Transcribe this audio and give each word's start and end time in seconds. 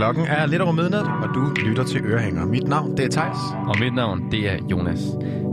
Klokken 0.00 0.26
er 0.26 0.46
lidt 0.46 0.62
over 0.62 0.72
midnat, 0.72 1.06
og 1.22 1.28
du 1.34 1.52
lytter 1.66 1.84
til 1.84 2.00
Ørehænger. 2.04 2.46
Mit 2.46 2.68
navn, 2.68 2.96
det 2.96 3.04
er 3.04 3.08
Tejs. 3.08 3.38
Og 3.68 3.74
mit 3.80 3.94
navn, 3.94 4.30
det 4.30 4.50
er 4.52 4.56
Jonas. 4.70 5.00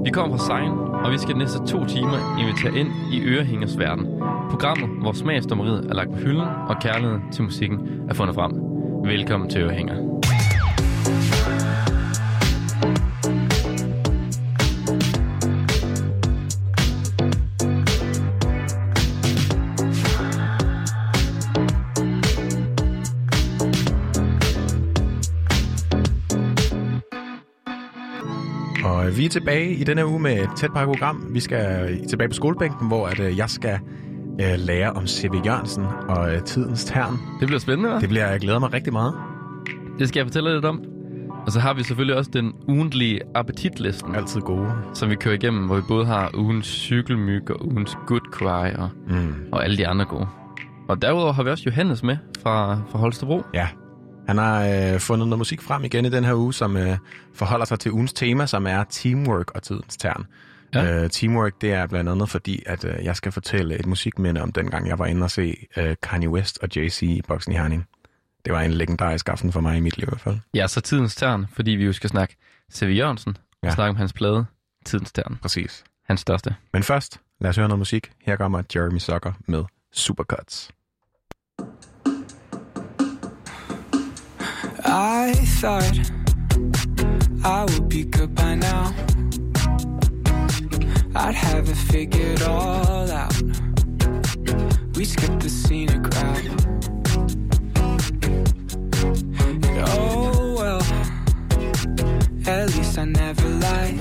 Vi 0.05 0.09
kommer 0.11 0.37
fra 0.37 0.45
Sein, 0.45 0.71
og 1.05 1.11
vi 1.11 1.17
skal 1.17 1.33
de 1.33 1.39
næste 1.39 1.57
to 1.57 1.85
timer 1.85 2.39
invitere 2.39 2.79
ind 2.79 2.87
i 3.13 3.21
Ørehængers 3.21 3.79
verden. 3.79 4.05
Programmet, 4.49 4.89
hvor 5.01 5.11
smagsdommeriet 5.11 5.85
er 5.89 5.93
lagt 5.93 6.11
på 6.13 6.17
hylden, 6.17 6.47
og 6.69 6.75
kærligheden 6.81 7.21
til 7.31 7.43
musikken 7.43 7.79
er 8.09 8.13
fundet 8.13 8.35
frem. 8.35 8.51
Velkommen 9.05 9.49
til 9.49 9.61
Ørehænger. 9.61 9.95
Tilbage 29.39 29.73
i 29.73 29.83
denne 29.83 30.07
uge 30.07 30.19
med 30.19 30.39
et 30.43 30.49
tæt 30.57 30.69
program. 30.71 31.27
Vi 31.29 31.39
skal 31.39 31.89
tilbage 32.09 32.29
på 32.29 32.33
skolebænken, 32.33 32.87
hvor 32.87 33.07
at, 33.07 33.19
øh, 33.19 33.37
jeg 33.37 33.49
skal 33.49 33.79
øh, 34.41 34.55
lære 34.57 34.91
om 34.91 35.07
C.V. 35.07 35.45
Jørgensen 35.45 35.85
og 36.09 36.33
øh, 36.35 36.41
tidens 36.43 36.85
tern. 36.85 37.19
Det 37.39 37.47
bliver 37.47 37.59
spændende, 37.59 37.95
hva'? 37.95 37.99
Det 38.01 38.09
bliver 38.09 38.27
jeg 38.27 38.39
glæder 38.39 38.59
mig 38.59 38.73
rigtig 38.73 38.93
meget. 38.93 39.13
Det 39.99 40.07
skal 40.07 40.19
jeg 40.19 40.25
fortælle 40.25 40.53
lidt 40.53 40.65
om. 40.65 40.81
Og 41.45 41.51
så 41.51 41.59
har 41.59 41.73
vi 41.73 41.83
selvfølgelig 41.83 42.15
også 42.17 42.31
den 42.33 42.53
ugentlige 42.67 43.21
appetitlisten, 43.35 44.15
Altid 44.15 44.41
gode. 44.41 44.71
som 44.93 45.09
vi 45.09 45.15
kører 45.15 45.35
igennem, 45.35 45.65
hvor 45.65 45.75
vi 45.75 45.81
både 45.87 46.05
har 46.05 46.31
ugens 46.37 46.65
cykelmyg 46.67 47.51
og 47.51 47.65
ugens 47.65 47.97
good 48.07 48.31
cry 48.31 48.75
og, 48.81 48.89
Mm. 49.07 49.33
og 49.51 49.63
alle 49.63 49.77
de 49.77 49.87
andre 49.87 50.05
gode. 50.05 50.27
Og 50.89 51.01
derudover 51.01 51.33
har 51.33 51.43
vi 51.43 51.49
også 51.49 51.63
Johannes 51.65 52.03
med 52.03 52.17
fra, 52.43 52.79
fra 52.91 52.99
Holstebro. 52.99 53.41
Ja. 53.53 53.67
Han 54.27 54.37
har 54.37 54.65
øh, 54.93 54.99
fundet 54.99 55.27
noget 55.27 55.37
musik 55.37 55.61
frem 55.61 55.83
igen 55.83 56.05
i 56.05 56.09
den 56.09 56.23
her 56.23 56.33
uge, 56.33 56.53
som 56.53 56.77
øh, 56.77 56.97
forholder 57.33 57.65
sig 57.65 57.79
til 57.79 57.91
ugens 57.91 58.13
tema, 58.13 58.45
som 58.45 58.67
er 58.67 58.83
teamwork 58.89 59.51
og 59.51 59.63
tidens 59.63 59.97
tern. 59.97 60.25
Ja. 60.73 61.03
Øh, 61.03 61.09
teamwork, 61.09 61.61
det 61.61 61.73
er 61.73 61.87
blandt 61.87 62.09
andet 62.09 62.29
fordi, 62.29 62.63
at 62.65 62.85
øh, 62.85 63.03
jeg 63.05 63.15
skal 63.15 63.31
fortælle 63.31 63.79
et 63.79 63.85
musikminde 63.85 64.41
om 64.41 64.51
dengang, 64.51 64.87
jeg 64.87 64.99
var 64.99 65.05
inde 65.05 65.23
og 65.23 65.31
se 65.31 65.67
øh, 65.77 65.95
Kanye 66.03 66.29
West 66.29 66.59
og 66.61 66.69
Jay-Z 66.77 67.05
i 67.05 67.21
Boksen 67.27 67.53
i 67.53 67.55
Herning. 67.55 67.87
Det 68.45 68.53
var 68.53 68.61
en 68.61 68.71
legendarisk 68.71 69.29
aften 69.29 69.51
for 69.51 69.61
mig 69.61 69.77
i 69.77 69.79
mit 69.79 69.97
liv 69.97 70.03
i 70.03 70.09
hvert 70.09 70.21
fald. 70.21 70.37
Ja, 70.53 70.67
så 70.67 70.81
tidens 70.81 71.15
tern, 71.15 71.45
fordi 71.53 71.71
vi 71.71 71.85
jo 71.85 71.93
skal 71.93 72.09
snakke 72.09 72.35
C.V. 72.73 72.95
Jørgensen. 72.97 73.37
Ja. 73.63 73.67
og 73.67 73.73
snakke 73.73 73.89
om 73.89 73.95
hans 73.95 74.13
plade 74.13 74.45
Tidens 74.85 75.11
tern, 75.11 75.37
Præcis. 75.41 75.83
hans 76.05 76.21
største. 76.21 76.55
Men 76.73 76.83
først, 76.83 77.19
lad 77.41 77.49
os 77.49 77.55
høre 77.55 77.67
noget 77.67 77.79
musik. 77.79 78.11
Her 78.25 78.35
kommer 78.35 78.61
Jeremy 78.75 78.99
Zucker 78.99 79.33
med 79.47 79.63
Supercuts. 79.93 80.69
I 84.89 85.33
thought 85.59 85.99
I 87.43 87.65
would 87.65 87.89
be 87.89 88.05
good 88.05 88.33
by 88.33 88.55
now. 88.55 88.93
I'd 91.13 91.35
have 91.35 91.67
it 91.69 91.75
figured 91.75 92.41
all 92.43 93.11
out. 93.11 93.41
We 94.95 95.03
skipped 95.03 95.41
the 95.41 95.49
scenic 95.49 96.03
route. 96.03 96.45
And 99.41 99.65
oh 99.89 100.55
well, 100.57 100.81
at 102.47 102.73
least 102.75 102.97
I 102.97 103.05
never 103.05 103.49
lied. 103.49 103.99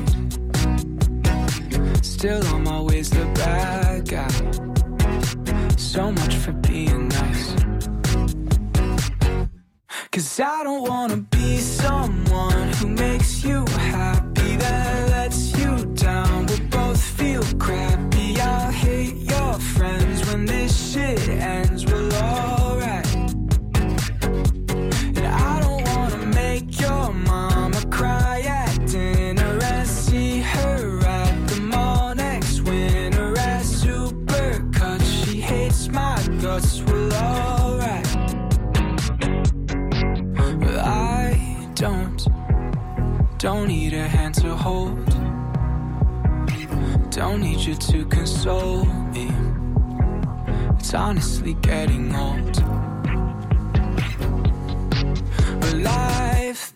Still 2.04 2.44
I'm 2.54 2.68
always 2.68 3.10
the 3.10 3.24
bad 3.34 4.08
guy. 4.08 4.30
So 5.76 6.12
much 6.12 6.36
for 6.36 6.52
being 6.52 7.05
Cause 10.16 10.40
I 10.40 10.62
don't 10.62 10.88
wanna 10.88 11.18
be 11.18 11.58
someone 11.58 12.72
who 12.78 12.88
makes 12.88 13.44
you 13.44 13.66
don't 43.46 43.68
need 43.68 43.94
a 43.94 44.08
hand 44.08 44.34
to 44.34 44.56
hold. 44.56 45.06
Don't 47.12 47.40
need 47.40 47.60
you 47.60 47.76
to 47.76 48.04
console 48.06 48.84
me. 49.14 49.30
It's 50.80 50.92
honestly 50.92 51.54
getting 51.62 52.12
old. 52.12 52.54
But 55.60 55.74
life 55.74 56.75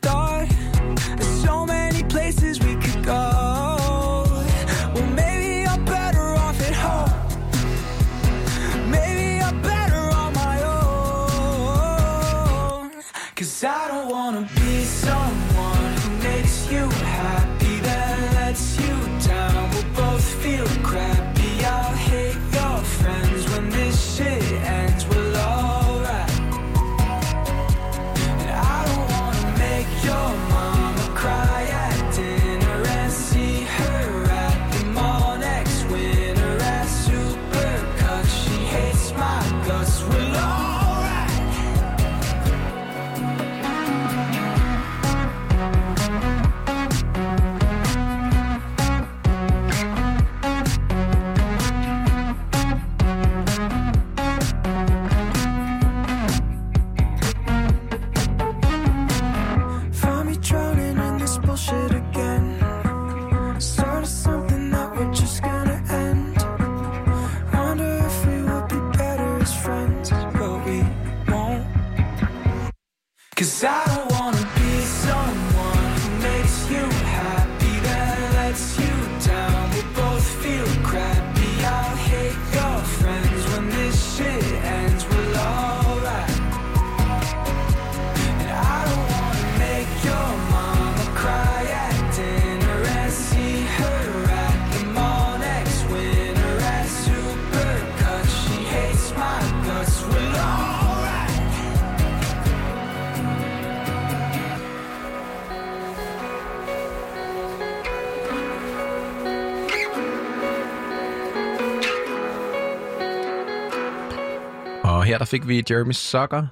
fik 115.31 115.49
vi 115.49 115.65
Jeremy 115.71 115.93
Zucker 115.93 116.47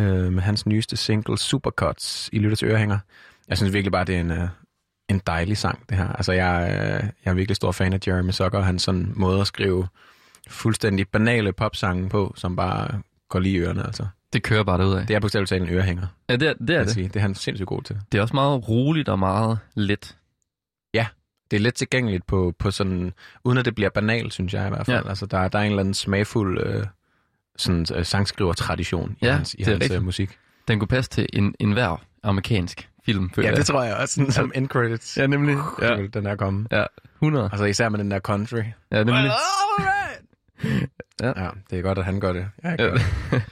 øh, 0.00 0.32
med 0.32 0.42
hans 0.42 0.66
nyeste 0.66 0.96
single 0.96 1.38
Supercuts 1.38 2.30
i 2.32 2.38
lytter 2.38 2.56
til 2.56 2.68
Ørehænger. 2.68 2.98
Jeg 3.48 3.56
synes 3.56 3.72
virkelig 3.72 3.92
bare, 3.92 4.04
det 4.04 4.16
er 4.16 4.20
en, 4.20 4.30
øh, 4.30 4.48
en 5.08 5.20
dejlig 5.26 5.56
sang, 5.56 5.88
det 5.88 5.96
her. 5.96 6.08
Altså, 6.08 6.32
jeg, 6.32 6.68
øh, 6.70 7.08
jeg 7.24 7.30
er 7.30 7.34
virkelig 7.34 7.56
stor 7.56 7.72
fan 7.72 7.92
af 7.92 7.98
Jeremy 8.06 8.30
Zucker, 8.30 8.58
og 8.58 8.66
hans 8.66 8.82
sådan 8.82 9.12
måde 9.16 9.40
at 9.40 9.46
skrive 9.46 9.88
fuldstændig 10.48 11.08
banale 11.08 11.52
popsange 11.52 12.08
på, 12.08 12.32
som 12.36 12.56
bare 12.56 13.02
går 13.28 13.38
lige 13.38 13.54
i 13.54 13.58
ørerne, 13.58 13.86
altså. 13.86 14.06
Det 14.32 14.42
kører 14.42 14.64
bare 14.64 14.78
derudad. 14.78 15.06
Det 15.06 15.16
er 15.16 15.20
bogstaveligt 15.20 15.48
talt 15.48 15.62
en 15.62 15.68
ørehænger, 15.68 16.06
Ja, 16.28 16.36
det 16.36 16.48
er 16.48 16.54
det. 16.54 16.76
Er 16.76 16.84
det. 16.84 16.92
sige. 16.92 17.08
Det 17.08 17.16
er 17.16 17.20
han 17.20 17.34
sindssygt 17.34 17.66
god 17.66 17.82
til. 17.82 18.00
det 18.12 18.18
er 18.18 18.22
også 18.22 18.34
meget 18.34 18.68
roligt 18.68 19.08
og 19.08 19.18
meget 19.18 19.58
let. 19.74 20.16
Det 21.50 21.56
er 21.56 21.60
let 21.60 21.74
tilgængeligt 21.74 22.26
på, 22.26 22.54
på 22.58 22.70
sådan, 22.70 23.12
uden 23.44 23.58
at 23.58 23.64
det 23.64 23.74
bliver 23.74 23.90
banalt, 23.90 24.32
synes 24.32 24.54
jeg 24.54 24.66
i 24.66 24.68
hvert 24.68 24.86
fald. 24.86 25.04
Ja. 25.04 25.08
Altså, 25.08 25.26
der, 25.26 25.48
der 25.48 25.58
er 25.58 25.62
en 25.62 25.70
eller 25.70 25.80
anden 25.80 25.94
smagfuld 25.94 26.60
øh, 26.66 26.86
sådan, 27.60 27.86
øh, 27.94 28.04
sangskriver-tradition 28.04 29.16
i 29.20 29.26
Ja, 29.26 29.32
hans, 29.32 29.54
i 29.54 29.62
er 29.62 29.70
hans 29.70 29.90
øh, 29.90 30.02
musik. 30.02 30.38
Den 30.68 30.78
kunne 30.78 30.88
passe 30.88 31.10
til 31.10 31.26
en, 31.32 31.54
en 31.60 31.72
hver 31.72 32.02
amerikansk 32.22 32.88
film, 33.06 33.30
føler 33.30 33.48
Ja, 33.50 33.54
det 33.56 33.66
tror 33.66 33.82
jeg 33.82 33.96
også, 33.96 34.14
sådan, 34.14 34.32
som 34.32 34.52
end 34.54 34.68
credits. 34.68 35.16
Ja, 35.18 35.26
nemlig. 35.26 35.56
Ja. 35.82 35.96
Den 36.14 36.26
er 36.26 36.36
kommet. 36.36 36.66
ja 36.72 36.84
100. 37.16 37.48
Altså 37.52 37.64
især 37.64 37.88
med 37.88 37.98
den 37.98 38.10
der 38.10 38.20
country. 38.20 38.62
Ja, 38.92 39.04
nemlig. 39.04 39.30
Ja. 41.22 41.42
ja, 41.44 41.48
det 41.70 41.78
er 41.78 41.82
godt, 41.82 41.98
at 41.98 42.04
han 42.04 42.20
gør 42.20 42.32
det. 42.32 42.46
Jeg 42.62 42.76
Ja. 42.78 42.90
det. 42.90 43.02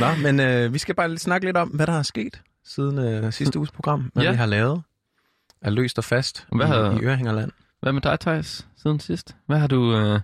Nå, 0.00 0.06
men 0.22 0.40
øh, 0.40 0.72
vi 0.74 0.78
skal 0.78 0.94
bare 0.94 1.08
lige 1.08 1.18
snakke 1.18 1.46
lidt 1.46 1.56
om, 1.56 1.68
hvad 1.68 1.86
der 1.86 1.92
har 1.92 2.02
sket 2.02 2.42
siden 2.64 2.98
øh, 2.98 3.32
sidste 3.32 3.58
uges 3.58 3.70
program. 3.70 4.10
Hvad 4.14 4.24
Ja. 4.24 4.30
vi 4.30 4.36
har 4.36 4.46
lavet. 4.46 4.82
Er 5.62 5.70
løst 5.70 5.98
og 5.98 6.04
fast 6.04 6.46
Hvad 6.52 6.66
i, 6.66 6.68
har- 6.68 7.00
i 7.00 7.04
Ørehængerland. 7.04 7.52
Hvad 7.82 7.92
med 7.92 8.00
dig, 8.02 8.20
Thijs, 8.20 8.66
siden 8.76 9.00
sidst? 9.00 9.36
Hvad 9.46 9.58
har 9.58 9.66
du... 9.66 9.96
Øh... 9.96 10.20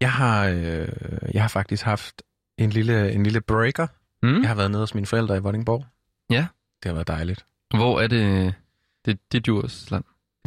Jeg 0.00 0.12
har, 0.12 0.46
øh, 0.46 0.88
jeg 1.34 1.42
har 1.42 1.48
faktisk 1.48 1.84
haft 1.84 2.22
en 2.64 2.70
lille, 2.70 3.12
en 3.12 3.22
lille 3.22 3.40
breaker. 3.40 3.86
Hmm? 4.22 4.40
Jeg 4.40 4.48
har 4.48 4.54
været 4.54 4.70
nede 4.70 4.82
hos 4.82 4.94
mine 4.94 5.06
forældre 5.06 5.36
i 5.36 5.40
Vordingborg. 5.40 5.86
Ja. 6.30 6.46
Det 6.82 6.88
har 6.88 6.92
været 6.92 7.08
dejligt. 7.08 7.46
Hvor 7.74 8.00
er 8.00 8.06
det... 8.06 8.54
Det, 9.06 9.18
det 9.32 9.38
er 9.38 9.42
Djursland. 9.42 10.04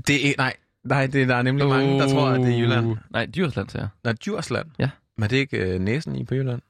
Det 0.07 0.29
er, 0.29 0.33
nej, 0.37 0.53
nej 0.83 1.07
det, 1.07 1.27
der 1.27 1.35
er 1.35 1.41
nemlig 1.41 1.67
mange, 1.67 1.99
der 1.99 2.07
tror, 2.09 2.27
at 2.27 2.39
det 2.39 2.53
er 2.53 2.59
Jylland. 2.59 2.97
Nej, 3.09 3.25
Djursland, 3.25 3.69
siger 3.69 3.81
jeg. 3.81 3.89
Nej, 4.03 4.13
Djursland. 4.13 4.67
Ja. 4.79 4.89
Men 5.17 5.23
er 5.23 5.27
det 5.27 5.37
ikke 5.37 5.57
øh, 5.57 5.79
næsen 5.79 6.15
i 6.15 6.23
på 6.23 6.35
Jylland? 6.35 6.61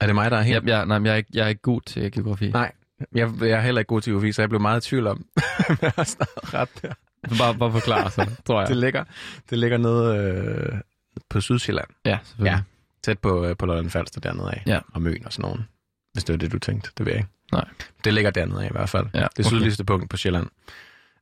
Er 0.00 0.06
det 0.06 0.14
mig, 0.14 0.30
der 0.30 0.36
er 0.36 0.42
helt... 0.42 0.54
Jeg, 0.54 0.66
jeg, 0.66 0.86
nej, 0.86 1.02
jeg, 1.04 1.12
er 1.12 1.16
ikke, 1.16 1.30
jeg 1.34 1.44
er 1.44 1.48
ikke 1.48 1.62
god 1.62 1.80
til 1.80 2.12
geografi. 2.12 2.50
Nej. 2.50 2.72
Jeg, 3.14 3.30
jeg 3.40 3.50
er 3.50 3.60
heller 3.60 3.78
ikke 3.78 3.88
god 3.88 4.00
til 4.00 4.10
geografi, 4.10 4.32
så 4.32 4.42
jeg 4.42 4.48
blev 4.48 4.60
meget 4.60 4.86
i 4.86 4.88
tvivl 4.88 5.06
om, 5.06 5.26
hvad 5.80 5.90
jeg 5.96 6.06
snart 6.06 6.54
ret 6.54 6.68
der. 6.82 6.92
Bare, 7.38 7.54
bare 7.58 7.72
forklare 7.72 8.10
så, 8.10 8.30
tror 8.44 8.60
jeg. 8.60 8.68
Det 8.68 8.76
ligger, 8.76 9.04
det 9.50 9.58
ligger 9.58 9.78
nede 9.78 10.16
øh, 10.16 10.80
på 11.28 11.40
Sydsjælland. 11.40 11.88
Ja, 12.04 12.18
selvfølgelig. 12.24 12.56
Ja. 12.56 12.75
Tæt 13.06 13.18
på, 13.18 13.44
øh, 13.44 13.56
på 13.56 13.66
Lolland 13.66 13.90
Falster 13.90 14.20
dernede 14.20 14.50
af. 14.50 14.62
Ja. 14.66 14.80
Og 14.94 15.02
Møn 15.02 15.26
og 15.26 15.32
sådan 15.32 15.42
nogen. 15.42 15.68
Hvis 16.12 16.24
det 16.24 16.32
var 16.32 16.36
det, 16.38 16.52
du 16.52 16.58
tænkte. 16.58 16.90
Det 16.98 17.06
ved 17.06 17.12
jeg 17.12 17.20
ikke. 17.20 17.30
Nej. 17.52 17.64
Det 18.04 18.14
ligger 18.14 18.30
dernede 18.30 18.64
af 18.64 18.68
i 18.68 18.72
hvert 18.72 18.88
fald. 18.88 19.06
Ja, 19.14 19.18
Det 19.20 19.46
okay. 19.46 19.56
sydligste 19.56 19.84
punkt 19.84 20.10
på 20.10 20.16
Sjælland. 20.16 20.48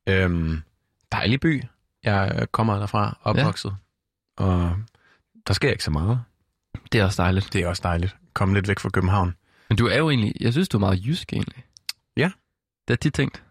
Øhm, 0.06 0.62
dejlig 1.12 1.40
by. 1.40 1.62
Jeg 2.04 2.46
kommer 2.52 2.78
derfra, 2.78 3.19
opvokset. 3.22 3.76
Ja. 4.40 4.44
Og 4.44 4.76
der 5.46 5.54
sker 5.54 5.70
ikke 5.70 5.84
så 5.84 5.90
meget. 5.90 6.20
Det 6.92 7.00
er 7.00 7.04
også 7.04 7.22
dejligt. 7.22 7.52
Det 7.52 7.60
er 7.60 7.69
også 7.69 7.82
dejligt. 7.84 8.16
Kom 8.34 8.54
lidt 8.54 8.69
væk 8.69 8.78
fra 8.78 8.88
København. 8.88 9.34
Men 9.69 9.78
du 9.78 9.87
er 9.87 9.96
jo 9.98 10.10
egentlig... 10.10 10.32
Jeg 10.40 10.52
synes, 10.52 10.69
du 10.69 10.76
er 10.76 10.80
meget 10.80 11.06
jysk, 11.06 11.32
egentlig. 11.32 11.64
Ja. 12.16 12.30
Det 12.88 12.94
er 12.94 12.98
tit 12.98 13.14
tænkt. 13.14 13.42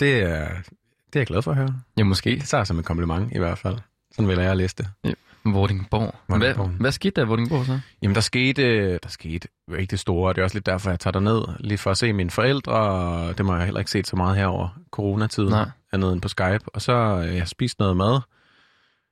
Det 0.00 0.22
er, 0.22 0.48
det 0.48 1.16
er 1.16 1.20
jeg 1.20 1.26
glad 1.26 1.42
for 1.42 1.50
at 1.50 1.56
høre. 1.56 1.80
Ja, 1.98 2.04
måske. 2.04 2.30
Det 2.30 2.44
tager 2.44 2.60
jeg 2.60 2.66
som 2.66 2.78
et 2.78 2.84
kompliment 2.84 3.32
i 3.32 3.38
hvert 3.38 3.58
fald. 3.58 3.78
Sådan 4.12 4.28
vil 4.28 4.38
jeg 4.38 4.56
læse 4.56 4.76
det. 4.78 5.14
Vordingborg. 5.44 6.14
Vordingborg. 6.28 6.66
Hvad, 6.68 6.78
hvad 6.80 6.92
skete 6.92 7.12
der 7.20 7.22
i 7.24 7.28
Vordingborg 7.28 7.66
så? 7.66 7.80
Jamen, 8.02 8.14
der 8.14 8.20
skete, 8.20 8.92
der 8.98 9.08
skete 9.08 9.48
ikke 9.78 9.90
det 9.90 10.00
store, 10.00 10.28
og 10.28 10.34
det 10.34 10.40
er 10.40 10.44
også 10.44 10.56
lidt 10.56 10.66
derfor, 10.66 10.90
jeg 10.90 11.00
tager 11.00 11.20
ned 11.20 11.42
lige 11.60 11.78
for 11.78 11.90
at 11.90 11.98
se 11.98 12.12
mine 12.12 12.30
forældre, 12.30 12.72
og 12.72 13.38
det 13.38 13.46
må 13.46 13.54
jeg 13.56 13.64
heller 13.64 13.78
ikke 13.80 13.90
set 13.90 14.06
så 14.06 14.16
meget 14.16 14.36
herover 14.36 14.68
coronatiden, 14.90 15.50
Nej. 15.50 15.70
andet 15.92 16.12
end 16.12 16.20
på 16.20 16.28
Skype. 16.28 16.60
Og 16.74 16.82
så 16.82 16.92
øh, 16.92 17.32
jeg 17.32 17.40
har 17.40 17.46
spist 17.46 17.78
noget 17.78 17.96
mad, 17.96 18.20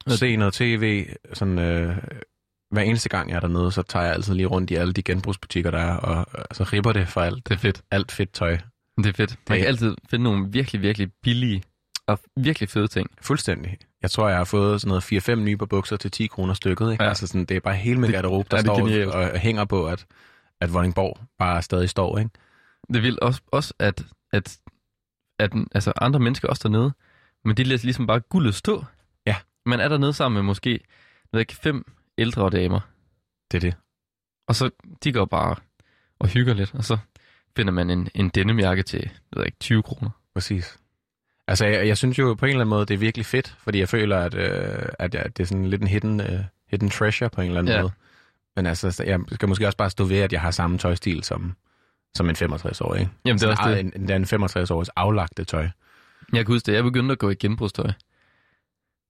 Ja. 0.09 0.17
se 0.17 0.37
noget 0.37 0.55
tv, 0.55 1.06
sådan, 1.32 1.59
øh, 1.59 1.97
hver 2.71 2.83
eneste 2.83 3.09
gang 3.09 3.31
jeg 3.31 3.37
er 3.37 3.41
dernede, 3.41 3.73
så 3.73 3.83
tager 3.83 4.05
jeg 4.05 4.15
altid 4.15 4.35
lige 4.35 4.47
rundt 4.47 4.71
i 4.71 4.75
alle 4.75 4.93
de 4.93 5.03
genbrugsbutikker, 5.03 5.71
der 5.71 5.79
er, 5.79 5.97
og 5.97 6.26
øh, 6.38 6.44
så 6.53 6.62
ripper 6.65 6.93
det 6.93 7.09
for 7.09 7.21
alt, 7.21 7.49
Det 7.49 7.55
er 7.55 7.59
fedt. 7.59 7.83
alt 7.91 8.12
fedt 8.12 8.33
tøj. 8.33 8.59
Det 8.97 9.06
er 9.06 9.12
fedt. 9.12 9.37
Man 9.49 9.56
Det- 9.56 9.59
kan 9.62 9.69
altid 9.69 9.94
finde 10.11 10.23
nogle 10.23 10.47
virkelig, 10.53 10.83
virkelig 10.83 11.09
billige 11.23 11.62
og 12.11 12.19
virkelig 12.37 12.69
fede 12.69 12.89
ting. 12.89 13.11
Fuldstændig. 13.21 13.79
Jeg 14.03 14.11
tror, 14.11 14.29
jeg 14.29 14.37
har 14.37 14.45
fået 14.45 14.81
sådan 14.81 14.89
noget 14.89 15.29
4-5 15.29 15.35
nye 15.35 15.57
på 15.57 15.67
bukser 15.67 15.97
til 15.97 16.11
10 16.11 16.27
kroner 16.27 16.55
stykket. 16.55 16.93
Ikke? 16.93 17.05
Ja. 17.05 17.09
Altså 17.09 17.27
sådan, 17.27 17.45
det 17.45 17.57
er 17.57 17.61
bare 17.61 17.75
hele 17.75 18.01
min 18.01 18.11
garderobe, 18.11 18.49
der 18.51 18.57
ja, 18.57 18.61
er 18.61 18.65
står 18.65 18.77
genialt. 18.77 19.11
og 19.11 19.39
hænger 19.39 19.65
på, 19.65 19.87
at, 19.87 20.07
at 20.61 20.73
Vordingborg 20.73 21.19
bare 21.39 21.62
stadig 21.62 21.91
står. 21.91 22.19
Ikke? 22.19 22.31
Det 22.95 23.03
vil 23.03 23.19
også, 23.23 23.41
også 23.53 23.75
at, 23.79 24.05
at, 24.33 24.59
at 25.39 25.53
altså 25.75 25.93
andre 25.97 26.21
mennesker 26.21 26.49
også 26.49 26.69
dernede, 26.69 26.93
men 27.45 27.57
de 27.57 27.65
lader 27.65 27.81
ligesom 27.85 28.07
bare 28.07 28.21
guldet 28.21 28.55
stå. 28.55 28.85
Ja. 29.27 29.37
Man 29.67 29.81
er 29.81 29.89
dernede 29.89 30.12
sammen 30.12 30.35
med 30.35 30.43
måske 30.43 30.81
ved 31.33 31.41
ikke, 31.41 31.57
fem 31.57 31.93
ældre 32.19 32.51
damer, 32.51 32.81
Det 33.51 33.57
er 33.57 33.61
det. 33.61 33.75
og 34.49 34.55
så 34.55 34.71
de 35.05 35.12
går 35.12 35.25
bare 35.25 35.57
og 36.19 36.29
hygger 36.29 36.55
lidt, 36.55 36.75
og 36.75 36.85
så 36.85 36.99
finder 37.57 37.73
man 37.73 37.91
en, 37.91 38.09
en 38.15 38.29
dennemjakke 38.29 38.83
til 38.83 39.11
ved 39.37 39.45
ikke, 39.45 39.57
20 39.61 39.83
kroner. 39.83 40.11
Præcis. 40.35 40.79
Altså, 41.48 41.66
jeg, 41.66 41.87
jeg 41.87 41.96
synes 41.96 42.19
jo 42.19 42.34
på 42.34 42.46
en 42.46 42.50
eller 42.50 42.60
anden 42.60 42.70
måde, 42.70 42.87
det 42.87 42.94
er 42.94 42.98
virkelig 42.98 43.26
fedt, 43.26 43.56
fordi 43.64 43.78
jeg 43.78 43.88
føler, 43.88 44.19
at, 44.19 44.34
øh, 44.34 44.88
at 44.98 45.14
jeg, 45.14 45.37
det 45.37 45.42
er 45.42 45.46
sådan 45.46 45.66
lidt 45.66 45.82
en 45.82 45.88
hidden, 45.88 46.20
øh, 46.20 46.40
hidden 46.70 46.90
treasure 46.90 47.31
på 47.31 47.40
en 47.40 47.46
eller 47.46 47.58
anden 47.60 47.75
Ja. 47.75 47.81
måde. 47.82 47.92
Men 48.56 48.66
altså, 48.66 48.90
så 48.90 49.04
jeg 49.04 49.20
skal 49.32 49.48
måske 49.48 49.66
også 49.66 49.76
bare 49.78 49.90
stå 49.90 50.04
ved, 50.04 50.19
at 50.19 50.32
jeg 50.32 50.40
har 50.40 50.50
samme 50.50 50.78
tøjstil 50.78 51.25
som, 51.25 51.54
som 52.14 52.28
en 52.31 52.37
65-årig. 52.37 53.00
Ikke? 53.00 53.12
Jamen 53.25 53.38
det 53.40 53.46
er 53.46 53.50
også 53.50 53.70
det. 53.70 53.81
En, 53.81 53.92
en, 53.96 54.10
en 54.12 54.25
65-års 54.25 54.88
aflagte 54.88 55.44
tøj. 55.44 55.69
Jeg 56.32 56.46
kan 56.46 56.54
huske 56.54 56.66
det, 56.66 56.72
jeg 56.76 56.84
begyndte 56.84 57.12
at 57.12 57.19
gå 57.19 57.31
i 57.31 57.34
genbrugstøj. 57.34 57.90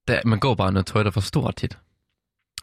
Der, 0.07 0.19
man 0.25 0.39
går 0.39 0.55
bare 0.55 0.71
noget 0.71 0.85
tøj, 0.85 1.03
der 1.03 1.07
er 1.09 1.11
for 1.11 1.21
stort 1.21 1.55
tit. 1.55 1.77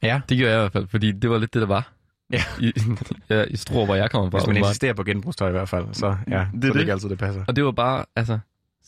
Ja. 0.03 0.21
Det 0.29 0.37
gjorde 0.37 0.53
jeg 0.53 0.59
i 0.59 0.63
hvert 0.63 0.73
fald, 0.73 0.87
fordi 0.89 1.13
det 1.13 1.31
var 1.31 1.39
lidt 1.39 1.55
det, 1.55 1.61
der 1.63 1.69
var. 1.69 1.93
Ja. 2.33 2.43
I, 2.61 2.73
ja, 3.31 3.45
i 3.45 3.57
Struer, 3.57 3.85
hvor 3.85 3.95
jeg 3.95 4.11
kommer 4.11 4.31
fra. 4.31 4.39
Hvis 4.39 4.47
man 4.47 4.57
insisterer 4.57 4.93
på 4.95 5.05
genbrugstøj 5.05 5.49
i 5.49 5.53
hvert 5.53 5.69
fald, 5.69 5.87
så 5.95 6.17
ja, 6.31 6.39
Det 6.39 6.47
så 6.53 6.59
det 6.61 6.75
det. 6.75 6.81
ikke 6.81 6.93
altid, 6.93 7.09
det 7.09 7.19
passer. 7.19 7.45
Og 7.49 7.57
det 7.57 7.65
var 7.65 7.71
bare, 7.73 8.05
altså, 8.17 8.39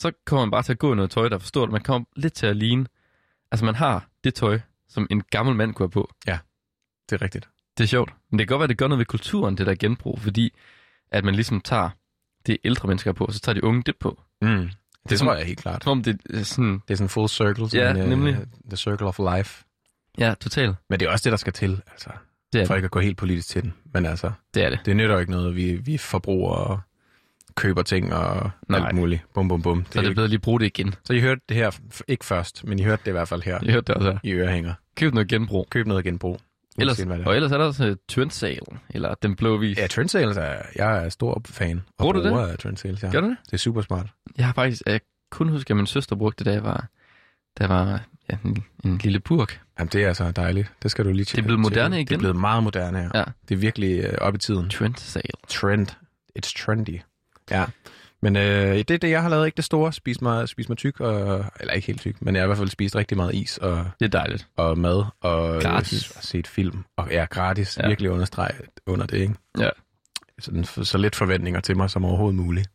så 0.00 0.12
kommer 0.26 0.44
man 0.44 0.50
bare 0.50 0.62
til 0.62 0.72
at 0.72 0.78
gå 0.78 0.92
i 0.92 0.96
noget 0.96 1.10
tøj, 1.10 1.28
der 1.28 1.34
er 1.34 1.38
for 1.38 1.46
stort. 1.46 1.70
Man 1.70 1.80
kommer 1.80 2.06
lidt 2.16 2.32
til 2.34 2.46
at 2.46 2.56
ligne, 2.56 2.86
altså 3.52 3.64
man 3.64 3.74
har 3.74 4.08
det 4.24 4.34
tøj, 4.34 4.60
som 4.88 5.06
en 5.10 5.22
gammel 5.30 5.54
mand 5.56 5.74
kunne 5.74 5.84
have 5.84 5.90
på. 5.90 6.10
Det 7.10 7.16
er 7.16 7.22
rigtigt. 7.22 7.48
Det 7.78 7.84
er 7.84 7.88
sjovt. 7.88 8.12
Men 8.30 8.38
det 8.38 8.48
kan 8.48 8.54
godt 8.54 8.58
være, 8.60 8.64
at 8.64 8.68
det 8.68 8.78
gør 8.78 8.88
noget 8.88 8.98
ved 8.98 9.06
kulturen, 9.06 9.56
det 9.58 9.66
der 9.66 9.74
genbrug, 9.74 10.20
fordi 10.20 10.54
at 11.12 11.24
man 11.24 11.34
ligesom 11.34 11.60
tager 11.60 11.90
det 12.46 12.58
ældre 12.64 12.88
mennesker 12.88 13.12
på, 13.12 13.24
og 13.24 13.32
så 13.32 13.40
tager 13.40 13.54
de 13.54 13.64
unge 13.64 13.82
det 13.82 13.96
på. 13.96 14.22
Mm. 14.42 14.48
Det, 14.48 14.70
det 15.08 15.18
som- 15.18 15.26
tror 15.26 15.34
jeg 15.34 15.46
helt 15.46 15.58
klart. 15.58 15.84
Som 15.84 15.90
om 15.90 16.02
det 16.02 16.20
er 16.30 16.42
sådan, 16.42 16.72
Det 16.72 16.90
er 16.90 16.94
sådan 16.94 17.08
full 17.08 17.28
circle. 17.28 17.62
Ja, 17.64 17.68
Sådan, 17.68 17.96
øh, 18.02 18.08
nemlig. 18.08 18.36
The 18.68 18.76
circle 18.76 19.06
of 19.06 19.18
life. 19.36 19.64
ja, 20.18 20.34
totalt. 20.40 20.76
Men 20.90 21.00
det 21.00 21.06
er 21.06 21.10
også 21.12 21.22
det, 21.24 21.30
der 21.30 21.36
skal 21.36 21.52
til, 21.52 21.82
altså. 21.90 22.10
Det 22.52 22.60
er 22.60 22.66
For 22.66 22.74
det. 22.74 22.78
ikke 22.78 22.84
at 22.84 22.90
gå 22.90 23.00
helt 23.00 23.16
politisk 23.16 23.48
til 23.48 23.62
den. 23.62 23.74
Men 23.94 24.06
altså, 24.06 24.32
Det 24.54 24.64
er 24.64 24.70
det. 24.70 24.80
det 24.84 24.96
nytter 24.96 25.14
jo 25.14 25.20
ikke 25.20 25.32
noget, 25.32 25.56
vi, 25.56 25.72
vi 25.72 25.98
forbruger 25.98 26.52
og 26.54 26.80
køber 27.60 27.82
ting 27.82 28.14
og 28.14 28.50
Nej. 28.68 28.86
alt 28.86 28.96
muligt. 28.96 29.22
Bum, 29.34 29.48
bum, 29.48 29.62
bum. 29.62 29.86
Så 29.90 29.98
er 29.98 30.02
det 30.02 30.14
bedre 30.16 30.28
lige 30.28 30.38
bruge 30.38 30.60
det 30.60 30.66
igen. 30.66 30.94
Så 31.04 31.12
I 31.12 31.20
hørte 31.20 31.40
det 31.48 31.56
her, 31.56 31.70
ikke 32.08 32.24
først, 32.24 32.64
men 32.64 32.78
I 32.78 32.82
hørte 32.82 33.02
det 33.04 33.10
i 33.10 33.12
hvert 33.12 33.28
fald 33.28 33.42
her 33.42 33.58
Jeg 33.62 33.72
hørte 33.72 33.86
det 33.86 33.94
også 33.94 34.12
her. 34.12 34.18
i 34.22 34.32
ørehænger. 34.32 34.74
Køb 34.96 35.14
noget 35.14 35.28
genbrug. 35.28 35.66
Køb 35.70 35.86
noget 35.86 36.04
genbrug. 36.04 36.40
Ellers, 36.78 36.96
det 36.96 37.10
er. 37.10 37.24
og 37.26 37.36
ellers 37.36 37.52
er 37.52 37.58
der 37.58 37.64
også 37.64 37.88
uh, 37.90 37.94
Trend 38.08 38.30
Sale, 38.30 38.56
eller 38.90 39.14
Den 39.14 39.36
Blå 39.36 39.56
Vis. 39.56 39.78
Ja, 39.78 39.86
Trend 39.86 40.08
Sales 40.08 40.36
er, 40.36 40.56
jeg 40.76 41.04
er 41.04 41.08
stor 41.08 41.42
fan. 41.46 41.76
Og 41.78 41.82
Bruger 41.98 42.12
du 42.12 42.22
det? 42.22 42.50
af 42.50 42.58
Trend 42.58 42.76
Sales, 42.76 43.02
ja. 43.02 43.10
Gør 43.10 43.20
du 43.20 43.28
det? 43.28 43.36
Det 43.46 43.52
er 43.52 43.56
super 43.56 43.80
smart. 43.82 44.06
Jeg 44.38 44.46
har 44.46 44.52
faktisk, 44.52 44.82
jeg 44.86 45.00
kun 45.30 45.48
husker, 45.48 45.74
at 45.74 45.76
min 45.76 45.86
søster 45.86 46.16
brugte 46.16 46.38
det, 46.38 46.46
da 46.46 46.52
jeg 46.54 46.64
var, 46.64 46.86
der 47.58 47.66
var 47.66 48.00
ja, 48.30 48.36
en, 48.44 48.64
en 48.84 48.98
lille 48.98 49.20
burk. 49.20 49.60
Jamen, 49.78 49.90
det 49.92 50.02
er 50.04 50.08
altså 50.08 50.30
dejligt. 50.30 50.72
Det 50.82 50.90
skal 50.90 51.04
du 51.04 51.10
lige 51.10 51.24
Det 51.24 51.38
er 51.38 51.42
blevet 51.42 51.60
moderne 51.60 51.94
Det 51.94 52.00
er 52.00 52.02
igen. 52.02 52.18
blevet 52.18 52.36
meget 52.36 52.62
moderne, 52.62 52.98
ja. 52.98 53.18
Ja. 53.18 53.24
Det 53.48 53.54
er 53.54 53.58
virkelig 53.58 54.04
øh, 54.04 54.12
op 54.20 54.34
i 54.34 54.38
tiden. 54.38 54.70
Trend 54.70 54.94
Sale. 54.96 55.22
Trend. 55.48 55.86
It's 56.38 56.64
trendy. 56.64 57.00
Ja. 57.50 57.64
Men 58.22 58.36
øh, 58.36 58.74
det 58.76 58.90
er 58.90 58.98
det, 58.98 59.10
jeg 59.10 59.22
har 59.22 59.28
lavet. 59.28 59.46
Ikke 59.46 59.56
det 59.56 59.64
store. 59.64 59.92
Spis 59.92 60.20
mig, 60.20 60.48
spis 60.48 60.68
mig 60.68 60.78
tyk. 60.78 61.00
Og, 61.00 61.44
eller 61.60 61.72
ikke 61.74 61.86
helt 61.86 62.00
tyk, 62.00 62.22
men 62.22 62.34
jeg 62.34 62.40
har 62.40 62.44
i 62.44 62.48
hvert 62.48 62.58
fald 62.58 62.68
spist 62.68 62.96
rigtig 62.96 63.16
meget 63.16 63.34
is 63.34 63.58
og, 63.58 63.84
Det 64.00 64.04
er 64.06 64.18
dejligt. 64.18 64.48
og 64.56 64.78
mad. 64.78 65.04
Og 65.20 65.62
Gratis. 65.62 66.10
og 66.10 66.22
set 66.22 66.46
film. 66.46 66.84
Og 66.96 67.08
ja, 67.10 67.24
gratis. 67.30 67.76
Ja. 67.78 67.82
Ja. 67.82 67.88
Virkelig 67.88 68.10
understreg 68.10 68.50
under 68.86 69.06
det, 69.06 69.18
ikke? 69.18 69.34
Ja. 69.58 69.68
Sådan, 70.38 70.64
så, 70.64 70.84
så 70.84 70.98
lidt 70.98 71.16
forventninger 71.16 71.60
til 71.60 71.76
mig 71.76 71.90
som 71.90 72.04
overhovedet 72.04 72.34
muligt. 72.36 72.68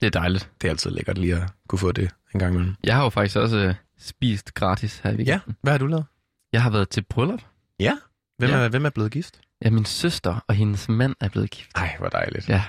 Det 0.00 0.06
er 0.06 0.10
dejligt. 0.20 0.50
Det 0.60 0.68
er 0.68 0.70
altid 0.72 0.90
lækkert 0.90 1.18
lige 1.18 1.36
at 1.36 1.42
kunne 1.68 1.78
få 1.78 1.92
det 1.92 2.10
en 2.34 2.40
gang 2.40 2.54
imellem. 2.54 2.74
Jeg 2.84 2.94
har 2.96 3.02
jo 3.02 3.08
faktisk 3.10 3.36
også 3.36 3.66
uh, 3.68 3.74
spist 3.98 4.54
gratis 4.54 4.98
her 4.98 5.10
i 5.10 5.14
Ja, 5.14 5.18
weekenden. 5.18 5.56
hvad 5.62 5.72
har 5.72 5.78
du 5.78 5.86
lavet? 5.86 6.04
Jeg 6.52 6.62
har 6.62 6.70
været 6.70 6.88
til 6.88 7.02
bryllup. 7.10 7.40
Ja. 7.80 7.96
Hvem, 8.38 8.50
Ja. 8.50 8.56
Er, 8.56 8.68
hvem 8.68 8.84
er 8.86 8.90
blevet 8.90 9.12
gift? 9.12 9.40
Ja, 9.64 9.70
min 9.70 9.84
søster 9.84 10.44
og 10.48 10.54
hendes 10.54 10.88
mand 10.88 11.14
er 11.20 11.28
blevet 11.28 11.50
gift. 11.50 11.70
Ej, 11.74 11.96
hvor 11.98 12.08
dejligt. 12.08 12.48
Ja, 12.48 12.62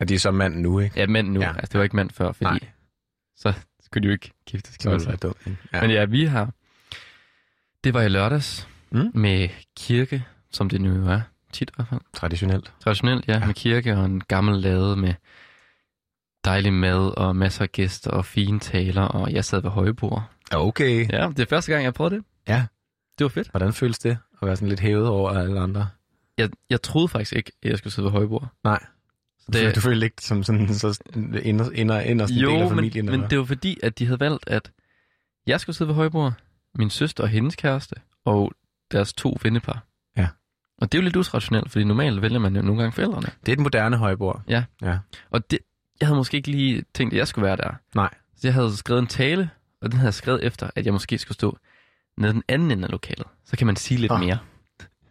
Og 0.00 0.08
de 0.08 0.14
er 0.14 0.18
så 0.18 0.30
mand 0.30 0.54
nu, 0.60 0.78
ikke? 0.80 1.00
ja 1.00 1.06
mænd 1.06 1.28
nu. 1.28 1.40
Ja. 1.40 1.48
Altså, 1.48 1.68
det 1.72 1.78
var 1.78 1.82
ikke 1.84 1.96
mand 1.96 2.10
før, 2.10 2.32
fordi 2.32 2.44
Nej. 2.44 2.58
så 3.36 3.52
skulle 3.84 4.02
de 4.02 4.06
jo 4.06 4.12
ikke 4.12 4.32
giftes. 4.46 4.76
Så 4.80 4.90
er 4.90 4.98
det 4.98 5.22
dumt. 5.22 5.36
Ja. 5.72 5.80
Men 5.80 5.90
ja, 5.90 6.04
vi 6.04 6.24
har... 6.24 6.52
Det 7.84 7.94
var 7.94 8.02
i 8.02 8.08
lørdags 8.08 8.68
Mm. 8.90 9.10
med 9.14 9.48
kirke, 9.76 10.24
som 10.50 10.68
det 10.68 10.80
nu 10.80 11.08
er. 11.08 11.20
Tit 11.52 11.70
i 11.70 11.72
hvert 11.76 11.88
fald. 11.88 12.00
Traditionelt. 12.14 12.72
Traditionelt, 12.80 13.28
ja, 13.28 13.32
ja. 13.32 13.38
Ja. 13.38 13.46
Med 13.46 13.54
kirke 13.54 13.96
og 13.96 14.04
en 14.04 14.20
gammel 14.20 14.60
lade 14.60 14.96
med 14.96 15.14
dejlig 16.44 16.72
mad 16.72 17.18
og 17.18 17.36
masser 17.36 17.62
af 17.62 17.72
gæster 17.72 18.10
og 18.10 18.24
fine 18.24 18.60
taler, 18.60 19.02
og 19.02 19.32
jeg 19.32 19.44
sad 19.44 19.62
ved 19.62 19.70
højbord. 19.70 20.30
Okay. 20.52 21.08
Ja, 21.12 21.28
det 21.28 21.38
er 21.40 21.46
første 21.46 21.72
gang, 21.72 21.84
jeg 21.84 21.94
prøvede 21.94 22.14
det. 22.16 22.24
Ja. 22.48 22.66
Det 23.18 23.24
var 23.24 23.28
fedt. 23.28 23.50
Hvordan 23.50 23.72
føles 23.72 23.98
det 23.98 24.18
at 24.42 24.46
være 24.46 24.56
sådan 24.56 24.68
lidt 24.68 24.80
hævet 24.80 25.08
over 25.08 25.30
alle 25.30 25.60
andre? 25.60 25.88
Jeg, 26.38 26.50
jeg 26.70 26.82
troede 26.82 27.08
faktisk 27.08 27.32
ikke, 27.32 27.52
at 27.62 27.70
jeg 27.70 27.78
skulle 27.78 27.92
sidde 27.92 28.06
ved 28.06 28.12
højbord. 28.12 28.48
Nej. 28.64 28.84
Så 29.44 29.50
Det... 29.52 29.74
Du 29.76 29.80
følte 29.80 30.04
ikke 30.06 30.22
som 30.22 30.42
sådan 30.42 30.74
så 30.74 31.02
inder, 31.42 31.70
inder, 31.70 32.00
inderst 32.00 32.30
en 32.32 32.36
del 32.36 32.42
jo, 32.42 32.52
af 32.54 32.60
men, 32.60 32.68
familien? 32.68 33.04
men 33.04 33.14
eller? 33.14 33.28
det 33.28 33.38
var 33.38 33.44
fordi, 33.44 33.78
at 33.82 33.98
de 33.98 34.06
havde 34.06 34.20
valgt, 34.20 34.44
at 34.46 34.70
jeg 35.46 35.60
skulle 35.60 35.76
sidde 35.76 35.88
ved 35.88 35.94
højbord, 35.94 36.32
min 36.74 36.90
søster 36.90 37.22
og 37.22 37.28
hendes 37.28 37.56
kæreste, 37.56 37.94
og 38.24 38.52
deres 38.92 39.12
to 39.12 39.36
vennepar. 39.42 39.84
Ja. 40.16 40.28
Og 40.78 40.92
det 40.92 40.98
er 40.98 41.02
jo 41.02 41.04
lidt 41.04 41.16
utraditionelt, 41.16 41.70
fordi 41.72 41.84
normalt 41.84 42.22
vælger 42.22 42.38
man 42.38 42.56
jo 42.56 42.62
nogle 42.62 42.80
gange 42.82 42.92
forældrene. 42.92 43.26
det 43.46 43.48
er 43.48 43.52
et 43.52 43.58
moderne 43.58 43.96
højbord. 43.96 44.42
Ja. 44.48 44.64
ja. 44.82 44.98
Og 45.30 45.50
det, 45.50 45.58
jeg 46.00 46.08
havde 46.08 46.16
måske 46.16 46.36
ikke 46.36 46.50
lige 46.50 46.84
tænkt, 46.94 47.14
at 47.14 47.18
jeg 47.18 47.28
skulle 47.28 47.46
være 47.46 47.56
der. 47.56 47.70
Nej. 47.94 48.10
Så 48.36 48.46
jeg 48.46 48.54
havde 48.54 48.76
skrevet 48.76 49.00
en 49.02 49.06
tale, 49.06 49.50
og 49.82 49.90
den 49.90 49.98
havde 49.98 50.06
jeg 50.06 50.14
skrevet 50.14 50.44
efter, 50.44 50.70
at 50.76 50.84
jeg 50.84 50.92
måske 50.92 51.18
skulle 51.18 51.34
stå 51.34 51.58
nede 52.18 52.32
den 52.32 52.42
anden 52.48 52.70
ende 52.70 52.84
af 52.84 52.90
lokalet. 52.90 53.26
Så 53.44 53.56
kan 53.56 53.66
man 53.66 53.76
sige 53.76 53.98
lidt 54.00 54.12
Ah. 54.12 54.20
mere. 54.20 54.38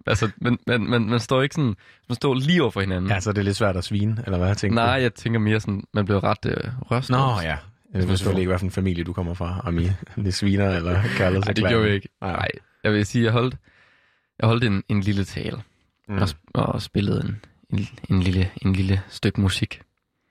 Altså, 0.08 0.30
man, 0.38 0.58
man, 0.68 0.82
man, 0.82 1.02
man 1.02 1.20
står 1.20 1.42
ikke 1.42 1.56
sådan, 1.56 1.76
man 2.10 2.16
står 2.16 2.34
lige 2.34 2.62
over 2.62 2.72
for 2.72 2.82
hinanden. 2.82 3.12
Ja, 3.12 3.20
så 3.20 3.30
er 3.30 3.34
det 3.34 3.46
lidt 3.46 3.58
svært 3.58 3.76
at 3.78 3.84
svine, 3.84 4.24
eller 4.26 4.38
hvad 4.38 4.48
jeg 4.48 4.58
tænker 4.58 4.76
Nej, 4.76 4.86
jeg 5.02 5.14
tænker 5.14 5.40
mere 5.40 5.60
sådan, 5.60 5.84
man 5.94 6.06
bliver 6.06 6.24
ret 6.24 6.46
øh, 6.46 6.58
rystet. 6.92 7.12
Nå, 7.18 7.40
ja. 7.42 7.58
Jeg 7.94 8.08
ved 8.08 8.18
selvfølgelig 8.18 8.42
ikke, 8.42 8.50
hvilken 8.52 8.72
familie 8.72 9.04
du 9.04 9.14
kommer 9.14 9.34
fra, 9.34 9.62
om 9.64 9.80
I 9.80 9.90
det 10.26 10.34
sviner 10.34 10.70
eller 10.70 11.02
kalder 11.18 11.40
Nej, 11.40 11.54
det 11.54 11.68
gjorde 11.68 11.86
vi 11.86 11.94
ikke. 11.94 12.10
Nej. 12.22 12.48
Jeg 12.84 12.94
vil 12.94 13.06
sige, 13.06 13.24
jeg 13.24 13.32
holdt, 13.32 13.56
jeg 14.40 14.48
holdt 14.48 14.64
en, 14.64 14.84
en 14.90 15.02
lille 15.02 15.24
tale, 15.24 15.58
Mm. 16.08 16.18
og, 16.18 16.28
og 16.54 16.82
spillede 16.82 17.22
en, 17.26 17.42
en, 17.80 17.88
en, 18.10 18.24
lille, 18.24 18.50
en 18.62 18.74
lille 18.74 19.02
stykke 19.10 19.42
musik. 19.42 19.82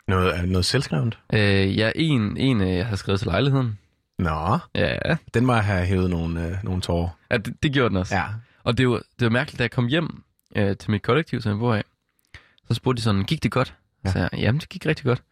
Noget, 0.08 0.48
noget 0.48 0.64
selvskrevet? 0.64 1.18
Øh, 1.32 1.78
ja, 1.78 1.90
en, 1.94 2.36
en 2.36 2.60
øh, 2.60 2.68
jeg 2.76 2.84
havde 2.86 2.96
skrevet 2.96 3.20
til 3.20 3.26
lejligheden. 3.26 3.78
Nå, 4.18 4.58
Ja, 4.74 4.98
den 5.34 5.46
må 5.46 5.54
have 5.54 5.86
hævet 5.86 6.10
nogle, 6.10 6.46
øh, 6.46 6.56
nogle 6.64 6.80
tårer. 6.82 7.08
ja 7.30 7.36
det, 7.36 7.62
det 7.62 7.72
gjorde 7.72 7.88
den 7.88 7.96
også. 7.96 8.16
Ja. 8.16 8.24
Og 8.64 8.78
det 8.78 8.88
var, 8.88 8.96
det 9.18 9.24
var 9.24 9.28
mærkeligt, 9.30 9.58
da 9.58 9.62
jeg 9.62 9.70
kom 9.70 9.86
hjem 9.86 10.22
øh, 10.56 10.76
til 10.76 10.90
mit 10.90 11.02
kollektiv, 11.02 11.40
som 11.40 11.50
jeg 11.52 11.58
bor 11.58 11.74
af, 11.74 11.84
så 12.68 12.74
spurgte 12.74 12.96
de 13.00 13.02
sådan, 13.02 13.24
gik 13.24 13.42
det 13.42 13.50
godt? 13.50 13.74
Ja. 14.04 14.12
Så 14.12 14.18
jeg, 14.18 14.30
jamen 14.32 14.60
det 14.60 14.68
gik 14.68 14.86
rigtig 14.86 15.04
godt. 15.04 15.22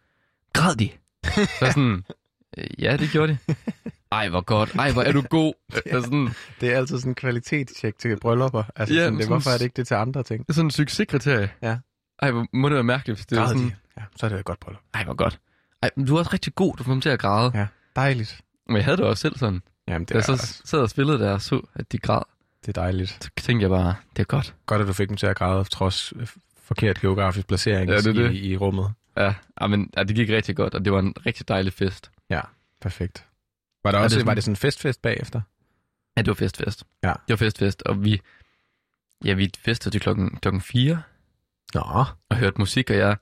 Græd 0.53 0.75
de? 0.75 0.89
så 1.35 1.65
sådan, 1.73 2.03
øh, 2.57 2.81
ja 2.83 2.97
det 2.97 3.09
gjorde 3.11 3.37
de. 3.47 3.55
Ej 4.11 4.29
hvor 4.29 4.41
godt, 4.41 4.75
ej 4.75 4.91
hvor 4.91 5.01
er 5.01 5.11
du 5.11 5.21
god. 5.21 5.53
Så 5.73 5.81
jeg 5.85 6.01
sådan, 6.03 6.29
Det 6.61 6.73
er 6.73 6.77
altid 6.77 6.97
sådan 6.99 7.11
en 7.11 7.15
kvalitetstjek 7.15 7.97
til 7.99 8.19
bryllupper. 8.19 8.63
Altså, 8.75 8.95
Ja, 8.95 9.03
sådan, 9.03 9.19
det, 9.19 9.27
hvorfor 9.27 9.49
er 9.49 9.57
det 9.57 9.63
ikke 9.65 9.75
det 9.75 9.87
til 9.87 9.93
andre 9.95 10.23
ting? 10.23 10.39
det 10.43 10.49
er 10.49 10.53
sådan 10.53 10.67
en 10.67 10.71
succeskriterie. 10.71 11.51
Ja. 11.61 11.77
Ej, 12.21 12.31
hvor 12.31 12.45
må 12.53 12.69
det 12.69 12.75
være 12.75 12.83
mærkeligt, 12.83 13.17
hvis 13.17 13.25
det 13.25 13.37
Græd 13.37 13.47
sådan, 13.47 13.63
de? 13.63 13.75
Ja, 13.97 14.03
så 14.15 14.25
er 14.25 14.29
det 14.29 14.39
et 14.39 14.45
godt 14.45 14.59
bryllup. 14.59 14.81
ej 14.93 15.03
hvor 15.03 15.13
godt. 15.13 15.39
Ej, 15.83 15.89
du 16.07 16.15
er 16.15 16.19
også 16.19 16.33
rigtig 16.33 16.55
god, 16.55 16.75
du 16.75 16.83
får 16.83 16.91
dem 16.91 17.01
til 17.01 17.09
at 17.09 17.19
græde. 17.19 17.51
Ja, 17.55 17.67
dejligt. 17.95 18.41
Men 18.67 18.75
jeg 18.75 18.85
havde 18.85 18.97
det 18.97 19.05
også 19.05 19.21
selv 19.21 19.37
sådan. 19.37 19.61
Jamen, 19.87 20.01
det 20.01 20.09
Da 20.09 20.13
er, 20.13 20.17
jeg 20.17 20.23
så 20.25 20.31
også, 20.31 20.61
sad 20.65 20.79
og 20.79 20.89
spillede 20.89 21.19
der 21.19 21.31
og 21.31 21.41
så, 21.41 21.61
at 21.75 21.91
de 21.91 21.97
græd, 21.97 22.21
det 22.65 22.77
er 22.77 22.81
dejligt. 22.81 23.09
så 23.23 23.29
tænkte 23.43 23.61
jeg 23.63 23.69
bare, 23.69 23.95
det 24.15 24.19
er 24.21 24.25
godt. 24.25 24.55
Godt, 24.65 24.81
at 24.81 24.87
du 24.87 24.93
fik 24.93 25.09
dem 25.09 25.17
til 25.17 25.27
at 25.27 25.35
græde, 25.35 25.63
trods 25.63 26.13
forkert 26.63 27.01
geografisk 27.01 27.47
placering 27.47 27.89
Ja, 27.89 27.97
det 27.97 28.15
i, 28.15 28.23
det. 28.23 28.33
i 28.35 28.57
rummet. 28.57 28.93
Ja, 29.17 29.33
ja, 29.61 29.67
men 29.67 29.89
ja, 29.97 30.03
det 30.03 30.15
gik 30.15 30.29
rigtig 30.29 30.55
godt, 30.55 30.75
og 30.75 30.85
det 30.85 30.93
var 30.93 30.99
en 30.99 31.13
rigtig 31.25 31.47
dejlig 31.47 31.73
fest. 31.73 32.11
Perfekt. 32.81 33.25
Var, 33.83 33.91
der 33.91 33.99
Er 33.99 34.03
også, 34.03 34.13
det 34.15 34.17
det 34.17 34.21
sådan- 34.21 34.27
var 34.27 34.33
det 34.33 34.43
sådan 34.43 34.51
en 34.51 34.55
festfest 34.57 35.01
bagefter? 35.01 35.41
Ja, 36.17 36.21
det 36.21 36.27
var 36.27 36.33
festfest. 36.33 36.83
Ja. 37.03 37.07
Det 37.09 37.29
var 37.29 37.35
festfest, 37.35 37.81
og 37.81 38.03
vi, 38.03 38.21
ja, 39.25 39.33
vi 39.33 39.51
festede 39.59 39.93
til 39.93 40.01
klokken, 40.01 40.37
klokken 40.41 40.61
4 40.61 41.01
Nå, 41.73 41.81
og 42.29 42.35
hørte 42.37 42.57
musik, 42.57 42.89
og 42.89 42.95
jeg, 42.97 43.17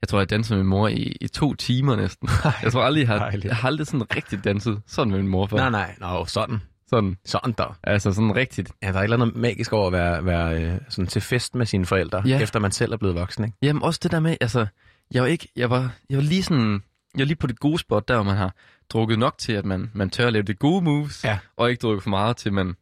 jeg 0.00 0.08
tror, 0.08 0.18
jeg 0.18 0.30
dansede 0.30 0.56
med 0.56 0.64
min 0.64 0.70
mor 0.70 0.88
i, 0.88 1.16
i 1.20 1.28
to 1.28 1.54
timer 1.54 1.96
næsten. 1.96 2.28
Jeg 2.62 2.72
tror 2.72 2.82
aldrig, 2.84 3.00
jeg 3.00 3.08
har, 3.08 3.18
Dejligt. 3.18 3.44
jeg 3.44 3.56
har 3.56 3.66
aldrig 3.68 3.86
sådan 3.86 4.16
rigtig 4.16 4.44
danset 4.44 4.82
sådan 4.86 5.10
med 5.10 5.18
min 5.20 5.28
mor 5.30 5.46
før. 5.46 5.56
nej, 5.56 5.70
nej. 5.70 5.96
Nå, 6.00 6.24
sådan. 6.26 6.62
Sådan, 6.90 7.16
Sådan 7.24 7.54
der. 7.58 7.78
altså 7.82 8.12
sådan 8.12 8.36
rigtigt. 8.36 8.72
Ja, 8.82 8.86
der 8.88 8.94
er 8.94 8.98
et 8.98 9.04
eller 9.04 9.16
andet 9.16 9.36
magisk 9.36 9.72
over 9.72 9.86
at 9.86 9.92
være, 9.92 10.24
være 10.24 10.62
øh, 10.64 10.78
sådan 10.88 11.06
til 11.06 11.22
fest 11.22 11.54
med 11.54 11.66
sine 11.66 11.86
forældre, 11.86 12.22
Ja. 12.26 12.40
efter 12.40 12.58
man 12.60 12.70
selv 12.72 12.92
er 12.92 12.96
blevet 12.96 13.14
voksen, 13.16 13.44
ikke? 13.44 13.56
Jamen 13.62 13.82
også 13.82 14.00
det 14.02 14.10
der 14.12 14.20
med, 14.20 14.36
altså, 14.40 14.66
jeg 15.10 15.22
var 15.22 15.28
ikke, 15.28 15.48
jeg 15.56 15.70
var, 15.70 15.92
jeg 16.10 16.16
var 16.16 16.22
lige 16.22 16.42
sådan, 16.42 16.72
jeg 17.14 17.20
var 17.20 17.24
lige 17.24 17.36
på 17.36 17.46
det 17.46 17.60
gode 17.60 17.78
spot, 17.78 18.08
der 18.08 18.14
hvor 18.14 18.22
man 18.24 18.36
har 18.36 18.54
drukket 18.90 19.18
nok 19.18 19.38
til, 19.38 19.52
at 19.52 19.64
man, 19.64 19.90
man 19.94 20.10
tør 20.10 20.26
at 20.26 20.32
lave 20.32 20.42
det 20.42 20.58
gode 20.58 20.82
moves, 20.84 21.24
Ja. 21.24 21.38
og 21.56 21.70
ikke 21.70 21.80
drukket 21.80 22.02
for 22.02 22.10
meget 22.10 22.36
til, 22.36 22.52
man 22.52 22.66
De 22.66 22.72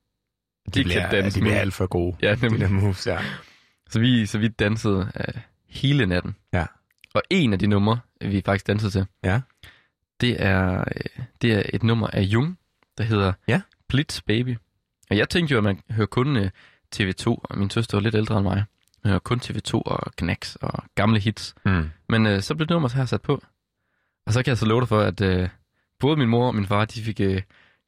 ikke 0.81 0.83
bliver, 0.89 1.01
kan 1.01 1.11
danse 1.23 1.39
de 1.39 1.41
bliver 1.45 1.59
alt 1.61 1.75
for 1.75 1.87
gode, 1.87 2.17
Ja, 2.23 2.35
de 2.35 2.59
der 2.59 2.69
moves, 2.69 3.07
ja. 3.07 3.19
Så 3.91 4.01
vi, 4.01 4.27
så 4.27 4.39
vi 4.39 4.49
dansede 4.49 5.13
øh, 5.17 5.43
hele 5.69 6.07
natten. 6.07 6.37
Ja. 6.53 6.67
Og 7.15 7.23
en 7.31 7.53
af 7.53 7.59
de 7.59 7.67
numre, 7.67 7.99
vi 8.21 8.43
faktisk 8.45 8.67
dansede 8.67 8.91
til, 8.91 9.07
Ja. 9.25 9.41
det 10.21 10.43
er, 10.45 10.79
øh, 10.81 11.25
det 11.43 11.53
er 11.55 11.63
et 11.75 11.83
nummer 11.83 12.07
af 12.07 12.23
Jung, 12.23 12.59
der 12.99 13.05
hedder 13.05 13.33
Ja. 13.49 13.61
Blitz 13.89 14.21
Baby. 14.23 14.57
Og 15.11 15.17
jeg 15.17 15.29
tænkte 15.29 15.53
jo, 15.53 15.59
at 15.59 15.65
man 15.65 15.81
hører 15.91 16.07
kun 16.07 16.37
øh, 16.37 16.51
TV2, 16.97 17.27
og 17.27 17.59
min 17.59 17.71
søster 17.71 17.97
var 17.97 18.03
lidt 18.03 18.15
ældre 18.15 18.37
end 18.39 18.43
mig. 18.45 18.65
Man 19.05 19.11
hører 19.11 19.19
kun 19.19 19.41
TV2 19.45 19.73
og 19.75 20.13
Knacks 20.17 20.57
og 20.57 20.85
gamle 20.95 21.21
hits. 21.21 21.55
Mm. 21.65 21.91
Men 22.09 22.27
øh, 22.27 22.43
så 22.43 22.55
blev 22.55 22.67
nummeret 22.71 22.93
her 22.93 23.05
sat 23.05 23.23
på. 23.23 23.43
Og 24.27 24.33
så 24.33 24.43
kan 24.43 24.51
jeg 24.51 24.59
så 24.59 24.67
love 24.67 24.81
dig 24.81 24.89
for, 24.89 25.01
at 25.01 25.21
øh, 25.21 25.49
både 26.01 26.17
min 26.17 26.29
mor 26.29 26.47
og 26.47 26.55
min 26.55 26.67
far, 26.67 26.85
de 26.85 27.03
fik 27.03 27.21
øh, 27.21 27.43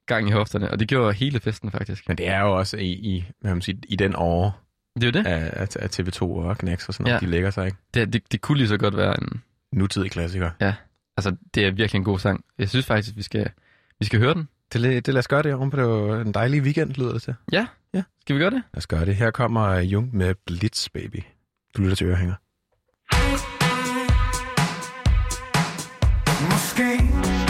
gang 0.05 0.27
i 0.27 0.31
hofterne, 0.31 0.71
og 0.71 0.79
det 0.79 0.87
gjorde 0.87 1.13
hele 1.13 1.39
festen 1.39 1.71
faktisk. 1.71 2.07
Men 2.07 2.17
det 2.17 2.27
er 2.27 2.39
jo 2.39 2.57
også 2.57 2.77
i, 2.77 2.91
i, 2.91 3.25
hvad 3.39 3.51
man 3.51 3.61
siger, 3.61 3.77
i 3.87 3.95
den 3.95 4.13
år 4.17 4.61
Det 4.95 5.03
er 5.03 5.07
jo 5.07 5.11
det. 5.11 5.27
af, 5.27 5.49
af, 5.61 5.67
af 5.79 5.99
TV2 5.99 6.21
og 6.21 6.57
Knacks 6.57 6.87
og 6.87 6.93
sådan 6.93 7.03
noget, 7.03 7.21
Ja. 7.21 7.25
de 7.25 7.31
lægger 7.31 7.49
sig, 7.49 7.65
ikke? 7.65 7.77
Det, 7.93 8.13
det, 8.13 8.31
det 8.31 8.41
kunne 8.41 8.57
lige 8.57 8.67
så 8.67 8.77
godt 8.77 8.97
være 8.97 9.21
en... 9.21 9.41
Nutidig 9.73 10.11
klassiker. 10.11 10.51
Altså, 11.17 11.35
det 11.55 11.65
er 11.65 11.71
virkelig 11.71 11.99
en 11.99 12.03
god 12.03 12.19
sang. 12.19 12.45
Jeg 12.57 12.69
synes 12.69 12.85
faktisk, 12.85 13.15
vi 13.17 13.21
skal, 13.21 13.49
vi 13.99 14.05
skal 14.05 14.19
høre 14.19 14.33
den. 14.33 14.47
Det, 14.73 15.05
det 15.05 15.13
lad 15.13 15.19
os 15.19 15.27
gøre 15.27 15.43
det, 15.43 15.51
det 15.71 15.83
var 15.83 16.21
en 16.21 16.33
dejlig 16.33 16.61
weekend, 16.61 16.91
lyder 16.93 17.13
det 17.13 17.21
til. 17.21 17.35
Skal 18.21 18.35
vi 18.35 18.39
gøre 18.41 18.49
det? 18.49 18.63
Lad 18.73 18.77
os 18.77 18.87
gøre 18.87 19.05
det. 19.05 19.15
Her 19.15 19.31
kommer 19.31 19.75
Jung 19.75 20.15
med 20.15 20.35
Blitz, 20.45 20.89
baby. 20.89 21.23
Du 21.77 21.81
lytter 21.81 21.95
til 21.95 22.07
Ørehænger. 22.07 22.35
Måske 26.51 27.40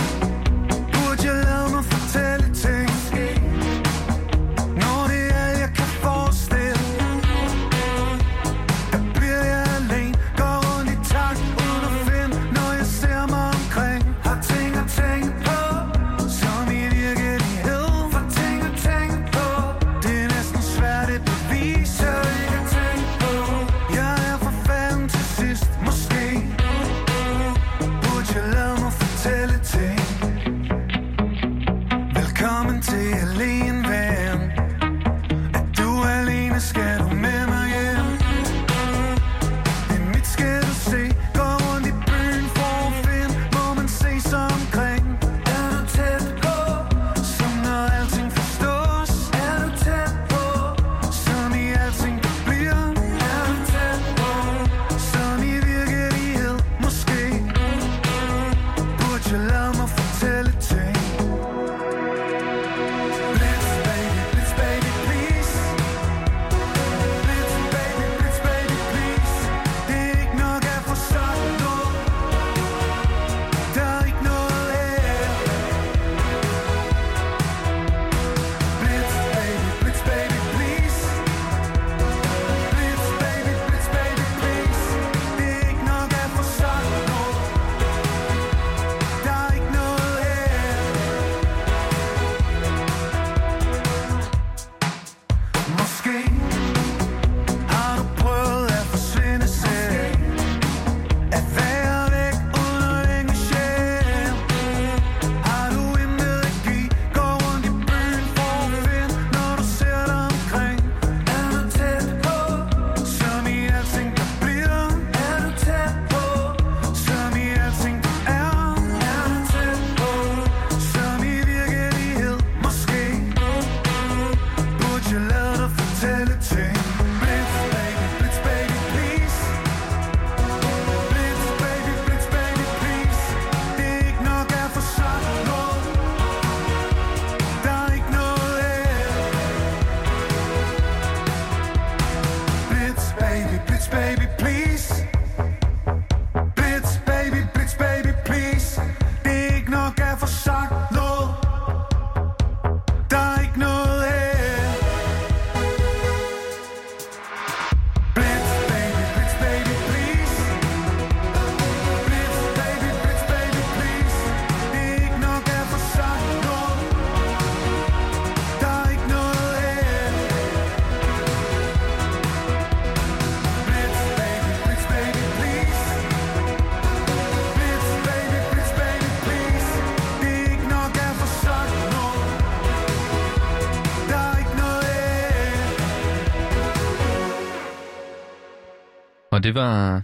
Og 189.41 189.45
det 189.45 189.55
var 189.55 190.01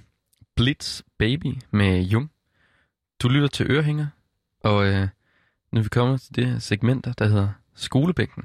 Blitz 0.56 1.02
Baby 1.20 1.58
med 1.72 2.02
Jung. 2.02 2.32
Du 3.22 3.30
lytter 3.30 3.48
til 3.48 3.72
Ørehænger, 3.72 4.08
og 4.64 4.88
øh, 4.88 5.08
nu 5.72 5.80
er 5.80 5.84
vi 5.84 5.90
kommet 5.90 6.22
til 6.22 6.36
det 6.36 6.64
segment, 6.64 7.08
der 7.20 7.28
hedder 7.28 7.50
Skolebænken. 7.76 8.44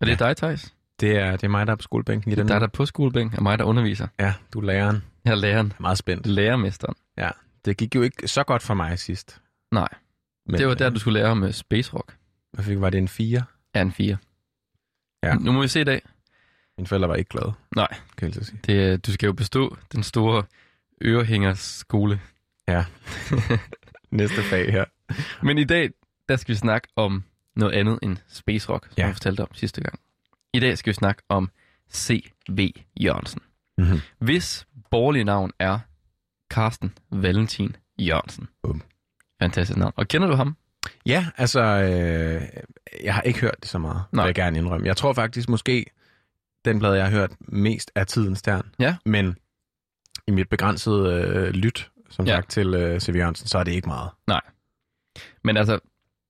Og 0.00 0.06
det 0.06 0.20
er 0.20 0.24
Ja. 0.24 0.28
dig, 0.28 0.36
Thijs. 0.36 0.74
Det 1.00 1.16
er, 1.16 1.30
det 1.32 1.44
er 1.44 1.48
mig, 1.48 1.66
der 1.66 1.72
er 1.72 1.76
på 1.76 1.82
skolebænken 1.82 2.32
i 2.32 2.34
Det 2.34 2.40
er 2.40 2.44
den 2.44 2.48
dig, 2.48 2.60
der 2.60 2.66
er 2.66 2.70
på 2.70 2.86
skolebænken, 2.86 3.36
og 3.36 3.42
mig, 3.42 3.58
der 3.58 3.64
underviser. 3.64 4.08
Ja, 4.18 4.34
du 4.52 4.60
er 4.60 4.64
læreren. 4.64 5.02
Jeg 5.24 5.30
er 5.30 5.34
læreren. 5.34 5.66
Jeg 5.66 5.76
er 5.78 5.82
meget 5.82 5.98
spændt. 5.98 6.26
Lærermesteren. 6.26 6.94
Ja, 7.16 7.30
det 7.64 7.76
gik 7.76 7.94
jo 7.94 8.02
ikke 8.02 8.28
så 8.28 8.44
godt 8.44 8.62
for 8.62 8.74
mig 8.74 8.98
sidst. 8.98 9.40
Nej, 9.72 9.88
Men, 10.46 10.58
det 10.58 10.66
var 10.66 10.74
der, 10.74 10.86
øh, 10.88 10.94
du 10.94 10.98
skulle 10.98 11.18
lære 11.20 11.30
om 11.30 11.44
øh, 11.44 11.52
Space 11.52 11.92
Rock. 11.94 12.16
Hvad 12.52 12.64
fik, 12.64 12.80
var 12.80 12.90
det 12.90 12.98
en 12.98 13.08
4? 13.08 13.42
Ja, 13.74 13.82
en 13.82 13.92
4. 13.92 14.16
Ja. 15.22 15.34
Nu 15.34 15.52
må 15.52 15.62
vi 15.62 15.68
se 15.68 15.80
i 15.80 15.84
dag. 15.84 16.02
Mine 16.78 16.86
forældre 16.86 17.08
var 17.08 17.14
ikke 17.14 17.28
glade, 17.30 17.52
Nej, 17.76 17.88
kan 18.16 18.32
jeg 18.34 18.44
sige. 18.44 18.58
det, 18.66 18.72
øh, 18.92 18.98
du 19.06 19.12
skal 19.12 19.26
jo 19.26 19.32
bestå 19.32 19.76
den 19.92 20.02
store 20.02 20.42
ørehængers 21.02 21.58
skole. 21.58 22.20
Næste 24.10 24.42
fag 24.42 24.72
her. 24.72 24.84
Men 25.42 25.58
i 25.58 25.64
dag, 25.64 25.90
der 26.28 26.36
skal 26.36 26.52
vi 26.52 26.58
snakke 26.58 26.88
om 26.96 27.24
noget 27.56 27.72
andet 27.72 27.98
end 28.02 28.16
Space 28.28 28.68
Rock, 28.68 28.84
som 28.86 28.94
Ja. 28.98 29.06
jeg 29.06 29.14
fortalte 29.14 29.40
om 29.40 29.48
sidste 29.54 29.80
gang. 29.80 29.98
I 30.54 30.60
dag 30.60 30.78
skal 30.78 30.90
vi 30.90 30.94
snakke 30.94 31.22
om 31.28 31.50
C.V. 31.92 32.70
Jørgensen. 33.00 33.40
Mm-hmm. 33.78 34.00
Hvis 34.18 34.66
borgerlige 34.90 35.24
navn 35.24 35.52
er 35.58 35.78
Carsten 36.50 36.92
Valentin 37.10 37.76
Jørgensen. 37.98 38.48
Bum. 38.62 38.82
Fantastisk 39.42 39.78
navn. 39.78 39.92
Og 39.96 40.08
kender 40.08 40.28
du 40.28 40.34
ham? 40.34 40.56
Ja, 41.06 41.26
altså, 41.36 41.60
øh, 41.60 42.42
jeg 43.04 43.14
har 43.14 43.22
ikke 43.22 43.40
hørt 43.40 43.54
det 43.60 43.68
så 43.68 43.78
meget, 43.78 44.02
Nej. 44.12 44.24
vil 44.24 44.28
jeg 44.28 44.34
gerne 44.34 44.58
indrømme. 44.58 44.86
Jeg 44.86 44.96
tror 44.96 45.12
faktisk 45.12 45.48
måske, 45.48 45.86
den 46.66 46.78
plade, 46.78 46.94
jeg 46.94 47.04
har 47.04 47.10
hørt 47.10 47.30
mest 47.40 47.90
af 47.94 48.06
tidens 48.06 48.38
stern. 48.38 48.70
Ja. 48.78 48.96
Men 49.04 49.36
i 50.26 50.30
mit 50.30 50.48
begrænsede 50.48 51.12
øh, 51.12 51.48
lyt, 51.50 51.90
som 52.10 52.26
Ja. 52.26 52.34
sagt, 52.36 52.50
til 52.50 52.74
øh, 52.74 53.00
C.V. 53.00 53.16
Jørgensen, 53.16 53.48
så 53.48 53.58
er 53.58 53.64
det 53.64 53.72
ikke 53.72 53.88
meget. 53.88 54.10
Men 55.44 55.56
altså, 55.56 55.78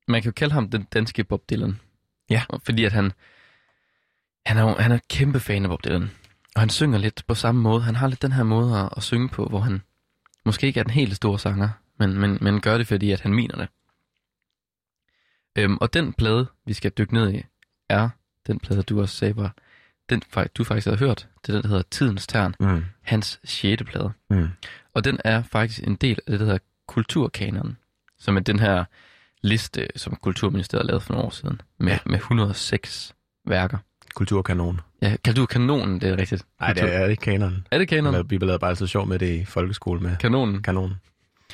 man 0.09 0.23
kan 0.23 0.29
jo 0.29 0.33
kalde 0.33 0.55
ham 0.55 0.71
den 0.71 0.83
danske 0.83 1.25
Bob 1.25 1.51
Dylan. 1.51 1.81
Ja. 2.31 2.43
Fordi 2.65 2.85
at 2.85 2.93
han, 2.93 3.13
han 4.47 4.57
er 4.59 4.63
jo 4.63 4.69
han 4.79 4.93
er 4.93 4.99
kæmpe 5.11 5.41
fan 5.41 5.63
af 5.65 5.69
Bob 5.69 5.85
Dylan. 5.85 6.11
Og 6.55 6.63
han 6.63 6.69
synger 6.71 6.99
lidt 6.99 7.25
på 7.27 7.35
samme 7.35 7.61
måde. 7.61 7.83
Han 7.83 7.97
har 7.97 8.09
lidt 8.09 8.23
den 8.23 8.33
her 8.33 8.43
måde 8.43 8.79
at, 8.81 8.89
at 8.97 9.03
synge 9.03 9.29
på, 9.29 9.45
hvor 9.47 9.61
han 9.61 9.83
måske 10.45 10.67
ikke 10.67 10.81
er 10.81 10.85
den 10.85 10.93
helt 10.93 11.17
store 11.17 11.39
sanger, 11.39 11.69
men, 11.99 12.19
men, 12.19 12.39
men 12.41 12.61
gør 12.61 12.79
det, 12.79 12.87
fordi 12.87 13.11
at 13.11 13.21
han 13.21 13.35
mener 13.35 13.57
det. 13.57 13.69
Øhm, 15.59 15.77
og 15.81 15.95
den 15.95 16.13
plade, 16.13 16.47
vi 16.67 16.73
skal 16.73 16.91
dykke 16.99 17.15
ned 17.15 17.33
i, 17.35 17.43
er 17.89 18.09
den 18.47 18.59
plade, 18.61 18.83
du 18.83 19.01
også 19.01 19.17
sagde 19.17 19.37
var, 19.37 19.55
den 20.11 20.23
du 20.55 20.65
faktisk 20.65 20.85
havde 20.87 20.99
hørt. 20.99 21.29
Det 21.43 21.49
er 21.49 21.53
den, 21.53 21.63
der 21.63 21.69
hedder 21.69 21.83
Tidens 21.91 22.27
Tern, 22.27 22.55
Mm. 22.61 22.85
hans 23.03 23.41
sjette 23.45 23.85
plade. 23.85 24.13
Mm. 24.31 24.49
Og 24.95 25.05
den 25.05 25.19
er 25.25 25.43
faktisk 25.43 25.83
en 25.87 25.97
del 25.97 26.19
af 26.27 26.31
det, 26.31 26.41
der 26.41 26.47
hedder 26.47 26.59
Kulturkanonen, 26.89 27.77
som 28.19 28.37
er 28.37 28.41
den 28.41 28.59
her 28.59 28.85
liste, 29.43 29.89
som 29.97 30.17
Kulturministeriet 30.17 30.87
lavede 30.87 31.01
for 31.01 31.13
nogle 31.13 31.27
år 31.27 31.31
siden, 31.31 31.61
med, 31.79 31.93
Ja. 31.93 31.99
med 32.07 32.19
106 32.19 33.15
værker. 33.47 33.79
Kulturkanon. 34.15 34.81
Ja, 35.03 35.17
Kulturkanonen, 35.25 36.01
det 36.01 36.09
er 36.11 36.19
rigtigt. 36.19 36.45
Nej, 36.61 36.73
det 36.73 36.95
er 36.95 37.07
ikke 37.07 37.21
kanon. 37.21 37.67
Er 37.71 37.79
det 37.79 37.89
kanon? 37.89 38.13
Men 38.13 38.31
vi 38.31 38.39
lavede 38.39 38.59
bare 38.59 38.71
altid 38.71 38.87
sjov 38.87 39.07
med 39.07 39.19
det 39.19 39.35
i 39.41 39.45
folkeskole 39.45 40.01
med 40.01 40.17
Kanonen. 40.17 40.63
kanon. 40.63 40.95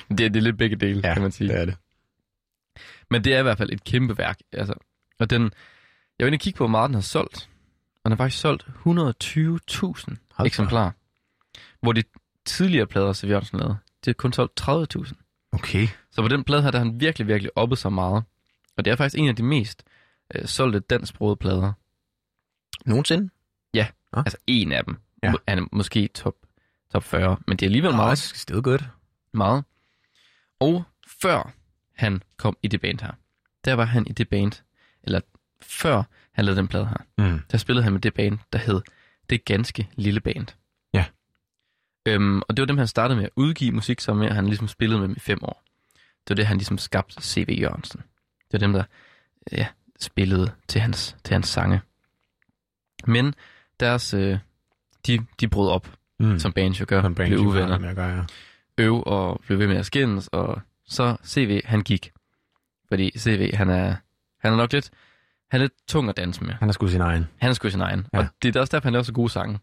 Det 0.09 0.21
er, 0.21 0.29
det 0.29 0.37
er 0.37 0.41
lidt 0.41 0.59
begge 0.59 0.77
dele, 0.77 1.01
Ja, 1.05 1.12
kan 1.12 1.23
man 1.23 1.33
sige. 1.33 1.49
det 1.49 1.61
er 1.61 1.65
det. 1.65 1.77
Men 3.11 3.25
det 3.25 3.35
er 3.35 3.38
i 3.38 3.43
hvert 3.43 3.59
fald 3.59 3.71
et 3.73 3.85
kæmpe 3.85 4.19
værk. 4.19 4.38
Altså. 4.53 4.75
Og 5.19 5.31
den, 5.31 5.43
jeg 6.19 6.25
var 6.25 6.27
inde 6.27 6.37
og 6.37 6.41
kigge 6.41 6.57
på, 6.57 6.65
hvor 6.65 6.71
meget 6.71 6.88
den 6.88 6.95
har 6.95 7.01
solgt. 7.03 7.49
Og 8.05 8.11
den 8.11 8.12
har 8.12 8.25
faktisk 8.25 8.41
solgt 8.41 8.62
120.000 8.62 10.17
Hold 10.35 10.47
eksemplarer. 10.47 10.91
Hvor 11.81 11.93
de 11.93 12.03
tidligere 12.45 12.87
plader, 12.87 13.12
som 13.12 13.29
Jørgensen 13.29 13.59
lavede, 13.59 13.77
det 14.05 14.11
er 14.11 14.15
kun 14.15 14.33
solgt 14.33 14.61
30.000. 14.61 15.15
Okay. 15.53 15.88
Så 16.11 16.23
på 16.23 16.29
den 16.29 16.45
plade 16.45 16.62
her, 16.62 16.71
der 16.71 16.79
har 16.79 16.85
han 16.85 17.01
virkelig, 17.01 17.27
virkelig 17.27 17.51
oppet 17.57 17.79
sig 17.79 17.93
meget. 17.93 18.25
Og 18.77 18.85
det 18.85 18.91
er 18.91 18.97
faktisk 18.97 19.19
en 19.19 19.29
af 19.29 19.37
de 19.37 19.43
mest 19.43 19.85
øh, 20.35 20.47
solgte 20.47 20.81
dansksprogede 20.81 21.37
plader. 21.37 21.73
Nogensinde? 22.87 23.31
Altså 24.12 24.38
en 24.47 24.73
af 24.73 24.85
dem. 24.85 24.97
Ja. 25.23 25.29
Ja. 25.29 25.35
Han 25.49 25.59
er 25.59 25.67
måske 25.73 26.09
top, 26.09 26.35
top 26.93 27.05
40, 27.05 27.37
men 27.47 27.57
det 27.57 27.67
er 27.67 27.69
alligevel 27.69 27.95
meget. 27.95 28.12
Nice. 28.12 28.38
Still 28.38 28.62
good. 28.62 28.79
meget. 29.33 29.65
Og 30.61 30.85
før 31.07 31.53
han 31.97 32.23
kom 32.37 32.57
i 32.62 32.69
det 32.69 32.81
band 32.81 33.01
her, 33.01 33.12
der 33.65 33.75
var 33.75 33.85
han 33.85 34.07
i 34.07 34.12
det 34.12 34.29
band, 34.29 34.53
eller 35.03 35.21
før 35.62 36.03
han 36.33 36.45
lavede 36.45 36.59
den 36.61 36.68
plade 36.68 36.87
her, 36.87 36.97
Mm. 37.18 37.40
der 37.51 37.59
spillede 37.59 37.83
han 37.85 37.92
med 37.92 38.01
det 38.01 38.14
band, 38.14 38.38
der 38.53 38.59
hed 38.59 38.81
Det 39.31 39.45
Ganske 39.45 39.88
Lille 39.95 40.21
Band. 40.21 40.47
Ja. 40.95 41.05
Øhm, 42.07 42.42
og 42.49 42.57
det 42.57 42.62
var 42.62 42.66
dem, 42.66 42.79
han 42.79 42.87
startede 42.87 43.16
med 43.16 43.25
at 43.25 43.31
udgive 43.37 43.73
musik 43.73 44.01
sammen 44.01 44.21
med, 44.21 44.29
og 44.29 44.35
han 44.35 44.47
ligesom 44.47 44.68
spillede 44.68 45.01
med 45.01 45.09
dem 45.09 45.16
i 45.16 45.21
fem 45.21 45.38
år. 45.42 45.62
Det 45.95 46.31
var 46.31 46.35
det, 46.35 46.47
han 46.47 46.57
ligesom 46.57 46.79
skabte 46.79 47.23
C.V. 47.23 47.57
Jørgensen. 47.61 48.01
Det 48.45 48.53
var 48.53 48.59
dem, 48.59 48.73
der 48.73 48.85
ja, 49.53 49.66
spillede 50.01 50.53
til 50.68 50.81
hans, 50.81 51.16
til 51.25 51.35
hans 51.35 51.49
sange. 51.49 51.81
Men 53.07 53.35
deres, 53.81 54.14
øh, 54.14 54.38
de, 55.07 55.27
de 55.40 55.49
brød 55.49 55.68
op, 55.71 55.88
Mm. 56.18 56.38
som 56.38 56.53
bands 56.53 56.81
jo 56.81 56.85
gør, 56.88 57.03
Som 57.03 57.14
blev 57.14 57.38
uvenner 57.40 58.16
ja. 58.16 58.25
øve 58.79 59.07
og 59.07 59.40
blev 59.47 59.59
ved 59.59 59.66
med 59.66 59.77
at 59.77 59.87
skændes, 59.87 60.29
og 60.29 60.61
så 60.85 61.16
CV, 61.25 61.61
han 61.64 61.81
gik. 61.83 62.12
Fordi 62.88 63.18
CV, 63.18 63.55
han 63.55 63.71
er, 63.71 63.97
han 64.38 64.53
er 64.53 64.57
nok 64.57 64.73
lidt, 64.73 64.90
han 65.53 65.61
er 65.61 65.65
lidt 65.65 65.73
tung 65.88 66.09
at 66.09 66.17
danse 66.17 66.45
med. 66.45 66.55
Han 66.55 66.69
er 66.69 66.73
sgu 66.73 66.88
sin 66.88 67.01
egen. 67.01 67.27
Han 67.38 67.51
er 67.51 67.55
sgu 67.55 67.69
sin 67.71 67.81
egen. 67.81 68.07
Ja. 68.12 68.19
Og 68.19 68.25
det 68.43 68.57
er 68.57 68.61
også 68.61 68.71
derfor, 68.77 68.87
han 68.87 68.93
laver 68.93 69.03
så 69.03 69.12
gode 69.12 69.31
sange. 69.31 69.59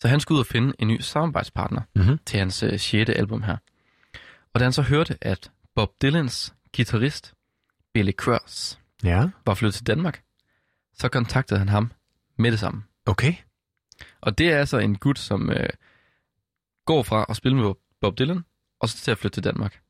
Så 0.00 0.08
han 0.08 0.20
skulle 0.20 0.36
ud 0.36 0.40
og 0.40 0.46
finde 0.46 0.72
en 0.78 0.88
ny 0.88 1.00
samarbejdspartner 1.00 1.82
Mm-hmm. 1.94 2.18
til 2.26 2.38
hans 2.38 2.62
uh, 2.62 2.68
6. 2.78 2.92
album 3.10 3.42
her. 3.42 3.56
Og 4.54 4.60
da 4.60 4.64
han 4.64 4.72
så 4.72 4.82
hørte, 4.82 5.18
at 5.20 5.50
Bob 5.74 5.90
Dylans 6.02 6.54
guitarist, 6.76 7.34
Billy 7.94 8.12
Cross, 8.12 8.80
Ja. 9.04 9.28
var 9.46 9.54
flyttet 9.54 9.74
til 9.74 9.86
Danmark, 9.86 10.22
så 10.94 11.08
kontaktede 11.08 11.58
han 11.58 11.68
ham 11.68 11.92
med 12.38 12.50
det 12.52 12.58
samme. 12.60 12.82
Okay. 13.06 13.34
Og 14.20 14.38
det 14.38 14.52
er 14.52 14.58
altså 14.58 14.78
en 14.78 14.98
gut, 14.98 15.18
som 15.18 15.50
øh, 15.50 15.68
går 16.86 17.02
fra 17.02 17.26
at 17.28 17.36
spille 17.36 17.56
med 17.58 17.72
Bob 18.00 18.18
Dylan, 18.18 18.44
og 18.80 18.88
så 18.88 18.96
til 18.98 19.10
at 19.10 19.18
flytte 19.18 19.36
til 19.36 19.44
Danmark. 19.44 19.80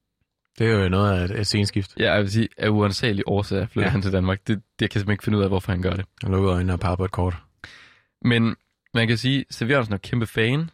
Det 0.59 0.67
er 0.71 0.83
jo 0.83 0.88
noget 0.88 1.19
af 1.21 1.25
et, 1.25 1.40
et 1.40 1.47
scenskift. 1.47 1.95
Ja, 1.99 2.12
jeg 2.12 2.23
vil 2.23 2.31
sige, 2.33 2.49
af 2.59 2.69
uansagelige 2.69 3.29
årsager 3.29 3.67
flytter 3.67 3.87
Ja. 3.88 3.90
han 3.93 4.03
til 4.03 4.12
Danmark. 4.12 4.38
Det, 4.38 4.49
det 4.49 4.62
jeg 4.81 4.90
kan 4.90 4.99
simpelthen 5.01 5.12
ikke 5.14 5.25
finde 5.25 5.38
ud 5.38 5.43
af, 5.43 5.49
hvorfor 5.49 5.73
han 5.73 5.83
gør 5.83 5.90
det. 5.95 6.05
Jeg 6.23 6.31
lukker 6.31 6.51
øjnene 6.53 6.73
og 6.73 6.81
peger 6.81 6.97
på 6.97 7.05
et 7.05 7.11
kort. 7.11 7.37
Men 8.23 8.57
man 8.95 9.09
kan 9.09 9.19
sige, 9.19 9.45
at 9.61 9.71
Jørgensen 9.71 9.95
er 9.95 9.99
kæmpe 9.99 10.27
fan 10.27 10.71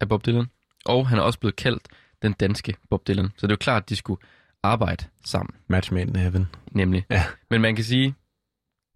af 0.00 0.08
Bob 0.08 0.26
Dylan, 0.26 0.46
og 0.84 1.08
han 1.08 1.18
er 1.18 1.22
også 1.22 1.38
blevet 1.38 1.56
kaldt 1.56 1.88
den 2.22 2.32
danske 2.32 2.74
Bob 2.90 3.06
Dylan. 3.06 3.28
Så 3.36 3.46
det 3.46 3.50
er 3.52 3.54
jo 3.54 3.56
klart, 3.56 3.82
at 3.82 3.88
de 3.88 3.96
skulle 3.96 4.20
arbejde 4.62 5.04
sammen, 5.24 5.54
Match 5.68 5.92
made 5.92 6.06
in 6.06 6.16
heaven. 6.16 6.46
nemlig. 6.72 7.06
Ja. 7.10 7.24
Men 7.50 7.60
man 7.60 7.74
kan 7.76 7.84
sige, 7.84 8.14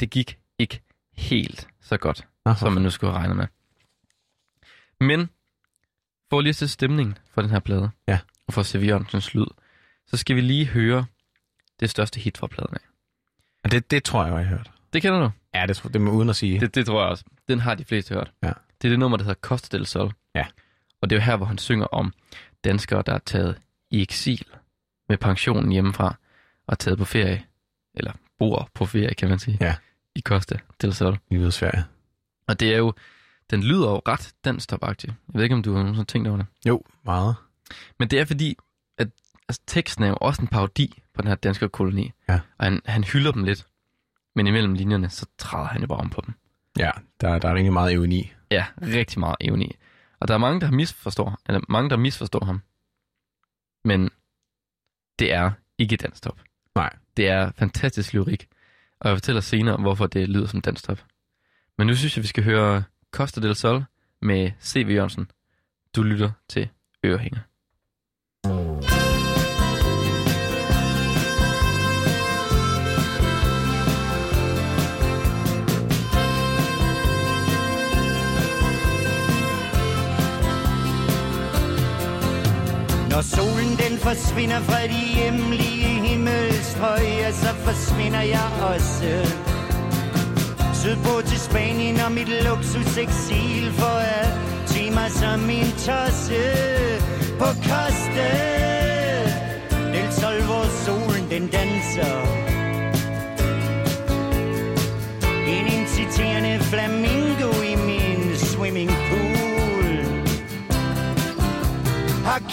det 0.01 0.11
gik 0.11 0.39
ikke 0.59 0.81
helt 1.17 1.69
så 1.81 1.97
godt, 1.97 2.27
Nå, 2.45 2.55
som 2.55 2.73
man 2.73 2.83
nu 2.83 2.91
skulle 2.91 3.13
have 3.13 3.21
regnet 3.21 3.37
med. 3.37 3.47
Men 5.01 5.29
for 6.31 6.41
lige 6.41 6.49
at 6.51 6.57
sætte 6.57 6.73
stemningen 6.73 7.19
for 7.31 7.43
den 7.43 7.51
her 7.51 7.59
plade, 7.59 7.91
Ja. 8.09 8.19
og 8.47 8.53
for 8.55 8.63
C.V. 8.63 8.83
Jørgensens 8.87 9.35
lyd, 9.35 9.47
så 10.07 10.17
skal 10.17 10.37
vi 10.37 10.41
lige 10.41 10.67
høre 10.67 11.05
det 11.81 11.91
største 11.91 12.21
hit 12.21 12.39
fra 12.39 12.47
pladen 12.47 12.75
af. 12.75 12.81
Og 13.65 13.71
det, 13.71 13.91
det 13.91 14.05
tror 14.05 14.25
jeg, 14.25 14.35
jeg 14.35 14.47
har 14.47 14.57
hørt. 14.57 14.71
Det 14.93 15.03
kender 15.03 15.21
du? 15.21 15.31
Ja, 15.55 15.67
det, 15.67 15.83
det 15.93 16.01
må 16.01 16.11
uden 16.11 16.29
at 16.29 16.37
sige. 16.37 16.61
Det, 16.61 16.75
det 16.75 16.87
tror 16.87 17.01
jeg 17.01 17.11
også. 17.11 17.25
Den 17.49 17.61
har 17.61 17.75
de 17.75 17.85
fleste 17.85 18.15
hørt. 18.15 18.33
Ja. 18.43 18.53
Det 18.83 18.89
er 18.89 18.93
det 18.93 18.99
nummer, 18.99 19.17
der 19.17 19.25
hedder 19.25 19.41
Costa 19.41 19.77
del 19.77 19.87
Sol. 19.87 20.13
Ja. 20.35 20.47
Og 21.01 21.11
det 21.11 21.17
er 21.17 21.21
jo 21.21 21.25
her, 21.25 21.37
hvor 21.37 21.47
han 21.47 21.59
synger 21.59 21.87
om 21.87 22.13
danskere, 22.65 23.03
der 23.07 23.15
er 23.15 23.19
taget 23.19 23.59
i 23.91 24.03
eksil 24.03 24.47
med 25.09 25.19
pensionen 25.19 25.73
hjemmefra 25.73 26.15
og 26.67 26.79
taget 26.79 26.99
på 26.99 27.05
ferie, 27.05 27.45
eller 27.95 28.13
bor 28.39 28.71
på 28.75 28.87
ferie, 28.87 29.15
kan 29.15 29.29
man 29.29 29.39
sige, 29.39 29.59
Ja. 29.61 29.75
i 30.15 30.21
Costa 30.21 30.59
del 30.83 30.95
Sol. 30.95 31.19
Livet 31.31 31.55
Sverige. 31.55 31.85
Og 32.49 32.61
det 32.61 32.75
er 32.75 32.79
jo, 32.79 32.93
den 33.51 33.63
lyder 33.63 33.91
jo 33.91 34.03
ret 34.09 34.35
dansk 34.45 34.73
Jeg 34.73 35.15
ved 35.35 35.43
ikke, 35.43 35.55
om 35.55 35.63
du 35.63 35.73
har 35.73 35.79
nogensinde 35.83 36.11
tænkt 36.11 36.29
over 36.29 36.37
det. 36.37 36.47
Jo, 36.67 36.83
meget. 37.05 37.35
Men 37.99 38.09
det 38.09 38.21
er 38.21 38.25
fordi, 38.25 38.57
altså, 39.49 39.63
teksten 39.67 40.05
er 40.05 40.09
jo 40.09 40.17
også 40.21 40.43
en 40.43 40.49
parodi 40.49 41.03
på 41.15 41.23
den 41.23 41.29
her 41.29 41.35
danske 41.35 41.69
koloni. 41.69 42.13
Ja. 42.29 42.41
Og 42.59 42.65
han, 42.65 42.81
han 42.85 43.05
hylder 43.05 43.33
dem 43.33 43.45
lidt. 43.45 43.67
Men 44.35 44.47
imellem 44.47 44.75
linjerne, 44.75 45.09
så 45.11 45.27
træder 45.39 45.67
han 45.67 45.81
jo 45.81 45.87
bare 45.87 45.99
om 45.99 46.11
på 46.11 46.23
dem. 46.27 46.35
Ja, 46.79 46.91
der, 47.21 47.39
der 47.39 47.49
er 47.49 47.55
rigtig 47.55 47.73
meget 47.73 47.93
ironi. 47.93 48.33
Ja, 48.51 48.67
rigtig 48.83 49.21
meget 49.21 49.37
evne 49.41 49.65
i. 49.65 49.77
Og 50.21 50.29
der 50.29 50.35
er 50.35 50.39
mange, 50.39 50.61
der 50.61 50.71
misforstår, 50.71 51.39
eller 51.47 51.61
mange, 51.69 51.91
der 51.91 51.97
misforstår 51.97 52.45
ham. 52.45 52.63
Men 53.85 54.11
det 55.19 55.33
er 55.33 55.51
ikke 55.79 55.97
danstop. 55.97 56.41
Nej. 56.75 56.97
Det 57.17 57.29
er 57.29 57.53
fantastisk 57.59 58.15
lyrik. 58.15 58.49
Og 59.01 59.09
jeg 59.09 59.17
fortæller 59.17 59.41
senere, 59.41 59.77
hvorfor 59.77 60.07
det 60.07 60.29
lyder 60.29 60.47
som 60.47 60.61
danstop. 60.61 61.05
Men 61.79 61.87
nu 61.87 61.95
synes 61.95 62.17
jeg, 62.17 62.23
vi 62.23 62.29
skal 62.29 62.45
høre 62.45 62.83
Costa 63.11 63.41
del 63.41 63.55
Sol 63.55 63.85
med 64.23 64.51
C.V. 64.61 64.91
Jørgensen. 64.91 65.31
Du 65.97 66.03
lytter 66.03 66.31
til 66.49 66.69
Ørehænger. 67.05 67.41
Når 83.13 83.23
solen 83.23 83.73
den 83.83 83.99
forsvinder 83.99 84.61
fra 84.61 84.83
de 84.83 85.03
hjemlige 85.17 85.93
himmelstrøg, 86.07 87.03
ja, 87.03 87.33
så 87.33 87.55
forsvinder 87.67 88.21
jeg 88.21 88.49
også. 88.73 89.13
Sydpå 90.75 91.23
til 91.27 91.41
Spanien 91.41 92.01
og 92.01 92.13
mit 92.13 92.29
luksus 92.29 92.97
eksil 92.97 93.73
for 93.73 93.99
at 94.19 94.29
tage 94.67 94.91
mig 94.91 95.11
som 95.11 95.41
min 95.41 95.71
tosse 95.87 96.43
på 97.39 97.49
koste. 97.69 98.29
del 99.93 100.13
Sol, 100.13 100.43
hvor 100.49 100.65
solen 100.85 101.25
den 101.31 101.47
danser. 101.57 102.17
En 105.55 105.67
inciterende 105.79 106.65
flamingo 106.65 107.51
i 107.73 107.75
min 107.87 108.37
swimming 108.37 108.91
pool. 108.91 109.22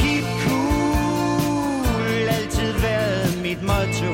Keep 0.10 0.26
cool 0.44 2.28
altid 2.38 2.74
været 2.88 3.42
mit 3.46 3.62
motto. 3.70 4.12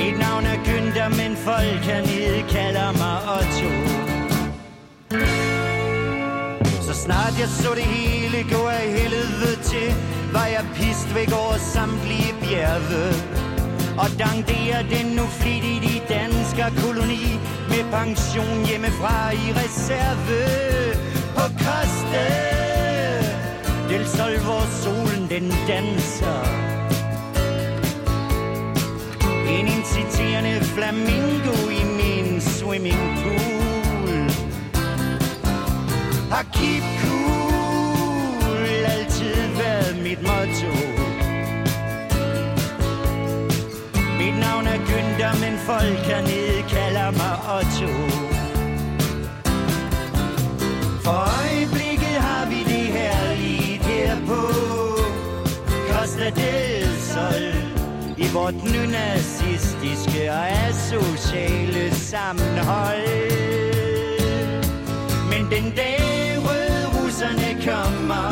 Mit 0.00 0.16
navn 0.24 0.44
er 0.52 0.58
Günther, 0.66 1.08
men 1.20 1.36
folk 1.36 1.80
hernede 1.90 2.42
kalder 2.56 2.90
mig 3.02 3.16
Otto. 3.36 3.70
Så 6.86 6.94
snart 7.04 7.34
jeg 7.40 7.48
så 7.48 7.70
det 7.74 7.88
hele 7.96 8.38
gå 8.54 8.62
af 8.66 8.86
helvede 8.98 9.56
til, 9.70 9.88
var 10.32 10.46
jeg 10.46 10.64
pist 10.74 11.14
væk 11.14 11.30
over 11.32 11.56
samtlige 11.74 12.34
bjerge. 12.42 13.04
Og 14.02 14.08
dankderer 14.18 14.82
den 14.94 15.06
nu 15.16 15.24
flittigt 15.40 15.84
i 15.84 16.02
dansker 16.08 16.68
koloni 16.82 17.24
med 17.68 17.82
pension 17.92 18.66
hjemmefra 18.68 19.30
i 19.32 19.46
reserve 19.60 20.64
på 21.34 21.42
Costa 21.64 22.24
del 23.88 24.06
Sol, 24.06 24.38
hvor 24.38 24.64
solen 24.82 25.28
den 25.30 25.52
danser. 25.68 26.44
En 29.48 29.66
inciterende 29.66 30.60
flamingo 30.64 31.56
i 31.70 31.84
min 31.84 32.40
swimmingpool. 32.40 34.30
Har 36.30 36.44
keep 36.52 36.84
cool 37.02 37.24
altid 38.86 39.34
været 39.56 40.02
mit 40.02 40.22
motto. 40.22 40.72
Mit 44.18 44.34
navn 44.40 44.66
er 44.66 44.78
Günther, 44.88 45.40
men 45.40 45.58
folk 45.58 45.98
hernede 46.06 46.62
kalder 46.68 47.10
mig 47.10 47.34
Otto. 47.56 48.33
For 51.04 51.18
øjeblikket 51.40 52.16
har 52.26 52.46
vi 52.46 52.60
det 52.72 52.86
herligt 52.98 53.84
her 53.84 54.16
på 54.26 54.42
Costa 55.90 56.30
del 56.30 56.88
Sol 56.98 57.44
i 58.16 58.26
vort 58.32 58.54
nynazistiske 58.54 60.32
og 60.32 60.48
asociale 60.48 61.94
sammenhold. 61.94 63.08
Men 65.30 65.42
den 65.54 65.72
dag 65.76 66.00
røde 66.46 66.86
russerne 66.96 67.50
kommer, 67.68 68.28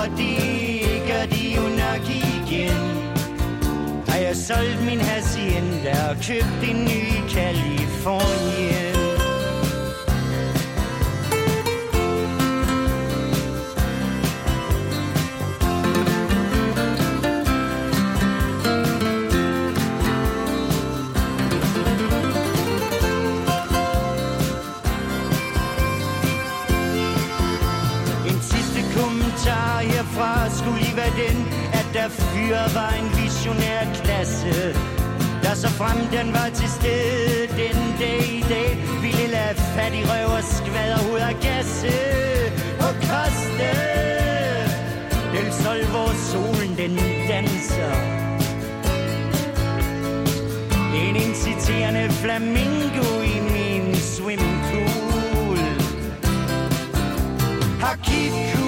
og 0.00 0.06
det 0.16 1.02
gør 1.08 1.24
de 1.36 1.42
jo 1.56 1.62
nok 1.62 2.04
igen, 2.08 2.82
har 4.08 4.18
jeg 4.18 4.36
solgt 4.36 4.84
min 4.84 5.00
hacienda 5.00 6.08
og 6.10 6.16
købt 6.16 6.70
en 6.70 6.84
ny 6.84 7.00
i 7.18 7.22
Kalifornien. 7.34 8.99
Der 32.00 32.08
fyret 32.08 32.74
var 32.74 32.92
en 33.00 33.08
visionær 33.22 33.82
klasse. 33.94 34.54
Der 35.42 35.54
så 35.54 35.68
frem 35.68 35.98
den 36.16 36.32
var 36.32 36.48
til 36.54 36.68
stede 36.78 37.46
den 37.62 37.78
dag 38.00 38.22
i 38.40 38.44
dag, 38.54 38.70
ville 39.02 39.26
lade 39.36 39.54
fattig 39.74 40.04
røv 40.10 40.26
og 40.38 40.44
skvader 40.56 41.00
ud 41.12 41.20
af 41.30 41.36
gasse. 41.48 41.94
Og 42.84 42.88
oh, 42.88 42.94
koste 43.08 43.70
del 45.32 45.52
Sol, 45.60 45.80
hvor 45.92 46.10
solen 46.30 46.72
den 46.80 46.94
danser. 47.28 47.94
En 51.02 51.16
inciterende 51.16 52.10
flamingo 52.22 53.06
i 53.34 53.36
min 53.54 53.94
swimmingpool 53.94 55.58
har 57.80 57.96
keep 58.04 58.59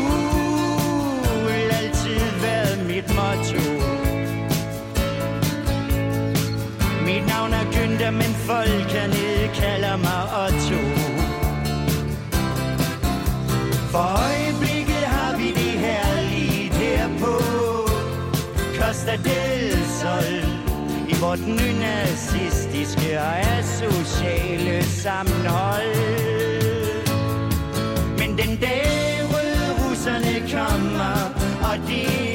folk 8.47 8.91
hernede 8.97 9.51
kalder 9.55 9.97
mig 9.97 10.23
Otto. 10.45 10.83
For 13.93 14.07
øjeblikket 14.29 15.05
har 15.15 15.37
vi 15.37 15.49
det 15.49 15.75
herligt 15.87 16.75
her 16.75 17.09
på 17.21 17.35
Costa 18.79 19.17
del 19.29 19.77
Sol. 20.01 20.35
I 21.09 21.15
vort 21.21 21.47
nynazistiske 21.47 23.21
og 23.21 23.39
asociale 23.39 24.85
sammenhold. 24.85 25.95
Men 28.19 28.39
den 28.39 28.57
dag 28.57 29.21
røde 29.33 29.69
russerne 29.81 30.35
kommer, 30.53 31.17
og 31.71 31.77
det 31.89 32.32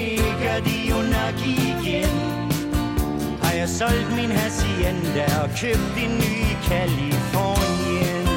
jeg 3.67 3.75
solgt 3.75 4.15
min 4.15 4.31
hacienda 4.31 5.25
og 5.43 5.49
købt 5.61 5.95
en 6.03 6.11
ny 6.21 6.33
i 6.51 6.55
Kalifornien. 6.69 8.27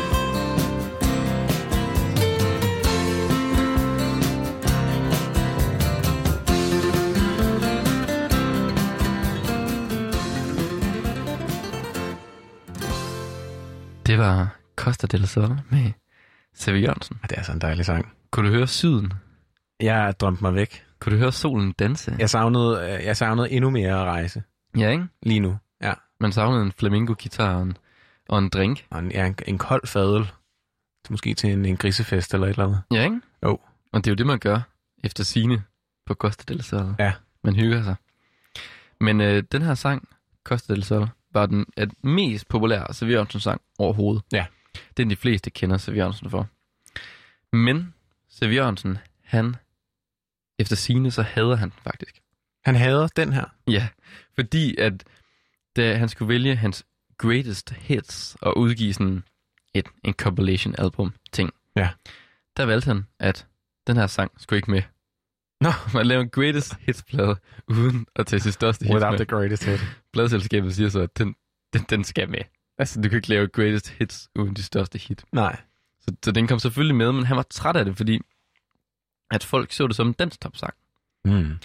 Det 14.06 14.18
var 14.18 14.56
Costa 14.76 15.06
del 15.06 15.28
Sol 15.28 15.60
med 15.70 15.92
Sevi 16.54 16.78
Jørgensen. 16.78 17.16
Det 17.30 17.38
er 17.38 17.42
så 17.42 17.52
en 17.52 17.60
dejlig 17.60 17.84
sang. 17.86 18.12
Kunne 18.30 18.48
du 18.48 18.54
høre 18.54 18.66
syden? 18.66 19.12
Jeg 19.80 20.14
drømte 20.20 20.42
mig 20.44 20.54
væk. 20.54 20.84
Kunne 21.00 21.16
du 21.16 21.18
høre 21.18 21.32
solen 21.32 21.72
danse? 21.78 22.16
Jeg 22.18 22.30
savnede, 22.30 22.98
øh, 22.98 23.04
jeg 23.04 23.16
savnede 23.16 23.50
endnu 23.50 23.70
mere 23.70 24.00
at 24.00 24.04
rejse 24.04 24.42
Ja, 24.76 24.90
ikke? 24.90 25.06
lige 25.22 25.40
nu. 25.40 25.58
Ja. 25.82 25.92
Man 26.20 26.32
savnede 26.32 26.62
en 26.62 26.72
flamingo-guitar 26.72 27.54
og 27.54 27.62
en, 27.62 27.76
og 28.28 28.38
en 28.38 28.48
drink. 28.48 28.86
Og 28.90 28.98
en, 28.98 29.12
ja, 29.12 29.26
en, 29.26 29.36
en 29.46 29.58
kold 29.58 29.86
fadel. 29.86 30.30
Måske 31.10 31.34
til 31.34 31.52
en, 31.52 31.64
en 31.64 31.76
grisefest 31.76 32.34
eller 32.34 32.46
et 32.46 32.50
eller 32.50 32.64
andet. 32.64 32.82
Ja, 32.92 33.04
ikke? 33.04 33.20
Jo. 33.44 33.58
Og 33.92 34.04
det 34.04 34.06
er 34.06 34.12
jo 34.12 34.16
det, 34.16 34.26
man 34.26 34.38
gør 34.38 34.60
efter 35.04 35.24
sine 35.24 35.62
på 36.06 36.14
Costa 36.14 36.44
del 36.54 36.62
Sol. 36.62 36.94
Ja. 36.98 37.12
Man 37.44 37.54
hygger 37.56 37.82
sig. 37.82 37.94
Men 39.00 39.20
øh, 39.20 39.42
den 39.52 39.62
her 39.62 39.74
sang, 39.74 40.08
Costa 40.44 40.72
del 40.74 40.84
Sol, 40.84 41.08
var 41.32 41.46
den 41.46 41.66
er 41.76 41.84
den 41.84 42.14
mest 42.14 42.48
populære 42.48 42.94
Sevi 42.94 43.12
Jørgensen-sang 43.12 43.60
overhovedet. 43.78 44.22
Ja. 44.32 44.46
Den 44.96 45.10
de 45.10 45.16
fleste 45.16 45.50
kender 45.50 45.76
Sevi 45.76 45.98
Jørgensen 45.98 46.30
for. 46.30 46.48
Men 47.52 47.94
Sevi 48.28 48.54
Jørgensen, 48.54 48.98
han, 49.24 49.56
efter 50.58 50.76
sine, 50.76 51.10
så 51.10 51.22
hader 51.22 51.56
han 51.56 51.70
den 51.70 51.78
faktisk. 51.82 52.22
Han 52.64 52.74
hader 52.74 53.06
den 53.16 53.32
her. 53.32 53.44
Ja, 53.66 53.88
fordi 54.34 54.76
at 54.76 55.04
da 55.76 55.96
han 55.96 56.08
skulle 56.08 56.28
vælge 56.28 56.56
hans 56.56 56.84
greatest 57.18 57.70
hits 57.70 58.36
og 58.40 58.58
udgive 58.58 58.92
sådan 58.94 59.24
et, 59.74 59.86
en 60.04 60.14
compilation 60.14 60.74
album 60.78 61.14
ting, 61.32 61.50
Ja. 61.76 61.90
der 62.56 62.64
valgte 62.64 62.86
han, 62.86 63.06
at 63.18 63.46
den 63.86 63.96
her 63.96 64.06
sang 64.06 64.32
skulle 64.40 64.58
ikke 64.58 64.70
med. 64.70 64.82
Nå. 65.60 65.70
Man 65.94 66.06
laver 66.06 66.22
en 66.22 66.30
greatest 66.30 66.74
hits 66.80 67.02
plade 67.02 67.36
uden 67.68 68.06
at 68.16 68.26
tage 68.26 68.40
sit 68.40 68.54
største 68.54 68.82
hits 68.84 68.94
Without 68.94 69.12
med. 69.12 69.18
the 69.18 69.24
greatest 69.26 69.64
hit. 69.64 69.80
Pladeselskabet 70.12 70.74
siger 70.74 70.88
så, 70.88 71.00
at 71.00 71.18
den, 71.18 71.34
den, 71.72 71.82
den 71.90 72.04
skal 72.04 72.28
med. 72.30 72.40
Altså, 72.78 73.00
du 73.00 73.08
kan 73.08 73.16
ikke 73.16 73.28
lave 73.28 73.48
greatest 73.48 73.88
hits 73.88 74.28
uden 74.34 74.56
de 74.56 74.62
største 74.62 74.98
hit. 74.98 75.24
Nej. 75.32 75.60
Så, 76.00 76.14
så 76.24 76.32
den 76.32 76.46
kom 76.46 76.58
selvfølgelig 76.58 76.96
med, 76.96 77.12
men 77.12 77.24
han 77.26 77.36
var 77.36 77.42
træt 77.50 77.76
af 77.76 77.84
det, 77.84 77.96
fordi 77.96 78.20
at 79.30 79.44
folk 79.44 79.72
så 79.72 79.86
det 79.86 79.96
som 79.96 80.06
en 80.06 80.12
danstopsang. 80.12 80.74
Mm. 81.24 81.58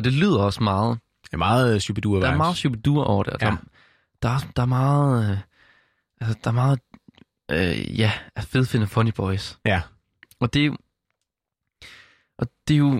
Og 0.00 0.04
det 0.04 0.12
lyder 0.12 0.42
også 0.42 0.62
meget 0.62 0.98
Det 1.24 1.32
er 1.32 1.36
meget 1.36 1.74
uh, 1.74 1.80
Shubidua 1.80 2.20
Der 2.20 2.28
er 2.30 2.36
meget 2.36 2.56
Shubidua 2.56 3.04
over 3.04 3.22
det. 3.22 3.32
og 3.32 3.38
Ja. 3.42 3.46
Der, 3.46 3.56
der, 4.22 4.28
er, 4.28 4.38
der 4.56 4.62
er 4.62 4.66
meget... 4.66 5.30
Øh, 5.30 5.38
altså, 6.20 6.38
der 6.44 6.50
er 6.50 6.54
meget... 6.54 6.80
Øh, 7.50 7.98
ja, 7.98 8.12
fed 8.40 8.64
finde 8.66 8.86
funny 8.86 9.10
boys. 9.16 9.58
Ja. 9.64 9.82
Og 10.40 10.54
det 10.54 10.62
er 10.62 10.66
jo- 10.66 10.76
Og 12.38 12.46
det 12.68 12.74
er 12.74 12.78
jo, 12.78 12.90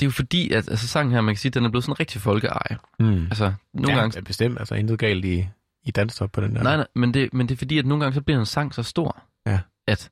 det 0.00 0.02
er 0.02 0.06
jo 0.06 0.10
fordi, 0.10 0.50
at 0.52 0.68
altså, 0.68 0.88
sangen 0.88 1.12
her, 1.14 1.20
man 1.20 1.34
kan 1.34 1.40
sige, 1.40 1.50
den 1.52 1.64
er 1.64 1.68
blevet 1.70 1.84
sådan 1.84 2.00
rigtig 2.00 2.20
folkeeje. 2.20 2.78
Mm. 2.98 3.24
Altså, 3.24 3.52
nogle 3.72 3.92
ja, 3.94 3.98
gange... 4.00 4.16
Ja, 4.16 4.20
bestemt. 4.20 4.58
Altså, 4.58 4.74
intet 4.74 4.98
galt 4.98 5.24
i, 5.24 5.48
i 5.82 5.90
danstop 5.90 6.32
på 6.32 6.40
den 6.40 6.56
der. 6.56 6.62
Nej, 6.62 6.76
nej, 6.76 6.86
men 6.94 7.14
det, 7.14 7.34
men 7.34 7.48
det 7.48 7.54
er 7.54 7.58
fordi, 7.58 7.78
at 7.78 7.86
nogle 7.86 8.04
gange 8.04 8.14
så 8.14 8.20
bliver 8.20 8.38
en 8.40 8.46
sang 8.46 8.74
så 8.74 8.82
stor, 8.82 9.22
Ja. 9.46 9.60
at, 9.86 10.10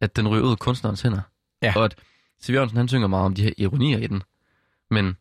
at 0.00 0.16
den 0.16 0.28
ryger 0.28 0.42
ud 0.44 0.50
af 0.50 0.58
kunstnerens 0.58 1.02
hænder. 1.02 1.20
Ja. 1.62 1.72
Og 1.76 1.84
at 1.84 1.94
Siv 2.40 2.54
Jørgensen, 2.54 2.76
han 2.76 2.88
synger 2.88 3.06
meget 3.08 3.24
om 3.24 3.34
de 3.34 3.42
her 3.42 3.52
ironier 3.56 3.98
i 3.98 4.06
den. 4.06 4.22
Men 4.90 5.16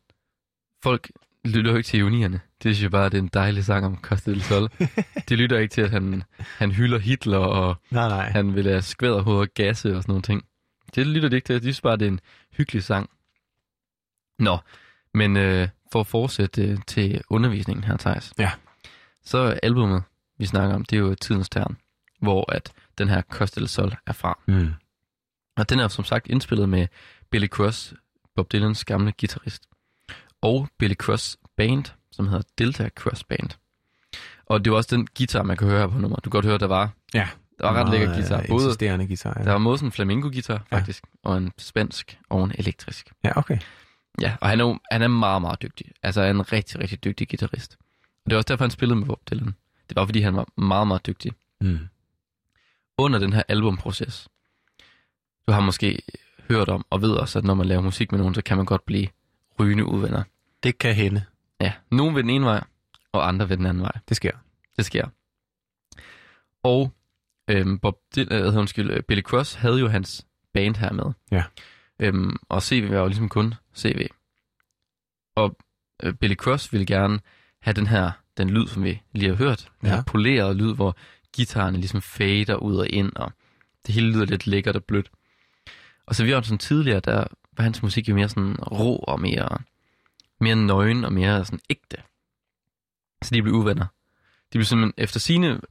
folk 0.86 1.12
lytter 1.46 1.72
jo 1.72 1.78
ikke 1.78 1.88
til 1.88 2.00
ironierne. 2.00 2.40
Det 2.64 2.76
synes 2.76 2.84
jeg 2.84 2.92
bare, 2.92 3.10
det 3.10 3.14
er 3.14 3.22
en 3.22 3.30
dejlig 3.34 3.66
sang 3.66 3.86
om 3.86 3.98
Costa 4.02 4.32
del 4.32 4.42
Sol. 4.42 4.70
de 5.30 5.36
lytter 5.36 5.58
ikke 5.58 5.74
til, 5.74 5.82
at 5.82 5.90
han, 5.90 6.24
han 6.58 6.72
hylder 6.72 7.00
Hitler, 7.00 7.38
og 7.38 7.76
nej. 7.90 8.08
nej. 8.08 8.30
han 8.30 8.56
vil 8.56 8.66
lade 8.66 8.82
skvæderhoved 8.82 9.40
og 9.40 9.48
gasse 9.54 9.96
og 9.96 10.04
sådan 10.04 10.12
nogle 10.12 10.22
ting. 10.22 10.46
Det 10.96 11.08
lytter 11.08 11.30
de 11.30 11.36
ikke 11.36 11.46
til. 11.46 11.56
De 11.56 11.62
synes 11.62 11.82
bare, 11.82 11.98
det 11.98 12.06
er 12.06 12.12
en 12.12 12.20
hyggelig 12.58 12.84
sang. 12.84 13.10
Nå, 14.40 14.58
men 15.14 15.38
øh, 15.38 15.68
for 15.92 16.00
at 16.00 16.08
fortsætte 16.08 16.62
øh, 16.64 16.78
til 16.88 17.22
undervisningen 17.30 17.84
her, 17.84 17.98
Thijs. 17.98 18.34
Ja. 18.40 18.52
Så 19.24 19.60
albumet, 19.64 20.04
vi 20.38 20.46
snakker 20.46 20.76
om, 20.76 20.86
det 20.86 20.96
er 20.96 21.00
jo 21.00 21.16
Tidens 21.16 21.50
Tern, 21.50 21.78
hvor 22.22 22.52
at 22.52 22.72
den 22.98 23.10
her 23.10 23.22
Costa 23.22 23.60
del 23.60 23.70
Sol 23.70 23.94
er 24.08 24.14
fra. 24.14 24.40
Mm. 24.48 24.74
Og 25.58 25.70
den 25.70 25.80
er 25.80 25.88
som 25.88 26.06
sagt 26.06 26.28
indspillet 26.28 26.70
med 26.70 26.88
Billy 27.30 27.48
Cross, 27.48 27.94
Bob 28.36 28.52
Dylans 28.52 28.86
gamle 28.86 29.14
guitarist, 29.20 29.64
og 30.46 30.68
Billy 30.78 30.94
Cross 30.94 31.38
Band, 31.58 31.86
som 32.12 32.28
hedder 32.28 32.44
Delta 32.58 32.90
Cross 32.96 33.24
Band. 33.24 33.50
Og 34.46 34.66
det 34.66 34.72
var 34.72 34.78
også 34.78 34.96
den 34.96 35.08
guitar, 35.18 35.44
man 35.44 35.58
kan 35.58 35.68
høre 35.68 35.80
her 35.80 35.88
på 35.88 35.98
nummer. 36.00 36.16
Du 36.18 36.22
kan 36.22 36.32
godt 36.32 36.46
høre, 36.46 36.58
der 36.58 36.68
var, 36.68 36.90
Ja. 37.14 37.28
der 37.60 37.70
var 37.72 37.84
ret 37.84 37.92
lækker 37.92 38.14
guitar. 38.14 38.44
Både, 38.50 38.64
Insisterende 38.64 39.08
guitar, 39.08 39.34
ja. 39.40 39.44
der 39.46 39.52
var 39.52 39.60
både 39.64 39.78
sådan 39.78 39.88
en 39.88 39.92
flamenco-guitar, 39.92 40.66
faktisk, 40.70 41.04
ja. 41.04 41.30
og 41.30 41.38
en 41.38 41.52
spansk 41.58 42.20
og 42.30 42.44
en 42.44 42.52
elektrisk. 42.58 43.12
Ja, 43.24 43.38
okay. 43.38 43.58
Ja, 44.22 44.36
og 44.42 44.50
han 44.50 44.60
er, 44.60 44.78
han 44.92 45.02
er 45.02 45.08
meget, 45.08 45.42
meget 45.42 45.62
dygtig. 45.62 45.92
Altså 46.04 46.22
en 46.22 46.52
rigtig, 46.52 46.80
rigtig 46.80 47.04
dygtig 47.04 47.30
guitarist. 47.30 47.78
Og 48.26 48.30
det 48.30 48.34
er 48.34 48.38
også 48.38 48.48
derfor, 48.48 48.64
han 48.64 48.72
spillede 48.72 49.00
med 49.00 49.08
Bob 49.08 49.20
Dylan. 49.32 49.56
Det 49.90 49.96
var, 49.96 50.06
fordi 50.06 50.20
han 50.22 50.36
var 50.36 50.48
meget, 50.58 50.88
meget 50.88 51.06
dygtig. 51.06 51.32
Mm. 51.62 51.80
Under 52.98 53.20
den 53.20 53.34
her 53.34 53.44
albumproces, 53.48 54.28
du 55.48 55.52
har 55.52 55.60
måske 55.62 56.02
hørt 56.50 56.70
om 56.70 56.86
og 56.90 57.02
ved 57.02 57.12
også, 57.12 57.40
at 57.40 57.46
når 57.46 57.54
man 57.54 57.66
laver 57.66 57.82
musik 57.82 58.12
med 58.12 58.20
nogen, 58.20 58.36
så 58.36 58.42
kan 58.42 58.58
man 58.58 58.66
godt 58.66 58.86
blive 58.86 59.08
rygende 59.60 59.86
uvenner. 59.86 60.24
Det 60.66 60.78
kan 60.78 60.96
hende. 60.96 61.24
Ja, 61.62 61.74
nogen 61.92 62.16
ved 62.16 62.24
den 62.24 62.30
ene 62.30 62.46
vej, 62.46 62.64
og 63.12 63.28
andre 63.28 63.50
ved 63.50 63.58
den 63.58 63.66
anden 63.66 63.84
vej. 63.84 63.92
Det 64.10 64.18
sker. 64.18 64.32
Det 64.78 64.86
sker. 64.86 65.08
Og 66.64 66.92
øhm, 67.50 67.80
Bob 67.80 67.96
Dylan, 68.16 68.42
øh, 68.42 68.58
undskyld, 68.58 68.92
øh, 68.92 69.04
Billy 69.04 69.22
Cross 69.22 69.54
havde 69.54 69.80
jo 69.80 69.88
hans 69.88 70.26
band 70.54 70.76
her 70.76 70.94
med. 70.94 71.06
Ja. 71.32 71.44
Øhm, 72.00 72.36
og 72.50 72.64
CV 72.64 72.90
var 72.90 72.98
jo 72.98 73.08
ligesom 73.08 73.30
kun 73.30 73.54
CV. 73.76 74.08
Og 75.36 75.58
øh, 76.04 76.14
Billy 76.14 76.36
Cross 76.36 76.72
ville 76.74 76.86
gerne 76.86 77.20
have 77.62 77.74
den 77.74 77.88
her, 77.88 78.12
den 78.38 78.50
lyd, 78.50 78.68
som 78.68 78.84
vi 78.84 79.02
lige 79.14 79.30
har 79.30 79.36
hørt. 79.36 79.70
Den 79.82 79.90
Ja. 79.90 79.96
her 79.96 80.04
polerede 80.04 80.54
lyd, 80.54 80.74
hvor 80.76 80.98
gitarerne 81.34 81.78
ligesom 81.78 82.02
fader 82.02 82.56
ud 82.56 82.76
og 82.76 82.90
ind, 82.90 83.12
og 83.16 83.32
det 83.88 83.96
hele 83.96 84.12
lyder 84.12 84.26
lidt 84.26 84.48
lækkert 84.48 84.76
og 84.76 84.84
blødt. 84.84 85.12
Og 86.06 86.16
så 86.16 86.24
vi 86.24 86.30
sådan 86.32 86.58
tidligere, 86.58 87.00
der 87.00 87.28
var 87.58 87.64
hans 87.64 87.84
musik 87.84 88.10
jo 88.10 88.16
mere 88.16 88.30
sådan 88.30 88.56
rå 88.56 88.96
og 88.96 89.22
mere, 89.22 89.58
mere 90.40 90.56
nøgen 90.56 91.06
og 91.06 91.14
mere 91.14 91.46
sådan 91.46 91.60
ægte. 91.70 91.98
Så 93.24 93.36
de 93.36 93.42
blev 93.42 93.54
uvenner. 93.54 93.86
De 94.54 94.58
blev 94.58 94.64
simpelthen 94.66 94.94
efter 95.04 95.20
sine 95.20 95.62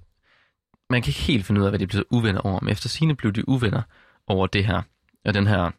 man 0.91 1.03
kan 1.03 1.11
ikke 1.11 1.21
helt 1.21 1.47
finde 1.47 1.61
ud 1.61 1.67
af, 1.67 1.71
hvad 1.71 1.79
de 1.79 1.87
blev 1.87 2.05
uvenner 2.11 2.41
over, 2.41 2.61
men 2.61 2.73
efter 2.73 2.89
sine 2.89 3.17
blev 3.17 3.33
de 3.33 3.49
uvenner 3.49 3.83
over 4.27 4.47
det 4.47 4.67
her, 4.67 4.83
og 5.25 5.35
den 5.35 5.47
her 5.47 5.71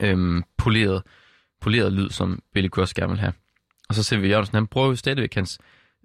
øhm, 0.00 0.44
polerede, 0.56 1.02
polerede 1.60 1.90
lyd, 1.90 2.10
som 2.10 2.42
Billy 2.52 2.68
Cross 2.68 2.94
gerne 2.94 3.08
vil 3.08 3.20
have. 3.20 3.32
Og 3.88 3.94
så 3.94 4.02
ser 4.02 4.18
vi 4.18 4.28
Jørgensen, 4.28 4.54
han 4.54 4.66
bruger 4.66 4.86
jo 4.88 4.96
stadigvæk 4.96 5.34
hans 5.34 5.58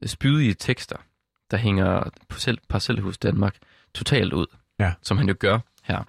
spydige 0.06 0.54
tekster, 0.54 0.98
der 1.52 1.58
hænger 1.58 2.10
parcel, 2.30 2.60
Parcelhus 2.70 3.18
Danmark 3.18 3.58
totalt 3.94 4.34
ud, 4.34 4.48
Ja. 4.80 4.94
som 5.02 5.18
han 5.18 5.28
jo 5.28 5.36
gør 5.40 5.60
her. 5.84 6.04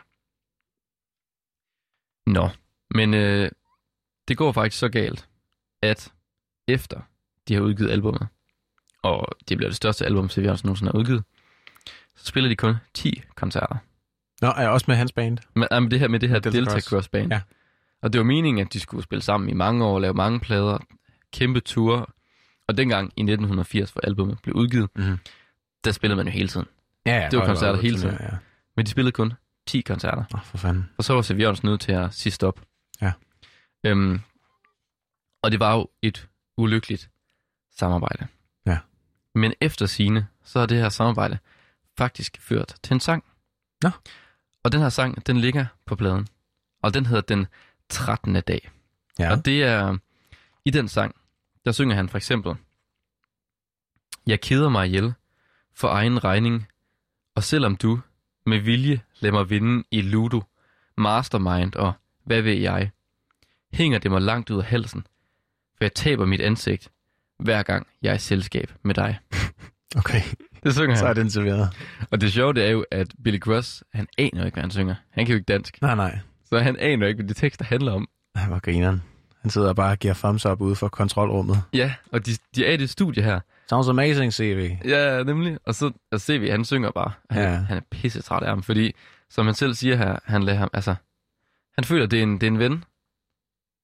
Nå, 2.31 2.49
men 2.91 3.15
øh, 3.15 3.51
det 4.29 4.37
går 4.37 4.53
faktisk 4.53 4.79
så 4.79 4.89
galt, 4.89 5.29
at 5.83 6.13
efter 6.69 7.01
de 7.49 7.55
har 7.55 7.61
udgivet 7.61 7.91
albummet, 7.91 8.27
og 9.03 9.29
det 9.49 9.57
bliver 9.57 9.71
det 9.71 9.77
største 9.77 10.05
album, 10.05 10.29
som 10.29 10.43
Jørgensen 10.45 10.67
nogensinde 10.67 10.93
har 10.93 10.99
udgivet, 10.99 11.25
så 12.17 12.27
spiller 12.27 12.49
de 12.49 12.57
kun 12.57 12.75
10 12.95 13.23
koncerter. 13.35 13.77
Nå, 14.41 14.49
er 14.49 14.69
også 14.69 14.85
med 14.89 14.97
hans 14.97 15.13
band? 15.13 15.39
Men, 15.55 15.67
med 15.83 15.91
det 15.91 16.01
her, 16.01 16.09
med 16.09 16.21
det 16.21 16.29
her 16.29 16.39
Delta 16.39 16.59
Delta, 16.59 16.81
Cross. 16.81 17.09
Band. 17.09 17.33
Ja. 17.33 17.41
Og 18.03 18.13
det 18.13 18.19
var 18.19 18.25
meningen, 18.25 18.67
at 18.67 18.73
de 18.73 18.81
skulle 18.81 19.03
spille 19.05 19.23
sammen 19.23 19.51
i 19.51 19.53
mange 19.53 19.85
år, 19.85 19.99
lave 19.99 20.15
mange 20.15 20.41
plader, 20.41 20.79
kæmpe 21.33 21.61
ture. 21.61 22.07
Og 22.69 22.77
dengang 22.77 23.13
i 23.17 23.21
1980, 23.23 23.91
hvor 23.91 24.01
albumet 24.01 24.39
blev 24.43 24.57
udgivet, 24.57 24.91
Mhm. 24.97 25.19
der 25.85 25.93
spillede 25.93 26.17
man 26.17 26.27
jo 26.27 26.33
hele 26.33 26.49
tiden. 26.49 26.67
Ja, 27.07 27.17
ja. 27.19 27.29
Det 27.31 27.39
var 27.39 27.47
koncerter 27.47 27.81
hele 27.81 27.99
tiden. 27.99 28.17
Ja. 28.21 28.29
Men 28.77 28.87
de 28.87 28.91
spillede 28.91 29.13
kun 29.13 29.33
10 29.67 29.81
koncerter. 29.81 30.25
Åh, 30.35 30.41
for 30.45 30.59
fanden. 30.59 30.91
Og 30.99 31.05
så 31.05 31.15
var 31.15 31.23
Sev 31.23 31.39
Jørgensen 31.41 31.69
nødt 31.69 31.81
til 31.81 31.93
at 31.93 32.15
sige 32.15 32.33
stop. 32.33 32.61
Ja. 33.01 33.13
Øhm, 33.85 34.21
og 35.43 35.53
det 35.53 35.61
var 35.61 35.75
jo 35.75 35.91
et 36.03 36.29
ulykkeligt 36.57 37.11
samarbejde. 37.71 38.27
Ja. 38.67 38.79
Men 39.35 39.55
efter 39.61 39.87
sine, 39.87 40.29
så 40.45 40.59
har 40.59 40.67
det 40.67 40.79
her 40.79 40.89
samarbejde 40.89 41.39
faktisk 41.99 42.39
ført 42.41 42.75
til 42.83 42.95
en 42.95 43.01
sang. 43.01 43.25
Nå. 43.83 43.91
Og 44.63 44.73
den 44.73 44.81
her 44.81 44.89
sang, 44.89 45.27
den 45.27 45.37
ligger 45.37 45.67
på 45.87 45.97
pladen. 45.97 46.29
Og 46.83 46.95
den 46.95 47.07
hedder 47.07 47.23
Den 47.23 47.47
13. 47.89 48.35
dag. 48.35 48.71
Ja. 49.19 49.33
Og 49.33 49.45
det 49.45 49.63
er, 49.63 49.99
i 50.65 50.71
den 50.71 50.89
sang, 50.89 51.15
der 51.65 51.73
synger 51.73 51.95
han 51.95 52.09
for 52.09 52.17
eksempel, 52.17 52.57
Jeg 54.27 54.41
keder 54.41 54.69
mig 54.69 54.87
ihjel 54.87 55.15
for 55.75 55.89
egen 55.89 56.25
regning, 56.25 56.69
og 57.35 57.43
selvom 57.43 57.77
du 57.77 58.01
med 58.47 58.59
vilje 58.59 59.01
lader 59.21 59.33
mig 59.35 59.51
vinde 59.51 59.85
i 59.91 60.01
Ludo, 60.01 60.43
Mastermind 60.97 61.75
og 61.75 61.93
hvad 62.25 62.43
ved 62.43 62.55
jeg, 62.55 62.91
hænger 63.73 63.99
det 63.99 64.11
mig 64.11 64.23
langt 64.23 64.51
ud 64.51 64.59
af 64.59 64.65
halsen, 64.65 65.07
for 65.83 65.85
jeg 65.85 65.95
taber 65.95 66.25
mit 66.27 66.41
ansigt, 66.41 66.89
hver 67.39 67.63
gang 67.63 67.87
jeg 68.03 68.11
er 68.11 68.15
i 68.15 68.19
selskab 68.19 68.73
med 68.85 68.95
dig. 68.95 69.19
Okay, 69.97 70.21
Det 70.63 70.75
synger 70.75 70.97
så 70.97 71.05
er 71.05 71.09
han. 71.09 71.17
den 71.17 71.31
serveret. 71.31 71.69
Og 72.11 72.21
det 72.21 72.33
sjove, 72.33 72.53
det 72.53 72.65
er 72.67 72.71
jo, 72.71 72.85
at 72.91 73.07
Billy 73.25 73.39
Cross, 73.39 73.85
han 73.95 74.07
aner 74.19 74.45
ikke, 74.45 74.55
hvad 74.55 74.63
han 74.63 74.71
synger. 74.71 74.95
Han 75.11 75.27
kan 75.27 75.33
jo 75.33 75.37
ikke 75.37 75.53
dansk, 75.53 75.83
Nej, 75.83 75.95
nej. 75.95 76.19
så 76.45 76.59
han 76.59 76.77
aner 76.77 77.07
ikke, 77.07 77.23
hvad 77.23 77.29
de 77.29 77.35
tekster 77.35 77.65
handler 77.65 77.93
om. 77.93 78.09
Ej, 78.35 78.47
hvor 78.47 78.59
grineren. 78.59 79.03
Han 79.43 79.51
sidder 79.51 79.73
bare 79.75 79.93
og 79.93 79.99
giver 79.99 80.15
thumbs 80.15 80.47
up 80.47 80.61
ude 80.61 80.77
for 80.77 80.89
kontrolrummet. 80.89 81.63
Ja, 81.73 81.95
og 82.13 82.27
de, 82.27 82.31
de 82.57 82.67
er 82.67 82.73
i 82.73 82.77
det 82.77 82.91
studie 82.91 83.23
her, 83.23 83.41
Sounds 83.69 83.89
amazing, 83.89 84.33
CV. 84.33 84.77
Ja, 84.85 85.23
nemlig. 85.23 85.59
Og 85.67 85.75
så 85.75 85.91
og 86.13 86.21
CV, 86.21 86.51
han 86.51 86.65
synger 86.65 86.91
bare. 86.91 87.13
Han, 87.31 87.43
Ja. 87.43 87.49
han 87.51 87.77
er 87.77 87.81
pisse 87.91 88.23
træt 88.23 88.43
af 88.43 88.49
ham, 88.49 88.63
fordi, 88.63 88.93
som 89.31 89.47
han 89.47 89.55
selv 89.55 89.75
siger 89.75 89.97
her, 89.97 90.19
han 90.25 90.43
lader 90.43 90.59
ham, 90.59 90.71
altså, 90.73 90.95
han 91.75 91.85
føler, 91.85 92.07
det 92.07 92.19
er 92.19 92.23
en, 92.23 92.35
det 92.35 92.43
er 92.43 92.51
en 92.51 92.59
ven, 92.59 92.85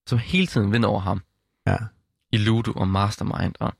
som 0.06 0.18
hele 0.18 0.46
tiden 0.46 0.72
vinder 0.72 0.88
over 0.88 1.00
ham 1.00 1.22
Ja. 1.70 1.76
i 2.32 2.36
Ludo 2.36 2.72
og 2.72 2.88
Mastermind, 2.88 3.54
og 3.60 3.72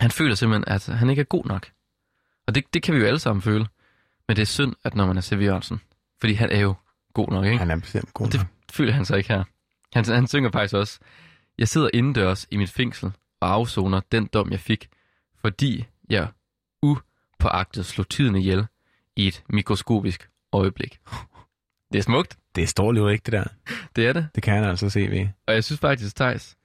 han 0.00 0.10
føler 0.10 0.34
simpelthen, 0.34 0.64
at 0.74 0.86
han 0.86 1.10
ikke 1.10 1.20
er 1.20 1.24
god 1.24 1.44
nok. 1.44 1.70
Og 2.46 2.54
det, 2.54 2.64
det 2.74 2.82
kan 2.82 2.94
vi 2.94 3.00
jo 3.00 3.06
alle 3.06 3.18
sammen 3.18 3.42
føle. 3.42 3.66
Men 4.28 4.36
det 4.36 4.42
er 4.42 4.46
synd, 4.46 4.74
at 4.84 4.94
når 4.94 5.06
man 5.06 5.16
er 5.16 5.20
C.V. 5.20 5.40
Jørgensen, 5.42 5.80
fordi 6.20 6.32
han 6.34 6.50
er 6.50 6.60
jo 6.60 6.74
god 7.14 7.28
nok, 7.28 7.44
ikke? 7.44 7.58
Han 7.58 7.70
er 7.70 7.76
bestemt 7.80 8.14
god 8.14 8.26
Og 8.26 8.32
det 8.32 8.40
nok. 8.40 8.48
føler 8.72 8.92
han 8.92 9.04
så 9.04 9.16
ikke 9.16 9.28
her. 9.28 9.44
Han, 9.92 10.04
han 10.04 10.26
synger 10.26 10.50
faktisk 10.50 10.74
også, 10.74 10.98
Jeg 11.58 11.68
sidder 11.68 11.90
indendørs 11.94 12.46
i 12.50 12.56
mit 12.56 12.70
fængsel 12.70 13.12
og 13.40 13.52
afsoner 13.52 14.00
den 14.12 14.26
dom, 14.26 14.50
jeg 14.50 14.60
fik, 14.60 14.88
fordi 15.40 15.84
jeg 16.10 16.28
upåagtet 16.82 17.86
slog 17.86 18.08
tiden 18.08 18.36
ihjel 18.36 18.66
i 19.16 19.26
et 19.28 19.44
mikroskopisk 19.48 20.30
øjeblik. 20.52 20.98
Det 21.92 21.98
er 21.98 22.02
smukt. 22.02 22.36
Det 22.56 22.68
står 22.68 22.94
jo 22.94 23.08
ikke, 23.08 23.22
det 23.26 23.32
der. 23.32 23.44
Det 23.96 24.06
er 24.06 24.12
det. 24.12 24.28
Det 24.34 24.42
kan 24.42 24.54
han 24.54 24.64
altså, 24.64 24.90
CV. 24.90 25.26
Og 25.46 25.54
jeg 25.54 25.64
synes 25.64 25.80
faktisk, 25.80 26.16
Thijs, 26.16 26.56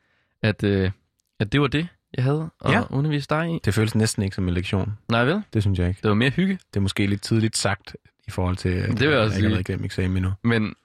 at, 0.44 0.64
øh, 0.64 0.92
at 1.40 1.52
det 1.52 1.62
var 1.62 1.68
det, 1.68 1.88
jeg 2.14 2.24
havde 2.24 2.50
at 2.66 2.72
Ja. 2.72 2.84
undervise 2.90 3.28
dig 3.30 3.50
i. 3.56 3.60
Det 3.66 3.74
føles 3.74 3.96
næsten 3.96 4.24
ikke 4.24 4.36
som 4.36 4.48
en 4.48 4.54
lektion. 4.54 4.98
Nej 5.10 5.24
vel? 5.26 5.42
Det 5.54 5.62
synes 5.64 5.80
jeg 5.80 5.88
ikke. 5.88 6.00
Det 6.02 6.10
var 6.10 6.16
mere 6.16 6.30
hygge. 6.30 6.54
Det 6.54 6.76
er 6.78 6.82
måske 6.82 7.08
lidt 7.08 7.22
tidligt 7.22 7.58
sagt 7.58 7.96
i 8.28 8.32
forhold 8.32 8.58
til, 8.58 8.70
at 8.70 8.90
Det 8.90 9.00
vil 9.00 9.10
jeg 9.10 9.20
også 9.20 9.38
ikke 9.38 9.50
har 9.50 9.60
igennem 9.60 9.86
eksamen 9.86 10.18
endnu. 10.18 10.32
Men 10.44 10.76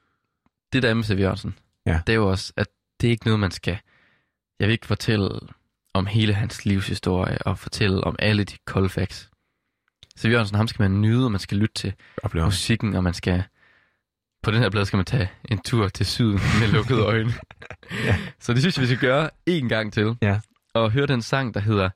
det 0.72 0.82
der 0.82 0.94
med. 0.94 1.04
Jørgensen, 1.04 1.54
Ja. 1.86 2.00
det 2.06 2.12
er 2.12 2.16
jo 2.16 2.30
også, 2.30 2.52
at 2.56 2.66
det 3.00 3.06
er 3.06 3.10
ikke 3.10 3.24
noget, 3.24 3.40
man 3.40 3.50
skal... 3.50 3.78
Jeg 4.60 4.68
vil 4.68 4.72
ikke 4.72 4.86
fortælle 4.86 5.28
om 5.94 6.06
hele 6.06 6.34
hans 6.34 6.64
livshistorie 6.66 7.38
og 7.38 7.58
fortælle 7.58 8.04
om 8.04 8.16
alle 8.18 8.44
de 8.44 8.56
cold 8.64 8.88
facts. 8.90 9.30
C.V. 10.18 10.28
Jørgensen, 10.30 10.56
ham 10.56 10.68
skal 10.68 10.82
man 10.82 11.00
nyde, 11.00 11.24
og 11.24 11.30
man 11.30 11.40
skal 11.40 11.58
lytte 11.58 11.74
til 11.74 11.92
Oplever. 12.22 12.44
musikken, 12.46 12.94
og 12.96 13.04
man 13.04 13.14
skal... 13.14 13.42
På 14.42 14.50
den 14.50 14.58
her 14.62 14.70
plade 14.70 14.86
skal 14.86 14.96
man 14.96 15.06
tage 15.06 15.30
en 15.44 15.58
tur 15.58 15.88
til 15.88 16.06
syden 16.06 16.40
med 16.60 16.68
lukkede 16.68 17.00
øjne. 17.00 17.32
Ja. 18.04 18.16
Så 18.40 18.52
det 18.52 18.60
synes 18.62 18.76
jeg, 18.78 18.82
vi 18.82 18.86
skal 18.86 18.98
gøre 18.98 19.30
en 19.46 19.68
gang 19.68 19.92
til. 19.92 20.16
Ja. 20.22 20.40
Og 20.74 20.90
høre 20.90 21.06
den 21.06 21.22
sang, 21.22 21.54
der 21.54 21.60
hedder 21.60 21.90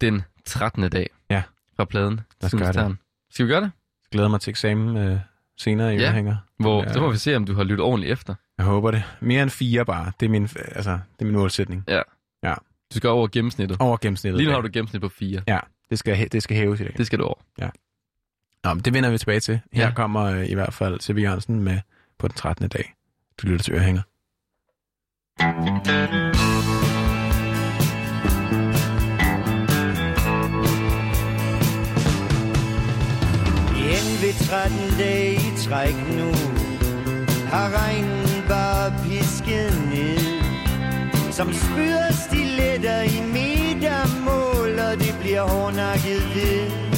Den 0.00 0.22
13. 0.44 0.90
dag 0.90 1.10
Ja. 1.30 1.42
fra 1.76 1.84
pladen. 1.84 2.20
Lad 2.42 2.54
os 2.54 2.60
gøre 2.62 2.72
det. 2.88 2.96
Skal 3.30 3.46
vi 3.46 3.50
gøre 3.52 3.60
det? 3.60 3.70
Glæder 4.12 4.28
mig 4.28 4.40
til 4.40 4.50
eksamen 4.50 4.96
øh, 4.96 5.18
senere 5.58 5.94
i 5.94 5.98
Ja. 5.98 6.04
Ørehænger. 6.06 6.36
Hvor, 6.58 6.82
Ja. 6.82 6.92
Så 6.92 7.00
må 7.00 7.10
vi 7.10 7.16
se, 7.16 7.36
om 7.36 7.44
du 7.44 7.54
har 7.54 7.64
lyttet 7.64 7.80
ordentligt 7.80 8.12
efter. 8.12 8.34
Jeg 8.58 8.66
håber 8.66 8.90
det. 8.90 9.02
Mere 9.20 9.42
end 9.42 9.50
fire 9.50 9.84
bare. 9.84 10.12
Det 10.20 10.26
er 10.26 10.30
min, 10.30 10.42
altså, 10.56 10.90
det 10.90 11.20
er 11.20 11.24
min 11.24 11.34
målsætning. 11.34 11.84
Ja. 11.88 12.02
Ja. 12.42 12.54
Du 12.92 12.96
skal 12.96 13.10
over 13.10 13.28
gennemsnittet. 13.28 13.76
Over 13.80 13.96
gennemsnittet. 13.96 14.38
Lige 14.38 14.48
nu 14.48 14.54
har 14.54 14.60
du 14.60 14.68
gennemsnit 14.72 15.02
på 15.02 15.08
4. 15.08 15.42
Ja, 15.48 15.58
det 15.90 15.98
skal, 15.98 16.28
det 16.32 16.42
skal 16.42 16.56
hæves 16.56 16.80
i 16.80 16.84
dag. 16.84 16.94
Det 16.96 17.06
skal 17.06 17.18
du 17.18 17.24
over. 17.24 17.38
Nå, 18.64 18.74
men 18.74 18.84
det 18.84 18.94
vender 18.94 19.10
vi 19.10 19.18
tilbage 19.18 19.40
til. 19.40 19.60
Her 19.72 19.84
Ja. 19.86 19.92
kommer 19.94 20.22
øh, 20.24 20.50
i 20.50 20.54
hvert 20.54 20.74
fald 20.74 21.00
C.V. 21.00 21.18
Jørgensen 21.22 21.62
med 21.62 21.80
på 22.18 22.28
den 22.28 22.34
13. 22.36 22.68
dag. 22.68 22.94
Du 23.42 23.46
lytter 23.46 23.62
til 23.64 23.74
Ørehænger. 23.74 24.02
En 33.90 34.06
ved 34.22 34.34
13 34.48 34.78
dage 34.98 35.34
i 35.34 35.50
træk 35.56 35.94
nu 36.18 36.30
Har 37.52 37.68
regnen 37.82 38.42
bare 38.48 38.92
pisket 39.04 39.72
ned 39.92 40.20
Som 41.32 41.52
spyder 41.52 42.12
stiletter 42.12 43.02
i 43.02 43.20
metermål 43.34 44.78
Og 44.78 44.98
det 44.98 45.14
bliver 45.20 45.42
hårdnakket 45.42 46.22
ved 46.34 46.89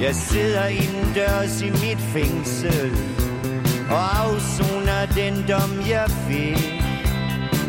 jeg 0.00 0.14
sidder 0.14 0.66
indendørs 0.66 1.60
i 1.60 1.70
mit 1.70 1.98
fængsel 1.98 2.92
Og 3.90 4.18
afsoner 4.24 5.06
den 5.14 5.34
dom 5.48 5.88
jeg 5.88 6.10
fik 6.28 6.76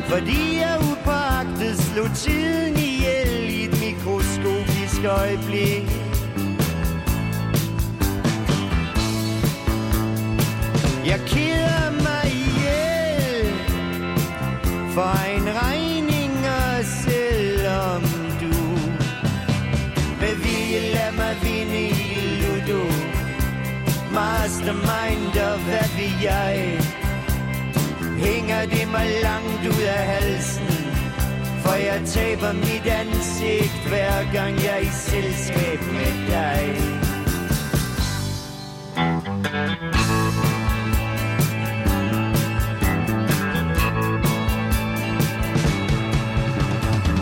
fordi 0.10 0.58
jeg 0.58 0.78
upagtet 0.92 1.78
slog 1.80 2.10
tiden 2.16 2.78
ihjel 2.78 3.50
i 3.50 3.64
et 3.64 3.72
mikroskopisk 3.72 5.04
øjeblik. 5.06 5.88
Jeg 11.06 11.20
keder 11.26 11.92
mig 11.92 12.26
ihjel 12.26 13.54
for 14.94 15.38
en 15.38 15.46
regn 15.62 15.77
mastermind 24.74 25.38
og 25.38 25.60
hvad 25.60 25.90
vil 25.98 26.22
jeg? 26.24 26.80
hænger 28.18 28.66
det 28.66 28.88
mig 28.92 29.08
langt 29.24 29.78
ud 29.78 29.84
af 29.84 30.06
halsen 30.06 30.68
For 31.62 31.74
jeg 31.74 32.02
taber 32.06 32.54
mit 32.54 32.88
ansigt 32.88 33.88
hver 33.88 34.34
gang 34.34 34.56
jeg 34.64 34.74
er 34.74 34.78
i 34.78 34.90
selskab 34.92 35.80
med 35.82 36.28
dig 36.28 36.76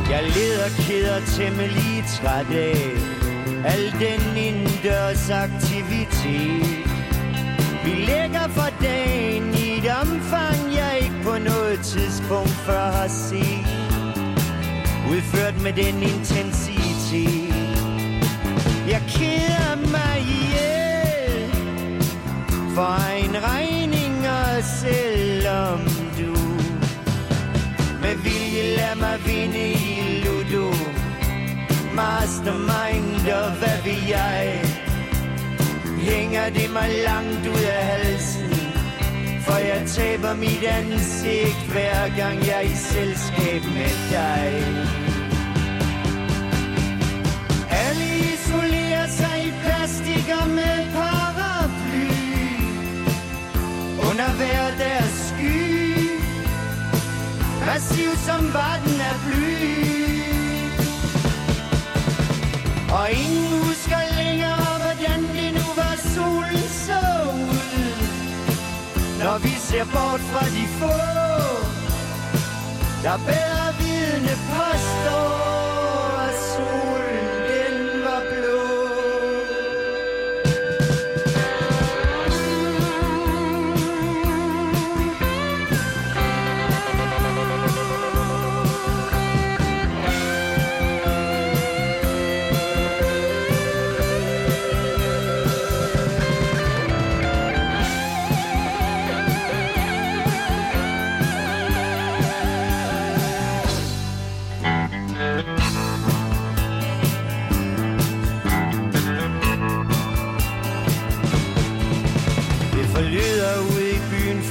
Jeg 0.10 0.24
leder 0.24 0.70
keder 0.88 1.20
temmelig 1.38 2.04
træt 2.08 2.52
af 2.52 2.76
Al 3.66 3.92
den 3.92 4.38
indendørs 4.38 5.30
aktivitet 5.30 6.85
vi 7.86 7.92
ligger 7.92 8.48
for 8.48 8.70
dagen 8.82 9.54
i 9.54 9.78
et 9.78 9.92
omfang, 10.02 10.76
jeg 10.76 11.00
ikke 11.02 11.20
på 11.24 11.38
noget 11.38 11.80
tidspunkt 11.80 12.50
før 12.50 12.92
har 12.92 13.08
set. 13.08 13.68
Udført 15.12 15.62
med 15.62 15.74
den 15.74 16.04
intensitet. 16.04 17.56
Jeg 18.88 19.02
keder 19.08 19.76
mig 19.96 20.16
ihjel 20.36 21.52
for 22.76 22.96
en 23.26 23.36
regning, 23.44 24.16
og 24.30 24.64
selvom 24.64 25.80
du 26.20 26.36
med 28.02 28.16
vilje 28.24 28.76
lader 28.78 28.96
mig 28.96 29.18
vinde 29.26 29.72
i 29.72 30.24
Ludo. 30.24 30.74
Mastermind, 31.96 33.28
og 33.28 33.52
hvad 33.52 33.84
vi 33.84 34.12
jeg? 34.12 34.65
Hænger 36.06 36.50
det 36.50 36.70
mig 36.74 36.90
langt 37.08 37.48
ud 37.48 37.64
af 37.78 37.84
halsen. 37.86 38.52
For 39.46 39.58
jeg 39.72 39.82
taber 39.88 40.34
mit 40.36 40.64
ansigt 40.64 41.62
hver 41.72 42.02
gang 42.18 42.38
jeg 42.48 42.58
er 42.64 42.70
i 42.74 42.76
selskab 42.76 43.62
med 43.78 43.96
dig. 44.12 44.48
Alle 47.70 48.08
isolerer 48.34 49.08
sig 49.08 49.38
i 49.48 49.52
plastik 49.64 50.26
og 50.42 50.50
med 50.50 50.78
paraply. 50.96 52.10
Under 54.10 54.30
hver 54.40 54.64
deres 54.84 55.16
sky. 55.30 55.66
Massiv 57.66 58.12
som 58.28 58.54
var 58.54 58.80
den 58.86 58.98
er 59.10 59.18
bly. 59.26 59.56
Og 62.98 63.12
ingen 63.12 63.75
ser 69.76 69.86
bort 69.86 70.22
fra 70.32 70.46
de 70.56 70.68
få, 70.80 70.94
der 73.04 73.18
bærer 73.28 73.72
vidne 73.80 74.36
påstår, 74.50 75.65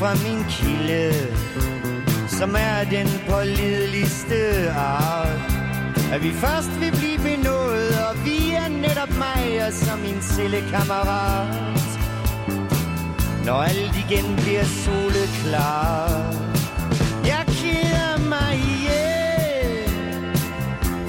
fra 0.05 0.15
min 0.29 0.45
kilde 0.49 1.13
Som 2.29 2.55
er 2.55 2.85
den 2.91 3.09
pålideligste 3.29 4.71
art. 4.71 5.53
At 6.13 6.23
vi 6.23 6.33
først 6.33 6.81
vil 6.81 6.93
blive 7.01 7.19
benået 7.19 7.91
Og 8.09 8.25
vi 8.25 8.39
er 8.63 8.69
netop 8.69 9.13
mig 9.19 9.67
og 9.67 9.73
som 9.73 9.99
min 9.99 10.23
cellekammerat. 10.23 11.89
Når 13.47 13.63
alt 13.63 13.97
igen 14.05 14.37
bliver 14.37 14.65
soleklart. 14.65 16.37
Jeg 17.27 17.45
keder 17.47 18.29
mig 18.29 18.53
ihjel 18.71 19.89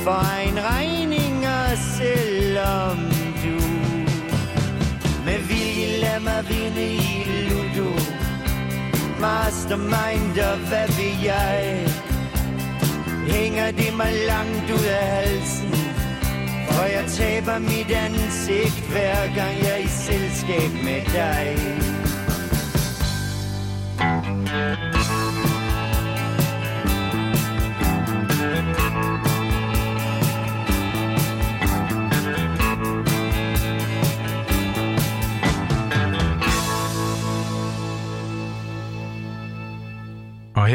For 0.03 0.21
en 0.49 0.57
regning 0.71 1.47
og 1.47 1.77
selvom 1.97 2.97
du 3.43 3.57
med 5.25 5.39
vilje 5.47 5.99
lader 6.01 6.19
mig 6.19 6.45
vinde 6.49 6.85
i 6.93 7.25
Ludo. 7.49 8.04
Mastermind 9.25 10.37
og 10.51 10.57
hvad 10.69 10.87
vil 10.97 11.17
jeg? 11.23 11.87
Hænger 13.27 13.71
det 13.71 13.91
mig 13.97 14.13
langt 14.27 14.71
ud 14.71 14.85
af 14.99 15.07
halsen? 15.17 15.75
For 16.69 16.83
jeg 16.83 17.05
taber 17.07 17.59
mit 17.59 17.91
ansigt 17.91 18.79
hver 18.91 19.35
gang 19.35 19.55
jeg 19.63 19.71
er 19.71 19.83
i 19.83 19.87
selskab 19.87 20.71
med 20.83 21.01
dig. 21.13 21.84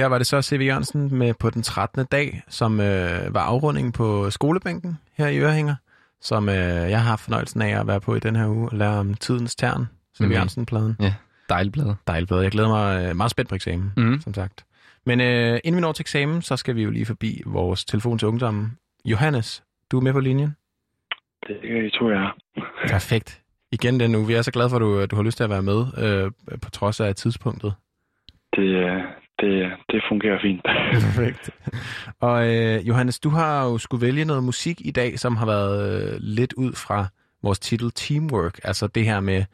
Her 0.01 0.07
var 0.07 0.19
det 0.19 0.27
så 0.27 0.43
C.V. 0.43 0.61
Jørgensen 0.67 1.15
med 1.19 1.35
på 1.35 1.51
den 1.51 1.63
13. 1.63 2.07
dag, 2.07 2.43
som 2.49 2.81
øh, 2.81 3.35
var 3.35 3.41
afrundingen 3.41 3.93
på 3.93 4.31
skolebænken 4.31 4.99
her 5.17 5.29
i 5.29 5.39
Ørehænger, 5.39 5.75
som 6.21 6.49
øh, 6.49 6.55
jeg 6.55 7.01
har 7.03 7.09
haft 7.11 7.21
fornøjelsen 7.21 7.63
af 7.63 7.81
at 7.81 7.87
være 7.87 8.01
på 8.01 8.15
i 8.15 8.21
den 8.21 8.37
her 8.37 8.47
uge 8.49 8.69
og 8.69 8.77
lære 8.79 8.99
om 8.99 9.15
tidens 9.15 9.57
tern, 9.57 9.87
C.V. 10.17 10.23
Mhm. 10.25 10.33
Jørgensen-pladen. 10.33 10.97
Ja, 11.01 11.15
dejligt 11.49 11.73
blad. 11.73 11.95
Dejligt 12.07 12.29
blad. 12.29 12.43
Jeg 12.43 12.51
glæder 12.51 12.69
mig 12.69 13.09
øh, 13.09 13.17
meget 13.17 13.31
spændt 13.31 13.49
på 13.49 13.55
eksamen, 13.55 13.93
Mhm. 13.97 14.21
som 14.21 14.35
sagt. 14.35 14.65
Men 15.07 15.21
øh, 15.21 15.59
inden 15.65 15.77
vi 15.77 15.81
når 15.81 15.93
til 15.93 16.03
eksamen, 16.03 16.43
så 16.43 16.57
skal 16.57 16.77
vi 16.77 16.83
jo 16.83 16.91
lige 16.91 17.07
forbi 17.07 17.43
vores 17.47 17.85
telefon 17.85 18.19
til 18.19 18.29
ungdommen. 18.29 18.73
Johannes, 19.05 19.63
du 19.91 19.99
er 19.99 20.03
med 20.03 20.13
på 20.13 20.21
linjen? 20.21 20.57
Det 21.47 21.57
øh, 21.65 21.91
tror 21.91 22.11
jeg. 22.11 22.31
Perfekt. 22.89 23.41
igen 23.73 24.01
den 24.01 24.15
uge. 24.15 24.27
Vi 24.27 24.33
er 24.35 24.43
så 24.43 24.51
glade 24.53 24.71
for, 24.71 24.77
at 24.77 24.81
du, 24.81 25.07
du 25.07 25.17
har 25.17 25.23
lyst 25.23 25.37
til 25.37 25.45
at 25.45 25.51
være 25.51 25.63
med, 25.63 25.87
øh, 25.99 26.31
på 26.63 26.71
trods 26.71 27.01
af 27.01 27.15
tidspunktet. 27.15 27.75
Det, 28.57 28.63
øh, 28.63 29.03
det, 29.41 29.71
det 29.91 30.03
fungerer 30.09 30.39
fint. 30.43 30.63
Perfekt. 31.05 31.51
Og 32.21 32.55
øh, 32.55 32.89
Johannes, 32.89 33.21
du 33.21 33.29
har 33.31 33.65
jo 33.65 33.79
skulle 33.79 34.07
vælge 34.07 34.25
noget 34.25 34.45
musik 34.45 34.81
i 34.85 34.91
dag, 34.91 35.19
som 35.19 35.37
har 35.37 35.47
været 35.47 36.03
øh, 36.15 36.17
lidt 36.21 36.53
ud 36.53 36.73
fra 36.73 37.07
vores 37.43 37.59
titel 37.59 37.91
Teamwork. 37.91 38.61
Altså 38.65 38.87
det 38.87 39.05
her 39.05 39.21
med 39.21 39.45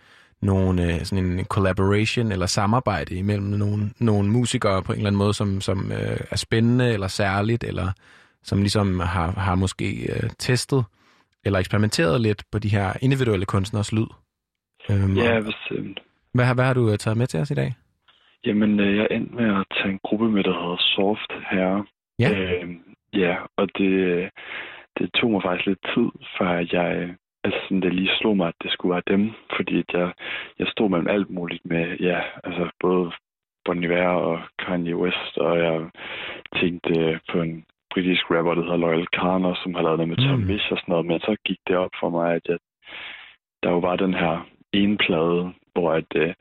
nogle, 0.42 0.94
øh, 0.94 1.04
sådan 1.04 1.24
en 1.24 1.44
collaboration 1.44 2.32
eller 2.32 2.46
samarbejde 2.46 3.14
imellem 3.14 3.46
nogle, 3.46 3.90
nogle 3.98 4.28
musikere 4.28 4.82
på 4.82 4.92
en 4.92 4.98
eller 4.98 5.08
anden 5.08 5.18
måde, 5.18 5.34
som, 5.34 5.60
som 5.60 5.92
øh, 5.92 6.16
er 6.30 6.36
spændende 6.36 6.92
eller 6.92 7.08
særligt, 7.08 7.64
eller 7.64 7.92
som 8.42 8.58
ligesom 8.58 9.00
har, 9.00 9.30
har 9.30 9.54
måske 9.54 10.12
øh, 10.12 10.30
testet 10.38 10.84
eller 11.44 11.58
eksperimenteret 11.58 12.20
lidt 12.20 12.42
på 12.52 12.58
de 12.58 12.68
her 12.68 12.92
individuelle 13.00 13.46
kunstners 13.46 13.92
lyd. 13.92 14.06
Øhm, 14.90 15.16
ja, 15.16 15.40
bestemt. 15.40 16.00
hvad, 16.34 16.44
har- 16.44 16.54
hvad 16.54 16.64
har 16.64 16.74
du 16.74 16.90
øh, 16.90 16.98
taget 16.98 17.16
med 17.16 17.26
til 17.26 17.40
os 17.40 17.50
i 17.50 17.54
dag? 17.54 17.74
Jamen, 18.46 18.80
øh, 18.80 18.96
jeg 18.96 19.08
endte 19.10 19.34
med 19.34 19.60
at 19.60 19.66
tage 19.76 19.92
en 19.92 20.00
gruppe 20.02 20.28
med, 20.28 20.44
der 20.44 20.60
hedder 20.60 20.76
Soft 20.78 21.32
Herre. 21.50 21.86
Ja. 22.18 22.30
Øh, 22.34 22.68
ja, 23.12 23.36
og 23.56 23.78
det, 23.78 24.30
det 24.98 25.10
tog 25.12 25.30
mig 25.30 25.42
faktisk 25.42 25.66
lidt 25.66 25.86
tid, 25.94 26.08
før 26.38 26.50
jeg, 26.72 27.14
altså 27.44 27.60
sådan, 27.62 27.80
det 27.80 27.94
lige 27.94 28.16
slog 28.18 28.36
mig, 28.36 28.48
at 28.48 28.62
det 28.62 28.72
skulle 28.72 28.92
være 28.94 29.16
dem. 29.16 29.30
Fordi 29.56 29.78
at 29.78 29.90
jeg, 29.92 30.12
jeg 30.58 30.66
stod 30.68 30.88
mellem 30.88 31.08
alt 31.08 31.30
muligt 31.30 31.64
med, 31.64 31.96
ja, 32.00 32.20
altså 32.44 32.70
både 32.80 33.12
Bon 33.64 33.84
Iver 33.84 34.08
og 34.08 34.40
Kanye 34.58 34.96
West, 34.96 35.38
og 35.38 35.58
jeg 35.58 35.90
tænkte 36.60 37.20
på 37.32 37.40
en 37.42 37.64
britisk 37.90 38.30
rapper, 38.30 38.54
der 38.54 38.62
hedder 38.62 38.76
Loyal 38.76 39.06
Carner, 39.16 39.54
som 39.62 39.74
har 39.74 39.82
lavet 39.82 39.98
noget 39.98 40.08
med 40.08 40.28
Tom 40.28 40.38
Mm. 40.38 40.46
Misch 40.46 40.72
og 40.72 40.78
sådan 40.78 40.92
noget, 40.92 41.06
men 41.06 41.20
så 41.20 41.36
gik 41.44 41.58
det 41.68 41.76
op 41.76 41.90
for 42.00 42.10
mig, 42.10 42.34
at 42.34 42.42
jeg, 42.48 42.58
der 43.62 43.70
jo 43.70 43.78
var 43.78 43.96
den 43.96 44.14
her 44.14 44.46
ene 44.72 44.96
plade, 44.96 45.52
hvor 45.72 45.92
at, 45.92 46.10
øh, 46.16 46.34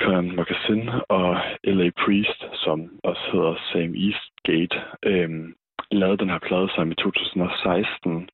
Conan 0.00 0.36
Moccasin 0.36 0.88
og 1.08 1.36
L.A. 1.64 1.90
Priest, 2.04 2.40
som 2.52 3.00
også 3.04 3.24
hedder 3.32 3.54
Sam 3.72 3.94
Eastgate, 4.06 4.76
øhm, 5.02 5.54
lavede 5.90 6.18
den 6.18 6.30
her 6.30 6.38
plade 6.38 6.68
sammen 6.74 6.92
i 6.92 7.02
2016. 7.02 8.28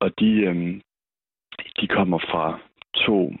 Og 0.00 0.18
de, 0.20 0.30
øhm, 0.48 0.80
de 1.80 1.86
kommer 1.86 2.18
fra 2.18 2.58
to, 2.94 3.32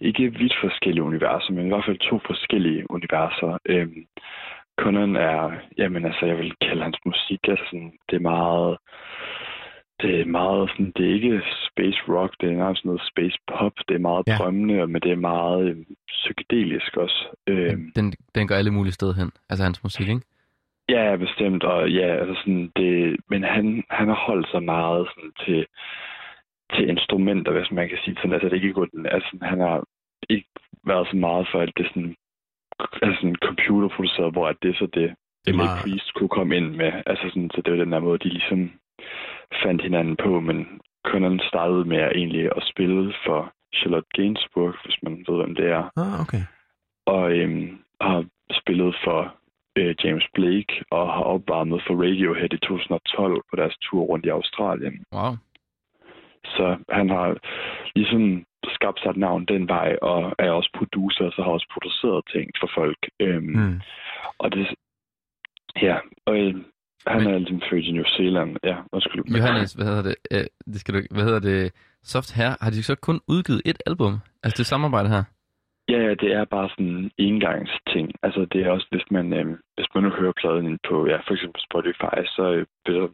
ikke 0.00 0.34
vidt 0.38 0.56
forskellige 0.60 1.02
universer, 1.02 1.52
men 1.52 1.66
i 1.66 1.68
hvert 1.68 1.84
fald 1.84 1.98
to 1.98 2.20
forskellige 2.26 2.90
universer. 2.90 3.58
Øhm, 3.66 4.06
Conan 4.78 5.16
er, 5.16 5.50
jamen 5.78 6.04
altså, 6.04 6.26
jeg 6.26 6.38
vil 6.38 6.54
kalde 6.60 6.82
hans 6.82 6.98
musik, 7.04 7.48
altså 7.48 7.64
sådan, 7.70 7.92
det 8.10 8.16
er 8.16 8.28
meget, 8.34 8.78
det 10.02 10.20
er 10.20 10.24
meget 10.24 10.70
sådan, 10.70 10.92
det 10.96 11.06
er 11.10 11.14
ikke 11.14 11.42
space 11.70 11.98
rock, 12.08 12.34
det 12.40 12.48
er 12.50 12.56
nærmest 12.56 12.84
noget 12.84 13.02
space 13.10 13.38
pop, 13.46 13.72
det 13.88 13.94
er 13.94 13.98
meget 13.98 14.24
Ja. 14.26 14.36
drømmende, 14.38 14.86
men 14.86 15.02
det 15.02 15.10
er 15.12 15.16
meget 15.16 15.68
øhm, 15.70 15.86
psykedelisk 16.08 16.96
også. 16.96 17.26
Øhm, 17.46 17.92
Den, 17.96 18.12
den 18.34 18.48
går 18.48 18.54
alle 18.54 18.70
mulige 18.70 18.92
steder 18.92 19.14
hen, 19.14 19.30
altså 19.50 19.64
hans 19.64 19.82
musik, 19.82 20.08
ikke? 20.08 20.20
Ja, 20.88 21.16
bestemt, 21.16 21.64
og 21.64 21.90
ja, 21.90 22.06
altså 22.20 22.34
sådan, 22.40 22.72
det, 22.76 23.16
men 23.30 23.42
han, 23.44 23.84
han 23.90 24.08
har 24.08 24.20
holdt 24.26 24.48
sig 24.50 24.62
meget 24.62 25.08
sådan, 25.14 25.32
til, 25.44 25.66
til 26.74 26.88
instrumenter, 26.88 27.52
hvis 27.52 27.70
man 27.70 27.88
kan 27.88 27.98
sige 28.04 28.16
sådan, 28.16 28.32
altså 28.32 28.48
det 28.48 28.56
er 28.56 28.62
ikke 28.62 28.72
gået, 28.72 28.90
altså 29.04 29.38
han 29.42 29.60
har 29.60 29.84
ikke 30.30 30.48
været 30.86 31.08
så 31.10 31.16
meget 31.16 31.48
for, 31.52 31.60
at 31.60 31.70
det 31.76 31.84
er 31.86 31.88
sådan, 31.88 32.14
altså 33.02 33.20
sådan 33.20 33.36
computerproduceret, 33.44 34.32
hvor 34.32 34.48
at 34.48 34.56
det 34.62 34.70
er 34.70 34.74
så 34.78 34.86
det, 34.94 35.14
Det 35.44 35.52
er 35.52 35.56
meget- 35.56 35.82
Priest 35.82 36.14
kunne 36.14 36.28
komme 36.28 36.56
ind 36.56 36.68
med, 36.76 36.92
altså 37.06 37.24
sådan, 37.28 37.50
så 37.54 37.62
det 37.62 37.72
var 37.72 37.78
den 37.84 37.92
der 37.92 38.00
måde, 38.00 38.18
de 38.18 38.28
ligesom 38.28 38.70
fandt 39.62 39.82
hinanden 39.82 40.16
på, 40.16 40.40
men 40.40 40.80
Conan 41.04 41.40
startede 41.48 41.84
med 41.84 41.96
at 41.96 42.12
egentlig 42.16 42.44
at 42.56 42.62
spille 42.72 43.14
for 43.26 43.52
Charlotte 43.74 44.08
Gainsbourg, 44.14 44.74
hvis 44.84 44.96
man 45.02 45.24
ved, 45.28 45.36
hvem 45.36 45.54
det 45.54 45.66
er 45.70 45.90
Ah, 45.96 46.20
okay. 46.20 46.42
og 47.06 47.32
øhm, 47.32 47.78
har 48.00 48.24
spillet 48.52 48.96
for 49.04 49.34
øh, 49.78 49.94
James 50.04 50.26
Blake 50.34 50.84
og 50.90 51.12
har 51.12 51.22
opvarmet 51.22 51.82
for 51.86 51.94
Radiohead 51.94 52.52
i 52.54 52.58
2012 52.58 53.42
på 53.50 53.56
deres 53.56 53.76
tur 53.82 54.02
rundt 54.02 54.26
i 54.26 54.28
Australien. 54.28 55.04
Wow. 55.14 55.32
Så 56.44 56.76
han 56.90 57.08
har 57.10 57.36
ligesom 57.94 58.44
skabt 58.74 59.00
sig 59.00 59.10
et 59.10 59.16
navn 59.16 59.44
den 59.44 59.68
vej, 59.68 59.96
og 60.02 60.34
er 60.38 60.50
også 60.50 60.70
producer, 60.78 61.30
så 61.30 61.42
har 61.42 61.50
også 61.50 61.68
produceret 61.72 62.24
ting 62.32 62.50
for 62.60 62.70
folk. 62.74 62.98
Øhm, 63.20 63.44
Mm. 63.56 63.80
Og 64.38 64.52
det, 64.52 64.74
ja, 65.82 65.96
og 66.26 66.38
øh, 66.40 66.54
han 67.06 67.22
Men- 67.24 67.34
er 67.34 67.38
ligesom 67.38 67.60
født 67.70 67.84
i 67.84 67.92
New 67.92 68.04
Zealand. 68.16 68.56
Ja, 68.64 68.76
undskyld. 68.92 69.24
Johannes, 69.36 69.72
hvad 69.72 69.86
hedder 69.86 70.02
det? 70.02 70.16
Øh, 70.30 70.44
det 70.72 70.80
skal 70.80 70.94
du, 70.94 71.00
hvad 71.10 71.24
hedder 71.24 71.40
det? 71.40 71.72
Soft 72.02 72.32
her, 72.34 72.50
har 72.60 72.70
de 72.70 72.82
så 72.82 72.94
kun 72.94 73.20
udgivet 73.28 73.62
et 73.64 73.78
album? 73.86 74.12
Altså 74.44 74.58
det 74.58 74.66
samarbejde 74.66 75.08
her? 75.08 75.24
Ja, 75.88 75.98
ja, 76.08 76.14
det 76.22 76.30
er 76.32 76.44
bare 76.44 76.68
sådan 76.68 76.86
en 76.86 77.10
engangsting. 77.18 78.06
Altså, 78.22 78.40
det 78.52 78.60
er 78.62 78.70
også, 78.70 78.86
hvis 78.90 79.06
man, 79.10 79.32
øhm, 79.32 79.56
hvis 79.76 79.88
man 79.94 80.02
nu 80.04 80.10
hører 80.10 80.32
pladen 80.40 80.66
ind 80.70 80.78
på, 80.88 81.06
ja, 81.06 81.16
for 81.26 81.32
eksempel 81.34 81.60
Spotify, 81.70 82.16
så 82.36 82.44
øh, 82.52 82.66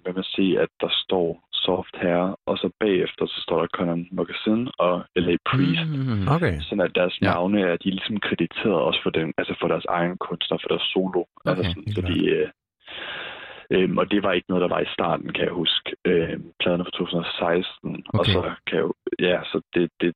vil 0.04 0.14
man 0.14 0.24
se, 0.36 0.46
at 0.64 0.68
der 0.80 0.90
står 1.04 1.28
Soft 1.52 1.94
her, 2.06 2.20
og 2.46 2.54
så 2.58 2.70
bagefter, 2.80 3.26
så 3.26 3.38
står 3.46 3.58
der 3.60 3.66
Conan 3.76 4.08
Moccasin 4.12 4.68
og 4.78 5.04
L.A. 5.16 5.36
Priest. 5.50 5.86
Mm. 5.88 6.28
Okay. 6.36 6.54
Sådan 6.60 6.80
at 6.88 6.94
deres 6.94 7.18
Ja. 7.22 7.26
navne 7.26 7.60
er, 7.60 7.76
de 7.82 7.88
er 7.88 7.96
ligesom 7.98 8.20
krediteret 8.26 8.74
også 8.88 9.00
for, 9.02 9.10
den, 9.10 9.32
altså 9.38 9.54
for 9.60 9.68
deres 9.68 9.84
egen 9.88 10.16
kunstner, 10.26 10.58
for 10.62 10.68
deres 10.68 10.86
solo. 10.92 11.20
Okay, 11.20 11.50
altså 11.50 11.62
sådan, 11.70 11.82
helt 11.86 11.98
fordi, 12.00 12.18
øh, 12.36 12.48
øhm, 13.74 13.98
og 13.98 14.10
det 14.10 14.22
var 14.22 14.32
ikke 14.32 14.50
noget, 14.50 14.62
der 14.62 14.74
var 14.74 14.80
i 14.80 14.94
starten, 14.96 15.32
kan 15.32 15.44
jeg 15.44 15.52
huske. 15.62 15.86
Øh, 16.04 16.36
pladerne 16.60 16.84
fra 16.84 16.90
2016. 16.90 18.04
Og 18.14 18.20
Okay. 18.20 18.32
så 18.32 18.40
kan 18.66 18.76
jeg 18.78 18.84
jo, 18.86 18.92
ja, 19.28 19.38
så 19.50 19.60
det, 19.74 19.90
det, 20.00 20.10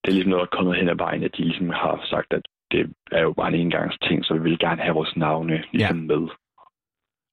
det 0.00 0.08
er 0.08 0.16
ligesom 0.16 0.30
noget, 0.30 0.42
der 0.44 0.50
er 0.52 0.56
kommet 0.58 0.76
hen 0.76 0.88
ad 0.88 0.98
vejen, 1.06 1.22
at 1.22 1.36
de 1.36 1.42
ligesom 1.42 1.70
har 1.70 2.00
sagt, 2.12 2.32
at 2.32 2.42
det 2.72 2.82
er 3.12 3.22
jo 3.22 3.32
bare 3.32 3.48
en 3.48 3.60
engangsting, 3.60 4.24
så 4.24 4.34
vi 4.34 4.40
vil 4.40 4.58
gerne 4.58 4.82
have 4.82 4.94
vores 4.94 5.16
navne 5.16 5.64
ligesom 5.72 6.00
ja. 6.00 6.06
med. 6.12 6.28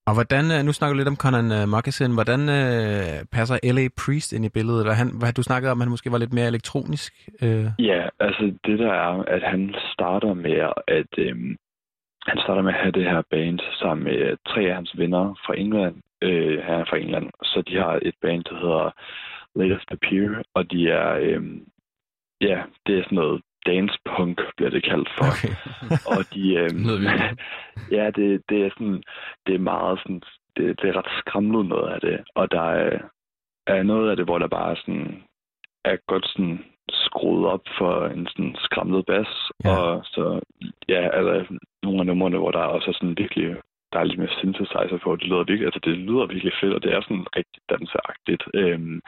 Og 0.07 0.13
hvordan, 0.13 0.45
øh, 0.51 0.65
nu 0.65 0.71
snakker 0.73 0.93
du 0.93 0.97
lidt 0.97 1.13
om 1.13 1.21
Conan 1.23 1.51
uh, 1.59 1.69
Moccasin, 1.69 2.13
hvordan 2.13 2.41
uh, 2.57 3.15
passer 3.35 3.57
L.A. 3.75 3.87
Priest 4.01 4.33
ind 4.33 4.45
i 4.45 4.49
billedet? 4.49 4.85
Hvad, 4.85 4.95
han, 5.01 5.09
hvad 5.19 5.33
du 5.33 5.43
snakkede 5.43 5.71
om, 5.71 5.81
at 5.81 5.85
han 5.85 5.91
måske 5.95 6.11
var 6.11 6.17
lidt 6.17 6.33
mere 6.33 6.47
elektronisk? 6.47 7.13
Uh, 7.41 7.67
Ja, 7.89 8.01
altså 8.19 8.43
det 8.65 8.79
der 8.79 8.93
er, 8.93 9.23
at 9.35 9.43
han 9.43 9.75
starter 9.93 10.33
med 10.33 10.57
at 10.87 11.11
øhm, 11.17 11.55
han 12.27 12.37
starter 12.43 12.61
med 12.61 12.73
at 12.73 12.79
have 12.79 12.91
det 12.91 13.03
her 13.03 13.21
band 13.29 13.59
sammen 13.79 14.03
med 14.03 14.17
øh, 14.17 14.37
tre 14.47 14.61
af 14.61 14.75
hans 14.75 14.97
venner 14.97 15.35
fra 15.45 15.57
England. 15.57 15.95
Øh, 16.21 16.63
han 16.63 16.79
er 16.79 16.85
fra 16.85 16.97
England, 16.97 17.31
så 17.43 17.63
de 17.67 17.75
har 17.75 17.99
et 18.01 18.15
band, 18.21 18.43
der 18.43 18.55
hedder 18.55 18.91
Latest 19.55 19.91
Appear, 19.91 20.43
og 20.53 20.71
de 20.71 20.89
er, 20.89 21.17
øhm, 21.21 21.67
ja, 22.41 22.63
det 22.85 22.97
er 22.97 23.03
sådan 23.03 23.15
noget 23.15 23.41
dance 23.65 23.97
punk, 24.05 24.41
bliver 24.57 24.69
det 24.69 24.83
kaldt 24.83 25.09
for. 25.17 25.25
okay. 25.33 25.53
Og 26.13 26.21
de, 26.33 26.43
vildt. 26.87 27.39
ja, 27.97 28.05
det, 28.15 28.43
det 28.49 28.65
er 28.65 28.69
sådan, 28.69 29.03
det 29.47 29.55
er 29.55 29.69
meget 29.73 29.99
sådan, 29.99 30.21
det, 30.57 30.81
det 30.81 30.89
er 30.89 30.97
ret 30.97 31.11
skræmlet 31.19 31.65
noget 31.65 31.93
af 31.93 32.01
det, 32.01 32.23
og 32.35 32.51
der 32.51 32.61
er, 32.61 32.99
er 33.67 33.83
noget 33.83 34.09
af 34.09 34.15
det, 34.15 34.25
hvor 34.25 34.37
der 34.37 34.47
bare 34.47 34.75
sådan, 34.75 35.23
er 35.85 35.97
godt 36.07 36.27
sådan 36.27 36.63
skruet 36.89 37.45
op 37.47 37.61
for 37.77 38.05
en 38.05 38.27
sådan 38.27 38.55
skræmlet 38.59 39.05
bas, 39.05 39.27
Ja. 39.65 39.75
og 39.77 40.01
så, 40.05 40.39
ja, 40.89 41.01
altså 41.17 41.57
nogle 41.83 41.99
af 41.99 42.05
numrene, 42.05 42.37
hvor 42.37 42.51
der 42.51 42.59
også 42.59 42.89
er 42.89 42.93
sådan 42.93 43.17
virkelig, 43.17 43.55
der 43.93 43.99
er 43.99 44.03
lidt 44.03 44.19
mere 44.19 44.37
synthesizer 44.39 44.99
på, 45.03 45.15
det 45.15 45.27
lyder 45.27 45.43
virkelig, 45.43 45.65
altså 45.65 45.79
det 45.83 45.97
lyder 45.97 46.25
virkelig 46.25 46.53
fedt, 46.61 46.73
og 46.73 46.83
det 46.83 46.93
er 46.93 47.01
sådan 47.01 47.25
rigtig 47.35 47.61
danseagtigt, 47.69 48.43
øhm, 48.53 49.01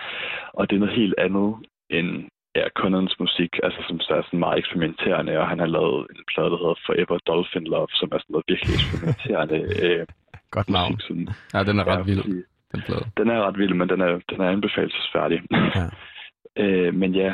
og 0.54 0.70
det 0.70 0.76
er 0.76 0.80
noget 0.80 0.96
helt 1.02 1.16
andet 1.18 1.56
end 1.90 2.10
ja, 2.56 2.66
Conans 2.80 3.16
musik, 3.20 3.52
altså 3.64 3.80
som 3.88 4.00
så 4.00 4.14
er 4.14 4.22
sådan 4.22 4.40
meget 4.40 4.58
eksperimenterende, 4.58 5.40
og 5.40 5.48
han 5.48 5.60
har 5.60 5.66
lavet 5.78 6.08
en 6.16 6.24
plade, 6.32 6.50
der 6.52 6.58
hedder 6.58 6.80
Forever 6.86 7.18
Dolphin 7.28 7.64
Love, 7.74 7.88
som 8.00 8.10
er 8.12 8.18
sådan 8.20 8.34
noget 8.34 8.46
virkelig 8.52 8.74
eksperimenterende 8.78 9.58
øh, 9.86 10.06
Godt 10.52 10.70
navn. 10.70 10.92
musik. 10.94 11.08
Sådan, 11.08 11.28
Ja, 11.54 11.60
den 11.70 11.80
er 11.80 11.86
ret 11.92 11.98
ja, 11.98 12.04
vild, 12.12 12.24
den 12.72 12.82
plade. 12.88 13.06
Den 13.18 13.28
er 13.30 13.40
ret 13.48 13.58
vild, 13.58 13.74
men 13.74 13.90
den 13.90 14.02
er, 14.02 14.20
den 14.30 14.42
er 14.42 14.50
anbefalesfærdig. 14.50 15.40
Ja. 15.52 15.86
øh, 16.64 16.94
men 16.94 17.16
ja, 17.16 17.32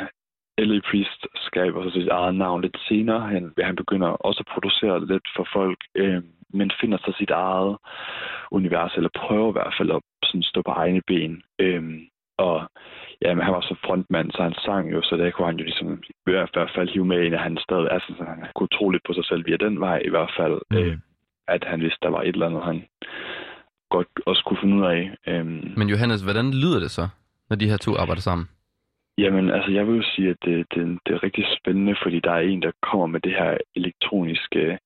L.A. 0.68 0.80
Priest 0.90 1.20
skaber 1.48 1.84
så 1.84 1.90
sit 1.90 2.08
eget 2.08 2.34
navn 2.34 2.62
lidt 2.62 2.76
senere. 2.88 3.20
Han, 3.20 3.52
han 3.68 3.76
begynder 3.76 4.08
også 4.08 4.40
at 4.44 4.52
producere 4.54 5.06
lidt 5.06 5.28
for 5.36 5.46
folk, 5.52 5.78
øh, 5.94 6.22
men 6.58 6.70
finder 6.80 6.98
så 6.98 7.12
sit 7.18 7.30
eget 7.30 7.76
univers, 8.50 8.92
eller 8.96 9.10
prøver 9.22 9.48
i 9.48 9.56
hvert 9.56 9.74
fald 9.78 9.90
at 9.90 10.00
sådan 10.24 10.42
stå 10.42 10.62
på 10.62 10.70
egne 10.70 11.02
ben. 11.06 11.42
Øh, 11.58 11.82
og 12.38 12.56
ja, 13.22 13.34
men 13.34 13.44
han 13.44 13.54
var 13.54 13.60
så 13.60 13.74
frontmand, 13.86 14.30
så 14.30 14.42
han 14.42 14.54
sang 14.64 14.92
jo, 14.92 15.02
så 15.02 15.16
der 15.16 15.30
kunne 15.30 15.46
han 15.46 15.56
jo 15.56 15.64
ligesom 15.64 16.02
i 16.26 16.30
hvert 16.30 16.70
fald 16.76 16.88
hive 16.88 17.04
med 17.04 17.24
ind, 17.24 17.34
at 17.34 17.40
han 17.40 17.58
stadig, 17.66 17.88
altså 17.90 18.14
så 18.18 18.24
han 18.24 18.46
kunne 18.56 18.74
tro 18.76 18.90
lidt 18.90 19.06
på 19.06 19.12
sig 19.12 19.24
selv 19.24 19.46
via 19.46 19.56
den 19.56 19.80
vej 19.80 19.98
i 20.04 20.10
hvert 20.10 20.32
fald, 20.38 20.56
mm. 20.70 20.76
øh, 20.76 20.98
at 21.48 21.64
han 21.64 21.80
vidste, 21.80 21.98
der 22.02 22.10
var 22.10 22.22
et 22.22 22.28
eller 22.28 22.46
andet, 22.46 22.64
han 22.64 22.78
godt 23.90 24.08
også 24.26 24.42
kunne 24.46 24.60
finde 24.62 24.76
ud 24.76 24.84
af. 24.94 25.00
Øh, 25.26 25.46
Men 25.80 25.88
Johannes, 25.92 26.22
hvordan 26.22 26.46
lyder 26.62 26.80
det 26.80 26.90
så, 26.90 27.08
når 27.48 27.56
de 27.56 27.70
her 27.70 27.76
to 27.76 27.96
arbejder 27.96 28.22
sammen? 28.22 28.48
Jamen, 29.18 29.50
altså, 29.50 29.70
jeg 29.70 29.86
vil 29.86 29.96
jo 29.96 30.02
sige, 30.14 30.30
at 30.30 30.36
det, 30.44 30.66
det, 30.74 30.98
det 31.06 31.14
er 31.14 31.22
rigtig 31.22 31.44
spændende, 31.58 31.96
fordi 32.02 32.20
der 32.20 32.32
er 32.32 32.40
en, 32.40 32.62
der 32.62 32.72
kommer 32.82 33.06
med 33.06 33.20
det 33.20 33.32
her 33.32 33.58
elektroniske 33.76 34.78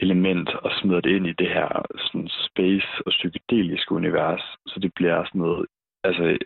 element 0.00 0.48
og 0.48 0.70
smider 0.80 1.00
det 1.00 1.10
ind 1.16 1.26
i 1.26 1.32
det 1.32 1.48
her 1.48 1.68
sådan 1.96 2.30
space 2.48 2.90
og 3.06 3.10
psykedeliske 3.10 3.92
univers. 3.92 4.44
Så 4.66 4.80
det 4.80 4.92
bliver 4.94 5.24
sådan 5.24 5.40
noget... 5.40 5.66
Altså, 6.04 6.38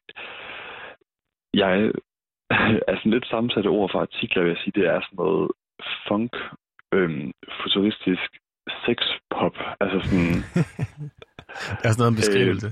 jeg 1.55 1.73
er 2.89 2.97
sådan 2.97 3.13
lidt 3.13 3.27
sammensatte 3.27 3.69
ord 3.69 3.91
for 3.93 4.01
artikler, 4.01 4.43
vil 4.43 4.51
jeg 4.51 4.61
sige. 4.65 4.81
Det 4.81 4.87
er 4.87 5.01
sådan 5.01 5.17
noget 5.17 5.51
funk, 6.09 6.33
øhm, 6.95 7.33
futuristisk 7.63 8.31
sexpop. 8.85 9.57
Altså 9.81 9.99
sådan, 10.09 10.35
er 11.85 11.91
sådan 11.91 12.01
noget 12.03 12.11
en 12.11 12.21
beskrivelse. 12.23 12.69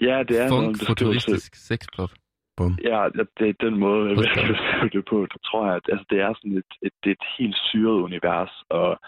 ja, 0.00 0.16
det 0.28 0.36
er 0.42 0.48
noget, 0.48 0.64
Funk, 0.64 0.80
der 0.80 0.86
futuristisk 0.86 1.54
sexpop. 1.54 2.10
Bum. 2.56 2.78
Ja, 2.84 3.08
det 3.38 3.48
er 3.48 3.64
den 3.66 3.78
måde, 3.78 4.08
jeg 4.10 4.16
vil 4.16 4.92
det 4.92 5.04
på. 5.04 5.26
Der 5.32 5.38
tror 5.44 5.66
jeg, 5.66 5.76
at 5.76 5.86
altså, 5.92 6.06
det 6.10 6.20
er 6.20 6.34
sådan 6.34 6.56
et, 6.56 6.72
et, 6.82 6.92
er 7.06 7.10
et 7.10 7.26
helt 7.38 7.56
syret 7.56 8.02
univers, 8.08 8.54
og 8.68 8.98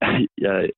jeg, 0.46 0.70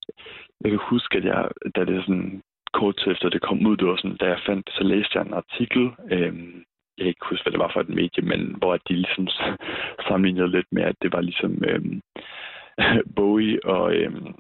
jeg 0.60 0.70
kan 0.70 0.80
huske, 0.90 1.18
at 1.18 1.24
jeg, 1.24 1.48
da 1.76 1.84
det 1.84 2.04
sådan 2.04 2.42
kort 2.72 2.96
tid 2.96 3.12
efter 3.12 3.28
det 3.28 3.42
kom 3.42 3.66
ud, 3.66 3.76
det 3.76 3.86
var 3.86 3.96
sådan, 3.96 4.16
da 4.16 4.26
jeg 4.26 4.40
fandt 4.46 4.70
så 4.70 4.82
læste 4.84 5.18
jeg 5.18 5.26
en 5.26 5.40
artikel, 5.42 5.90
øhm, 6.10 6.64
jeg 6.96 7.04
kan 7.04 7.12
ikke 7.14 7.30
huske, 7.30 7.44
hvad 7.44 7.52
det 7.52 7.60
var 7.60 7.70
for 7.72 7.80
et 7.80 7.88
medie, 7.88 8.24
men 8.32 8.54
hvor 8.58 8.76
de 8.76 8.94
ligesom 8.94 9.28
sammenlignede 10.08 10.50
lidt 10.50 10.66
med, 10.72 10.82
at 10.82 10.96
det 11.02 11.12
var 11.12 11.20
ligesom 11.20 11.64
øhm, 11.64 12.00
Bowie 13.16 13.64
og 13.64 13.94
øhm, 13.94 14.34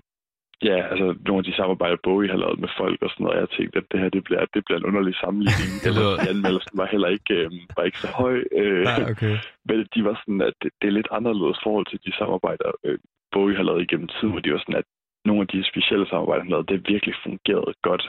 ja, 0.62 0.76
altså 0.90 1.06
nogle 1.26 1.40
af 1.42 1.44
de 1.48 1.56
samarbejder, 1.60 1.96
Bowie 2.06 2.30
har 2.30 2.40
lavet 2.44 2.58
med 2.64 2.68
folk 2.80 2.98
og 3.02 3.10
sådan 3.10 3.24
noget. 3.24 3.40
Jeg 3.40 3.50
tænkte, 3.56 3.78
at 3.78 3.86
det 3.90 4.00
her 4.00 4.08
det 4.16 4.24
bliver, 4.24 4.44
det 4.54 4.62
bliver 4.64 4.78
en 4.78 4.88
underlig 4.90 5.14
sammenligning. 5.24 5.72
Eller, 5.88 6.08
anmeldelsen 6.30 6.76
var 6.80 6.88
heller 6.94 7.08
ikke, 7.16 7.34
øhm, 7.34 7.60
var 7.76 7.84
ikke 7.88 8.00
så 8.04 8.10
høj. 8.22 8.36
Øh, 8.60 8.84
Nej, 8.90 9.10
okay. 9.12 9.36
men 9.68 9.76
de 9.94 10.00
var 10.08 10.14
sådan, 10.20 10.40
at 10.48 10.54
det, 10.62 10.70
det 10.80 10.86
er 10.88 10.96
lidt 10.98 11.10
anderledes 11.18 11.58
forhold 11.66 11.86
til 11.90 11.98
de 12.06 12.12
samarbejder, 12.20 12.70
øh, 12.86 12.98
Bowie 13.32 13.56
har 13.56 13.66
lavet 13.68 13.82
igennem 13.86 14.08
tiden, 14.08 14.30
hvor 14.32 14.42
de 14.44 14.52
var 14.52 14.58
sådan, 14.64 14.80
at 14.82 14.88
nogle 15.28 15.40
af 15.44 15.48
de 15.54 15.60
specielle 15.72 16.06
samarbejder, 16.08 16.42
han 16.44 16.50
lavede, 16.54 16.70
det 16.72 16.88
virkelig 16.92 17.14
fungerede 17.26 17.72
godt. 17.88 18.04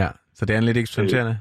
Ja, 0.00 0.08
så 0.36 0.42
det 0.46 0.52
er 0.54 0.58
en 0.58 0.68
lidt 0.68 0.82
eksperimenterende. 0.84 1.36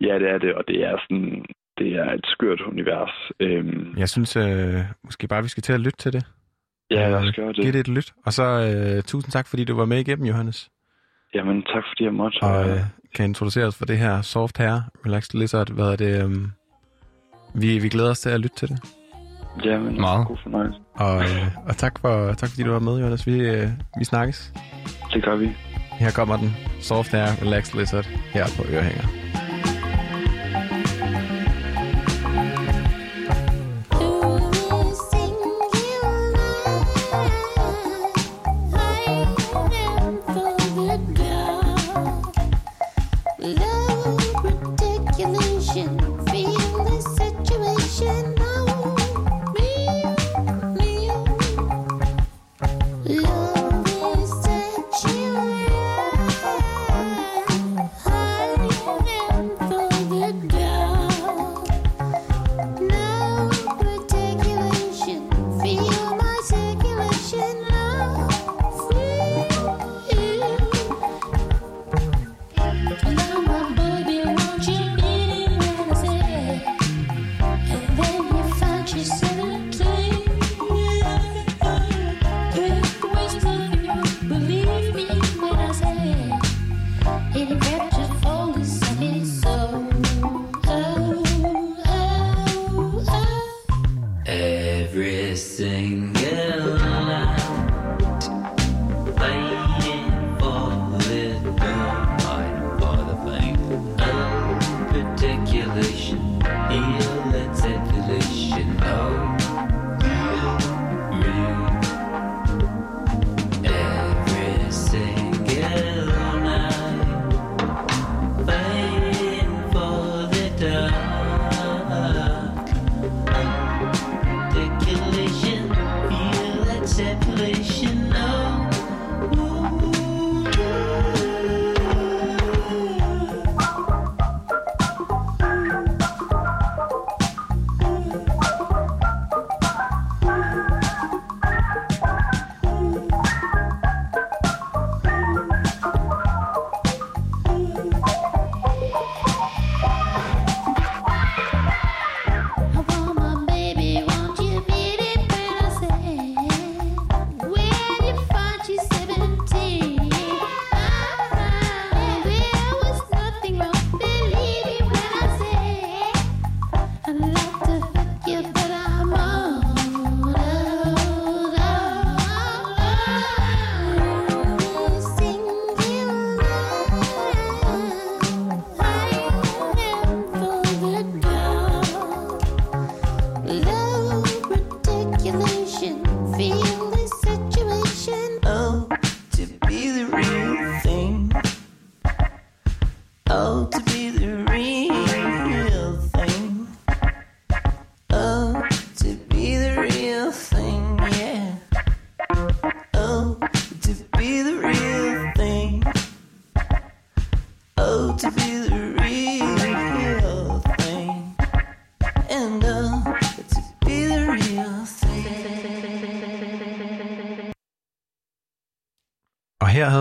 Ja, 0.00 0.14
det 0.18 0.28
er 0.34 0.38
det, 0.38 0.54
og 0.54 0.68
det 0.68 0.78
er 0.84 0.96
sådan, 1.04 1.44
det 1.78 1.88
er 2.02 2.12
et 2.12 2.26
skørt 2.26 2.60
univers. 2.60 3.14
Øhm, 3.40 3.94
Jeg 3.98 4.08
synes 4.08 4.36
øh, 4.36 4.80
måske 5.04 5.28
bare, 5.28 5.42
vi 5.42 5.48
skal 5.48 5.62
til 5.62 5.72
at 5.72 5.80
lytte 5.80 5.98
til 5.98 6.12
det. 6.12 6.24
Ja, 6.90 7.08
lad 7.08 7.20
Øh, 7.22 7.28
os 7.28 7.34
gøre 7.36 7.52
Giv 7.52 7.64
det. 7.64 7.74
det 7.74 7.80
et 7.80 7.88
lyt. 7.88 8.12
Og 8.26 8.32
så 8.32 8.42
øh, 8.96 9.02
tusind 9.02 9.32
tak, 9.32 9.46
fordi 9.46 9.64
du 9.64 9.76
var 9.76 9.84
med 9.84 9.98
igennem, 9.98 10.26
Johannes. 10.26 10.68
Jamen, 11.34 11.62
tak 11.62 11.82
fordi 11.90 12.04
jeg 12.04 12.14
måtte. 12.14 12.38
Og 12.42 12.68
øh, 12.70 12.80
kan 13.14 13.24
introducere 13.24 13.64
os 13.66 13.76
for 13.78 13.84
det 13.84 13.98
her 13.98 14.22
Soft 14.22 14.58
Hair 14.58 14.80
Relaxed 15.06 15.40
Lizard. 15.40 15.70
Hvad 15.72 15.86
er 15.92 15.96
det? 15.96 16.24
Øh, 16.24 16.30
vi, 17.54 17.78
vi 17.78 17.88
glæder 17.88 18.10
os 18.10 18.20
til 18.20 18.30
at 18.30 18.40
lytte 18.40 18.56
til 18.56 18.68
det. 18.68 18.78
Jamen, 19.64 20.00
Meget. 20.00 20.26
god 20.26 20.36
fornøjelse. 20.42 20.78
Og, 20.94 21.22
øh, 21.22 21.46
og 21.68 21.76
tak, 21.76 21.98
for, 22.00 22.32
tak 22.32 22.48
fordi 22.50 22.62
du 22.62 22.72
var 22.72 22.78
med, 22.78 22.92
Johannes. 22.96 23.26
Vi, 23.26 23.38
øh, 23.40 23.68
vi 23.98 24.04
snakkes. 24.04 24.52
Det 25.14 25.24
gør 25.24 25.36
vi. 25.36 25.50
Her 25.92 26.10
kommer 26.10 26.36
den. 26.36 26.50
Soft 26.80 27.10
Hair 27.12 27.42
Relaxed 27.42 27.78
Lizard 27.80 28.04
her 28.04 28.44
på 28.56 28.62
Ørehænger. 28.72 29.06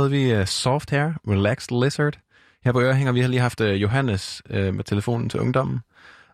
Havde 0.06 0.36
vi 0.36 0.40
uh, 0.40 0.46
Soft 0.46 0.90
Hair 0.90 1.14
Relaxed 1.28 1.84
Lizard. 1.84 2.20
Her 2.64 2.72
på 2.72 2.82
Ørehænger, 2.82 3.12
vi 3.12 3.22
har 3.22 3.28
lige 3.28 3.40
haft 3.40 3.62
uh, 3.62 3.82
Johannes 3.82 4.42
uh, 4.50 4.56
med 4.56 4.84
telefonen 4.84 5.30
til 5.30 5.40
ungdommen. 5.40 5.80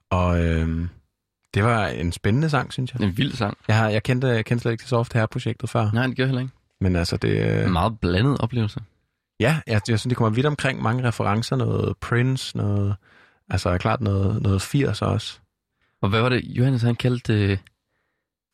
Og 0.09 0.29
uh, 0.29 0.87
det 1.53 1.63
var 1.63 1.87
en 1.87 2.11
spændende 2.11 2.49
sang, 2.49 2.73
synes 2.73 2.93
jeg. 2.93 3.01
En 3.01 3.17
vild 3.17 3.33
sang. 3.33 3.57
Jeg, 3.67 3.77
har, 3.77 3.89
jeg, 3.89 4.03
kendte, 4.03 4.27
jeg 4.27 4.45
kendte 4.45 4.61
slet 4.61 4.71
ikke 4.71 4.81
til 4.81 4.89
Soft 4.89 5.13
Hair-projektet 5.13 5.69
før. 5.69 5.91
Nej, 5.93 6.07
det 6.07 6.15
gør 6.17 6.23
jeg 6.23 6.27
heller 6.27 6.41
ikke. 6.41 6.53
Men 6.81 6.95
altså, 6.95 7.17
det... 7.17 7.59
En 7.59 7.65
Uh, 7.65 7.71
meget 7.71 7.99
blandet 7.99 8.37
oplevelse. 8.41 8.79
ja, 9.39 9.61
jeg, 9.67 9.81
jeg 9.87 9.99
synes, 9.99 10.03
det 10.03 10.17
kommer 10.17 10.35
vidt 10.35 10.45
omkring 10.45 10.81
mange 10.81 11.07
referencer. 11.07 11.55
Noget 11.55 11.97
Prince, 11.97 12.57
noget... 12.57 12.95
Altså, 13.49 13.77
klart 13.77 14.01
noget, 14.01 14.41
noget 14.41 14.61
80 14.61 15.01
også. 15.01 15.39
Og 16.01 16.09
hvad 16.09 16.21
var 16.21 16.29
det, 16.29 16.43
Johannes 16.43 16.81
han 16.81 16.95
kaldte 16.95 17.33
det? 17.33 17.59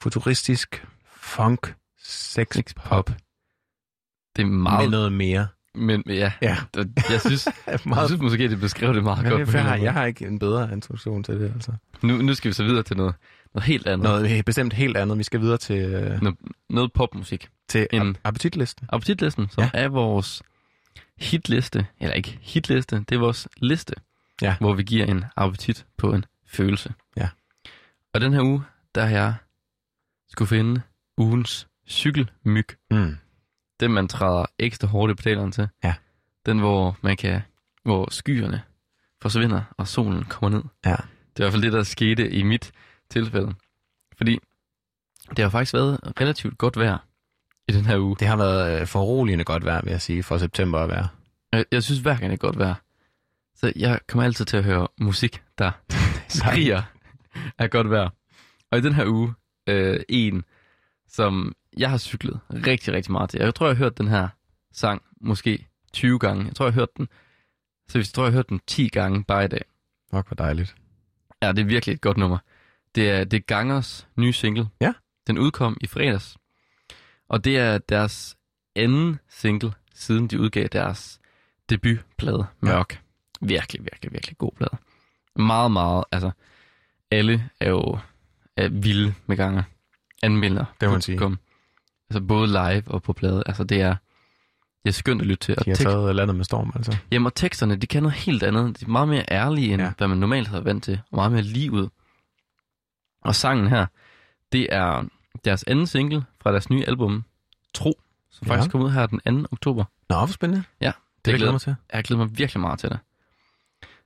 Futuristisk 0.04 0.86
funk 1.22 1.76
Sex 2.04 2.74
pop. 2.76 3.12
Det 4.38 4.44
er 4.44 4.48
meget... 4.48 4.90
Med 4.90 4.98
noget 4.98 5.12
mere. 5.14 5.48
Men 5.76 6.04
ja, 6.08 6.32
Ja. 6.42 6.58
jeg 7.10 7.22
synes, 7.22 7.48
jeg 7.68 7.80
Meget 7.86 8.10
synes 8.10 8.22
måske, 8.22 8.50
det 8.50 8.60
beskrev 8.60 8.94
det 8.94 9.04
meget 9.04 9.26
godt. 9.30 9.48
det, 9.48 9.54
jeg, 9.54 9.64
har, 9.64 9.76
jeg 9.76 10.08
ikke 10.08 10.28
en 10.28 10.40
bedre 10.40 10.74
introduktion 10.74 11.24
til 11.24 11.40
det. 11.40 11.52
Altså. 11.56 11.72
Nu, 12.02 12.18
nu 12.18 12.34
skal 12.34 12.50
vi 12.50 12.54
så 12.54 12.64
videre 12.64 12.84
til 12.84 12.98
noget, 12.98 13.16
noget 13.54 13.66
helt 13.68 13.88
andet. 13.88 14.04
Noget, 14.04 14.22
Noget 14.30 14.46
bestemt 14.46 14.74
helt 14.74 14.98
andet. 14.98 15.18
Vi 15.18 15.24
skal 15.24 15.42
videre 15.42 15.58
til, 15.58 15.78
øh, 15.78 16.34
noget 16.70 16.94
popmusik. 16.94 17.50
til 17.70 17.88
En- 17.94 18.02
en... 18.02 18.18
appetitlisten. 18.24 18.86
Appetitlisten, 18.90 19.50
som 19.50 19.64
ja. 19.64 19.70
er 19.74 19.88
vores 19.88 20.42
hitliste. 21.18 21.86
Eller 22.00 22.14
ikke 22.14 22.38
hitliste, 22.42 22.96
det 23.10 23.12
er 23.16 23.20
vores 23.20 23.48
liste. 23.58 23.94
Ja. 24.42 24.56
Hvor 24.60 24.74
vi 24.74 24.84
giver 24.84 25.06
en 25.06 25.26
appetit 25.36 25.86
på 25.98 26.14
en 26.14 26.26
følelse. 26.48 26.94
Ja. 27.18 27.30
Og 28.14 28.22
den 28.22 28.34
her 28.34 28.42
uge, 28.42 28.62
der 28.96 29.06
har 29.06 29.10
jeg 29.18 29.34
skulle 30.30 30.50
finde 30.50 30.82
ugens 31.18 31.68
cykelmyg. 31.90 32.68
Mm. 32.92 33.18
Den, 33.80 33.94
man 33.94 34.08
træder 34.08 34.46
ekstra 34.60 34.88
hårdt 34.88 35.12
i 35.12 35.14
pedalerne 35.14 35.52
til. 35.52 35.68
Ja. 35.84 35.94
Den, 36.46 36.60
hvor 36.60 36.98
man 37.02 37.18
kan, 37.18 37.42
hvor 37.84 38.08
skyerne 38.12 38.62
forsvinder, 39.22 39.62
og 39.78 39.88
solen 39.88 40.24
kommer 40.24 40.58
ned. 40.58 40.64
Ja. 40.86 40.92
Det 40.92 41.44
er 41.44 41.44
i 41.44 41.44
hvert 41.44 41.52
fald 41.52 41.62
det, 41.62 41.74
der 41.74 41.84
skete 41.84 42.32
i 42.32 42.44
mit 42.44 42.72
tilfælde. 43.10 43.54
Fordi 44.18 44.40
det 45.30 45.40
har 45.40 45.50
faktisk 45.50 45.74
været 45.74 46.00
relativt 46.22 46.58
godt 46.58 46.78
vejr 46.78 46.98
i 47.68 47.72
den 47.72 47.86
her 47.86 48.00
uge. 48.00 48.16
Det 48.20 48.28
har 48.28 48.38
været 48.38 48.82
øh, 48.82 48.88
foruroligende 48.88 49.44
godt 49.44 49.66
vejr, 49.66 49.82
vil 49.84 49.92
jeg 49.92 50.02
sige, 50.02 50.24
for 50.24 50.38
september 50.38 50.80
at 50.80 50.90
være. 50.90 51.08
Jeg, 51.52 51.66
jeg 51.72 51.84
synes 51.84 52.00
hver 52.00 52.18
gang 52.18 52.32
det 52.32 52.34
er 52.34 52.48
godt 52.48 52.60
vejr. 52.60 52.76
Så 53.56 53.74
jeg 53.76 54.00
kommer 54.08 54.24
altid 54.24 54.46
til 54.46 54.58
at 54.58 54.64
høre 54.64 54.88
musik, 55.00 55.44
der 55.58 55.72
skriger 56.40 56.82
af 57.58 57.70
godt 57.70 57.90
vejr. 57.90 58.10
Og 58.72 58.78
i 58.78 58.82
den 58.82 58.94
her 58.94 59.06
uge, 59.08 59.34
øh, 59.68 60.00
en, 60.10 60.44
som 61.08 61.54
jeg 61.78 61.90
har 61.90 61.98
cyklet 61.98 62.40
rigtig, 62.54 62.94
rigtig 62.94 63.12
meget 63.12 63.30
til. 63.30 63.40
Jeg 63.40 63.56
tror, 63.56 63.68
jeg 63.68 63.76
har 63.76 63.84
hørt 63.84 63.98
den 63.98 64.08
her 64.08 64.28
sang 64.72 65.02
måske 65.22 65.68
20 65.94 66.20
gange. 66.20 66.46
Jeg 66.46 66.56
tror, 66.56 66.66
jeg 66.66 66.74
har 66.74 66.82
hørt 66.82 66.98
den, 66.98 67.08
så 67.90 67.98
jeg 67.98 68.06
tror, 68.06 68.24
jeg 68.24 68.32
har 68.32 68.38
hørt 68.38 68.50
den 68.50 68.62
10 68.68 68.88
gange 68.88 69.24
bare 69.24 69.46
i 69.46 69.48
dag. 69.48 69.62
Nok 70.12 70.28
hvor 70.28 70.36
dejligt. 70.36 70.76
Ja, 71.42 71.52
det 71.52 71.60
er 71.60 71.66
virkelig 71.66 71.94
et 71.94 72.02
godt 72.02 72.18
nummer. 72.18 72.38
Det 72.96 73.10
er, 73.10 73.24
det 73.24 73.38
er 73.38 73.42
Gangers 73.42 74.08
nye 74.16 74.34
single. 74.34 74.70
Ja. 74.82 74.94
Den 75.28 75.38
udkom 75.38 75.78
i 75.82 75.88
fredags. 75.88 76.38
Og 77.28 77.44
det 77.44 77.58
er 77.58 77.78
deres 77.78 78.38
anden 78.76 79.20
single, 79.30 79.74
siden 79.94 80.28
de 80.28 80.40
udgav 80.40 80.68
deres 80.68 81.20
debutplade, 81.70 82.46
Mørk. 82.60 82.94
Ja. 82.94 83.48
Virkelig, 83.48 83.84
virkelig, 83.84 84.12
virkelig 84.12 84.38
god 84.38 84.52
plade. 84.58 84.78
Meget, 85.36 85.72
meget, 85.72 86.04
altså, 86.12 86.32
alle 87.12 87.50
er 87.60 87.70
jo 87.70 88.00
er 88.58 88.70
vilde 88.70 89.14
med 89.26 89.38
Ganger. 89.38 89.64
Anmelder. 90.32 90.66
Det 90.82 90.88
må 90.90 90.92
man 90.94 91.02
sige. 91.02 91.38
Altså 92.10 92.22
både 92.28 92.48
live 92.48 92.84
og 92.88 93.04
på 93.04 93.14
plade. 93.14 93.44
Altså 93.46 93.64
det 93.64 93.82
er, 93.82 93.96
det 94.86 94.90
er 94.90 94.92
skønt 94.92 95.22
at 95.22 95.28
lytte 95.28 95.46
til. 95.46 95.56
Og 95.58 95.66
De 95.66 95.70
har 95.70 95.76
tekst- 95.76 95.90
taget 95.90 96.16
landet 96.16 96.36
med 96.36 96.46
storm, 96.46 96.72
altså. 96.76 96.98
Jamen, 97.12 97.26
og 97.26 97.36
teksterne, 97.36 97.76
de 97.76 97.88
kan 97.88 98.04
noget 98.04 98.18
helt 98.18 98.44
andet. 98.44 98.80
De 98.80 98.86
er 98.86 98.90
meget 98.90 99.08
mere 99.08 99.26
ærlige, 99.32 99.74
end 99.74 99.82
Ja. 99.82 99.92
hvad 99.98 100.08
man 100.08 100.18
normalt 100.18 100.48
har 100.48 100.60
vant 100.60 100.84
til. 100.84 101.02
Og 101.12 101.16
meget 101.16 101.32
mere 101.32 101.42
livet. 101.42 101.90
Og 103.22 103.36
sangen 103.36 103.68
her, 103.68 103.86
det 104.52 104.68
er 104.74 105.04
deres 105.46 105.64
anden 105.64 105.88
single 105.88 106.24
fra 106.42 106.52
deres 106.52 106.70
nye 106.70 106.84
album, 106.86 107.24
Tro, 107.74 108.00
som 108.30 108.48
Ja. 108.48 108.54
faktisk 108.54 108.72
kom 108.72 108.82
ud 108.82 108.92
her 108.92 109.06
den 109.06 109.44
2. 109.44 109.48
oktober. 109.52 109.84
Nå, 110.10 110.16
hvor 110.18 110.26
spændende. 110.28 110.64
Ja, 110.82 110.86
Det 110.86 110.92
jeg 110.92 110.94
glæder 111.24 111.38
glæder- 111.38 111.52
mig 111.52 111.62
til. 111.62 111.76
Jeg 111.94 112.04
glæder 112.04 112.24
mig 112.26 112.38
virkelig 112.38 112.62
meget 112.62 112.80
til 112.80 112.90
det. 112.90 113.00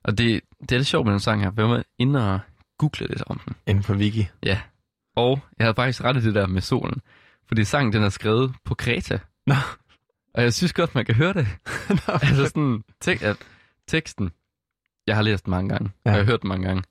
Og 0.03 0.17
det, 0.17 0.41
det 0.61 0.71
er 0.71 0.77
lidt 0.77 0.87
sjovt 0.87 1.05
med 1.05 1.11
den 1.13 1.19
sang 1.19 1.41
her, 1.43 1.51
for 1.55 1.61
jeg 1.61 1.69
var 1.69 1.83
inde 1.99 2.33
og 2.33 2.39
google 2.77 3.07
lidt 3.07 3.23
om 3.27 3.41
den. 3.45 3.55
Inden 3.67 3.83
for 3.83 3.93
Wiki. 3.95 4.27
Ja. 4.43 4.61
Og 5.15 5.39
jeg 5.57 5.65
havde 5.65 5.75
faktisk 5.75 6.03
ret 6.03 6.17
i 6.17 6.21
det 6.25 6.35
der 6.35 6.47
med 6.47 6.61
solen. 6.61 7.01
Fordi 7.45 7.63
sangen, 7.63 7.93
den 7.93 8.03
er 8.03 8.09
skrevet 8.09 8.55
på 8.63 8.75
Kreta. 8.75 9.19
Nå. 9.47 9.55
Og 10.33 10.43
jeg 10.43 10.53
synes 10.53 10.73
godt, 10.73 10.95
man 10.95 11.05
kan 11.05 11.15
høre 11.15 11.33
det. 11.33 11.47
Nå, 12.07 12.13
altså 12.27 12.45
sådan, 12.45 12.83
tek- 13.03 13.21
at 13.23 13.37
teksten, 13.87 14.31
jeg 15.07 15.15
har 15.15 15.21
læst 15.23 15.45
den 15.45 15.51
mange 15.51 15.69
gange, 15.69 15.91
ja. 16.05 16.09
Og 16.11 16.15
jeg 16.17 16.25
har 16.25 16.31
hørt 16.31 16.41
den 16.41 16.47
mange 16.47 16.67
gange. 16.67 16.83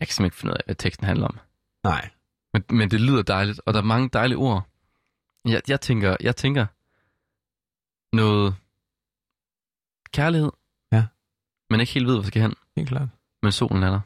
Jeg 0.00 0.08
kan 0.08 0.12
simpelthen 0.14 0.26
ikke 0.26 0.36
finde 0.36 0.52
ud 0.52 0.56
af, 0.56 0.62
hvad 0.66 0.74
teksten 0.74 1.06
handler 1.06 1.26
om. 1.26 1.38
Nej. 1.84 2.10
Men, 2.52 2.64
men 2.70 2.90
det 2.90 3.00
lyder 3.00 3.22
dejligt, 3.22 3.60
og 3.66 3.74
der 3.74 3.80
er 3.80 3.84
mange 3.84 4.08
dejlige 4.12 4.38
ord. 4.38 4.66
Jeg, 5.44 5.62
jeg, 5.68 5.80
tænker, 5.80 6.16
jeg 6.20 6.36
tænker 6.36 6.66
noget 8.16 8.54
kærlighed, 10.12 10.50
Ja. 10.92 11.04
men 11.70 11.80
ikke 11.80 11.92
helt 11.92 12.06
ved, 12.06 12.14
hvor 12.14 12.22
vi 12.22 12.26
skal 12.28 12.42
hen. 12.42 12.54
Helt 12.76 12.88
klart. 12.88 13.08
Men 13.42 13.52
solen 13.52 13.82
er 13.82 13.90
der. 13.90 14.00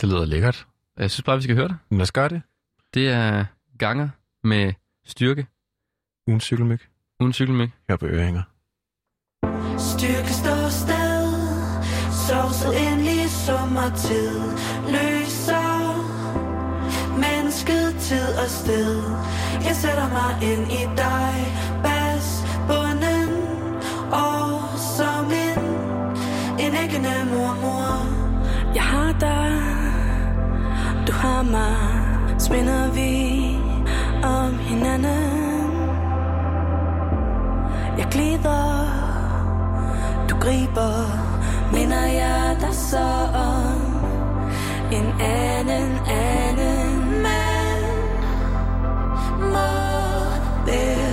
Det 0.00 0.08
lyder 0.08 0.24
lækkert. 0.24 0.66
Jeg 0.96 1.10
synes 1.10 1.24
bare, 1.24 1.36
vi 1.36 1.42
skal 1.42 1.56
høre 1.56 1.68
det. 1.68 1.76
Men 1.88 1.98
lad 1.98 2.02
os 2.02 2.12
gøre 2.12 2.28
det. 2.28 2.42
Det 2.94 3.08
er 3.08 3.44
ganger 3.78 4.08
med 4.44 4.72
styrke, 5.06 5.46
Ugen 6.26 6.40
cykelmyg. 6.40 6.80
uden 7.20 7.32
cykelmyg. 7.32 7.70
Hør 7.88 7.96
på 7.96 8.06
ørehænger. 8.06 8.42
Styrke 9.78 10.32
står 10.42 10.68
sted 10.82 11.22
Sovset 12.26 12.74
i 13.16 13.28
sommertid 13.28 14.40
Løser 14.94 15.70
Mennesket 17.24 17.96
tid 18.00 18.28
og 18.42 18.48
sted 18.60 19.02
Jeg 19.66 19.76
sætter 19.82 20.08
mig 20.18 20.32
ind 20.50 20.66
i 20.80 20.84
dig 21.02 21.32
Bas 21.84 22.28
bunden 22.68 23.30
Og 24.12 24.78
som 24.96 25.24
en 25.46 25.60
En 26.64 26.72
æggende 26.84 27.16
mormor 27.32 27.92
Jeg 28.74 28.82
har 28.82 29.12
dig 29.26 29.52
Du 31.06 31.12
har 31.12 31.42
mig 31.42 31.99
Sminder 32.50 32.90
vi 32.92 33.56
om 34.22 34.58
hinanden 34.58 35.70
Jeg 37.98 38.06
glider 38.10 38.86
du 40.30 40.36
griber, 40.36 40.94
minder 41.72 42.06
jeg 42.06 42.56
dig 42.60 42.74
så 42.74 43.08
om 43.34 43.80
en 44.92 45.20
anden, 45.20 45.98
anden 46.08 47.22
mand 47.22 48.22
må 49.40 49.70
være. 50.66 51.09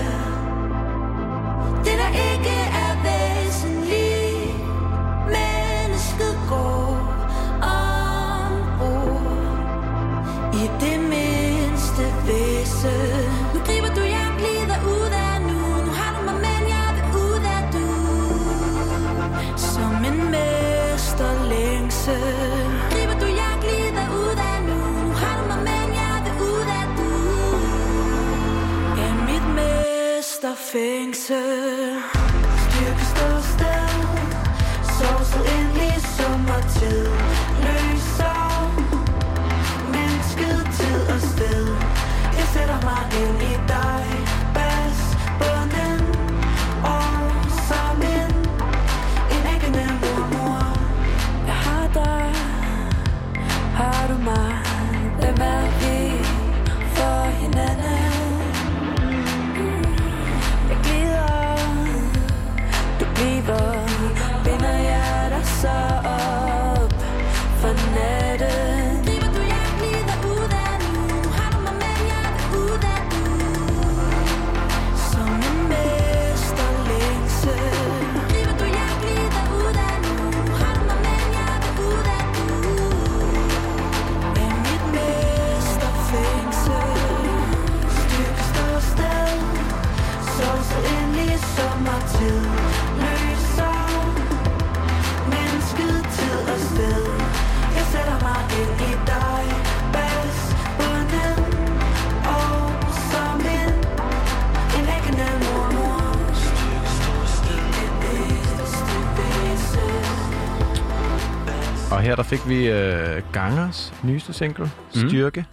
Fik 112.27 112.47
vi 112.47 112.67
øh, 112.69 113.21
Gangers 113.33 113.93
nyeste 114.03 114.33
single, 114.33 114.65
Mm. 114.65 115.09
Styrke, 115.09 115.45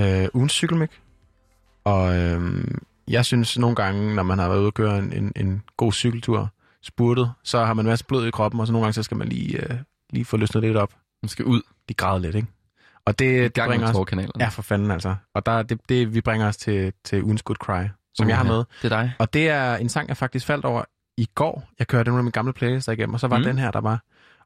øh, 0.00 0.28
ugens 0.34 0.52
cykelmik. 0.52 0.90
Og 1.84 2.16
øh, 2.18 2.64
jeg 3.08 3.24
synes 3.24 3.58
nogle 3.58 3.76
gange, 3.76 4.14
når 4.14 4.22
man 4.22 4.38
har 4.38 4.48
været 4.48 4.58
ude 4.58 4.66
og 4.66 4.74
køre 4.74 4.98
en, 4.98 5.12
en, 5.12 5.32
en 5.36 5.62
god 5.76 5.92
cykeltur, 5.92 6.48
spurtet, 6.82 7.32
så 7.44 7.64
har 7.64 7.74
man 7.74 7.86
en 7.86 7.90
masse 7.90 8.04
blod 8.04 8.26
i 8.26 8.30
kroppen, 8.30 8.60
og 8.60 8.66
så 8.66 8.72
nogle 8.72 8.84
gange 8.84 8.92
så 8.92 9.02
skal 9.02 9.16
man 9.16 9.28
lige, 9.28 9.56
øh, 9.62 9.76
lige 10.10 10.24
få 10.24 10.36
løsnet 10.36 10.62
lidt 10.62 10.76
op. 10.76 10.92
Man 11.22 11.28
skal 11.28 11.44
ud 11.44 11.62
De 11.88 11.94
græder 11.94 12.18
lidt, 12.18 12.36
ikke? 12.36 12.48
Og 13.04 13.18
det, 13.18 13.56
det 13.56 13.64
bringer 13.68 13.86
med 13.86 13.88
os... 13.88 13.94
Ja, 14.40 14.48
for 14.48 14.62
fanden 14.62 14.90
altså. 14.90 15.14
Og 15.34 15.46
der, 15.46 15.62
det, 15.62 15.80
det, 15.88 16.14
vi 16.14 16.20
bringer 16.20 16.48
os 16.48 16.56
til, 16.56 16.92
til 17.04 17.22
ugens 17.22 17.42
Good 17.42 17.56
Cry, 17.56 17.82
som 18.14 18.28
jeg 18.28 18.36
har 18.36 18.44
med. 18.44 18.64
Det 18.82 18.92
er 18.92 19.02
dig. 19.02 19.12
Og 19.18 19.32
det 19.32 19.48
er 19.48 19.76
en 19.76 19.88
sang, 19.88 20.08
jeg 20.08 20.16
faktisk 20.16 20.46
faldt 20.46 20.64
over 20.64 20.84
i 21.16 21.28
går. 21.34 21.68
Jeg 21.78 21.86
kørte 21.86 22.10
nogle 22.10 22.20
af 22.20 22.24
mine 22.24 22.32
gamle 22.32 22.52
playlister 22.52 22.92
igennem, 22.92 23.14
og 23.14 23.20
så 23.20 23.28
var 23.28 23.38
mm. 23.38 23.44
den 23.44 23.58
her, 23.58 23.70
der 23.70 23.80
var. 23.80 24.02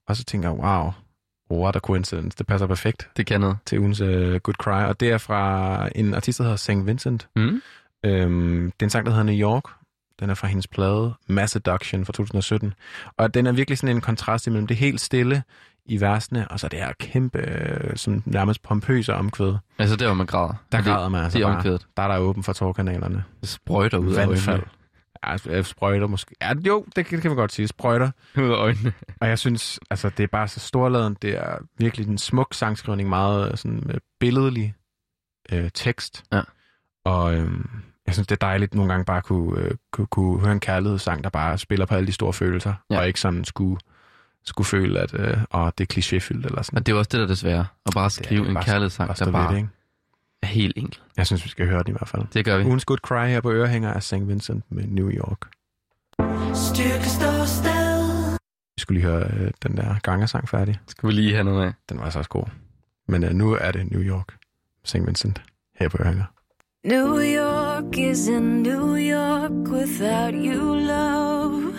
Og 0.08 0.16
så 0.16 0.24
tænker 0.24 0.48
jeg, 0.48 0.58
wow, 0.58 0.92
what 1.50 1.76
a 1.76 1.78
coincidence. 1.78 2.38
Det 2.38 2.46
passer 2.46 2.66
perfekt 2.66 3.08
Det 3.16 3.26
kan 3.26 3.40
noget. 3.40 3.56
til 3.66 3.78
ugens 3.80 4.00
uh, 4.00 4.08
Good 4.36 4.54
Cry. 4.54 4.84
Og 4.88 5.00
det 5.00 5.10
er 5.10 5.18
fra 5.18 5.88
en 5.94 6.14
artist, 6.14 6.38
der 6.38 6.44
hedder 6.44 6.56
St. 6.56 6.86
Vincent. 6.86 7.28
Mm. 7.36 7.62
Øhm, 8.04 8.72
det 8.72 8.82
er 8.82 8.86
en 8.86 8.90
sang, 8.90 9.06
der 9.06 9.12
hedder 9.12 9.24
New 9.24 9.34
York. 9.48 9.62
Den 10.20 10.30
er 10.30 10.34
fra 10.34 10.48
hendes 10.48 10.66
plade 10.66 11.14
Mass 11.28 11.52
Seduction 11.52 12.04
fra 12.06 12.12
2017. 12.12 12.74
Og 13.16 13.34
den 13.34 13.46
er 13.46 13.52
virkelig 13.52 13.78
sådan 13.78 13.96
en 13.96 14.00
kontrast 14.02 14.46
imellem 14.46 14.66
det 14.66 14.76
helt 14.76 15.00
stille 15.00 15.42
i 15.88 16.00
versene, 16.00 16.48
og 16.48 16.60
så 16.60 16.68
det 16.68 16.78
her 16.78 16.92
kæmpe, 17.00 17.38
øh, 17.38 17.96
sådan 17.96 18.22
nærmest 18.26 18.62
pompøse 18.62 19.14
omkvæd. 19.14 19.54
Altså 19.78 19.96
der, 19.96 20.06
hvor 20.06 20.14
man 20.14 20.26
græder. 20.26 20.54
Der 20.72 20.78
det, 20.78 20.86
græder 20.86 21.08
man 21.08 21.24
altså 21.24 21.38
Det 21.38 21.44
er 21.44 21.48
bare. 21.48 21.56
omkvædet. 21.56 21.86
Der 21.96 22.02
er 22.02 22.08
der 22.08 22.18
åben 22.18 22.42
for 22.42 22.52
tårkanalerne. 22.52 23.24
Det 23.40 23.48
sprøjter 23.48 23.98
ud 23.98 24.14
af 24.14 24.26
øjnene. 24.26 24.62
Ja, 25.24 25.32
altså, 25.32 25.62
sprøjter 25.62 26.06
måske. 26.06 26.34
Ja, 26.42 26.52
jo, 26.66 26.84
det 26.96 27.06
kan, 27.06 27.16
det 27.16 27.22
kan 27.22 27.30
man 27.30 27.36
godt 27.36 27.52
sige. 27.52 27.68
Sprøjter. 27.68 28.10
Ud 28.38 28.42
af 28.50 28.54
øjnene. 28.56 28.92
Og 29.20 29.28
jeg 29.28 29.38
synes, 29.38 29.80
altså, 29.90 30.08
det 30.16 30.22
er 30.22 30.26
bare 30.32 30.48
så 30.48 30.60
storladen. 30.60 31.16
Det 31.22 31.38
er 31.38 31.58
virkelig 31.78 32.08
en 32.08 32.18
smuk 32.18 32.54
sangskrivning, 32.54 33.08
meget 33.08 33.50
øh, 33.50 33.56
sådan 33.56 33.90
øh, 33.90 34.00
billedlig 34.20 34.74
øh, 35.52 35.70
tekst. 35.74 36.24
Ja. 36.32 36.40
Og 37.04 37.34
øh, 37.34 37.50
jeg 38.06 38.14
synes, 38.14 38.26
det 38.26 38.34
er 38.42 38.46
dejligt 38.46 38.74
nogle 38.74 38.90
gange 38.90 39.04
bare 39.04 39.16
at 39.16 39.24
kunne, 39.24 39.60
øh, 39.60 39.70
kunne, 39.92 40.06
kunne 40.06 40.40
høre 40.40 40.52
en 40.52 40.60
kærlighedssang, 40.60 41.24
der 41.24 41.30
bare 41.30 41.58
spiller 41.58 41.86
på 41.86 41.94
alle 41.94 42.06
de 42.06 42.12
store 42.12 42.32
følelser, 42.32 42.74
Ja. 42.90 42.98
og 42.98 43.06
ikke 43.06 43.20
sådan 43.20 43.44
skulle, 43.44 43.80
skulle 44.44 44.66
føle, 44.66 45.00
at 45.00 45.14
øh, 45.14 45.36
åh, 45.54 45.70
det 45.78 45.90
er 45.90 45.94
klichéfyldt 46.00 46.46
eller 46.46 46.62
sådan. 46.62 46.78
Og 46.78 46.86
det 46.86 46.92
er 46.92 46.96
også 46.96 47.08
det, 47.08 47.18
der 47.18 47.24
er 47.24 47.28
det 47.28 47.38
svære. 47.38 47.66
At 47.86 47.92
bare 47.94 48.10
skrive 48.10 48.48
en 48.48 48.54
bare- 48.54 48.64
kærlighedssang, 48.64 49.08
bare 49.08 49.16
der 49.18 49.24
stå 49.24 49.30
bare 49.30 49.50
det, 49.52 49.56
ikke? 49.56 49.68
Er 50.42 50.46
helt 50.46 50.76
enkel. 50.76 51.00
Jeg 51.16 51.26
synes, 51.26 51.44
vi 51.44 51.48
skal 51.48 51.66
høre 51.68 51.82
den 51.82 51.88
i 51.88 51.92
hvert 51.92 52.08
fald. 52.08 52.22
Det 52.34 52.44
gør 52.44 52.58
vi. 52.58 52.64
Ugens 52.64 52.84
Good 52.84 52.98
Cry 52.98 53.28
her 53.28 53.40
på 53.40 53.52
Ørehænger 53.52 53.92
af 53.92 54.02
St. 54.02 54.14
Vincent 54.14 54.64
med 54.68 54.84
New 54.86 55.10
York. 55.10 55.40
Styrke 56.54 57.08
står 57.08 57.44
sted. 57.46 58.36
Vi 58.76 58.80
skulle 58.80 59.00
lige 59.00 59.10
høre 59.10 59.24
øh, 59.24 59.50
den 59.62 59.76
der 59.76 59.94
gangersang 60.02 60.48
færdig. 60.48 60.78
Skal 60.86 61.06
vi 61.06 61.12
lige 61.12 61.32
have 61.34 61.44
noget 61.44 61.66
af. 61.66 61.72
Den 61.88 61.98
var 61.98 62.04
altså 62.04 62.18
også 62.18 62.30
god. 62.30 62.44
Men 63.08 63.24
øh, 63.24 63.30
nu 63.32 63.52
er 63.60 63.70
det 63.70 63.90
New 63.90 64.02
York. 64.02 64.36
St. 64.84 65.06
Vincent 65.06 65.42
her 65.80 65.88
på 65.88 65.96
Ørehænger. 66.00 66.24
New 66.84 67.18
York 67.18 67.98
is 67.98 68.28
in 68.28 68.42
New 68.42 68.96
York 68.96 69.50
without 69.72 70.34
you, 70.34 70.74
love. 70.74 71.72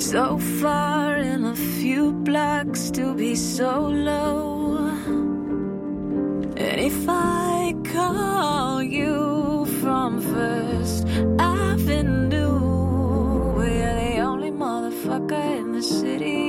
So 0.00 0.38
far 0.38 1.14
in 1.16 1.44
a 1.44 1.54
few 1.54 2.24
blocks 2.24 2.90
to 2.90 3.14
be 3.14 3.36
so 3.36 3.88
low. 3.88 4.61
And 6.56 6.80
if 6.80 7.08
I 7.08 7.74
call 7.92 8.82
you 8.82 9.64
from 9.80 10.20
First 10.20 11.06
Avenue, 11.38 12.58
we're 13.56 13.94
the 13.96 14.18
only 14.18 14.50
motherfucker 14.50 15.58
in 15.58 15.72
the 15.72 15.82
city 15.82 16.41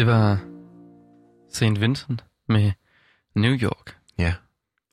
Det 0.00 0.06
var 0.06 0.38
St. 1.52 1.80
Vincent 1.80 2.24
med 2.48 2.72
New 3.34 3.52
York. 3.52 3.96
Ja. 4.18 4.34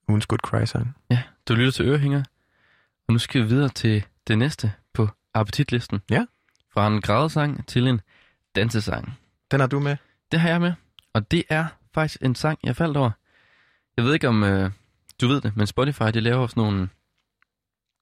Ugens 0.08 0.26
Good 0.26 0.40
Cry-sang. 0.40 0.96
Ja, 1.10 1.24
du 1.48 1.54
lytter 1.54 1.72
til 1.72 1.86
Ørehænger. 1.86 2.24
Og 3.08 3.14
nu 3.14 3.20
skal 3.20 3.42
vi 3.42 3.48
videre 3.48 3.70
til 3.70 4.06
det 4.28 4.38
næste 4.38 4.74
på 4.94 5.10
appetitlisten. 5.34 6.02
Ja. 6.10 6.26
Fra 6.74 6.88
en 6.88 7.02
grædesang 7.02 7.68
til 7.68 7.88
en 7.88 8.02
dansesang. 8.56 9.18
Den 9.52 9.60
har 9.60 9.68
du 9.68 9.80
med. 9.80 9.98
Det 10.32 10.40
har 10.40 10.50
jeg 10.50 10.62
med. 10.62 10.74
Og 11.14 11.32
det 11.32 11.44
er 11.50 11.66
faktisk 11.94 12.22
en 12.22 12.36
sang, 12.36 12.60
jeg 12.64 12.76
faldt 12.76 12.98
over. 12.98 13.12
Jeg 13.98 14.06
ved 14.06 14.14
ikke 14.14 14.28
om 14.28 14.44
øh, 14.44 14.72
du 15.22 15.28
ved 15.28 15.42
det, 15.42 15.58
men 15.58 15.68
Spotify 15.68 16.04
de 16.14 16.20
laver 16.20 16.48
sådan 16.48 16.64
nogle, 16.64 16.90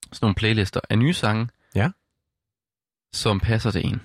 sådan 0.03 0.19
nogle 0.21 0.35
playlister 0.35 0.79
af 0.89 0.97
nye 0.97 1.13
sange. 1.13 1.49
Ja. 1.75 1.91
Som 3.13 3.39
passer 3.39 3.71
til 3.71 3.85
en. 3.85 4.01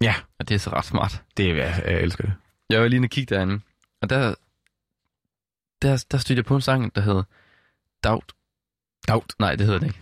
Ja. 0.00 0.14
Og 0.38 0.48
det 0.48 0.54
er 0.54 0.58
så 0.58 0.70
ret 0.70 0.84
smart. 0.84 1.22
Det 1.36 1.50
er, 1.50 1.54
jeg, 1.54 1.82
jeg 1.86 2.00
elsker 2.00 2.24
det. 2.24 2.34
Jeg 2.72 2.80
var 2.82 2.88
lige 2.88 2.96
inde 2.96 3.06
og 3.06 3.10
kigge 3.10 3.34
derinde, 3.34 3.60
og 4.02 4.10
der, 4.10 4.34
der, 5.82 6.04
der 6.10 6.18
stødte 6.18 6.38
jeg 6.38 6.44
på 6.44 6.54
en 6.54 6.60
sang, 6.60 6.94
der 6.94 7.00
hed 7.00 7.22
Doubt. 8.04 8.32
Doubt. 9.08 9.32
Nej, 9.38 9.56
det 9.56 9.66
hedder 9.66 9.78
den 9.78 9.88
ikke. 9.88 10.00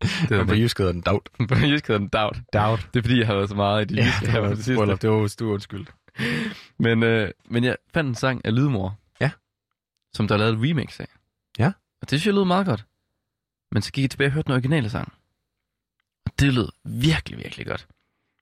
Det 0.00 0.10
hedder 0.28 0.44
på 0.46 0.54
jysk 0.54 0.78
hedder 0.78 0.92
den 0.92 1.00
Doubt. 1.00 1.28
På 1.48 1.54
jysk 1.54 1.86
hedder 1.86 1.98
den 1.98 2.08
Doubt. 2.08 2.38
Doubt. 2.52 2.88
Det 2.94 3.00
er 3.00 3.02
fordi, 3.02 3.18
jeg 3.18 3.26
har 3.26 3.34
været 3.34 3.48
så 3.48 3.54
meget 3.54 3.90
i 3.90 3.94
det 3.94 4.00
Ja, 4.00 4.06
jyske 4.06 4.30
her 4.30 4.40
på 4.40 4.48
det 4.48 4.56
sidste. 4.56 4.74
bryllup. 4.74 5.02
Det 5.02 5.10
var 5.10 5.34
du 5.38 5.52
undskyld. 5.52 5.86
Men, 6.84 7.02
øh, 7.02 7.30
men 7.44 7.64
jeg 7.64 7.76
fandt 7.94 8.08
en 8.08 8.14
sang 8.14 8.44
af 8.44 8.54
Lydmor. 8.54 8.98
Ja. 9.20 9.30
Som 10.14 10.28
der 10.28 10.34
er 10.34 10.38
lavet 10.38 10.52
et 10.52 10.70
remix 10.70 11.00
af. 11.00 11.06
Ja. 11.58 11.72
Og 12.02 12.10
det 12.10 12.20
synes 12.20 12.26
jeg 12.26 12.34
lød 12.34 12.44
meget 12.44 12.66
godt. 12.66 12.84
Men 13.72 13.82
så 13.82 13.92
gik 13.92 14.02
jeg 14.02 14.10
tilbage 14.10 14.28
og 14.28 14.32
hørte 14.32 14.46
den 14.46 14.52
originale 14.52 14.90
sang. 14.90 15.12
Og 16.26 16.32
det 16.40 16.54
lød 16.54 16.68
virkelig, 16.84 17.38
virkelig 17.38 17.66
godt. 17.66 17.86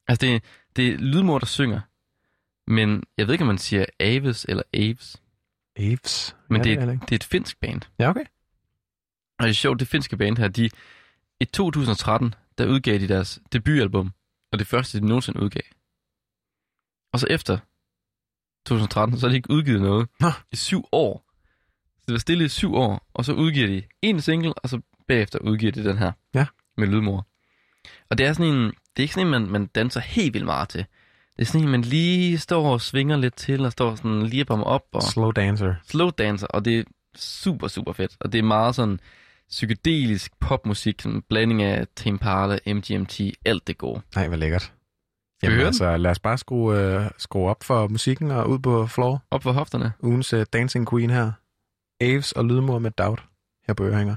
Altså, 0.09 0.27
det, 0.27 0.43
det 0.77 0.89
er 0.89 0.97
lydmor, 0.99 1.39
der 1.39 1.47
synger. 1.47 1.81
Men 2.67 3.03
jeg 3.19 3.27
ved 3.27 3.35
ikke, 3.35 3.43
om 3.43 3.49
man 3.49 3.59
siger 3.59 3.85
Aves 4.01 4.47
eller 4.49 4.63
Aves. 4.75 5.23
Aves. 5.77 6.37
Men 6.49 6.65
ja, 6.65 6.71
det, 6.71 6.79
er 6.79 6.91
ikke. 6.91 7.05
det 7.05 7.13
er 7.13 7.17
et 7.17 7.25
finsk 7.25 7.61
band. 7.61 7.81
Ja, 7.99 8.11
okay. 8.11 8.25
Og 9.39 9.45
det 9.45 9.51
er 9.51 9.55
sjovt, 9.55 9.81
det 9.81 9.89
finske 9.89 10.17
band 10.17 10.39
her, 10.39 10.49
de, 10.49 10.71
i 11.41 11.45
2013, 11.45 12.35
der 12.59 12.67
udgav 12.67 12.99
de 12.99 13.09
deres 13.09 13.41
debutalbum, 13.53 14.13
og 14.53 14.59
det 14.59 14.67
første, 14.67 15.01
de 15.01 15.07
nogensinde 15.07 15.43
udgav. 15.43 15.63
Og 17.13 17.21
så 17.21 17.27
efter 17.31 17.59
2013, 18.67 19.19
så 19.19 19.27
har 19.27 19.31
de 19.31 19.37
ikke 19.37 19.51
udgivet 19.51 19.81
noget 19.81 20.09
Nå. 20.21 20.31
i 20.53 20.57
syv 20.57 20.85
år. 20.93 21.33
Så 21.99 22.05
det 22.07 22.13
var 22.13 22.19
stille 22.19 22.45
i 22.45 22.49
syv 22.49 22.75
år, 22.75 23.11
og 23.15 23.25
så 23.25 23.33
udgiver 23.33 23.67
de 23.67 23.83
en 24.03 24.21
single, 24.21 24.55
og 24.55 24.69
så 24.69 24.81
bagefter 25.09 25.39
udgiver 25.39 25.73
de 25.73 25.85
den 25.85 25.99
her. 25.99 26.13
Ja. 26.35 26.47
Med 26.77 26.89
lydmor. 26.89 27.27
Og 28.11 28.19
det 28.19 28.27
er 28.27 28.33
sådan 28.33 28.53
en, 28.53 28.65
det 28.65 28.73
er 28.97 29.03
ikke 29.03 29.15
sådan 29.15 29.27
en, 29.27 29.31
man, 29.31 29.51
man 29.51 29.67
danser 29.67 30.01
helt 30.01 30.35
vildt 30.35 30.47
meget 30.47 30.69
til. 30.69 30.87
Det 31.37 31.43
er 31.43 31.47
sådan 31.47 31.61
en, 31.67 31.71
man 31.71 31.83
lige 31.83 32.39
står 32.39 32.73
og 32.73 32.81
svinger 32.81 33.17
lidt 33.17 33.35
til, 33.35 33.65
og 33.65 33.73
står 33.73 33.95
sådan 33.95 34.23
lige 34.23 34.45
på 34.45 34.57
mig 34.57 34.67
op, 34.67 34.85
og 34.93 35.03
Slow 35.03 35.31
dancer. 35.31 35.75
slow 35.85 36.11
dancer, 36.11 36.47
og 36.47 36.65
det 36.65 36.79
er 36.79 36.85
super, 37.17 37.69
super 37.69 37.93
fedt. 37.93 38.17
Og 38.21 38.33
det 38.33 38.39
er 38.39 38.43
meget 38.43 38.75
sådan 38.75 39.01
psykedelisk 39.49 40.33
popmusik, 40.41 41.01
sådan 41.01 41.17
en 41.17 41.23
blanding 41.29 41.63
af 41.63 41.87
Tame 41.97 42.15
Impala, 42.15 42.59
MGMT, 42.67 43.21
alt 43.45 43.67
det 43.67 43.79
gode. 43.79 44.01
Nej, 44.15 44.29
hvor 44.29 44.37
lækkert. 44.37 44.73
Jamen 45.43 45.55
høre 45.55 45.61
den? 45.61 45.67
altså, 45.67 45.97
lad 45.97 46.11
os 46.11 46.19
bare 46.19 46.39
skrue, 46.39 46.79
øh, 46.79 47.11
skrue 47.19 47.51
op 47.51 47.63
for 47.65 47.89
musikken 47.89 48.31
og 48.31 48.49
ud 48.51 48.59
på 48.59 48.87
floor. 48.87 49.23
Op 49.31 49.43
for 49.43 49.53
hofterne. 49.53 49.93
Ugens 50.01 50.33
øh, 50.33 50.47
Dancing 50.53 50.91
Queen 50.91 51.11
her. 51.11 51.33
Aves 52.01 52.33
og 52.33 52.45
Lydmor 52.45 52.79
med 52.79 52.91
Doubt 52.91 53.23
her 53.67 53.75
på 53.75 53.85
Ørehænger. 53.85 54.17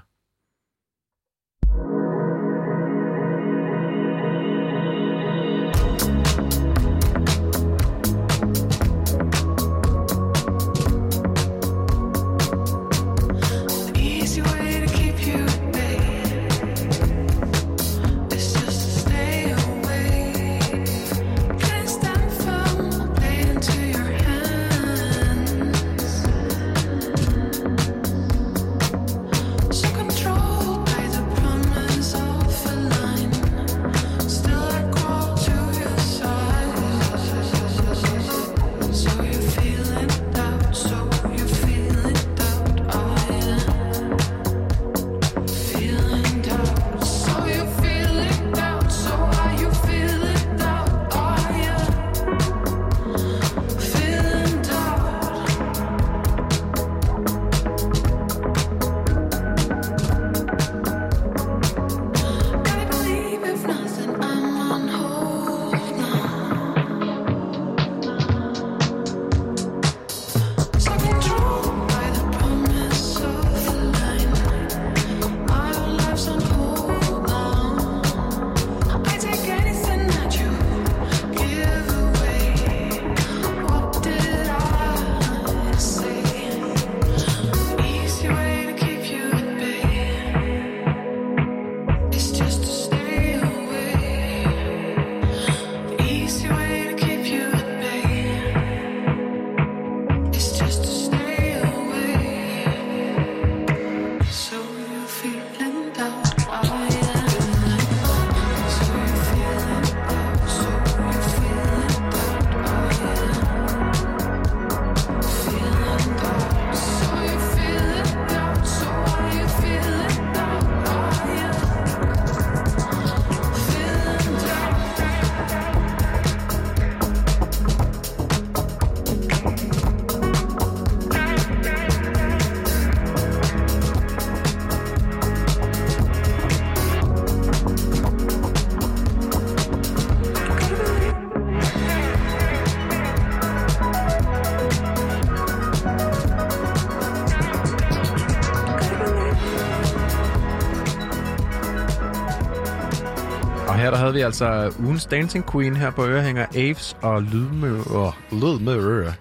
Vi 154.25 154.27
altså 154.27 154.73
ugens 154.79 155.05
Dancing 155.05 155.51
Queen 155.51 155.75
her 155.75 155.91
på 155.91 156.05
Ørehænger. 156.05 156.45
Aves 156.55 156.97
og 157.01 157.21
Lydmør. 157.23 158.17
Lydmør. 158.31 159.11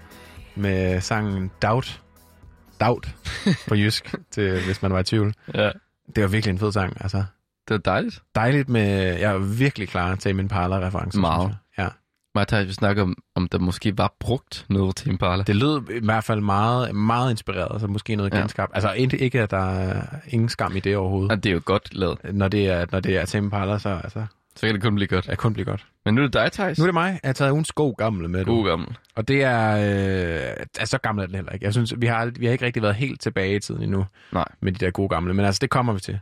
Med 0.56 1.00
sangen 1.00 1.50
Doubt. 1.62 2.00
Doubt 2.80 3.14
på 3.68 3.74
jysk, 3.74 4.14
til, 4.30 4.64
hvis 4.64 4.82
man 4.82 4.92
var 4.92 4.98
i 4.98 5.04
tvivl. 5.04 5.34
Ja. 5.54 5.70
Det 6.16 6.22
var 6.22 6.28
virkelig 6.28 6.52
en 6.52 6.58
fed 6.58 6.72
sang. 6.72 6.96
Altså, 7.00 7.16
Det 7.68 7.74
var 7.74 7.78
dejligt. 7.78 8.22
dejligt 8.34 8.68
med... 8.68 9.18
Jeg 9.18 9.32
er 9.32 9.38
virkelig 9.38 9.88
klar 9.88 10.14
til 10.14 10.36
min 10.36 10.48
parler-reference. 10.48 11.18
Meget. 11.20 11.56
Ja. 11.78 11.88
Mig 12.34 12.46
og 12.52 12.66
vi 12.66 12.72
snakker 12.72 13.02
om, 13.02 13.16
om 13.34 13.48
der 13.48 13.58
måske 13.58 13.98
var 13.98 14.14
brugt 14.20 14.66
noget 14.68 14.96
til 14.96 15.08
Impala. 15.10 15.42
Det 15.42 15.56
lød 15.56 15.82
i 15.90 16.04
hvert 16.04 16.24
fald 16.24 16.40
meget, 16.40 16.94
meget 16.94 17.30
inspireret, 17.30 17.80
så 17.80 17.86
måske 17.86 18.16
noget 18.16 18.34
Ja. 18.34 18.38
genskabt. 18.38 18.72
Altså 18.74 18.92
ikke, 18.92 19.18
ikke, 19.18 19.40
at 19.42 19.50
der 19.50 19.70
er 19.70 20.02
ingen 20.28 20.48
skam 20.48 20.76
i 20.76 20.80
det 20.80 20.96
overhovedet. 20.96 21.32
Og 21.32 21.44
det 21.44 21.50
er 21.50 21.54
jo 21.54 21.60
godt 21.64 21.94
lavet. 21.94 22.18
Når 22.32 22.48
det 22.48 22.68
er, 22.68 22.86
når 22.92 23.00
det 23.00 23.16
er 23.16 23.24
Tame 23.24 23.44
Impala, 23.46 23.78
så 23.78 24.00
altså, 24.04 24.26
Så 24.56 24.66
kan 24.66 24.74
det 24.74 24.82
kun 24.82 24.94
blive 24.94 25.08
godt. 25.08 25.24
det 25.24 25.28
kan 25.28 25.36
kun 25.36 25.52
blive 25.52 25.64
godt. 25.64 25.86
Men 26.04 26.14
nu 26.14 26.20
er 26.20 26.26
det 26.26 26.32
dig, 26.32 26.52
Thijs. 26.52 26.78
Nu 26.78 26.84
er 26.84 26.86
det 26.86 26.94
mig. 26.94 27.20
Jeg 27.22 27.28
har 27.28 27.32
taget 27.32 27.50
ugens 27.50 27.72
god 27.72 27.96
gamle 27.96 28.28
med. 28.28 28.44
God 28.44 28.68
gammel. 28.68 28.96
Og 29.14 29.28
det 29.28 29.42
er... 29.42 29.70
Øh, 29.70 30.66
altså, 30.78 30.90
så 30.90 30.98
gammel 30.98 31.22
er 31.22 31.26
den 31.26 31.34
heller 31.34 31.52
ikke. 31.52 31.64
Jeg 31.64 31.72
synes, 31.72 31.94
vi 31.96 32.06
har, 32.06 32.32
vi 32.38 32.46
har 32.46 32.52
ikke 32.52 32.64
rigtig 32.66 32.82
været 32.82 32.94
helt 32.94 33.20
tilbage 33.20 33.56
i 33.56 33.60
tiden 33.60 33.82
endnu 33.82 34.06
Nej. 34.32 34.44
med 34.60 34.72
de 34.72 34.84
der 34.84 34.90
gode 34.90 35.08
gamle. 35.08 35.34
Men 35.34 35.44
altså, 35.46 35.58
det 35.58 35.70
kommer 35.70 35.92
vi 35.92 36.00
til. 36.00 36.18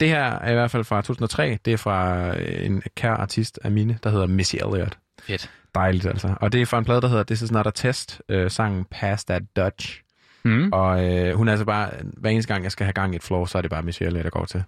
Det 0.00 0.08
her 0.08 0.24
er 0.24 0.50
i 0.50 0.54
hvert 0.54 0.70
fald 0.70 0.84
fra 0.84 1.02
2003. 1.02 1.58
Det 1.64 1.72
er 1.72 1.76
fra 1.76 2.28
øh, 2.36 2.66
en 2.66 2.82
kær 2.96 3.12
artist 3.12 3.58
af 3.64 3.70
mine, 3.70 3.98
der 4.02 4.10
hedder 4.10 4.26
Missy 4.26 4.56
Elliott. 4.56 4.98
Fedt. 5.22 5.50
Dejligt 5.74 6.06
altså. 6.06 6.34
Og 6.40 6.52
det 6.52 6.62
er 6.62 6.66
fra 6.66 6.78
en 6.78 6.84
plade, 6.84 7.00
der 7.00 7.08
hedder 7.08 7.22
This 7.22 7.42
Is 7.42 7.52
Not 7.52 7.66
A 7.66 7.70
Test. 7.70 8.20
Øh, 8.28 8.50
sangen 8.50 8.84
Pass 8.90 9.24
That 9.24 9.42
Dutch. 9.56 10.02
Mm. 10.44 10.72
Og 10.72 11.04
øh, 11.04 11.34
hun 11.34 11.48
er 11.48 11.52
altså 11.52 11.64
bare... 11.64 11.90
Hver 12.16 12.30
eneste 12.30 12.52
gang, 12.52 12.64
jeg 12.64 12.72
skal 12.72 12.84
have 12.84 12.92
gang 12.92 13.12
i 13.12 13.16
et 13.16 13.22
floor, 13.22 13.44
så 13.44 13.58
er 13.58 13.62
det 13.62 13.70
bare 13.70 13.82
Missy 13.82 14.02
Elliott, 14.02 14.24
der 14.24 14.30
går 14.30 14.44
til. 14.44 14.62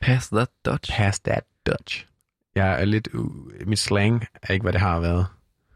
Pass 0.00 0.28
that 0.28 0.48
Dutch. 0.64 0.96
Pass 0.96 1.20
That 1.20 1.42
Dutch. 1.66 2.06
Jeg 2.54 2.80
er 2.80 2.84
lidt... 2.84 3.08
Uh, 3.14 3.46
mit 3.68 3.78
slang 3.78 4.24
er 4.42 4.52
ikke, 4.52 4.62
hvad 4.62 4.72
det 4.72 4.80
har 4.80 5.00
været. 5.00 5.26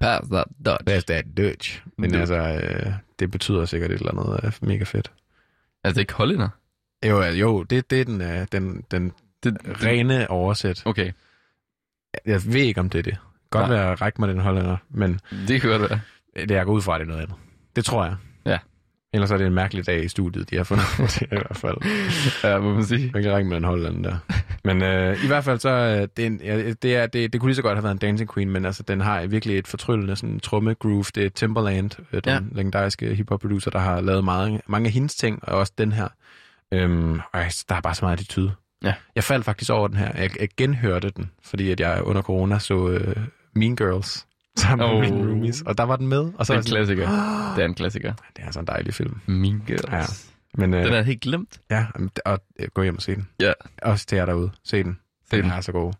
Pass 0.00 0.28
that 0.28 0.44
Dutch. 0.66 0.84
Pass 0.86 1.04
That 1.04 1.24
Dutch. 1.36 1.82
Men 1.98 2.12
Du- 2.12 2.18
altså, 2.18 2.34
øh, 2.36 2.92
det 3.18 3.30
betyder 3.30 3.64
sikkert 3.64 3.90
et 3.90 3.98
eller 3.98 4.12
andet 4.20 4.40
øh, 4.44 4.68
mega 4.68 4.84
fedt. 4.84 5.12
Er 5.84 5.88
det 5.90 5.98
ikke 5.98 6.12
hollænder? 6.12 6.48
Jo, 7.06 7.22
øh, 7.22 7.40
jo 7.40 7.62
det, 7.62 7.90
det 7.90 8.00
er 8.00 8.04
den, 8.04 8.20
øh, 8.20 8.46
den, 8.52 8.84
den 8.90 9.12
Det, 9.44 9.56
rene 9.84 10.30
oversæt. 10.30 10.82
Okay, 10.86 11.12
Jeg 12.26 12.40
ved 12.46 12.60
ikke, 12.60 12.80
om 12.80 12.90
det 12.90 12.98
er 12.98 13.02
det. 13.02 13.16
Godt 13.50 13.68
Nej. 13.68 13.76
være 13.78 13.92
at 13.92 14.00
række 14.02 14.20
mig 14.20 14.28
den 14.28 14.38
hollænder, 14.38 14.76
men 14.90 15.20
det 15.48 15.60
kan 15.60 15.70
godt 15.70 15.82
være. 15.90 16.00
det 16.48 16.50
jeg 16.54 16.66
går 16.66 16.72
ud 16.72 16.82
fra, 16.82 16.94
at 16.94 17.00
det 17.00 17.04
er 17.06 17.08
noget 17.08 17.22
andet. 17.22 17.36
Det 17.76 17.84
tror 17.84 18.04
jeg. 18.04 18.16
Ja. 18.46 18.58
Ellers 19.14 19.30
er 19.30 19.36
det 19.36 19.46
en 19.46 19.54
mærkelig 19.54 19.86
dag 19.86 20.04
i 20.04 20.08
studiet, 20.08 20.50
de 20.50 20.56
har 20.56 20.64
fundet 20.64 20.84
det 20.98 21.22
i 21.22 21.26
hvert 21.30 21.56
fald. 21.56 21.76
Ja, 22.44 22.58
må 22.58 22.74
man 22.74 22.84
sige. 22.84 23.10
Jeg 23.14 23.22
kan 23.22 23.36
ringe 23.36 23.48
med 23.48 23.56
den 23.56 23.64
Holland 23.64 24.04
der. 24.04 24.16
Men 24.64 24.82
øh, 24.82 25.24
i 25.24 25.26
hvert 25.26 25.44
fald 25.44 25.58
så, 25.58 25.68
øh, 25.70 26.08
det, 26.16 26.22
er 26.22 26.26
en, 26.26 26.40
ja, 26.44 26.72
det, 26.82 26.96
er, 26.96 27.06
det, 27.06 27.32
det 27.32 27.40
kunne 27.40 27.48
lige 27.48 27.56
så 27.56 27.62
godt 27.62 27.76
have 27.76 27.82
været 27.84 27.92
en 27.94 27.98
Dancing 27.98 28.34
Queen, 28.34 28.50
men 28.50 28.64
altså, 28.64 28.82
den 28.82 29.00
har 29.00 29.26
virkelig 29.26 29.58
et 29.58 29.66
fortryllende 29.68 30.16
sådan, 30.16 30.40
tromme 30.40 30.74
groove. 30.74 31.04
Det 31.14 31.24
er 31.26 31.30
Timberland, 31.30 31.90
øh, 32.12 32.20
den 32.24 32.32
Ja. 32.32 32.38
legendariske 32.52 33.14
hiphop 33.14 33.40
producer, 33.40 33.70
der 33.70 33.78
har 33.78 34.00
lavet 34.00 34.24
meget, 34.24 34.60
mange 34.66 34.86
af 34.86 34.92
hendes 34.92 35.14
ting, 35.14 35.38
og 35.48 35.58
også 35.58 35.72
den 35.78 35.92
her. 35.92 36.08
Øhm, 36.72 37.20
og 37.32 37.40
der 37.68 37.74
er 37.74 37.80
bare 37.80 37.94
så 37.94 38.04
meget 38.04 38.12
attitude. 38.18 38.52
Ja. 38.84 38.94
Jeg 39.14 39.24
faldt 39.24 39.44
faktisk 39.44 39.70
over 39.70 39.88
den 39.88 39.96
her. 39.96 40.10
Jeg, 40.14 40.30
jeg 40.40 40.48
genhørte 40.56 41.10
den, 41.16 41.30
fordi 41.44 41.70
at 41.70 41.80
jeg 41.80 42.00
under 42.04 42.22
corona 42.22 42.58
så 42.58 42.88
øh, 42.88 43.16
Mean 43.56 43.76
Girls 43.76 44.26
sammen 44.56 44.86
Oh. 44.86 45.00
med 45.00 45.10
mine 45.10 45.28
roomies, 45.30 45.62
og 45.62 45.78
der 45.78 45.84
var 45.84 45.96
den 45.96 46.08
med. 46.08 46.32
Og 46.38 46.46
så 46.46 46.52
Det 46.52 46.56
er 46.58 46.72
en 46.72 46.76
jeg 46.76 46.86
sådan, 46.86 46.96
klassiker. 46.96 47.52
Det 47.56 47.62
er 47.62 47.66
en 47.68 47.74
klassiker. 47.74 48.12
Det 48.36 48.42
er 48.42 48.44
altså 48.44 48.60
en 48.60 48.66
dejlig 48.66 48.94
film. 48.94 49.20
Mean 49.26 49.62
Girls. 49.66 49.84
Ja. 49.92 50.02
Men, 50.54 50.74
øh, 50.74 50.84
Den 50.84 50.92
er 50.94 51.02
helt 51.02 51.20
glemt. 51.20 51.60
Ja, 51.70 51.86
og 52.24 52.38
øh, 52.60 52.68
gå 52.74 52.82
hjem 52.82 52.96
og 52.96 53.02
se 53.02 53.14
den. 53.14 53.28
Ja. 53.40 53.52
Også 53.82 54.06
til 54.06 54.16
jer 54.16 54.26
derude. 54.26 54.50
Se 54.64 54.82
den. 54.84 54.98
Se 55.30 55.36
Den 55.36 55.44
den. 55.44 55.52
er 55.52 55.60
så 55.60 55.72
god. 55.72 55.92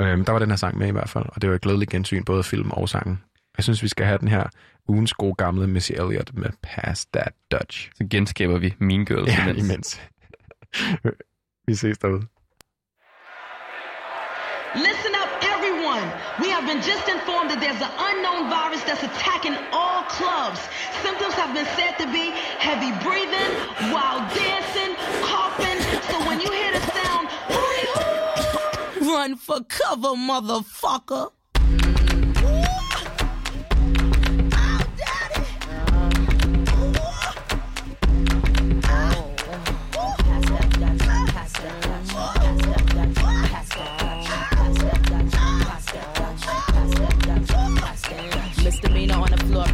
Øhm, 0.00 0.24
der 0.24 0.32
var 0.32 0.38
den 0.38 0.48
her 0.50 0.56
sang 0.56 0.78
med 0.78 0.88
i 0.88 0.90
hvert 0.90 1.08
fald, 1.08 1.24
og 1.28 1.42
det 1.42 1.50
var 1.50 1.56
et 1.56 1.62
glædeligt 1.62 1.90
gensyn, 1.90 2.24
både 2.24 2.42
film 2.42 2.70
og 2.70 2.88
sangen. 2.88 3.22
Jeg 3.56 3.64
synes, 3.64 3.82
vi 3.82 3.88
skal 3.88 4.06
have 4.06 4.18
den 4.18 4.28
her 4.28 4.44
ugens 4.88 5.12
gode 5.12 5.34
gamle 5.34 5.66
Missy 5.66 5.92
Elliott 5.92 6.34
med 6.34 6.50
Pass 6.62 7.06
That 7.06 7.32
Dutch. 7.52 7.90
Så 7.94 8.06
genskaber 8.10 8.58
vi 8.58 8.74
Mean 8.78 9.04
Girls 9.04 9.28
Ja, 9.28 9.42
imens. 9.48 9.58
imens. 9.64 10.00
vi 11.66 11.74
ses 11.74 11.98
derude. 11.98 12.26
Listen 14.74 15.12
up, 15.22 15.30
everyone. 15.54 16.06
We 16.42 16.48
have 16.54 16.64
been 16.70 16.80
just 16.90 17.06
informed 17.14 17.21
that 17.52 17.60
there's 17.60 17.82
an 17.84 17.92
unknown 18.08 18.48
virus 18.48 18.80
that's 18.84 19.02
attacking 19.02 19.52
all 19.72 20.04
clubs. 20.04 20.60
Symptoms 21.04 21.34
have 21.34 21.52
been 21.52 21.68
said 21.76 22.00
to 22.00 22.08
be 22.08 22.32
heavy 22.56 22.88
breathing, 23.04 23.52
wild 23.92 24.24
dancing, 24.32 24.96
coughing. 25.20 25.76
So 26.08 26.16
when 26.24 26.40
you 26.40 26.48
hear 26.50 26.72
the 26.72 26.80
sound, 26.96 27.28
run 29.12 29.36
for 29.36 29.60
cover, 29.68 30.16
motherfucker. 30.16 31.30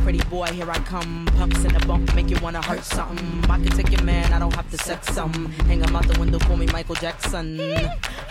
Pretty 0.09 0.25
boy, 0.31 0.47
here 0.47 0.71
I 0.71 0.79
come. 0.79 1.27
Pumps 1.37 1.63
in 1.67 1.75
the 1.75 1.87
bump, 1.87 2.15
make 2.15 2.31
you 2.31 2.39
wanna 2.41 2.63
hurt 2.63 2.83
something. 2.83 3.45
I 3.51 3.59
can 3.59 3.67
take 3.67 3.91
your 3.91 4.03
man, 4.05 4.33
I 4.33 4.39
don't 4.39 4.55
have 4.55 4.71
to 4.71 4.79
sex 4.79 5.07
some. 5.09 5.53
Hang 5.69 5.83
him 5.83 5.95
out 5.95 6.09
the 6.09 6.19
window, 6.19 6.39
call 6.39 6.57
me 6.57 6.65
Michael 6.65 6.95
Jackson. 6.95 7.61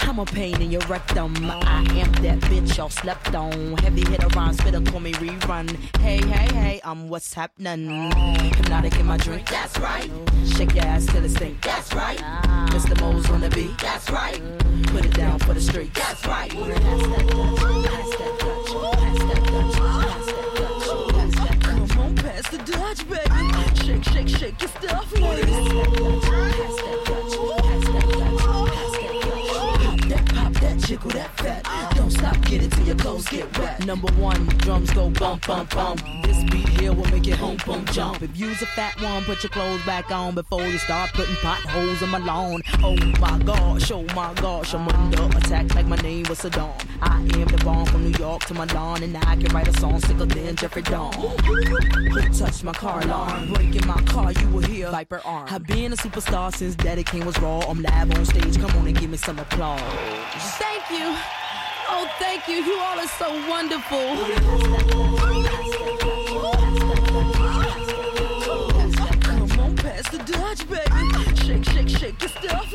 I'm 0.02 0.18
a 0.18 0.26
pain 0.26 0.60
in 0.60 0.72
your 0.72 0.82
rectum. 0.88 1.36
I 1.46 1.82
am 2.02 2.12
that 2.24 2.40
bitch 2.50 2.78
y'all 2.78 2.90
slept 2.90 3.36
on. 3.36 3.78
Heavy 3.78 4.02
hitter 4.10 4.28
rhyme, 4.36 4.56
spitter, 4.56 4.82
call 4.90 5.02
me 5.02 5.14
rerun. 5.14 5.70
Hey, 6.00 6.18
hey, 6.18 6.52
hey, 6.52 6.82
I'm 6.84 7.10
what's 7.10 7.32
happening. 7.32 8.12
Hypnotic 8.56 8.96
in 9.00 9.06
my 9.06 9.18
drink, 9.18 9.48
that's 9.48 9.78
right. 9.78 10.10
Shake 10.56 10.74
your 10.74 10.86
ass 10.86 11.06
till 11.06 11.24
it 11.24 11.30
stink, 11.30 11.62
that's 11.62 11.94
right. 11.94 12.18
Mr. 12.74 13.00
Mo's 13.00 13.30
on 13.30 13.42
the 13.42 13.52
beat, 13.52 13.78
that's 13.78 14.10
right. 14.10 14.42
Put 14.88 15.06
it 15.06 15.14
down 15.14 15.38
for 15.38 15.54
the 15.54 15.62
street, 15.62 15.94
that's 15.94 16.26
right. 16.26 16.50
Pass 16.50 18.37
Shake, 23.98 24.14
shake, 24.14 24.30
shake 24.30 24.62
your 24.62 24.70
stuff, 24.70 25.12
that 25.12 25.22
that, 30.08 30.26
pop 30.36 30.54
that, 30.54 30.78
jiggle 30.86 31.10
that 31.10 31.32
fat. 31.38 31.97
Don't 32.08 32.20
stop, 32.20 32.42
get 32.46 32.64
it 32.64 32.72
till 32.72 32.86
your 32.86 32.96
clothes 32.96 33.28
get 33.28 33.60
wet. 33.60 33.86
Number 33.86 34.10
one, 34.14 34.46
drums 34.60 34.90
go 34.92 35.10
bump, 35.10 35.46
bump, 35.46 35.76
bump. 35.76 36.02
This 36.24 36.42
beat 36.50 36.70
here 36.80 36.94
will 36.94 37.04
make 37.08 37.28
it 37.28 37.34
home 37.34 37.58
boom, 37.66 37.84
jump. 37.88 38.22
If 38.22 38.38
you's 38.38 38.62
a 38.62 38.66
fat 38.66 39.02
one, 39.02 39.26
put 39.26 39.44
your 39.44 39.50
clothes 39.50 39.86
back 39.86 40.10
on 40.10 40.34
before 40.34 40.66
you 40.66 40.78
start 40.78 41.12
putting 41.12 41.36
potholes 41.36 42.02
in 42.02 42.08
my 42.08 42.20
lawn. 42.20 42.62
Oh 42.82 42.96
my 43.20 43.38
gosh, 43.40 43.92
oh 43.92 44.06
my 44.16 44.34
gosh, 44.36 44.74
I'm 44.74 44.88
under 44.88 45.38
attack 45.38 45.76
like 45.76 45.86
my 45.86 45.98
name 45.98 46.24
was 46.30 46.40
Saddam. 46.40 46.72
I 47.02 47.18
am 47.18 47.28
the 47.28 47.62
bomb 47.66 47.86
from 47.88 48.10
New 48.10 48.18
York 48.18 48.46
to 48.46 48.54
my 48.54 48.64
lawn, 48.68 49.04
and 49.04 49.18
I 49.18 49.36
can 49.36 49.54
write 49.54 49.68
a 49.68 49.78
song 49.78 50.00
sicker 50.00 50.26
than 50.26 50.56
Jeffrey 50.56 50.84
Dawn. 50.84 51.12
Who 51.14 52.22
touched 52.30 52.64
my 52.64 52.72
car 52.72 53.02
alarm? 53.02 53.54
Breaking 53.54 53.86
my 53.86 54.02
car, 54.04 54.32
you 54.32 54.48
will 54.48 54.62
hear 54.64 54.92
Viper 54.92 55.20
arm. 55.26 55.50
I've 55.50 55.68
been 55.68 55.92
a 55.92 55.98
superstar 55.98 56.56
since 56.56 56.74
Daddy 56.74 57.04
King 57.04 57.26
was 57.26 57.38
raw. 57.40 57.60
I'm 57.68 57.82
live 57.82 58.18
on 58.18 58.24
stage, 58.24 58.58
come 58.58 58.72
on 58.78 58.88
and 58.88 58.98
give 58.98 59.10
me 59.10 59.18
some 59.18 59.40
applause. 59.40 59.82
Thank 60.58 60.90
you. 60.90 61.47
Oh, 61.90 62.10
thank 62.20 62.48
you. 62.48 62.56
You 62.56 62.80
all 62.80 63.00
are 63.00 63.08
so 63.08 63.30
wonderful. 63.50 63.98
Come 69.22 69.60
on, 69.60 69.76
pass 69.78 70.10
the 70.10 70.18
Dutch, 70.26 70.68
baby. 70.70 71.36
Shake, 71.46 71.64
shake, 71.64 71.90
shake 71.90 72.22
your 72.22 72.30
stuff, 72.30 72.74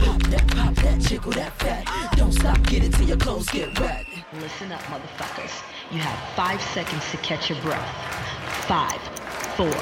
Pop 0.00 0.22
that, 0.22 0.46
pop 0.48 0.74
that, 0.76 0.98
jiggle 1.00 1.32
that 1.32 1.52
fat. 1.58 2.16
Don't 2.16 2.32
stop, 2.32 2.62
get 2.64 2.84
it 2.84 2.94
till 2.94 3.06
your 3.06 3.18
clothes 3.18 3.48
get 3.50 3.78
wet. 3.78 4.06
Listen 4.40 4.72
up, 4.72 4.80
motherfuckers. 4.82 5.62
You 5.90 5.98
have 6.00 6.18
five 6.34 6.62
seconds 6.62 7.10
to 7.10 7.16
catch 7.18 7.50
your 7.50 7.60
breath. 7.60 7.86
Five, 8.66 9.00
four, 9.56 9.72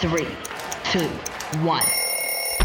three, 0.00 0.28
two, 0.92 1.08
one. 1.64 2.03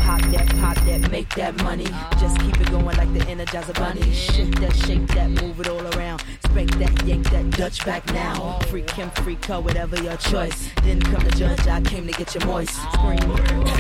Pop 0.10 0.22
that, 0.32 0.50
pop 0.58 0.76
that, 0.86 1.12
make 1.12 1.30
that 1.36 1.56
money. 1.62 1.86
Just 2.20 2.40
keep 2.40 2.60
it 2.60 2.72
going 2.72 2.98
like 2.98 3.14
the 3.14 3.20
Energizer 3.20 3.76
Bunny. 3.76 4.12
Shake 4.12 4.60
that, 4.60 4.76
shake 4.76 5.06
that, 5.10 5.30
move 5.30 5.60
it 5.60 5.68
all 5.68 5.86
around. 5.96 6.24
Spank 6.46 6.72
that, 6.80 7.06
yank 7.06 7.30
that, 7.30 7.52
Dutch 7.52 7.86
back 7.86 8.04
now. 8.12 8.58
Freak 8.70 8.90
him, 8.90 9.12
freak 9.12 9.46
her, 9.46 9.62
whatever 9.62 10.02
your 10.02 10.18
choice. 10.18 10.72
Didn't 10.78 11.04
come 11.04 11.22
to 11.22 11.30
judge, 11.38 11.68
I 11.68 11.80
came 11.82 12.08
to 12.08 12.14
get 12.14 12.34
you 12.34 12.42
moist. 12.48 12.74
Scream, 12.92 13.20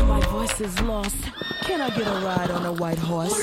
my 0.08 0.20
voice 0.30 0.62
is 0.62 0.80
lost. 0.82 1.18
Can 1.64 1.82
I 1.82 1.90
get 1.90 2.06
a 2.06 2.24
ride 2.24 2.52
on 2.52 2.64
a 2.64 2.74
white 2.74 3.00
horse? 3.00 3.34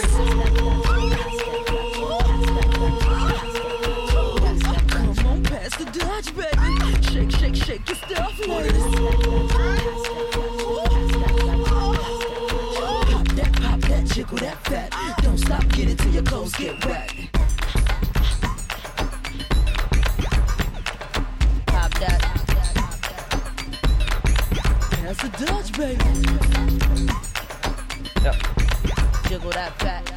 Come 4.92 5.26
on, 5.26 5.42
pass 5.42 5.74
the 5.74 5.86
Dutch, 5.86 6.36
baby. 6.36 7.02
Shake, 7.10 7.32
shake, 7.32 7.56
shake 7.56 7.88
your 7.88 7.96
stuff, 7.96 8.40
Pop 8.46 9.55
that, 14.36 14.56
jiggle 14.64 14.76
that 14.76 14.92
fat. 14.92 15.22
Don't 15.22 15.38
stop, 15.38 15.68
get 15.68 15.88
it 15.88 15.98
till 15.98 16.12
your 16.12 16.22
clothes 16.24 16.54
get 16.54 16.84
wet. 16.86 17.10
Pop 21.66 21.90
that. 22.00 22.20
Pass 24.90 25.16
the 25.22 25.28
Dutch, 25.46 25.72
baby. 25.78 26.04
Jiggle 29.28 29.52
that 29.52 29.72
fat. 29.78 30.12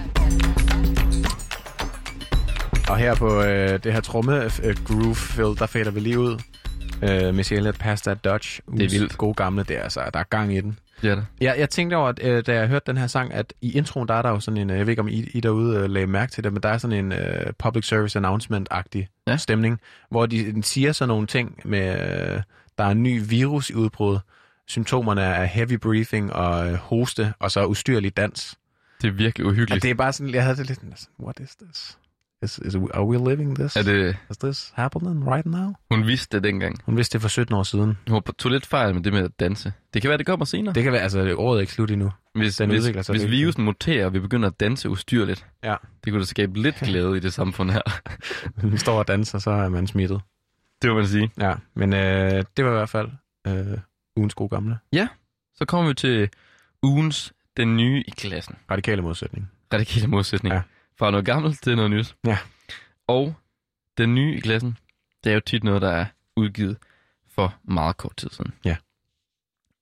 Og 2.90 2.98
her 2.98 3.16
på 3.16 3.42
øh, 3.42 3.84
det 3.84 3.94
her 3.94 4.02
tromme 4.02 4.44
øh, 4.64 4.76
groove 4.86 5.16
fill, 5.16 5.56
der 5.60 5.66
fader 5.66 5.92
vi 5.92 6.00
lige 6.00 6.20
ud. 6.20 6.40
Øh, 7.04 7.36
Missy 7.36 7.54
Elliott, 7.54 7.80
Pass 7.80 8.02
That 8.02 8.24
Dutch. 8.24 8.60
Det 8.78 8.86
er 8.86 8.90
vildt. 8.90 9.18
Gode 9.18 9.34
gamle, 9.34 9.64
det 9.64 9.78
er 9.78 9.84
altså, 9.84 10.10
der 10.14 10.20
er 10.20 10.24
gang 10.24 10.54
i 10.54 10.62
den. 10.62 10.80
Ja, 11.04 11.16
det. 11.16 11.26
Jeg, 11.42 11.56
jeg 11.60 11.70
tænkte 11.70 11.96
over, 11.96 12.10
at, 12.10 12.20
øh, 12.24 12.46
da 12.46 12.54
jeg 12.54 12.68
hørte 12.68 12.84
den 12.88 12.98
her 12.98 13.08
sang, 13.08 13.34
at 13.34 13.54
i 13.62 13.78
introen, 13.78 14.08
der 14.08 14.14
er 14.14 14.22
der 14.22 14.30
jo 14.30 14.40
sådan 14.40 14.58
en, 14.58 14.70
øh, 14.70 14.78
jeg 14.78 14.86
ved 14.86 14.92
ikke, 14.92 15.02
om 15.02 15.08
I, 15.08 15.30
I 15.34 15.40
derude 15.40 15.78
øh, 15.80 15.90
lagde 15.90 16.08
mærke 16.08 16.32
til 16.32 16.44
det, 16.44 16.54
men 16.54 16.64
der 16.64 16.70
er 16.70 16.78
sådan 16.78 17.06
en 17.06 17.12
øh, 17.12 17.54
public 17.60 17.88
service 17.88 18.20
announcement-agtig 18.20 19.08
Ja. 19.28 19.32
ja. 19.32 19.38
stemning, 19.38 19.80
hvor 20.12 20.26
de, 20.26 20.52
de 20.52 20.64
siger 20.64 20.92
sådan 20.92 21.08
nogle 21.08 21.28
ting 21.28 21.60
med, 21.66 21.90
øh, 21.90 22.42
der 22.78 22.84
er 22.84 22.90
en 22.90 23.04
ny 23.04 23.22
virus 23.30 23.70
i 23.70 23.74
udbrud, 23.74 24.20
symptomerne 24.68 25.22
er 25.22 25.44
heavy 25.46 25.74
breathing 25.74 26.34
og 26.34 26.68
øh, 26.72 26.74
hoste, 26.74 27.34
og 27.40 27.52
så 27.52 27.66
ustyrlig 27.66 28.18
dans. 28.18 28.56
Det 29.02 29.08
er 29.08 29.12
virkelig 29.12 29.46
Og 29.46 29.52
uhyggeligt. 29.52 29.84
det 29.84 29.92
er 29.92 29.96
bare 29.96 30.14
sådan, 30.14 30.34
jeg 30.34 30.44
havde 30.44 30.58
det 30.58 30.68
lidt, 30.68 30.80
sådan, 30.80 30.96
what 31.24 31.40
is 31.40 31.56
this? 31.56 31.98
Is, 32.44 32.60
is, 32.66 32.76
are 32.76 33.06
we 33.06 33.18
living 33.30 33.56
this? 33.60 33.76
Er 33.76 33.84
det, 33.84 34.16
Is 34.32 34.38
this 34.38 34.72
happening 34.76 35.28
right 35.32 35.46
now? 35.46 35.74
hun 35.92 36.08
vidste 36.08 36.38
det 36.38 36.44
dengang. 36.44 36.76
Hun 36.86 36.98
vidste 36.98 37.14
det 37.14 37.22
for 37.22 37.30
17 37.30 37.56
år 37.56 37.64
siden. 37.64 37.86
Hun 38.08 38.14
var 38.14 38.20
på 38.20 38.32
toiletfejl 38.32 38.94
med 38.94 39.04
det 39.04 39.14
med 39.14 39.24
at 39.24 39.40
danse. 39.40 39.74
Det 39.94 40.02
kan 40.02 40.10
være, 40.10 40.18
det 40.18 40.26
kommer 40.26 40.46
senere. 40.46 40.76
Det 40.76 40.84
kan 40.84 40.92
være, 40.92 41.02
altså 41.02 41.36
året 41.38 41.58
er 41.58 41.62
ikke 41.62 41.74
slut 41.74 41.92
endnu. 41.92 42.12
hvis, 42.36 42.56
den 42.56 42.70
hvis, 42.70 42.84
sig 42.84 43.04
hvis 43.16 43.30
virusen 43.30 43.64
muterer, 43.64 44.06
og 44.06 44.14
vi 44.14 44.20
begynder 44.20 44.48
at 44.50 44.60
danse 44.60 44.90
ustyrligt, 44.90 45.46
Ja. 45.64 45.76
det 46.04 46.14
kunne 46.14 46.20
da 46.20 46.26
skabe 46.26 46.62
lidt 46.62 46.76
glæde 46.90 47.18
i 47.18 47.20
det 47.20 47.34
samfund 47.34 47.72
her. 47.72 47.82
Når 48.62 48.70
man 48.70 48.78
står 48.78 49.00
og 49.00 49.08
danser, 49.08 49.40
så 49.40 49.52
er 49.52 49.70
man 49.70 49.88
smittet. 49.88 50.22
det 50.82 50.90
må 50.90 50.96
man 50.96 51.08
sige. 51.08 51.32
Ja, 51.40 51.54
men 51.76 51.94
øh, 51.94 52.44
det 52.58 52.66
var 52.66 52.72
i 52.72 52.76
hvert 52.76 52.90
fald 52.90 53.10
øh, 53.48 53.78
ugens 54.18 54.34
gode 54.34 54.50
gamle. 54.50 54.78
Så 55.56 55.66
kommer 55.66 55.88
vi 55.88 55.94
til 55.94 56.30
ugens 56.84 57.34
Den 57.58 57.78
Nye 57.78 58.04
i 58.08 58.12
klassen. 58.12 58.56
Radikale 58.72 59.02
modsætning. 59.02 59.52
Radikale 59.74 60.08
modsætning. 60.08 60.54
Ja. 60.56 60.62
Fra 61.00 61.12
noget 61.12 61.26
gammelt 61.26 61.64
til 61.64 61.76
noget 61.76 61.92
nyt. 61.92 62.16
Ja. 62.26 62.38
Og 63.08 63.36
Den 63.98 64.16
Nye 64.16 64.36
i 64.38 64.40
klassen, 64.40 64.78
det 65.24 65.30
er 65.30 65.34
jo 65.34 65.40
tit 65.46 65.64
noget, 65.64 65.82
der 65.82 65.90
er 65.90 66.06
udgivet 66.36 66.78
for 67.28 67.56
meget 67.64 67.98
kort 67.98 68.18
tid 68.18 68.30
siden. 68.30 68.54
Ja. 68.66 68.78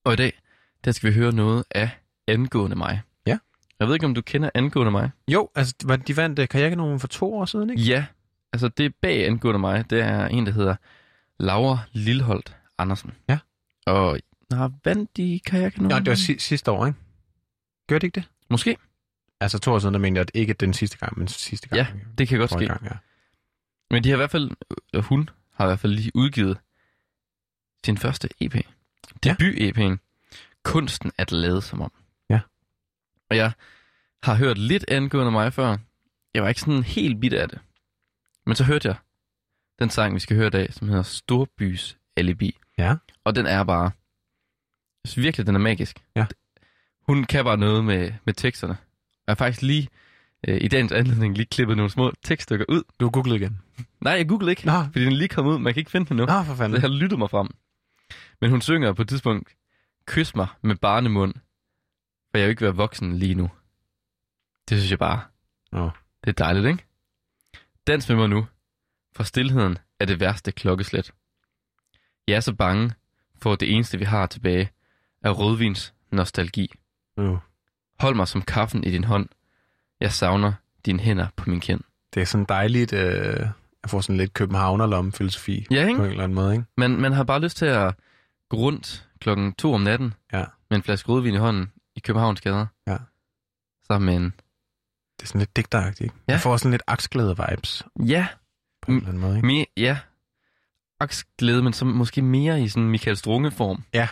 Og 0.03 0.13
i 0.13 0.15
dag, 0.15 0.39
der 0.85 0.91
skal 0.91 1.09
vi 1.09 1.15
høre 1.15 1.31
noget 1.31 1.63
af 1.71 1.89
Angående 2.27 2.75
mig. 2.75 3.01
Ja. 3.25 3.37
Jeg 3.79 3.87
ved 3.87 3.93
ikke, 3.95 4.05
om 4.05 4.13
du 4.15 4.21
kender 4.21 4.49
Angående 4.53 4.91
mig? 4.91 5.11
Jo, 5.27 5.49
altså, 5.55 5.75
var- 5.83 5.95
de 5.95 6.17
vandt 6.17 6.39
uh, 6.39 6.47
kajakkanonen 6.47 6.99
for 6.99 7.07
to 7.07 7.33
år 7.33 7.45
siden, 7.45 7.69
ikke? 7.69 7.81
Ja, 7.81 8.05
altså 8.53 8.67
det 8.67 8.95
bag 8.95 9.27
Angående 9.27 9.59
mig, 9.59 9.89
det 9.89 10.01
er 10.01 10.25
en, 10.27 10.45
der 10.45 10.51
hedder 10.51 10.75
Laura 11.39 11.77
Lilholdt 11.91 12.55
Andersen. 12.77 13.11
Ja. 13.29 13.37
Og 13.85 14.19
har 14.51 14.71
vandt 14.85 15.17
de 15.17 15.39
kajakkanonen? 15.45 15.91
Ja, 15.91 15.99
det 15.99 16.07
var 16.07 16.15
si- 16.15 16.39
sidste 16.39 16.71
år, 16.71 16.85
ikke? 16.87 16.99
Gjorde 17.87 17.99
det 18.01 18.07
ikke 18.07 18.15
det? 18.15 18.29
Måske. 18.49 18.77
Altså 19.39 19.59
to 19.59 19.73
år 19.73 19.79
siden, 19.79 19.93
der 19.93 19.99
mente 19.99 20.19
jeg, 20.19 20.21
at 20.21 20.31
ikke 20.33 20.53
den 20.53 20.73
sidste 20.73 20.97
gang, 20.97 21.19
men 21.19 21.27
sidste 21.27 21.69
gang. 21.69 21.77
Ja, 21.77 21.87
det 22.17 22.27
kan 22.27 22.39
godt 22.39 22.51
ske. 22.51 22.67
Gang, 22.67 22.83
ja. 22.83 22.97
Men 23.91 24.03
de 24.03 24.09
har 24.09 24.15
i 24.15 24.17
hvert 24.17 24.31
fald, 24.31 24.51
øh, 24.93 25.03
hun 25.03 25.29
har 25.53 25.65
i 25.65 25.67
hvert 25.67 25.79
fald 25.79 25.93
lige 25.93 26.11
udgivet 26.15 26.57
sin 27.85 27.97
første 27.97 28.29
EP. 28.41 28.55
Debut-EP'en. 29.25 29.97
Kunsten 30.63 31.11
at 31.17 31.31
lade 31.31 31.61
som 31.61 31.81
om. 31.81 31.91
Ja. 32.29 32.39
Og 33.29 33.37
jeg 33.37 33.51
har 34.23 34.35
hørt 34.35 34.57
lidt 34.57 34.85
angående 34.87 35.31
mig 35.31 35.53
før. 35.53 35.77
Jeg 36.33 36.43
var 36.43 36.49
ikke 36.49 36.61
sådan 36.61 36.83
helt 36.83 37.21
bit 37.21 37.33
af 37.33 37.49
det. 37.49 37.59
Men 38.45 38.55
så 38.55 38.63
hørte 38.63 38.87
jeg 38.87 38.95
den 39.79 39.89
sang, 39.89 40.15
vi 40.15 40.19
skal 40.19 40.35
høre 40.37 40.47
i 40.47 40.49
dag, 40.49 40.73
som 40.73 40.87
hedder 40.87 41.03
Storbys 41.03 41.97
Alibi. 42.15 42.57
Ja. 42.77 42.95
Og 43.23 43.35
den 43.35 43.45
er 43.45 43.63
bare... 43.63 43.91
Jeg 45.03 45.09
synes 45.09 45.23
virkelig, 45.23 45.47
den 45.47 45.55
er 45.55 45.59
magisk. 45.59 46.03
Ja. 46.15 46.25
Hun 47.01 47.23
kan 47.23 47.43
bare 47.45 47.57
noget 47.57 47.85
med, 47.85 48.13
med 48.25 48.33
teksterne. 48.33 48.77
Jeg 49.27 49.31
har 49.31 49.35
faktisk 49.35 49.61
lige 49.61 49.87
øh, 50.47 50.57
i 50.61 50.67
dagens 50.67 50.91
anledning 50.91 51.35
lige 51.37 51.45
klippet 51.45 51.77
nogle 51.77 51.89
små 51.91 52.11
tekststykker 52.23 52.65
ud. 52.69 52.83
Du 52.99 53.05
har 53.05 53.11
googlet 53.11 53.35
igen? 53.35 53.61
Nej, 54.01 54.13
jeg 54.13 54.27
googlede 54.29 54.51
ikke, 54.51 54.65
Nå. 54.65 54.83
fordi 54.83 54.99
den 55.05 55.13
er 55.13 55.17
lige 55.17 55.27
kommet 55.27 55.51
ud. 55.53 55.59
Man 55.59 55.73
kan 55.73 55.81
ikke 55.81 55.91
finde 55.91 56.09
den 56.09 56.17
nu. 56.17 56.25
Nå, 56.25 56.43
for 56.43 56.51
Så 56.53 56.55
fanden. 56.55 56.73
jeg 56.73 56.81
har 56.81 56.87
lyttet 56.97 57.19
mig 57.19 57.29
frem. 57.29 57.47
Men 58.41 58.49
hun 58.49 58.61
synger 58.61 58.93
på 58.93 59.01
et 59.01 59.09
tidspunkt, 59.09 59.55
Kys 60.05 60.35
mig 60.35 60.47
med 60.61 60.75
barnemund, 60.75 61.33
for 62.31 62.37
jeg 62.37 62.43
vil 62.45 62.49
ikke 62.49 62.61
være 62.65 62.75
voksen 62.75 63.17
lige 63.17 63.35
nu. 63.35 63.49
Det 64.69 64.77
synes 64.77 64.91
jeg 64.91 64.99
bare, 64.99 65.21
Nå. 65.71 65.89
det 66.23 66.29
er 66.29 66.43
dejligt, 66.45 66.65
ikke? 66.65 66.85
Dans 67.87 68.09
med 68.09 68.17
mig 68.17 68.29
nu, 68.29 68.47
for 69.15 69.23
stillheden 69.23 69.77
er 69.99 70.05
det 70.05 70.19
værste 70.19 70.51
klokkeslæt. 70.51 71.11
Jeg 72.27 72.35
er 72.35 72.39
så 72.39 72.53
bange 72.53 72.91
for, 73.41 73.53
at 73.53 73.59
det 73.59 73.73
eneste, 73.75 73.97
vi 73.97 74.03
har 74.03 74.25
tilbage, 74.25 74.69
er 75.23 75.29
rødvins 75.31 75.93
nostalgi. 76.11 76.71
Nu. 77.17 77.39
Hold 77.99 78.15
mig 78.15 78.27
som 78.27 78.41
kaffen 78.41 78.83
i 78.83 78.91
din 78.91 79.03
hånd. 79.03 79.29
Jeg 79.99 80.11
savner 80.11 80.53
dine 80.85 80.99
hænder 80.99 81.27
på 81.35 81.49
min 81.49 81.59
kind. 81.59 81.81
Det 82.13 82.21
er 82.21 82.25
sådan 82.25 82.45
dejligt, 82.49 82.93
øh, 82.93 83.39
jeg 83.83 83.89
får 83.89 84.01
sådan 84.01 84.17
lidt 84.17 84.33
københavnerlomme-filosofi. 84.33 85.67
Ja, 85.71 85.87
ikke? 85.87 85.97
På 85.97 86.03
en 86.03 86.09
eller 86.11 86.23
anden 86.23 86.35
måde, 86.35 86.53
ikke? 86.53 86.65
Man, 86.77 86.91
man 86.91 87.13
har 87.13 87.23
bare 87.23 87.39
lyst 87.41 87.57
til 87.57 87.65
at 87.65 87.95
gå 88.49 88.57
rundt 88.57 89.07
klokken 89.19 89.53
to 89.53 89.73
om 89.73 89.81
natten 89.81 90.13
Ja. 90.33 90.45
med 90.69 90.77
en 90.77 90.83
flaske 90.83 91.11
rødvin 91.11 91.33
i 91.33 91.37
hånden 91.37 91.71
i 91.95 91.99
Københavns 91.99 92.41
gader. 92.41 92.65
Ja. 92.87 92.97
Sammen 93.87 94.05
med 94.05 94.15
en... 94.15 94.23
Det 95.17 95.23
er 95.23 95.27
sådan 95.27 95.39
lidt 95.39 95.55
digteragtigt, 95.55 96.01
ikke? 96.01 96.15
Ja. 96.27 96.33
Jeg 96.33 96.41
får 96.41 96.57
sådan 96.57 96.71
lidt 96.71 96.83
aksglæde-vibes 96.87 97.81
Ja, 98.05 98.27
på 98.81 98.91
en 98.91 98.97
eller 98.97 99.09
anden 99.09 99.21
måde, 99.21 99.35
ikke? 99.35 99.47
mere, 99.47 99.65
ja. 99.77 99.97
Aksglæde, 100.99 101.63
men 101.63 101.73
som 101.73 101.87
måske 101.87 102.21
mere 102.21 102.61
i 102.61 102.67
sådan 102.67 102.89
Michael 102.89 103.17
Strunge-form. 103.17 103.83
Ja, 103.93 104.07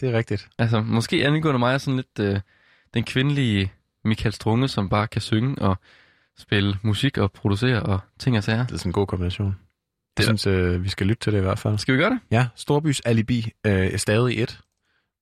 det 0.00 0.08
er 0.08 0.18
rigtigt. 0.18 0.48
Altså, 0.58 0.80
måske 0.80 1.26
angående 1.26 1.58
mig 1.58 1.74
er 1.74 1.78
sådan 1.78 1.96
lidt 1.96 2.18
øh, 2.20 2.40
den 2.94 3.04
kvindelige 3.04 3.72
Michael 4.04 4.32
Strunge, 4.32 4.68
som 4.68 4.88
bare 4.88 5.06
kan 5.08 5.20
synge 5.20 5.58
og 5.62 5.76
spille 6.38 6.78
musik 6.82 7.18
og 7.18 7.32
producere 7.32 7.82
og 7.82 8.00
ting 8.18 8.36
og 8.36 8.44
sager. 8.44 8.66
Det 8.66 8.72
er 8.74 8.78
sådan 8.78 8.88
en 8.88 8.92
god 8.92 9.06
kombination. 9.06 9.46
Det 10.16 10.18
Jeg 10.18 10.24
synes, 10.24 10.46
øh, 10.46 10.84
vi 10.84 10.88
skal 10.88 11.06
lytte 11.06 11.20
til 11.20 11.32
det 11.32 11.38
i 11.38 11.42
hvert 11.42 11.58
fald. 11.58 11.78
Skal 11.78 11.94
vi 11.94 11.98
gøre 12.00 12.10
det? 12.10 12.20
Ja, 12.30 12.46
Storbys 12.56 13.00
Alibi 13.00 13.50
øh, 13.66 13.72
er 13.86 13.96
stadig 13.96 14.42
et 14.42 14.60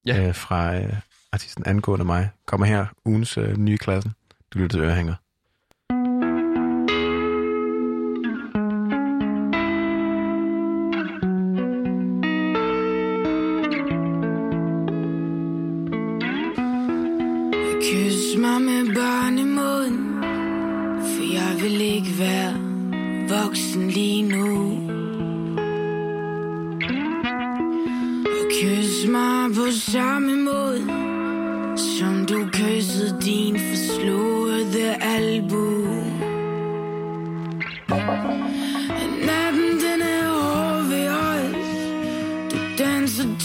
Ja. 0.06 0.28
øh, 0.28 0.34
fra 0.34 0.76
øh, 0.76 0.92
artisten 1.32 1.66
Angående 1.66 2.04
mig. 2.04 2.30
Kommer 2.46 2.66
her, 2.66 2.86
ugens 3.04 3.38
øh, 3.38 3.56
nye 3.56 3.78
klassen. 3.78 4.12
Du 4.54 4.58
lytter 4.58 4.78
til 4.78 4.84
Ørehænger. 4.84 5.14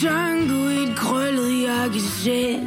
Tango 0.05 0.69
i 0.69 0.83
et 0.83 0.95
krøllet 0.95 1.61
jakkesæt 1.61 2.59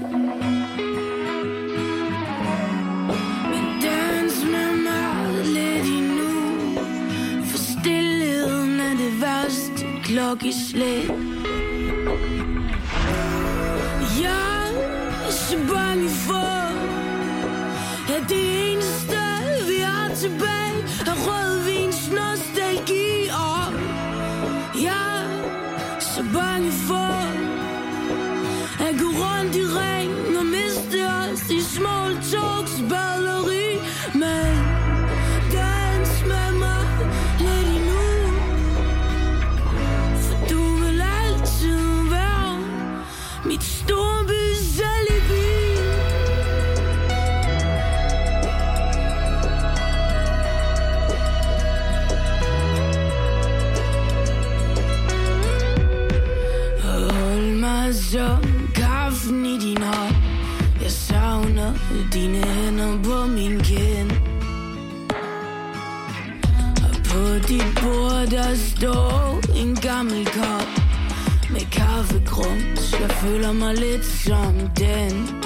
Dans 3.82 4.36
med 4.52 4.73
mig 4.86 5.44
lidt 5.44 5.86
endnu 5.98 6.31
For 7.51 7.59
stillheden 7.59 8.81
er 8.81 8.94
det 9.02 9.20
værste 9.23 9.86
klokkeslæt 10.05 11.10
Jeg 14.23 14.70
er 15.27 15.31
så 15.31 15.56
bange 15.74 16.09
for 16.09 16.59
At 18.16 18.28
det 18.28 18.73
eneste 18.73 19.19
vi 19.69 19.78
har 19.82 20.15
tilbage 20.15 20.68
kaffegrums 73.20 73.23
Jeg 73.23 73.31
føler 73.31 73.53
mig 73.53 73.74
lidt 73.74 75.38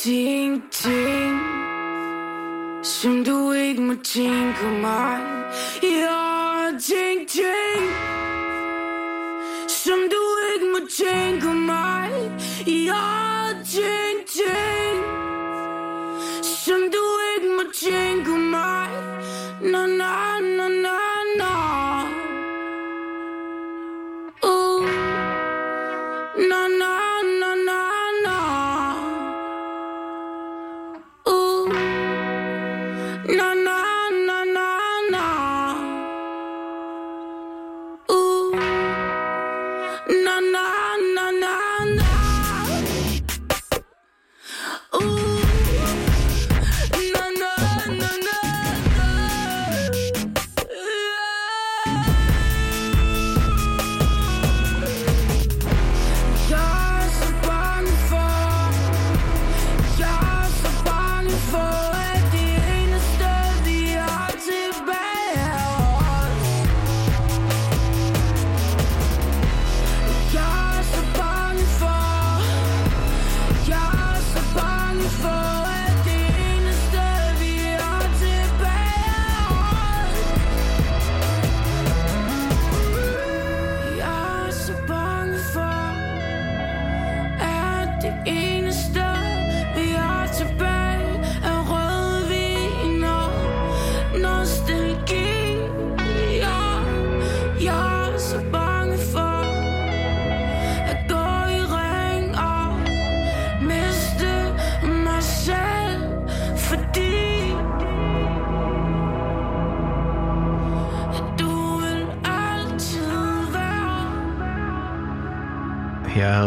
Jeg 0.00 0.04
tænkte 0.04 0.82
ting 0.82 1.40
Som 2.82 3.24
du 3.24 3.52
ikke 3.52 3.82
må 3.82 3.94
tænke 4.04 4.64
mig 4.64 5.20
Jeg 5.82 6.74
tænkte 6.80 7.36
ting 7.36 7.84
Som 9.68 9.98
du 10.10 10.22
ikke 10.54 10.66
må 10.72 10.86
tænke 10.96 11.46
mig 11.46 12.10
Jeg 12.66 13.56
tænkte 13.72 14.32
ting 14.32 15.04
Som 16.42 16.80
du 16.80 17.04
ikke 17.36 17.48
må 17.56 17.62
tænke 17.88 18.30
mig 18.30 18.88
Na 19.60 19.86
na 19.86 19.86
na 19.86 19.96
na 19.96 20.29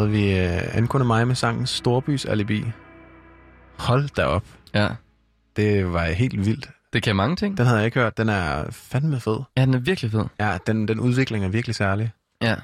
havde 0.04 0.12
vi 0.18 0.40
øh, 0.40 0.78
angående 0.78 1.08
mig 1.08 1.28
med 1.28 1.36
sangen 1.36 1.66
Storbys 1.68 2.26
Alibi. 2.26 2.64
Hold 3.80 4.10
da 4.18 4.26
op. 4.26 4.44
Ja, 4.74 4.88
Det 5.56 5.94
var 5.94 6.04
helt 6.06 6.46
vildt. 6.46 6.70
det 6.94 7.04
kan 7.04 7.16
mange 7.16 7.36
ting. 7.36 7.58
Den 7.58 7.66
havde 7.66 7.78
jeg 7.78 7.86
ikke 7.86 8.00
hørt. 8.00 8.18
Den 8.18 8.30
er 8.30 8.66
fandme 8.72 9.20
fed. 9.20 9.38
Ja, 9.58 9.66
den 9.66 9.74
er 9.74 9.80
virkelig 9.80 10.12
fed. 10.12 10.26
Ja, 10.40 10.58
den, 10.68 10.88
den 10.88 11.00
udvikling 11.00 11.46
er 11.46 11.50
virkelig 11.50 11.76
særlig. 11.76 12.12
Ja. 12.42 12.56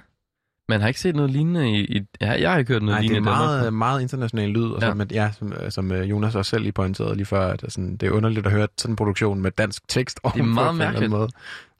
Man 0.70 0.82
har 0.82 0.88
ikke 0.88 1.00
set 1.00 1.16
noget 1.16 1.32
lignende 1.32 1.70
i... 1.72 1.98
i 1.98 2.02
ja, 2.22 2.42
jeg 2.42 2.52
har 2.52 2.58
ikke 2.58 2.74
hørt 2.74 2.82
noget 2.84 2.94
Nej, 2.96 3.02
det 3.02 3.06
er 3.08 3.14
lignende 3.14 3.32
i 3.32 3.34
Danmark. 3.34 3.50
meget, 3.62 3.74
meget 3.74 4.02
international 4.02 4.50
lyd, 4.50 4.64
og 4.72 4.82
Ja. 4.82 4.88
som, 4.90 5.02
ja, 5.12 5.32
som, 5.40 5.54
øh, 5.54 5.72
som 5.72 5.92
øh, 5.92 6.10
Jonas 6.10 6.36
også 6.36 6.50
selv 6.50 6.62
lige 6.64 6.72
pointerede 6.74 7.16
lige 7.16 7.26
før, 7.26 7.48
at 7.48 7.64
sådan, 7.70 7.98
det 7.98 8.08
er 8.08 8.12
underligt 8.12 8.46
at 8.46 8.52
høre 8.52 8.68
sådan 8.78 8.92
en 8.92 8.96
produktion 8.96 9.42
med 9.42 9.52
dansk 9.52 9.88
tekst 9.88 10.20
meget 10.24 10.34
på 10.34 10.40
en 10.44 10.50
eller 10.50 10.62
anden 10.62 10.78
mærkeligt. 10.78 11.12
Måde. 11.12 11.30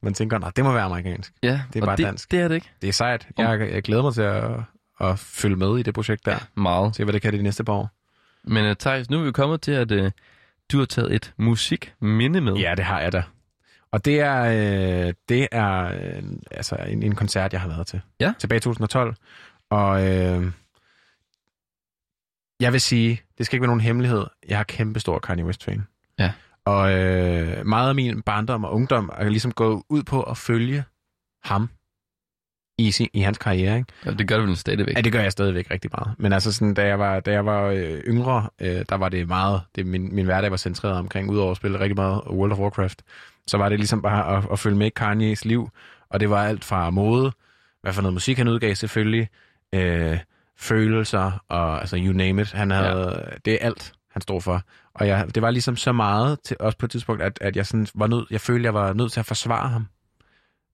Man 0.02 0.14
tænker, 0.14 0.38
nej, 0.38 0.50
det 0.56 0.64
må 0.64 0.72
være 0.72 0.82
amerikansk. 0.82 1.32
Ja, 1.42 1.60
Det 1.72 1.82
er 1.82 1.86
bare 1.86 1.96
det, 1.96 2.06
dansk. 2.06 2.30
det 2.30 2.40
er 2.40 2.48
det 2.48 2.54
ikke. 2.54 2.70
Det 2.82 2.88
er 2.88 2.92
sejt. 2.92 3.28
Jeg, 3.38 3.68
jeg 3.72 3.82
glæder 3.82 4.02
mig 4.02 4.14
til 4.14 4.22
at, 4.22 4.50
at 5.00 5.18
følge 5.18 5.56
med 5.56 5.78
i 5.78 5.82
det 5.82 5.94
projekt 5.94 6.26
der. 6.26 6.38
Meget. 6.54 6.96
Se, 6.96 7.04
hvad 7.04 7.12
det 7.12 7.22
kan 7.22 7.32
de 7.32 7.42
næste 7.42 7.64
par 7.64 7.72
år. 7.72 7.90
Men 8.44 8.66
uh, 8.66 8.76
Thijs, 8.80 9.10
nu 9.10 9.20
er 9.20 9.24
vi 9.24 9.32
kommet 9.32 9.60
til, 9.60 9.72
at 9.72 9.92
uh, 9.92 10.10
du 10.72 10.78
har 10.78 10.86
taget 10.86 11.14
et 11.14 11.34
musikminde 11.36 12.40
med. 12.40 12.54
Ja, 12.54 12.74
det 12.76 12.84
har 12.84 13.00
jeg 13.00 13.12
da. 13.12 13.22
Og 13.92 14.04
det 14.04 14.20
er, 14.20 14.42
øh, 14.42 15.14
det 15.28 15.48
er 15.52 15.84
øh, 15.84 16.22
altså 16.50 16.76
en, 16.76 17.02
en 17.02 17.14
koncert, 17.14 17.52
jeg 17.52 17.60
har 17.60 17.68
været 17.68 17.86
til. 17.86 18.00
Ja. 18.20 18.32
Tilbage 18.38 18.56
i 18.56 18.60
2012. 18.60 19.14
Og 19.70 20.08
øh, 20.08 20.52
jeg 22.60 22.72
vil 22.72 22.80
sige, 22.80 23.22
det 23.38 23.46
skal 23.46 23.56
ikke 23.56 23.62
være 23.62 23.68
nogen 23.68 23.80
hemmelighed, 23.80 24.26
jeg 24.48 24.60
er 24.60 24.64
kæmpe 24.64 25.00
stor 25.00 25.18
Kanye 25.18 25.44
West-fan. 25.44 25.86
Ja. 26.18 26.32
Og 26.64 26.92
øh, 26.92 27.66
meget 27.66 27.88
af 27.88 27.94
min 27.94 28.22
barndom 28.22 28.64
og 28.64 28.74
ungdom 28.74 29.10
er 29.16 29.28
ligesom 29.28 29.52
gået 29.52 29.82
ud 29.88 30.02
på 30.02 30.22
at 30.22 30.36
følge 30.36 30.84
ham 31.44 31.68
i, 32.80 32.90
sin, 32.90 33.08
i 33.12 33.20
hans 33.20 33.38
karriere. 33.38 33.76
Ikke? 33.76 33.92
Ja, 34.06 34.10
det 34.10 34.28
gør 34.28 34.36
du 34.36 34.46
vel 34.46 34.56
stadigvæk. 34.56 34.96
Ja, 34.96 35.00
det 35.00 35.12
gør 35.12 35.20
jeg 35.20 35.32
stadigvæk 35.32 35.70
rigtig 35.70 35.90
meget. 35.98 36.14
Men 36.18 36.32
altså, 36.32 36.52
sådan, 36.52 36.74
da 36.74 36.86
jeg 36.86 36.98
var, 36.98 37.20
da 37.20 37.32
jeg 37.32 37.46
var 37.46 37.64
øh, 37.64 38.00
yngre, 38.06 38.48
øh, 38.60 38.84
der 38.88 38.94
var 38.94 39.08
det 39.08 39.28
meget, 39.28 39.60
det, 39.74 39.86
min, 39.86 40.14
min 40.14 40.24
hverdag 40.24 40.50
var 40.50 40.56
centreret 40.56 40.98
omkring, 40.98 41.30
udover 41.30 41.50
at 41.50 41.56
spille 41.56 41.80
rigtig 41.80 41.96
meget 41.96 42.22
World 42.30 42.52
of 42.52 42.58
Warcraft, 42.58 43.02
så 43.46 43.56
var 43.56 43.68
det 43.68 43.78
ligesom 43.78 44.02
bare 44.02 44.36
at, 44.36 44.44
at 44.52 44.58
følge 44.58 44.76
med 44.76 44.86
i 44.86 44.92
Kanye's 45.00 45.48
liv, 45.48 45.70
og 46.10 46.20
det 46.20 46.30
var 46.30 46.44
alt 46.44 46.64
fra 46.64 46.90
mode, 46.90 47.32
hvad 47.82 47.92
for 47.92 48.02
noget 48.02 48.14
musik 48.14 48.38
han 48.38 48.48
udgav 48.48 48.74
selvfølgelig, 48.74 49.28
øh, 49.74 50.18
følelser, 50.58 51.44
og 51.48 51.80
altså 51.80 51.96
you 51.96 52.12
name 52.12 52.42
it. 52.42 52.52
Han 52.52 52.70
havde, 52.70 53.24
ja. 53.30 53.36
Det 53.44 53.52
er 53.52 53.66
alt, 53.66 53.92
han 54.12 54.22
stod 54.22 54.40
for. 54.40 54.62
Og 54.94 55.06
jeg, 55.06 55.34
det 55.34 55.42
var 55.42 55.50
ligesom 55.50 55.76
så 55.76 55.92
meget, 55.92 56.38
til, 56.44 56.56
også 56.60 56.78
på 56.78 56.86
et 56.86 56.90
tidspunkt, 56.90 57.22
at, 57.22 57.38
at 57.40 57.56
jeg, 57.56 57.66
sådan 57.66 57.86
var 57.94 58.06
nød, 58.06 58.26
jeg 58.30 58.40
følte, 58.40 58.64
jeg 58.64 58.74
var 58.74 58.92
nødt 58.92 59.12
til 59.12 59.20
at 59.20 59.26
forsvare 59.26 59.68
ham. 59.68 59.86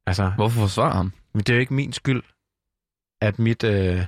Altså, 0.07 0.33
Hvorfor 0.37 0.61
forsvare 0.61 0.93
ham? 0.93 1.13
men 1.35 1.41
det 1.41 1.49
er 1.49 1.55
jo 1.55 1.61
ikke 1.61 1.75
min 1.75 1.93
skyld, 1.93 2.23
at 3.21 3.39
mit, 3.39 3.65
øh, 3.65 4.01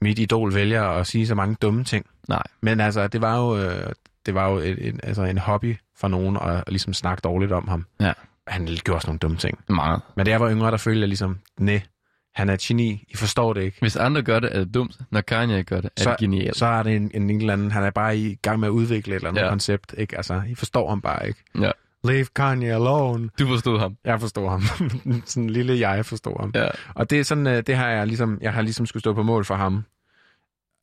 mit 0.00 0.18
idol 0.18 0.54
vælger 0.54 0.82
at 0.82 1.06
sige 1.06 1.26
så 1.26 1.34
mange 1.34 1.56
dumme 1.62 1.84
ting. 1.84 2.06
Nej. 2.28 2.42
Men 2.60 2.80
altså, 2.80 3.08
det 3.08 3.20
var 3.20 3.36
jo, 3.38 3.56
øh, 3.58 3.92
det 4.26 4.34
var 4.34 4.48
jo 4.50 4.56
et, 4.56 4.86
et, 4.88 5.00
altså 5.02 5.22
en 5.22 5.38
hobby 5.38 5.76
for 5.96 6.08
nogen 6.08 6.36
at, 6.36 6.42
at 6.56 6.64
ligesom 6.68 6.92
snakke 6.94 7.20
dårligt 7.20 7.52
om 7.52 7.68
ham. 7.68 7.86
Ja. 8.00 8.12
Han 8.46 8.66
gjorde 8.66 8.96
også 8.96 9.08
nogle 9.08 9.18
dumme 9.18 9.36
ting. 9.36 9.58
Meget. 9.68 10.00
Men 10.16 10.26
da 10.26 10.30
jeg 10.30 10.40
var 10.40 10.50
yngre, 10.50 10.70
der 10.70 10.76
følte 10.76 11.00
jeg 11.00 11.08
ligesom, 11.08 11.38
nej, 11.60 11.80
han 12.34 12.48
er 12.48 12.54
et 12.54 12.60
geni, 12.60 13.04
I 13.08 13.16
forstår 13.16 13.52
det 13.52 13.62
ikke. 13.62 13.76
Hvis 13.80 13.96
andre 13.96 14.22
gør 14.22 14.40
det, 14.40 14.56
er 14.56 14.58
det 14.58 14.74
dumt. 14.74 14.98
Når 15.10 15.20
Kanye 15.20 15.62
gør 15.62 15.80
det, 15.80 15.90
er 15.96 16.02
Så- 16.02 16.10
det 16.10 16.18
genialt. 16.18 16.56
Så 16.56 16.66
er 16.66 16.82
det 16.82 16.96
en, 16.96 17.10
en, 17.14 17.30
en 17.30 17.40
eller 17.40 17.52
anden, 17.52 17.70
han 17.70 17.84
er 17.84 17.90
bare 17.90 18.18
i 18.18 18.34
gang 18.34 18.60
med 18.60 18.68
at 18.68 18.72
udvikle 18.72 19.12
et 19.12 19.16
eller 19.16 19.28
andet 19.28 19.40
Ja. 19.40 19.44
ja. 19.46 19.50
koncept, 19.52 19.94
ikke? 19.98 20.16
Altså, 20.16 20.42
I 20.48 20.54
forstår 20.54 20.88
ham 20.88 21.00
bare 21.00 21.28
ikke. 21.28 21.40
Ja. 21.60 21.70
Leave 22.04 22.26
Kanye 22.36 22.72
alone. 22.74 23.30
Du 23.38 23.46
forstod 23.46 23.78
ham. 23.78 23.96
Jeg 24.04 24.20
forstår 24.20 24.50
ham. 24.50 24.62
sådan 25.26 25.42
en 25.42 25.50
lille 25.50 25.88
jeg 25.90 26.06
forstår 26.06 26.36
ham. 26.40 26.52
Ja. 26.54 26.68
Og 26.94 27.10
det 27.10 27.20
er 27.20 27.22
sådan, 27.24 27.46
øh, 27.46 27.62
det 27.66 27.76
har 27.76 27.88
jeg 27.88 28.06
ligesom, 28.06 28.38
jeg 28.40 28.52
har 28.52 28.62
ligesom 28.62 28.86
skulle 28.86 29.00
stå 29.00 29.12
på 29.14 29.22
mål 29.22 29.44
for 29.44 29.54
ham. 29.54 29.84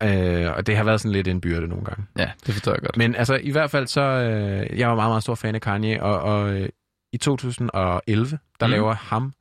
Øh, 0.04 0.52
og 0.58 0.68
det 0.68 0.78
har 0.78 0.84
været 0.84 1.02
sådan 1.02 1.12
lidt 1.12 1.28
en 1.28 1.42
byrde 1.42 1.68
nogle 1.68 1.86
gange. 1.86 2.04
Ja, 2.18 2.32
det 2.46 2.54
forstår 2.54 2.72
jeg 2.72 2.82
godt. 2.82 2.98
Men 2.98 3.16
altså, 3.16 3.36
i 3.44 3.52
hvert 3.52 3.72
fald 3.72 3.88
så, 3.88 4.02
øh, 4.02 4.80
jeg 4.80 4.90
var 4.90 4.96
meget, 4.96 5.10
meget 5.10 5.24
stor 5.24 5.36
fan 5.36 5.56
af 5.56 5.62
Kanye, 5.62 6.04
og, 6.04 6.20
og 6.20 6.54
øh, 6.54 6.70
i 7.14 7.18
2011, 7.18 8.40
der 8.60 8.68
Mm. 8.68 8.72
laver 8.72 8.94
ham 8.94 9.34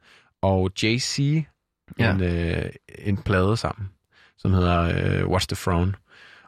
og 0.42 0.70
Jay-Z 0.82 1.22
Ja. 1.98 2.12
en, 2.14 2.22
øh, 2.22 2.70
en 2.98 3.16
plade 3.16 3.56
sammen, 3.56 3.88
som 4.38 4.52
hedder 4.52 4.80
øh, 5.22 5.28
Watch 5.28 5.48
the 5.48 5.56
Throne. 5.56 5.92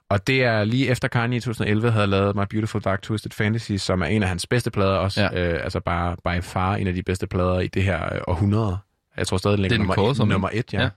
Og 0.08 0.26
det 0.26 0.44
er 0.44 0.64
lige 0.64 0.88
efter 0.88 1.08
Kanye 1.08 1.36
i 1.36 1.40
2011 1.40 1.90
havde 1.90 2.06
lavet 2.06 2.36
My 2.36 2.42
Beautiful 2.50 2.80
Dark 2.80 3.02
Twisted 3.02 3.30
Fantasy, 3.30 3.72
som 3.72 4.02
er 4.02 4.06
en 4.06 4.22
af 4.22 4.28
hans 4.28 4.46
bedste 4.46 4.70
plader 4.70 4.96
også. 4.96 5.22
Ja. 5.22 5.28
Ja. 5.32 5.52
Øh, 5.54 5.64
altså 5.64 5.80
bare 5.80 6.16
by 6.24 6.42
far 6.42 6.76
en 6.76 6.86
af 6.86 6.94
de 6.94 7.02
bedste 7.02 7.26
plader 7.26 7.60
i 7.60 7.68
det 7.68 7.82
her 7.82 8.14
øh, 8.14 8.20
århundrede. 8.28 8.78
Jeg 9.16 9.26
tror 9.26 9.36
stadig, 9.36 9.58
den 9.58 9.62
ligger 9.62 9.78
nummer, 9.78 9.94
kåret 9.94 10.20
et, 10.20 10.28
nummer 10.28 10.48
et, 10.52 10.72
ja. 10.72 10.88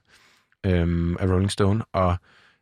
ja. 0.65 0.71
Øhm, 0.71 1.17
af 1.19 1.27
Rolling 1.27 1.51
Stone. 1.51 1.83
Og 1.93 2.15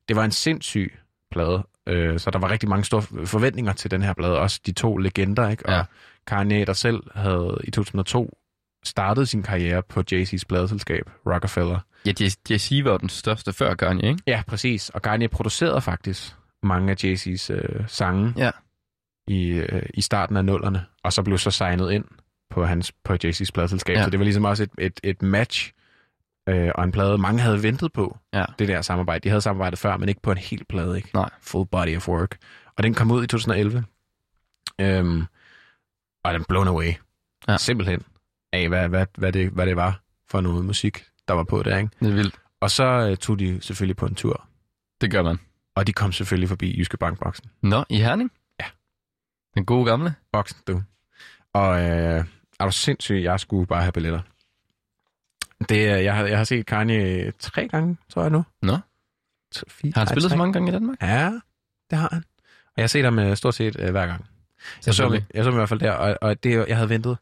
det 0.08 0.16
var 0.16 0.26
en 0.26 0.32
sindssyg 0.32 0.98
plade. 1.32 1.64
Øh, 1.88 2.20
så 2.20 2.32
der 2.32 2.40
var 2.40 2.52
rigtig 2.52 2.70
mange 2.70 2.86
store 2.86 3.02
forventninger 3.26 3.74
til 3.74 3.92
den 3.92 4.02
her 4.02 4.14
plade. 4.14 4.40
Også 4.40 4.62
de 4.66 4.72
to 4.72 4.98
legender, 4.98 5.50
ikke? 5.50 5.72
Ja. 5.72 5.80
Og 5.80 5.86
Kanye, 6.28 6.66
der 6.66 6.74
selv 6.74 7.04
havde 7.16 7.62
i 7.64 7.72
2002 7.72 8.38
startet 8.84 9.30
sin 9.30 9.44
karriere 9.44 9.84
på 9.84 10.04
Jay-Z's 10.12 10.42
pladeselskab, 10.50 11.10
Rockefeller. 11.26 11.80
Ja, 12.06 12.12
Jay-Z 12.50 12.84
var 12.84 12.92
jo 12.92 12.98
den 12.98 13.10
største 13.10 13.54
før 13.54 13.74
Kanye, 13.76 14.08
ikke? 14.10 14.24
Ja, 14.28 14.44
præcis. 14.48 14.90
Og 14.90 15.02
Kanye 15.02 15.28
producerede 15.28 15.82
faktisk 15.82 16.36
mange 16.64 16.92
af 16.92 17.04
Jay-Z's 17.04 17.54
øh, 17.54 17.88
sange 17.88 18.34
Ja. 18.38 18.52
i, 19.28 19.48
øh, 19.50 19.82
i 19.94 20.02
starten 20.02 20.38
af 20.38 20.46
nullerne, 20.46 20.86
og 21.04 21.14
så 21.14 21.24
blev 21.24 21.38
så 21.38 21.52
signet 21.52 21.92
ind 21.92 22.06
på, 22.50 22.66
hans, 22.66 22.92
på 23.04 23.14
Jay-Z's 23.14 23.50
pladeselskab. 23.54 23.94
Ja. 23.94 24.00
Ja. 24.00 24.04
Så 24.06 24.10
det 24.10 24.20
var 24.20 24.24
ligesom 24.24 24.46
også 24.46 24.64
et, 24.64 24.70
et, 24.78 25.00
et 25.04 25.22
match 25.22 25.72
øh, 26.50 26.72
og 26.76 26.84
en 26.84 26.92
plade, 26.92 27.18
mange 27.18 27.40
havde 27.42 27.64
ventet 27.64 27.94
på, 27.94 28.18
Ja. 28.34 28.46
det 28.60 28.68
der 28.68 28.82
samarbejde. 28.82 29.24
De 29.24 29.30
havde 29.30 29.42
samarbejdet 29.42 29.80
før, 29.80 29.98
men 29.98 30.10
ikke 30.10 30.22
på 30.22 30.32
en 30.32 30.38
hel 30.38 30.66
plade, 30.70 30.98
ikke? 30.98 31.10
Nej. 31.14 31.30
Full 31.42 31.68
body 31.72 31.98
of 31.98 32.10
work. 32.10 32.38
Og 32.78 32.84
den 32.84 32.94
kom 32.94 33.12
ud 33.12 33.24
i 33.24 33.28
2011. 33.28 33.84
Øhm, 34.82 35.26
og 36.24 36.34
den 36.34 36.44
blown 36.50 36.68
away. 36.68 36.94
Ja. 37.48 37.58
Simpelthen. 37.58 38.04
Af, 38.54 38.68
hvad, 38.70 38.90
hvad, 38.90 39.06
hvad, 39.18 39.32
det, 39.34 39.50
hvad 39.50 39.66
det 39.66 39.76
var 39.76 40.02
for 40.30 40.42
noget 40.42 40.66
musik, 40.66 41.06
der 41.28 41.34
var 41.34 41.44
på 41.44 41.64
der, 41.64 41.78
ikke? 41.78 41.90
Det 42.00 42.08
er 42.08 42.14
vildt. 42.14 42.36
Og 42.60 42.72
så 42.72 42.84
øh, 42.84 43.18
tog 43.18 43.40
de 43.40 43.62
selvfølgelig 43.62 43.98
på 43.98 44.06
en 44.06 44.16
tur. 44.16 44.48
Det 45.02 45.12
gør 45.12 45.24
man. 45.24 45.40
Og 45.76 45.88
de 45.88 45.94
kom 45.94 46.12
selvfølgelig 46.12 46.50
forbi 46.50 46.78
Jyske 46.80 46.98
Bankboksen. 46.98 47.50
Nå, 47.62 47.84
i 47.90 47.98
Herning? 47.98 48.32
Ja. 48.60 48.66
Den 49.56 49.66
gode 49.66 49.86
gamle? 49.86 50.14
Boksen, 50.32 50.58
du. 50.68 50.84
Og 51.54 51.80
øh, 51.82 52.26
er 52.60 52.66
du 52.66 52.72
sindssyg, 52.72 53.22
jeg 53.24 53.40
skulle 53.40 53.68
bare 53.68 53.82
have 53.82 53.92
billetter. 53.92 54.22
Det, 55.70 55.88
jeg, 56.04 56.16
har, 56.16 56.26
jeg 56.26 56.38
har 56.38 56.44
set 56.44 56.66
Kanye 56.66 57.32
tre 57.40 57.68
gange, 57.68 57.98
tror 58.10 58.22
jeg 58.22 58.32
nu. 58.32 58.46
Nå. 58.62 58.78
T- 59.56 59.62
fire, 59.70 59.92
Har 59.96 60.02
han 60.02 60.08
spillet 60.08 60.32
så 60.32 60.38
mange 60.38 60.54
gange 60.54 60.70
i 60.70 60.72
Danmark? 60.72 60.98
Ja, 61.02 61.32
det 61.90 61.98
har 61.98 62.10
han. 62.12 62.24
Og 62.66 62.74
jeg 62.78 62.84
har 62.84 62.88
set 62.88 63.04
ham 63.04 63.20
øh, 63.20 63.36
stort 63.38 63.56
set 63.56 63.76
øh, 63.80 63.92
hver 63.92 64.06
gang. 64.08 64.26
Jeg 64.86 64.94
så, 64.94 65.04
ham- 65.04 65.14
jeg 65.34 65.44
så 65.44 65.50
ham 65.50 65.54
i 65.54 65.56
hvert 65.60 65.70
fald 65.70 65.80
der, 65.80 65.92
og, 65.92 66.18
og 66.22 66.44
det, 66.44 66.68
jeg 66.68 66.78
havde 66.78 66.90
ventet 66.90 67.18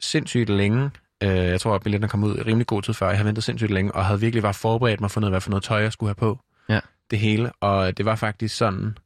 sindssygt 0.00 0.48
længe. 0.50 0.90
Øh, 1.22 1.28
jeg 1.28 1.60
tror, 1.60 1.74
at 1.74 1.82
billetterne 1.82 2.10
kom 2.10 2.24
ud 2.24 2.38
i 2.38 2.42
rimelig 2.42 2.66
god 2.66 2.82
tid 2.82 2.94
før. 2.94 3.08
Jeg 3.08 3.16
havde 3.16 3.26
ventet 3.26 3.44
sindssygt 3.44 3.70
længe, 3.70 3.94
og 3.94 4.04
havde 4.06 4.20
virkelig 4.20 4.42
bare 4.42 4.54
forberedt 4.54 5.00
mig 5.00 5.10
for 5.10 5.20
noget, 5.20 5.32
hvad 5.32 5.40
for 5.40 5.50
noget 5.50 5.64
tøj, 5.64 5.78
jeg 5.82 5.92
skulle 5.92 6.08
have 6.08 6.14
på. 6.14 6.40
Ja. 6.68 6.80
Det 7.10 7.18
hele. 7.18 7.52
Og 7.52 7.96
det 7.96 8.04
var 8.04 8.14
faktisk 8.16 8.56
sådan, 8.56 8.98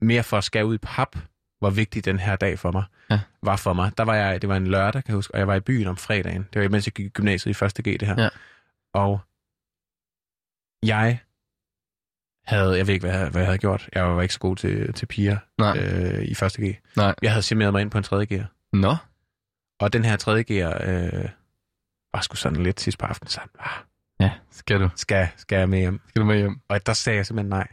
mere 0.00 0.22
for 0.22 0.36
at 0.38 0.44
skære 0.44 0.66
ud 0.66 0.74
i 0.74 0.78
pap, 0.82 1.16
hvor 1.58 1.70
vigtig 1.70 2.04
den 2.04 2.18
her 2.18 2.36
dag 2.36 2.58
for 2.58 2.72
mig 2.72 2.84
Ja. 3.10 3.20
var 3.42 3.56
for 3.56 3.72
mig. 3.72 3.92
Der 3.98 4.04
var 4.04 4.14
jeg, 4.14 4.42
det 4.42 4.48
var 4.48 4.56
en 4.56 4.66
lørdag, 4.66 5.04
kan 5.04 5.10
jeg 5.12 5.14
huske, 5.14 5.34
og 5.34 5.38
jeg 5.38 5.46
var 5.46 5.54
i 5.54 5.60
byen 5.60 5.86
om 5.86 5.96
fredagen. 5.96 6.46
Det 6.52 6.62
var 6.62 6.68
mens 6.68 6.86
jeg 6.86 6.92
gik 6.92 7.06
i 7.06 7.08
gymnasiet 7.08 7.62
i 7.62 7.64
1. 7.64 7.72
G, 7.74 7.84
det 8.00 8.02
her. 8.08 8.22
Ja. 8.22 8.28
Og 8.94 9.20
jeg 10.82 11.18
havde, 12.46 12.76
jeg 12.76 12.86
ved 12.86 12.94
ikke, 12.94 13.06
hvad 13.06 13.18
jeg, 13.20 13.28
hvad 13.28 13.40
jeg 13.40 13.46
havde 13.46 13.58
gjort. 13.58 13.88
Jeg 13.94 14.04
var 14.16 14.22
ikke 14.22 14.34
så 14.34 14.40
god 14.40 14.56
til, 14.56 14.92
til 14.92 15.06
piger 15.06 15.36
Nej. 15.58 15.78
øh, 15.78 16.22
i 16.24 16.30
1. 16.30 16.38
G. 16.38 16.78
Nej. 16.96 17.14
Jeg 17.22 17.30
havde 17.32 17.42
simuleret 17.42 17.72
mig 17.72 17.80
ind 17.80 17.90
på 17.90 17.98
en 17.98 18.04
3. 18.04 18.26
G'er. 18.32 18.44
Nå. 18.72 18.96
Og 19.78 19.92
den 19.92 20.04
her 20.04 20.16
3. 20.16 20.32
G'er 20.50 20.90
øh, 20.90 21.28
var 22.14 22.20
sgu 22.20 22.36
sådan 22.36 22.62
lidt 22.62 22.80
sidst 22.80 22.98
på 22.98 23.06
aftenen. 23.06 23.28
Sådan, 23.30 23.48
ah, 23.58 23.70
Ja, 24.20 24.30
skal 24.50 24.80
du. 24.80 24.88
skal, 24.96 25.28
skal 25.36 25.58
jeg 25.58 25.68
med 25.68 25.78
hjem? 25.78 26.00
Skal 26.08 26.20
du 26.22 26.26
med 26.26 26.36
hjem? 26.36 26.60
Og 26.68 26.86
der 26.86 26.92
sagde 26.92 27.16
jeg 27.16 27.26
simpelthen 27.26 27.48
nej. 27.50 27.66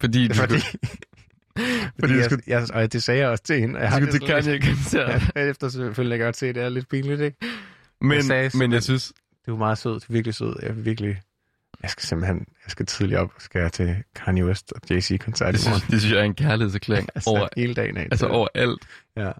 Fordi 0.00 0.28
du 0.28 0.34
Fordi, 0.34 0.54
fordi 2.00 2.14
jeg, 2.14 2.30
jeg, 2.46 2.66
og 2.74 2.92
det 2.92 3.02
sagde 3.02 3.20
jeg 3.20 3.28
også 3.28 3.44
til 3.44 3.60
hende. 3.60 3.78
Jeg 3.80 3.90
har 3.90 4.00
det 4.00 4.10
til 4.10 4.20
sådan 4.20 4.44
lidt- 4.44 4.62
Kanye-koncert. 4.62 5.22
Ja, 5.36 5.40
efter 5.50 5.68
selvfølgelig 5.68 6.20
godt 6.20 6.36
se, 6.36 6.46
det 6.52 6.62
er 6.62 6.68
lidt 6.68 6.88
pinligt, 6.88 7.20
ikke? 7.20 7.36
Men, 8.00 8.12
Jeg 8.12 8.24
sagde 8.24 8.50
men 8.58 8.72
jeg 8.72 8.82
synes, 8.82 9.12
Det 9.44 9.52
var 9.52 9.58
meget 9.58 9.78
sød, 9.78 9.94
det 9.94 10.08
er 10.08 10.12
virkelig 10.12 10.34
sød. 10.34 10.56
Jeg 10.62 10.68
er 10.70 10.72
virkelig... 10.74 11.20
Jeg 11.82 11.90
skal 11.90 12.02
simpelthen, 12.02 12.38
jeg 12.38 12.70
skal 12.70 12.86
tidligt 12.86 13.18
op, 13.20 13.32
skal 13.38 13.60
jeg 13.60 13.72
til 13.72 13.96
Kanye 14.14 14.44
West 14.46 14.72
og 14.72 14.80
Jay-Z-koncert 14.90 15.54
det 15.54 15.66
i 15.66 15.68
morgen. 15.68 15.80
synes, 15.80 15.90
det 15.90 16.00
synes 16.00 16.12
jeg 16.14 16.20
er 16.20 16.24
en 16.24 16.34
kærlighedserklæring 16.34 17.08
Altså, 17.14 17.30
over, 17.30 17.48
hele 17.56 17.74
dagen 17.74 17.96
af. 17.96 18.02
altså 18.02 18.26
over 18.26 18.48
alt. 18.54 18.82
Ja. 19.16 19.32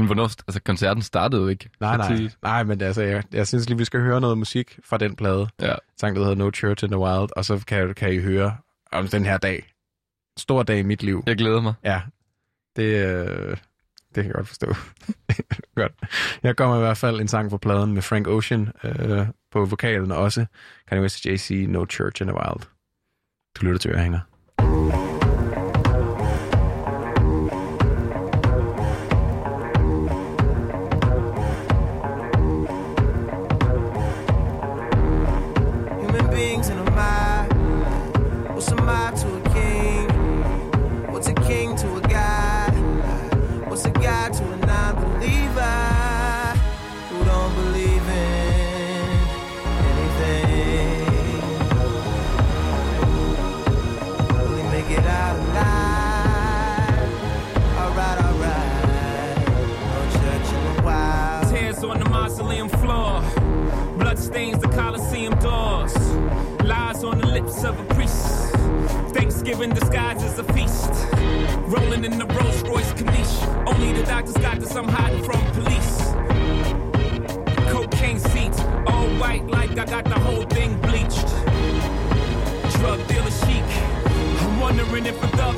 Men 0.00 0.06
hvornår, 0.06 0.24
altså 0.24 0.60
koncerten 0.62 1.02
startede 1.02 1.42
jo 1.42 1.48
ikke. 1.48 1.70
Nej, 1.80 1.96
nej. 1.96 2.08
tidligt. 2.08 2.38
Nej, 2.42 2.62
men 2.62 2.80
altså, 2.80 3.02
jeg, 3.02 3.22
jeg 3.32 3.46
synes 3.46 3.68
lige, 3.68 3.78
vi 3.78 3.84
skal 3.84 4.00
høre 4.00 4.20
noget 4.20 4.38
musik 4.38 4.78
fra 4.84 4.98
den 4.98 5.16
plade. 5.16 5.48
Ja. 5.60 5.74
Sang, 6.00 6.16
der 6.16 6.22
hedder 6.22 6.36
No 6.36 6.50
Church 6.50 6.84
in 6.84 6.90
the 6.90 6.98
Wild, 6.98 7.28
og 7.36 7.44
så 7.44 7.64
kan, 7.66 7.94
kan 7.94 8.12
I 8.12 8.18
høre 8.18 8.56
om 8.92 9.08
den 9.08 9.24
her 9.24 9.38
dag. 9.38 9.72
Stor 10.36 10.62
dag 10.62 10.78
i 10.78 10.82
mit 10.82 11.02
liv. 11.02 11.22
Jeg 11.26 11.36
glæder 11.36 11.60
mig. 11.60 11.74
Ja, 11.84 12.00
det, 12.76 13.06
øh, 13.06 13.56
det 14.14 14.14
kan 14.14 14.24
jeg 14.24 14.34
godt 14.34 14.48
forstå. 14.48 14.66
godt. 15.76 15.92
Jeg 16.42 16.56
kommer 16.56 16.76
i 16.76 16.80
hvert 16.80 16.96
fald 16.96 17.20
en 17.20 17.28
sang 17.28 17.50
fra 17.50 17.58
pladen 17.58 17.92
med 17.92 18.02
Frank 18.02 18.26
Ocean 18.28 18.72
øh, 18.84 19.26
på 19.52 19.64
vokalen, 19.64 20.10
og 20.10 20.18
også 20.18 20.46
Kanye 20.88 21.02
West 21.02 21.26
JC, 21.26 21.66
No 21.68 21.86
Church 21.90 22.22
in 22.22 22.28
the 22.28 22.36
Wild. 22.36 22.68
Du 23.56 23.64
lytter 23.64 23.78
til 23.78 23.90
Ørehænger. 23.90 24.20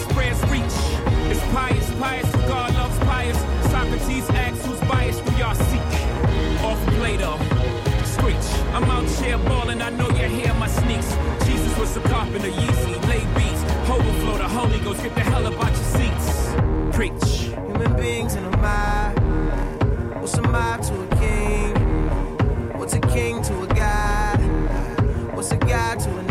Prayers 0.07 0.41
reach. 0.51 0.77
It's 1.31 1.41
pious, 1.53 1.91
pious, 1.99 2.31
for 2.31 2.39
God 2.49 2.75
loves 2.75 2.99
pious. 3.01 3.39
Socrates 3.71 4.29
asks 4.31 4.65
who's 4.67 4.81
biased, 4.81 5.23
we 5.25 5.37
y'all 5.37 5.55
seek. 5.55 5.81
Off 6.63 6.81
Plato, 6.97 7.39
screech. 8.05 8.49
I'm 8.75 8.85
out 8.85 9.09
here 9.23 9.39
balling, 9.39 9.83
I 9.83 9.91
know 9.91 10.09
you 10.11 10.29
hear 10.29 10.55
my 10.55 10.69
sneaks. 10.69 11.15
Jesus 11.47 11.77
was 11.79 11.97
a 11.97 12.01
carpenter, 12.01 12.49
Yeezy, 12.49 12.95
lay 13.09 13.25
beats. 13.35 13.63
Overflow 13.91 14.39
the 14.39 14.49
Holy 14.49 14.79
Ghost, 14.81 15.03
get 15.03 15.15
the 15.15 15.21
hell 15.21 15.47
up 15.47 15.55
out 15.55 15.73
your 15.73 15.91
seats. 15.97 16.53
Preach. 16.97 17.53
Human 17.67 17.97
beings 17.97 18.35
in 18.35 18.45
a 18.45 18.57
mob. 18.59 19.19
What's 20.21 20.35
a 20.35 20.43
mob 20.43 20.83
to 20.83 21.03
a 21.03 21.07
king? 21.17 21.75
What's 22.79 22.95
a 22.95 23.01
king 23.01 23.43
to 23.43 23.63
a 23.63 23.67
god? 23.67 24.41
What's 25.35 25.51
a 25.53 25.57
god 25.57 25.99
to 26.01 26.19
a 26.19 26.23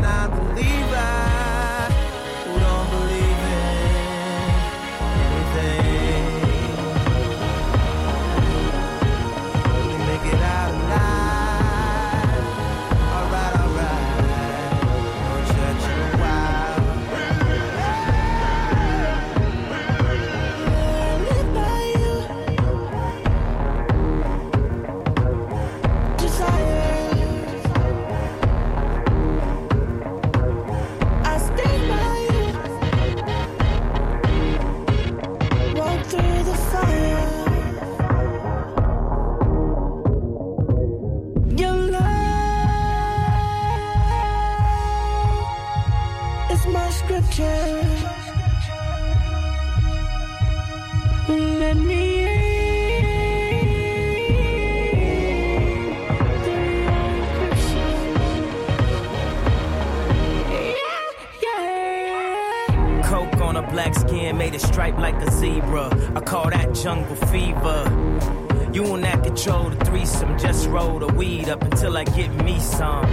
a 64.55 64.59
stripe 64.59 64.97
like 64.97 65.15
a 65.15 65.31
zebra. 65.31 65.89
I 66.15 66.21
call 66.21 66.49
that 66.49 66.73
jungle 66.73 67.15
fever. 67.27 68.71
You 68.73 68.95
and 68.95 69.03
that 69.03 69.23
control 69.23 69.69
the 69.69 69.85
threesome. 69.85 70.37
Just 70.39 70.67
roll 70.69 70.99
the 70.99 71.07
weed 71.07 71.49
up 71.49 71.61
until 71.61 71.97
I 71.97 72.03
get 72.05 72.29
me 72.43 72.59
some. 72.59 73.05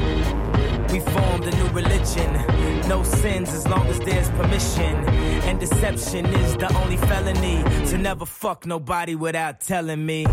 We 0.92 1.00
formed 1.00 1.44
a 1.44 1.50
new 1.50 1.68
religion. 1.68 2.32
No 2.88 3.02
sins 3.02 3.50
as 3.50 3.66
long 3.66 3.86
as 3.88 3.98
there's 4.00 4.28
permission. 4.30 4.94
And 5.48 5.58
deception 5.58 6.26
is 6.26 6.56
the 6.56 6.72
only 6.76 6.96
felony. 6.96 7.62
To 7.88 7.98
never 7.98 8.24
fuck 8.24 8.66
nobody 8.66 9.14
without 9.14 9.60
telling 9.60 10.06
me. 10.06 10.24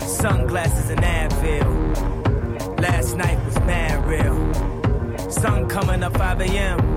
Sunglasses 0.00 0.90
and 0.90 1.00
Advil. 1.00 2.80
Last 2.80 3.16
night 3.16 3.42
was 3.44 3.58
mad 3.60 4.06
real. 4.06 5.30
Sun 5.30 5.68
coming 5.68 6.02
up 6.02 6.16
5 6.16 6.40
a.m. 6.42 6.95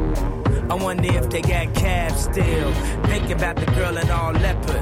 I 0.69 0.75
wonder 0.75 1.11
if 1.11 1.29
they 1.31 1.41
got 1.41 1.73
cabs 1.73 2.25
still. 2.25 2.71
Thinking 3.05 3.31
about 3.31 3.55
the 3.55 3.65
girl 3.71 3.97
in 3.97 4.09
all 4.11 4.33
leopard. 4.33 4.81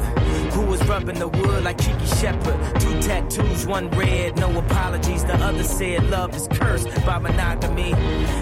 Who 0.54 0.66
was 0.66 0.86
rubbing 0.86 1.18
the 1.18 1.30
wood 1.30 1.64
like 1.64 1.78
Kiki 1.78 2.06
Shepard. 2.06 2.82
Two 2.82 3.02
tattoos, 3.02 3.66
one 3.66 3.90
red, 3.92 4.38
no 4.38 4.58
apologies. 4.60 5.24
The 5.24 5.36
other 5.36 5.64
said 5.64 6.10
love 6.10 6.36
is 6.36 6.48
cursed 6.52 6.90
by 7.06 7.20
monogamy. 7.20 7.92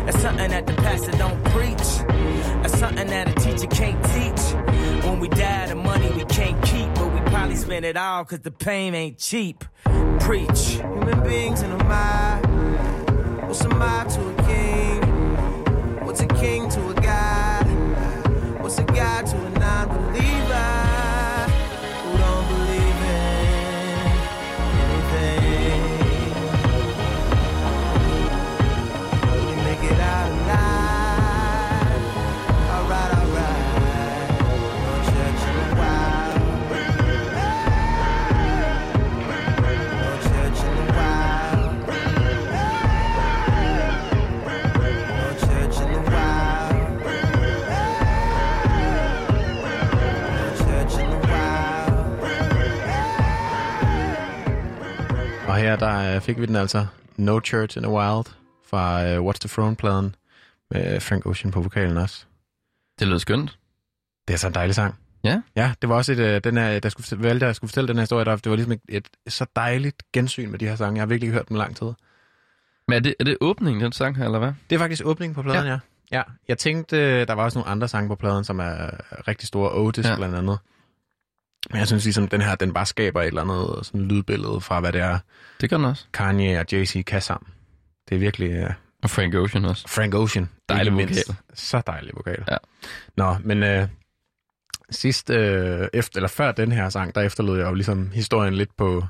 That's 0.06 0.20
something 0.22 0.50
that 0.50 0.66
the 0.66 0.74
pastor 0.74 1.12
don't 1.12 1.44
preach. 1.46 1.88
That's 2.62 2.80
something 2.80 3.08
that 3.08 3.30
a 3.30 3.34
teacher 3.34 3.68
can't 3.68 4.04
teach. 4.06 5.06
When 5.06 5.20
we 5.20 5.28
die, 5.28 5.68
the 5.68 5.76
money 5.76 6.10
we 6.14 6.26
can't 6.26 6.60
keep, 6.64 6.94
but 6.96 7.14
we 7.14 7.20
probably 7.30 7.56
spend 7.56 7.86
it 7.86 7.96
all 7.96 8.26
cause 8.26 8.40
the 8.40 8.52
pain 8.52 8.96
ain't 8.96 9.20
cheap. 9.20 9.64
Preach. 10.20 10.80
Human 10.82 11.22
beings 11.24 11.62
in 11.62 11.72
a 11.72 11.84
mob. 11.84 12.45
Her 55.80 55.88
der 55.88 56.16
øh, 56.16 56.22
fik 56.22 56.40
vi 56.42 56.46
den 56.46 56.56
altså 56.56 56.86
No 57.18 57.40
Church 57.46 57.78
in 57.78 57.84
the 57.84 57.92
Wild 57.92 58.26
fra 58.68 59.18
uh, 59.18 59.28
What's 59.28 59.40
the 59.40 59.50
Throne-pladen 59.50 60.16
med 60.72 61.00
Frank 61.00 61.26
Ocean 61.26 61.52
på 61.52 61.62
vokalen 61.62 61.98
også. 61.98 62.26
Det 63.00 63.08
lød 63.08 63.20
skønt. 63.20 63.60
Det 64.28 64.34
er 64.34 64.38
så 64.38 64.48
en 64.48 64.54
dejlig 64.54 64.76
sang. 64.76 64.96
Ja. 65.24 65.42
Ja, 65.56 65.74
det 65.82 65.90
var 65.90 65.96
også 65.96 66.12
et, 66.12 66.20
øh, 66.20 66.42
den 66.44 66.58
her, 66.58 66.80
der 66.80 66.90
skulle 66.90 67.24
valgte, 67.24 67.46
jeg 67.46 67.56
skulle 67.56 67.70
fortælle 67.70 67.88
den 67.88 67.96
her 67.96 68.02
historie, 68.02 68.26
der, 68.26 68.36
det 68.36 68.50
var 68.50 68.56
ligesom 68.56 68.72
et, 68.72 68.82
et, 68.90 69.08
så 69.28 69.46
dejligt 69.56 70.04
gensyn 70.14 70.52
med 70.52 70.60
de 70.60 70.68
her 70.68 70.76
sange. 70.76 70.98
Jeg 70.98 71.02
har 71.02 71.08
virkelig 71.08 71.28
ikke 71.28 71.38
hørt 71.38 71.50
dem 71.50 71.58
lang 71.58 71.76
tid. 71.76 71.92
Men 72.88 72.96
er 72.96 73.00
det, 73.00 73.16
er 73.20 73.24
det 73.24 73.38
åbningen, 73.42 73.84
den 73.84 73.92
sang 73.92 74.18
her, 74.18 74.26
eller 74.26 74.40
hvad? 74.40 74.54
Det 74.70 74.76
er 74.76 74.80
faktisk 74.80 75.06
åbningen 75.06 75.36
på 75.36 75.42
pladen, 75.42 75.66
ja. 75.66 75.72
ja. 75.72 75.80
Ja, 76.12 76.22
jeg 76.48 76.58
tænkte, 76.58 76.98
øh, 76.98 77.28
der 77.28 77.34
var 77.34 77.44
også 77.44 77.60
nogle 77.60 77.70
andre 77.70 77.88
sange 77.88 78.08
på 78.08 78.16
pladen, 78.16 78.44
som 78.44 78.60
er 78.60 78.90
rigtig 79.28 79.48
store. 79.48 79.72
Otis 79.72 80.06
ja. 80.06 80.16
blandt 80.16 80.36
andet. 80.36 80.60
Men 81.70 81.80
jeg 81.80 81.88
synes 81.88 82.04
ligesom, 82.04 82.28
den 82.28 82.42
her, 82.42 82.56
den 82.56 82.74
bare 82.74 82.86
skaber 82.86 83.22
et 83.22 83.28
eller 83.28 83.42
andet 83.42 83.86
sådan 83.86 84.02
lydbillede 84.02 84.62
fra, 84.62 84.80
hvad 84.80 84.92
det 84.94 85.02
er, 85.02 85.20
Det 85.62 85.70
gør 85.70 85.78
den 85.78 85.86
også. 85.86 86.06
Kanye 86.14 86.60
og 86.60 86.66
Jay-Z 86.74 87.02
kan 87.02 87.22
sammen. 87.22 87.50
Det 88.10 88.16
er 88.16 88.20
virkelig... 88.20 88.64
Uh, 88.64 88.70
Og 89.04 89.10
Frank 89.10 89.36
Ocean 89.36 89.66
også. 89.66 89.88
Frank 89.88 90.14
Ocean. 90.16 90.50
Dejlig 90.70 90.94
vokal. 90.94 91.16
Så 91.54 91.82
dejlig 91.88 92.12
vokal. 92.16 92.44
Ja. 92.52 92.58
Nå, 93.18 93.36
men 93.44 93.64
øh, 93.64 93.88
sidst, 94.90 95.30
øh, 95.30 95.88
efter, 95.94 96.18
eller 96.18 96.28
før 96.28 96.52
den 96.52 96.72
her 96.72 96.90
sang, 96.90 97.16
der 97.16 97.22
efterlod 97.22 97.58
jeg 97.60 97.68
jo 97.68 97.74
ligesom 97.74 98.12
historien 98.14 98.54
lidt 98.54 98.78
på, 98.78 99.04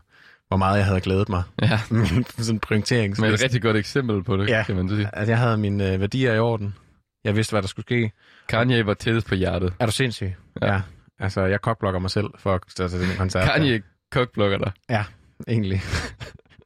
hvor 0.47 0.57
meget 0.57 0.77
jeg 0.77 0.85
havde 0.85 1.01
glædet 1.01 1.29
mig. 1.29 1.43
Ja. 1.61 1.79
sådan 2.37 2.55
en 2.55 2.59
prioriterings. 2.59 3.19
Men 3.19 3.33
et 3.33 3.43
rigtig 3.43 3.61
godt 3.61 3.77
eksempel 3.77 4.23
på 4.23 4.37
det, 4.37 4.49
Ja. 4.49 4.63
kan 4.63 4.75
man 4.75 4.89
sige. 4.89 5.09
Altså, 5.13 5.31
jeg 5.31 5.39
havde 5.39 5.57
mine 5.57 5.93
øh, 5.93 5.99
værdier 6.01 6.33
i 6.33 6.39
orden. 6.39 6.75
Jeg 7.23 7.35
vidste, 7.35 7.51
hvad 7.53 7.61
der 7.61 7.67
skulle 7.67 7.83
ske. 7.85 8.11
Kanye 8.49 8.85
var 8.85 8.93
tættest 8.93 9.27
på 9.27 9.35
hjertet. 9.35 9.73
Er 9.79 9.85
du 9.85 9.91
sindssyg? 9.91 10.33
Ja. 10.61 10.73
ja. 10.73 10.81
Altså, 11.19 11.41
jeg 11.41 11.61
kokblokker 11.61 11.99
mig 11.99 12.11
selv 12.11 12.27
for 12.37 12.55
at 12.55 12.61
tage 12.75 12.89
til 12.89 12.99
den 12.99 13.17
koncert. 13.17 13.45
Kanye 13.45 13.81
kokblokker 14.11 14.57
dig. 14.57 14.71
Ja, 14.89 15.05
egentlig. 15.47 15.81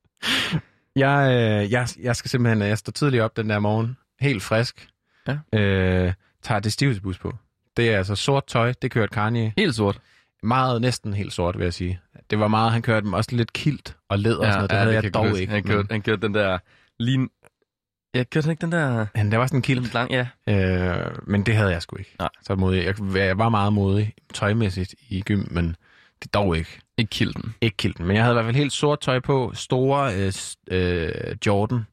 jeg, 0.96 1.30
øh, 1.32 1.72
jeg, 1.72 1.88
jeg 2.02 2.16
skal 2.16 2.30
simpelthen, 2.30 2.68
jeg 2.68 2.78
står 2.78 2.92
tidligt 2.92 3.24
op 3.24 3.38
den 3.38 3.50
der 3.50 3.60
morgen, 3.60 3.98
helt 4.20 4.44
frisk. 4.44 4.90
Ja. 5.28 5.60
Øh, 5.60 6.14
tager 6.44 6.60
det 6.60 6.74
stiveste 6.74 7.02
bus 7.02 7.18
på. 7.18 7.34
Det 7.78 7.90
er 7.90 7.98
altså 7.98 8.16
sort 8.16 8.48
tøj, 8.48 8.74
det 8.82 8.92
kørte 8.92 9.14
Kanye. 9.14 9.54
Helt 9.58 9.76
sort. 9.76 10.00
Meget, 10.44 10.82
næsten 10.82 11.14
helt 11.14 11.34
sort, 11.34 11.58
vil 11.58 11.64
jeg 11.64 11.74
sige. 11.74 12.00
Det 12.30 12.40
var 12.40 12.48
meget, 12.48 12.72
han 12.72 12.82
kørte 12.82 13.06
dem 13.06 13.14
også 13.14 13.36
lidt 13.36 13.54
kilt 13.54 13.98
og 14.10 14.20
læder 14.20 14.38
og 14.38 14.46
sådan 14.46 14.58
noget. 14.58 14.70
Det 14.70 14.78
havde 14.78 14.94
kan 14.94 15.04
jeg 15.04 15.14
dog 15.14 15.40
ikke. 15.40 15.54
Han 15.54 15.64
kørte, 15.64 15.88
han 15.92 16.02
kørte 16.02 16.22
den 16.22 16.34
der... 16.34 16.58
Lige... 17.00 17.30
Jeg 18.14 18.30
kørte 18.30 18.45
han 18.45 18.52
ikke 18.52 18.61
den 18.61 18.72
der... 18.72 19.06
Men 19.15 19.31
der 19.31 19.38
var 19.38 19.48
sådan 19.48 19.57
en 19.57 19.61
kilt. 19.61 19.94
Lang, 19.94 20.11
ja. 20.11 20.27
Øh, 20.48 21.11
men 21.27 21.44
det 21.44 21.56
havde 21.56 21.72
jeg 21.72 21.81
sgu 21.81 21.98
ikke. 21.98 22.15
Nej. 22.19 22.30
Så 22.41 22.56
modig. 22.56 22.86
Jeg, 22.86 22.95
jeg 23.15 23.38
var 23.38 23.49
meget 23.49 23.73
modig 23.73 24.14
tøjmæssigt 24.34 24.95
i 25.10 25.22
gym, 25.22 25.44
men 25.52 25.76
det 26.23 26.34
dog 26.34 26.57
ikke. 26.57 26.80
Ikke 26.98 27.10
kilden. 27.10 27.56
Ikke 27.61 27.77
kilten. 27.77 28.06
Men 28.06 28.15
jeg 28.15 28.23
havde 28.23 28.34
i 28.34 28.36
hvert 28.36 28.45
fald 28.45 28.56
helt 28.56 28.73
sort 28.73 28.99
tøj 28.99 29.19
på. 29.19 29.52
Store 29.53 30.15
øh, 30.15 30.34
øh, 30.72 31.36
Jordan 31.45 31.88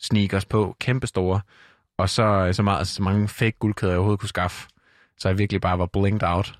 sneakers 0.00 0.44
på. 0.44 0.76
Kæmpe 0.80 1.06
store. 1.06 1.40
Og 1.98 2.08
så, 2.10 2.22
øh, 2.22 2.54
så, 2.54 2.62
meget, 2.62 2.88
så 2.88 3.02
mange 3.02 3.28
fake 3.28 3.56
guldkæder, 3.58 3.92
jeg 3.92 3.98
overhovedet 3.98 4.20
kunne 4.20 4.28
skaffe. 4.28 4.68
Så 5.18 5.28
jeg 5.28 5.38
virkelig 5.38 5.60
bare 5.60 5.78
var 5.78 5.86
blinked 5.86 6.28
out. 6.28 6.58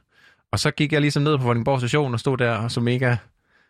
Og 0.52 0.58
så 0.58 0.70
gik 0.70 0.92
jeg 0.92 1.00
ligesom 1.00 1.22
ned 1.22 1.38
på 1.38 1.44
Vordingborg 1.44 1.80
station 1.80 2.14
og 2.14 2.20
stod 2.20 2.36
der 2.36 2.56
og 2.56 2.70
så 2.70 2.80
mega 2.80 3.16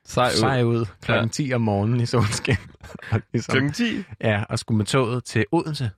Sej 0.07 0.27
ud. 0.28 0.37
sej 0.39 0.62
ud 0.62 0.87
klokken 1.03 1.24
Ja. 1.27 1.31
10 1.33 1.53
om 1.53 1.61
morgenen 1.61 2.01
i 2.01 2.07
solskin. 2.07 2.57
Ligesom, 3.33 3.53
Klokken 3.53 3.73
10? 3.73 4.05
Ja, 4.20 4.45
og 4.49 4.59
skulle 4.59 4.78
med 4.78 4.85
toget 4.87 5.24
til 5.24 5.45
Odense, 5.53 5.91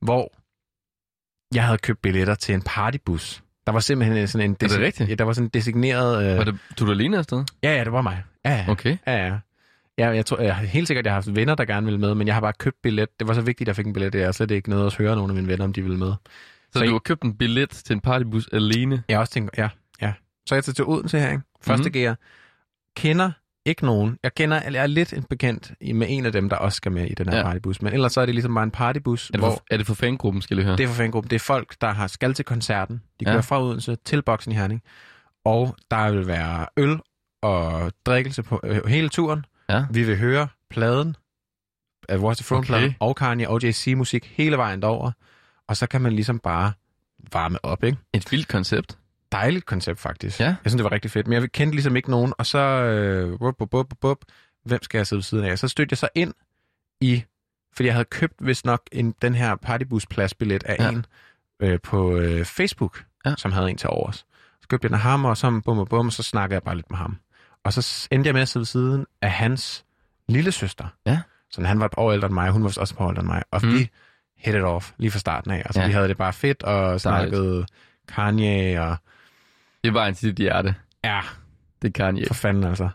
hvor 0.00 0.32
jeg 1.54 1.64
havde 1.64 1.78
købt 1.78 2.02
billetter 2.02 2.34
til 2.34 2.54
en 2.54 2.62
partybus. 2.62 3.42
Der 3.66 3.72
var 3.72 3.80
simpelthen 3.80 4.28
sådan 4.28 4.50
en... 4.50 4.54
det 4.54 4.78
rigtigt? 4.78 5.10
Ja, 5.10 5.14
der 5.14 5.24
var 5.24 5.32
sådan 5.32 5.46
en 5.46 5.50
designeret... 5.54 6.30
Øh... 6.32 6.38
Var 6.38 6.44
det, 6.44 6.58
du 6.78 6.90
alene 6.90 7.18
afsted? 7.18 7.44
Ja, 7.62 7.76
ja, 7.76 7.84
det 7.84 7.92
var 7.92 8.02
mig. 8.02 8.22
Ja, 8.44 8.52
ja. 8.54 8.64
Okay. 8.70 8.96
Ja, 9.06 9.26
ja. 9.26 9.38
Ja, 9.98 10.08
jeg, 10.08 10.26
tror, 10.26 10.40
jeg 10.40 10.56
helt 10.56 10.86
sikkert, 10.86 11.04
jeg 11.04 11.12
har 11.12 11.16
haft 11.16 11.36
venner, 11.36 11.54
der 11.54 11.64
gerne 11.64 11.84
ville 11.86 12.00
med, 12.00 12.14
men 12.14 12.26
jeg 12.26 12.34
har 12.36 12.40
bare 12.40 12.52
købt 12.58 12.76
billet. 12.82 13.08
Det 13.20 13.28
var 13.28 13.34
så 13.34 13.40
vigtigt, 13.40 13.66
at 13.66 13.68
jeg 13.68 13.76
fik 13.76 13.86
en 13.86 13.92
billet. 13.92 14.14
Jeg 14.14 14.24
har 14.24 14.32
slet 14.32 14.50
ikke 14.50 14.70
noget 14.70 14.86
at 14.86 14.94
høre 14.96 15.16
nogen 15.16 15.30
af 15.30 15.34
mine 15.34 15.48
venner, 15.48 15.64
om 15.64 15.72
de 15.72 15.82
ville 15.82 15.98
med. 15.98 16.12
Så, 16.72 16.78
så 16.78 16.84
du 16.84 16.92
har 16.92 16.98
købt 16.98 17.22
en 17.22 17.34
billet 17.36 17.70
til 17.70 17.92
en 17.94 18.00
partybus 18.00 18.48
alene? 18.52 19.02
Jeg 19.08 19.18
også 19.18 19.32
tænker, 19.32 19.50
ja, 19.62 19.68
ja. 20.02 20.12
Så 20.46 20.54
jeg 20.54 20.64
tager 20.64 20.74
til 20.74 20.84
Odense 20.84 21.18
her, 21.20 21.30
ikke? 21.30 21.42
Første 21.62 21.82
Mhm. 21.82 21.88
mm-hmm. 21.88 21.92
gear. 22.00 22.16
Kender 22.96 23.30
ikke 23.66 23.84
nogen. 23.86 24.18
Jeg 24.22 24.34
kender, 24.34 24.60
eller 24.62 24.78
jeg 24.78 24.82
er 24.82 24.86
lidt 24.86 25.12
en 25.12 25.22
bekendt 25.22 25.72
med 25.94 26.06
en 26.10 26.26
af 26.26 26.32
dem, 26.32 26.48
der 26.48 26.56
også 26.56 26.76
skal 26.76 26.92
med 26.92 27.06
i 27.06 27.14
den 27.14 27.28
her 27.28 27.34
Ja. 27.34 27.38
ja. 27.38 27.44
partybus. 27.46 27.82
Men 27.82 27.92
ellers 27.92 28.12
så 28.12 28.20
er 28.20 28.26
det 28.26 28.34
ligesom 28.34 28.54
bare 28.54 28.64
en 28.64 28.70
partybus, 28.70 29.28
Er 29.28 29.32
det, 29.32 29.40
hvor 29.40 29.50
for, 29.50 29.62
er 29.70 29.76
det 29.76 29.86
for 29.86 29.94
fangruppen, 29.94 30.42
skal 30.42 30.56
lige 30.56 30.66
høre? 30.66 30.76
det 30.76 30.84
er 30.84 30.88
for 30.88 30.94
fangruppen. 30.94 31.30
Det 31.30 31.36
er 31.36 31.40
folk, 31.40 31.74
der 31.80 31.90
har 31.92 32.06
skal 32.06 32.34
til 32.34 32.44
koncerten. 32.44 32.96
De 33.20 33.24
Ja. 33.24 33.30
kører 33.32 33.42
fra 33.42 33.62
Odense 33.62 33.96
til 34.04 34.22
boksen 34.22 34.52
i 34.52 34.54
Herning. 34.54 34.82
Og 35.44 35.76
der 35.90 36.10
vil 36.10 36.26
være 36.26 36.66
øl 36.76 36.98
og 37.42 37.92
drikkelse 38.06 38.42
på 38.42 38.60
øh, 38.64 38.86
hele 38.86 39.08
turen. 39.08 39.44
Ja. 39.68 39.84
Vi 39.90 40.02
vil 40.02 40.18
høre 40.18 40.48
pladen 40.70 41.16
af 42.08 42.16
Watch 42.18 42.42
the 42.42 42.46
Front 42.46 42.70
Okay. 42.70 42.92
og 43.00 43.16
Kanye 43.16 43.48
og 43.48 43.62
JC 43.64 43.94
musik 43.96 44.32
hele 44.36 44.56
vejen 44.56 44.82
derover. 44.82 45.10
Og 45.68 45.76
så 45.76 45.86
kan 45.86 46.00
man 46.00 46.12
ligesom 46.12 46.38
bare 46.38 46.72
varme 47.32 47.64
op, 47.64 47.84
ikke? 47.84 47.98
Et 48.12 48.32
vildt 48.32 48.48
koncept. 48.48 48.98
Dejligt 49.32 49.66
koncept, 49.66 50.00
faktisk. 50.00 50.40
Ja. 50.40 50.44
Jeg 50.46 50.56
synes, 50.66 50.74
det 50.74 50.84
var 50.84 50.92
rigtig 50.92 51.10
fedt. 51.10 51.26
Men 51.26 51.42
jeg 51.42 51.52
kendte 51.52 51.74
ligesom 51.76 51.96
ikke 51.96 52.10
nogen. 52.10 52.32
Og 52.38 52.46
så, 52.46 52.58
øh, 52.58 53.38
bup, 53.38 53.56
bup, 53.58 53.70
bup, 53.70 53.86
bup, 54.00 54.18
hvem 54.64 54.82
skal 54.82 54.98
jeg 54.98 55.06
sidde 55.06 55.18
ved 55.18 55.22
siden 55.24 55.44
af? 55.44 55.58
Så 55.58 55.68
stødte 55.68 55.92
jeg 55.92 55.98
så 55.98 56.08
ind 56.14 56.34
i, 57.00 57.24
fordi 57.74 57.86
jeg 57.86 57.94
havde 57.94 58.04
købt, 58.04 58.34
hvis 58.40 58.64
nok, 58.64 58.82
en, 58.92 59.14
den 59.22 59.34
her 59.34 59.56
partybuspladsbillet 59.56 60.64
af 60.64 60.76
Ja. 60.78 60.88
en 60.88 61.06
øh, 61.60 61.78
på 61.82 62.16
øh, 62.16 62.44
Facebook, 62.44 63.04
Ja. 63.26 63.34
som 63.38 63.52
havde 63.52 63.70
en 63.70 63.76
til 63.76 63.88
overs. 63.88 64.16
Så 64.62 64.68
købte 64.68 64.84
jeg 64.84 64.88
den 64.88 64.94
af 64.94 65.00
ham, 65.00 65.24
og 65.24 65.36
så 65.36 65.60
bum 65.64 65.78
og 65.78 65.88
bum, 65.88 66.06
og 66.06 66.12
så 66.12 66.22
snakkede 66.22 66.54
jeg 66.54 66.62
bare 66.62 66.76
lidt 66.76 66.90
med 66.90 66.98
ham. 66.98 67.18
Og 67.64 67.72
så 67.72 68.08
endte 68.10 68.28
jeg 68.28 68.34
med 68.34 68.42
at 68.42 68.48
sidde 68.48 68.60
ved 68.60 68.66
siden 68.66 69.06
af 69.22 69.30
hans 69.30 69.84
lille 70.28 70.52
søster. 70.52 70.86
Ja. 71.06 71.20
Så 71.50 71.62
han 71.62 71.78
var 71.80 71.86
et 71.86 71.94
år 71.96 72.12
ældre 72.12 72.26
end 72.26 72.34
mig, 72.34 72.46
og 72.46 72.52
hun 72.52 72.62
var 72.62 72.68
også 72.68 72.94
et 72.94 72.98
par 72.98 73.04
år 73.04 73.08
ældre 73.10 73.20
end 73.20 73.28
mig. 73.28 73.42
Og 73.50 73.60
Mm. 73.64 73.72
vi 73.74 73.90
hit 74.36 74.54
it 74.54 74.62
off 74.62 74.92
lige 74.98 75.10
fra 75.10 75.18
starten 75.18 75.50
af. 75.50 75.56
Altså, 75.56 75.80
Ja. 75.80 75.84
ja. 75.84 75.88
vi 75.88 75.92
havde 75.94 76.08
det 76.08 76.16
bare 76.16 76.32
fedt, 76.32 76.62
og 76.62 77.00
snakkede 77.00 77.66
Kanye, 78.08 78.80
og 78.82 78.96
Det 79.84 79.94
var 79.94 80.06
en 80.06 80.14
dit 80.14 80.36
hjerte. 80.36 80.74
ja, 81.04 81.20
Det 81.82 81.88
er 81.88 81.92
Kanye. 81.92 82.26
for 82.26 82.34
fanden 82.34 82.64
altså. 82.64 82.88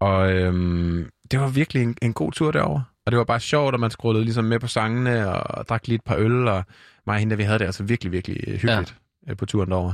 Og 0.00 0.32
øhm, 0.32 1.10
det 1.30 1.40
var 1.40 1.48
virkelig 1.48 1.82
en, 1.82 1.96
en 2.02 2.12
god 2.12 2.32
tur 2.32 2.50
derover. 2.50 2.80
Og 3.06 3.12
det 3.12 3.18
var 3.18 3.24
bare 3.24 3.40
sjovt, 3.40 3.74
at 3.74 3.80
man 3.80 3.90
scrollede 3.90 4.24
ligesom 4.24 4.44
med 4.44 4.60
på 4.60 4.66
sangene, 4.66 5.32
og 5.42 5.68
drak 5.68 5.86
lige 5.86 5.94
et 5.94 6.04
par 6.04 6.16
øl, 6.16 6.48
og 6.48 6.64
mig 7.06 7.14
og 7.14 7.18
hende, 7.18 7.30
der 7.30 7.36
vi 7.36 7.42
havde 7.42 7.58
det 7.58 7.64
altså 7.64 7.82
virkelig, 7.84 8.12
virkelig 8.12 8.36
øh, 8.46 8.54
hyggeligt 8.54 8.96
ja. 9.28 9.34
på 9.34 9.46
turen 9.46 9.70
derover. 9.70 9.92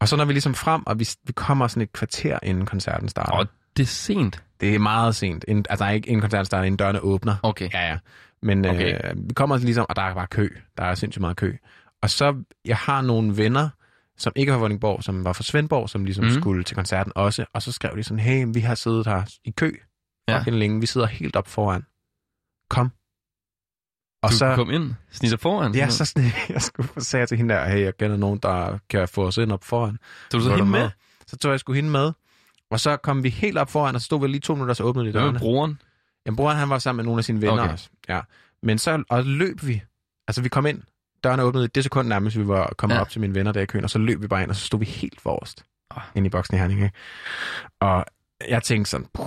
Og 0.00 0.08
så 0.08 0.16
når 0.16 0.24
vi 0.24 0.32
ligesom 0.32 0.54
frem, 0.54 0.82
og 0.86 0.98
vi, 0.98 1.08
vi 1.24 1.32
kommer 1.32 1.66
sådan 1.66 1.82
et 1.82 1.92
kvarter 1.92 2.38
inden 2.42 2.66
koncerten 2.66 3.08
starter. 3.08 3.32
Og 3.32 3.46
det 3.76 3.82
er 3.82 3.86
sent. 3.86 4.42
Det 4.60 4.74
er 4.74 4.78
meget 4.78 5.14
sent. 5.16 5.44
Inden, 5.48 5.64
altså 5.70 5.88
ikke 5.88 6.08
inden 6.08 6.20
koncerten 6.20 6.44
starter, 6.46 6.64
inden 6.64 6.76
dørene 6.76 7.00
åbner. 7.00 7.34
Okay. 7.42 7.68
Ja, 7.74 7.88
ja. 7.88 7.98
Men 8.42 8.64
Okay. 8.66 8.96
okay. 8.98 9.10
øh, 9.10 9.28
vi 9.28 9.34
kommer 9.34 9.56
ligesom, 9.56 9.86
og 9.88 9.96
der 9.96 10.02
er 10.02 10.14
bare 10.14 10.26
kø. 10.26 10.48
Der 10.78 10.84
er 10.84 10.94
sindssygt 10.94 11.20
meget 11.20 11.36
kø. 11.36 11.56
Og 12.02 12.10
så, 12.10 12.42
jeg 12.64 12.76
har 12.76 13.00
nogle 13.02 13.36
venner, 13.36 13.68
som 14.18 14.32
ikke 14.36 14.52
var 14.52 14.58
Vordingborg, 14.58 15.04
som 15.04 15.24
var 15.24 15.32
fra 15.32 15.42
Svendborg, 15.42 15.90
som 15.90 16.04
ligesom 16.04 16.24
mm. 16.24 16.30
skulle 16.30 16.64
til 16.64 16.76
koncerten 16.76 17.12
også. 17.16 17.44
Og 17.52 17.62
så 17.62 17.72
skrev 17.72 17.96
de 17.96 18.02
sådan, 18.02 18.18
hey, 18.18 18.46
vi 18.54 18.60
har 18.60 18.74
siddet 18.74 19.06
her 19.06 19.22
i 19.44 19.50
kø 19.50 19.72
fucking 20.30 20.54
ja. 20.54 20.58
længe. 20.58 20.80
Vi 20.80 20.86
sidder 20.86 21.06
helt 21.06 21.36
op 21.36 21.48
foran. 21.48 21.82
Kom. 22.70 22.90
Og 24.22 24.30
du 24.30 24.36
så, 24.36 24.54
kom 24.54 24.70
ind, 24.70 24.94
snitter 25.10 25.38
foran. 25.38 25.74
ja, 25.74 25.88
så 25.88 26.04
sådan, 26.04 26.30
jeg 26.48 26.62
skulle 26.62 27.04
sagde 27.04 27.26
til 27.26 27.36
hende 27.36 27.54
der, 27.54 27.68
hey, 27.68 27.80
jeg 27.80 27.96
kender 27.96 28.16
nogen, 28.16 28.38
der 28.42 28.78
kan 28.90 29.08
få 29.08 29.26
os 29.26 29.36
ind 29.36 29.52
op 29.52 29.64
foran. 29.64 29.98
Tog 30.30 30.40
du 30.40 30.44
så 30.44 30.50
hende 30.50 30.64
der 30.64 30.70
med? 30.70 30.90
Så 31.26 31.36
tog 31.36 31.50
jeg 31.52 31.60
sgu 31.60 31.72
hende 31.72 31.90
med. 31.90 32.12
Og 32.70 32.80
så 32.80 32.96
kom 32.96 33.22
vi 33.22 33.28
helt 33.28 33.58
op 33.58 33.70
foran, 33.70 33.94
og 33.94 34.00
så 34.00 34.04
stod 34.04 34.20
vi 34.20 34.26
lige 34.26 34.40
to 34.40 34.54
minutter, 34.54 34.74
så 34.74 34.84
åbnede 34.84 35.06
de 35.06 35.10
Hvad 35.10 35.20
med 35.20 35.26
dørene. 35.26 35.38
broren? 35.38 35.80
Jamen, 36.26 36.36
broren 36.36 36.56
han 36.56 36.70
var 36.70 36.78
sammen 36.78 36.96
med 36.96 37.04
nogle 37.04 37.18
af 37.18 37.24
sine 37.24 37.40
venner 37.40 37.62
okay. 37.62 37.72
også. 37.72 37.90
Ja. 38.08 38.20
Men 38.62 38.78
så 38.78 39.04
og 39.08 39.24
løb 39.24 39.62
vi. 39.62 39.82
Altså, 40.28 40.42
vi 40.42 40.48
kom 40.48 40.66
ind. 40.66 40.82
Dørene 41.24 41.42
åbnede 41.42 41.64
i 41.64 41.68
det 41.68 41.84
sekund 41.84 42.08
nærmest, 42.08 42.38
vi 42.38 42.48
var 42.48 42.72
kommet 42.78 42.96
Ja. 42.96 43.00
op 43.00 43.08
til 43.10 43.20
mine 43.20 43.34
venner 43.34 43.52
der 43.52 43.60
i 43.60 43.66
køen, 43.66 43.84
og 43.84 43.90
så 43.90 43.98
løb 43.98 44.22
vi 44.22 44.26
bare 44.28 44.42
ind, 44.42 44.50
og 44.50 44.56
så 44.56 44.66
stod 44.66 44.78
vi 44.80 44.84
helt 44.84 45.20
forrest 45.20 45.64
Ah. 45.96 46.02
ind 46.14 46.26
i 46.26 46.28
boksen 46.28 46.56
i 46.56 46.58
Herning. 46.58 46.82
Ikke? 46.82 46.96
Og 47.80 48.04
jeg 48.48 48.62
tænkte 48.62 48.90
sådan, 48.90 49.06
"Puh, 49.14 49.26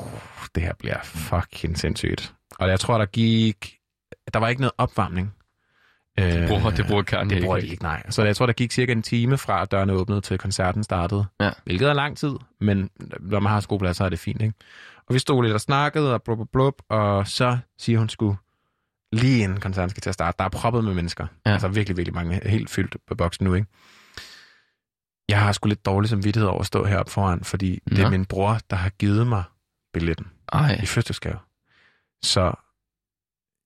det 0.55 0.63
her 0.63 0.73
bliver 0.79 0.97
fucking 1.03 1.77
sindssygt. 1.77 2.33
Og 2.59 2.69
jeg 2.69 2.79
tror, 2.79 2.97
der 2.97 3.05
gik... 3.05 3.75
Der 4.33 4.39
var 4.39 4.47
ikke 4.47 4.61
noget 4.61 4.71
opvarmning. 4.77 5.33
Det 6.17 6.47
bruger- 6.49 6.69
det 6.71 6.85
bruger 6.87 7.03
Kanye 7.03 7.35
Det 7.35 7.43
bruger 7.43 7.57
ikke 7.57 7.69
ikke, 7.71 7.83
nej. 7.83 8.03
Så 8.09 8.23
jeg 8.23 8.35
tror, 8.35 8.45
der 8.45 8.53
gik 8.53 8.71
cirka 8.71 8.91
en 8.91 9.01
time 9.01 9.37
fra, 9.37 9.61
at 9.61 9.71
dørene 9.71 9.93
åbnede 9.93 10.21
til 10.21 10.37
koncerten 10.37 10.83
startede. 10.83 11.25
Ja. 11.41 11.51
Hvilket 11.63 11.89
er 11.89 11.93
lang 11.93 12.17
tid, 12.17 12.33
men 12.61 12.89
når 13.19 13.39
man 13.39 13.51
har 13.51 13.59
skopladser, 13.59 14.05
er 14.05 14.09
det 14.09 14.19
fint, 14.19 14.41
ikke? 14.41 14.53
Og 15.07 15.13
vi 15.13 15.19
stod 15.19 15.43
lidt 15.43 15.53
og 15.53 15.61
snakkede, 15.61 16.13
og 16.13 16.23
blub, 16.23 16.37
blub, 16.37 16.49
blub, 16.51 16.73
og 16.89 17.27
så 17.27 17.57
siger 17.79 17.99
hun 17.99 18.09
sgu, 18.09 18.35
lige 19.11 19.43
inden 19.43 19.59
koncerten 19.59 19.89
skal 19.89 20.01
til 20.01 20.09
at 20.09 20.13
starte, 20.13 20.35
der 20.39 20.43
er 20.45 20.49
proppet 20.49 20.83
med 20.83 20.93
mennesker. 20.93 21.27
Ja. 21.45 21.49
Ja. 21.49 21.53
Altså 21.53 21.67
virkelig, 21.67 21.97
virkelig 21.97 22.15
mange, 22.15 22.49
helt 22.49 22.69
fyldt 22.69 22.95
på 23.07 23.15
boksen 23.15 23.43
nu, 23.43 23.53
ikke? 23.53 23.67
Jeg 25.29 25.41
har 25.41 25.51
sgu 25.51 25.67
lidt 25.67 25.85
dårlig 25.85 26.09
samvittighed 26.09 26.49
over 26.49 26.59
at 26.59 26.65
stå 26.65 26.85
heroppe 26.85 27.11
foran, 27.11 27.43
fordi 27.43 27.79
det 27.89 27.97
Nå. 27.97 28.03
er 28.03 28.09
min 28.09 28.25
bror, 28.25 28.59
der 28.69 28.75
har 28.75 28.89
givet 28.89 29.27
mig 29.27 29.43
billetten 29.93 30.27
Ej, 30.53 30.73
i 30.83 30.85
fødselsdagsgave. 30.85 31.37
Så 32.23 32.53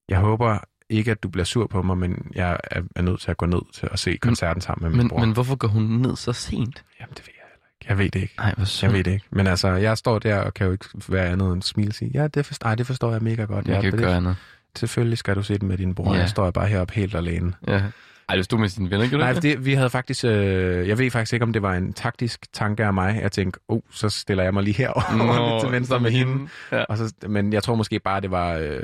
jeg 0.09 0.19
håber 0.19 0.57
ikke, 0.89 1.11
at 1.11 1.23
du 1.23 1.29
bliver 1.29 1.45
sur 1.45 1.67
på 1.67 1.81
mig, 1.81 1.97
men 1.97 2.31
jeg 2.35 2.57
er, 2.63 2.81
er 2.95 3.01
nødt 3.01 3.21
til 3.21 3.31
at 3.31 3.37
gå 3.37 3.45
ned 3.45 3.73
til 3.73 3.89
at 3.91 3.99
se 3.99 4.17
koncerten 4.17 4.61
sammen 4.61 4.83
med 4.83 4.89
min 4.89 4.97
men, 4.97 5.09
bror. 5.09 5.19
men 5.19 5.33
hvorfor 5.33 5.55
går 5.55 5.67
hun 5.67 5.83
ned 5.83 6.15
så 6.15 6.33
sent? 6.33 6.83
Jamen, 6.99 7.13
det 7.13 7.27
ved 7.27 7.33
jeg 7.37 7.45
heller 7.51 7.65
ikke. 7.81 7.89
Jeg 7.89 7.97
ved 7.97 8.09
det 8.09 8.21
ikke. 8.21 8.33
Nej, 8.37 8.53
hvor 8.55 8.65
sødt. 8.65 8.83
Jeg 8.83 8.97
ved 8.97 9.03
det 9.03 9.11
ikke. 9.11 9.25
Men 9.31 9.47
altså, 9.47 9.67
jeg 9.67 9.97
står 9.97 10.19
der 10.19 10.39
og 10.39 10.53
kan 10.53 10.65
jo 10.65 10.71
ikke 10.71 10.85
være 11.09 11.27
andet 11.27 11.53
end 11.53 11.61
smile 11.61 11.89
og 11.89 11.93
sige, 11.93 12.11
ja, 12.13 12.27
det 12.27 12.45
forstår, 12.45 12.67
ej, 12.67 12.75
det 12.75 12.87
forstår 12.87 13.11
jeg 13.11 13.21
mega 13.21 13.43
godt. 13.43 13.67
Jeg 13.67 13.75
ja, 13.75 13.81
kan 13.81 13.89
jo 13.91 13.97
det, 13.97 14.05
gøre 14.05 14.15
andet. 14.15 14.35
Selvfølgelig 14.75 15.17
skal 15.17 15.35
du 15.35 15.43
se 15.43 15.57
den 15.57 15.67
med 15.67 15.77
din 15.77 15.95
bror. 15.95 16.13
Ja. 16.13 16.19
Jeg 16.19 16.29
står 16.29 16.51
bare 16.51 16.67
heroppe 16.67 16.93
helt 16.93 17.15
alene. 17.15 17.53
Ja. 17.67 17.81
Ej, 18.29 18.35
du 18.35 18.43
stod 18.43 18.59
med 18.59 18.69
sine 18.69 18.91
venner, 18.91 19.07
gjorde 19.07 19.23
Nej, 19.23 19.33
det, 19.33 19.65
vi 19.65 19.73
havde 19.73 19.89
faktisk... 19.89 20.25
Øh, 20.25 20.87
jeg 20.87 20.97
ved 20.97 21.11
faktisk 21.11 21.33
ikke, 21.33 21.43
om 21.43 21.53
det 21.53 21.61
var 21.61 21.73
en 21.73 21.93
taktisk 21.93 22.53
tanke 22.53 22.85
af 22.85 22.93
mig. 22.93 23.19
Jeg 23.21 23.31
tænkte, 23.31 23.59
oh, 23.67 23.81
så 23.91 24.09
stiller 24.09 24.43
jeg 24.43 24.53
mig 24.53 24.63
lige 24.63 24.73
herover 24.73 25.17
Nå, 25.17 25.49
lidt 25.51 25.61
til 25.61 25.71
venstre 25.71 25.99
med 25.99 26.11
hende. 26.11 26.49
Ja. 26.71 26.83
Og 26.83 26.97
så, 26.97 27.13
men 27.27 27.53
jeg 27.53 27.63
tror 27.63 27.75
måske 27.75 27.99
bare, 27.99 28.21
det 28.21 28.31
var 28.31 28.53
øh, 28.53 28.81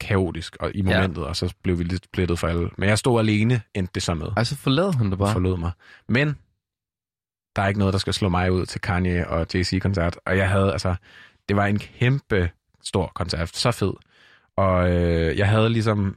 kaotisk 0.00 0.56
og 0.60 0.70
i 0.74 0.82
momentet, 0.82 1.22
ja. 1.22 1.26
og 1.26 1.36
så 1.36 1.54
blev 1.62 1.78
vi 1.78 1.84
lidt 1.84 2.04
splittet 2.04 2.38
for 2.38 2.46
alle. 2.46 2.70
Men 2.78 2.88
jeg 2.88 2.98
stod 2.98 3.20
alene, 3.20 3.60
endte 3.74 3.90
det 3.94 4.02
så 4.02 4.14
med. 4.14 4.26
Ej, 4.36 4.44
så 4.44 4.56
forlad 4.56 4.92
hun 4.92 5.10
dig 5.10 5.18
bare. 5.18 5.32
forlod 5.32 5.58
mig. 5.58 5.70
Men 6.08 6.36
der 7.56 7.62
er 7.62 7.68
ikke 7.68 7.78
noget, 7.78 7.92
der 7.92 7.98
skal 7.98 8.14
slå 8.14 8.28
mig 8.28 8.52
ud 8.52 8.66
til 8.66 8.80
Kanye 8.80 9.28
og 9.28 9.46
JC-koncert. 9.54 10.18
Og 10.26 10.36
jeg 10.36 10.50
havde, 10.50 10.72
altså, 10.72 10.94
det 11.48 11.56
var 11.56 11.66
en 11.66 11.78
kæmpe 11.78 12.50
stor 12.82 13.12
koncert. 13.14 13.56
Så 13.56 13.70
fed. 13.70 13.92
Og 14.56 14.90
øh, 14.90 15.38
jeg 15.38 15.48
havde 15.48 15.68
ligesom 15.68 16.16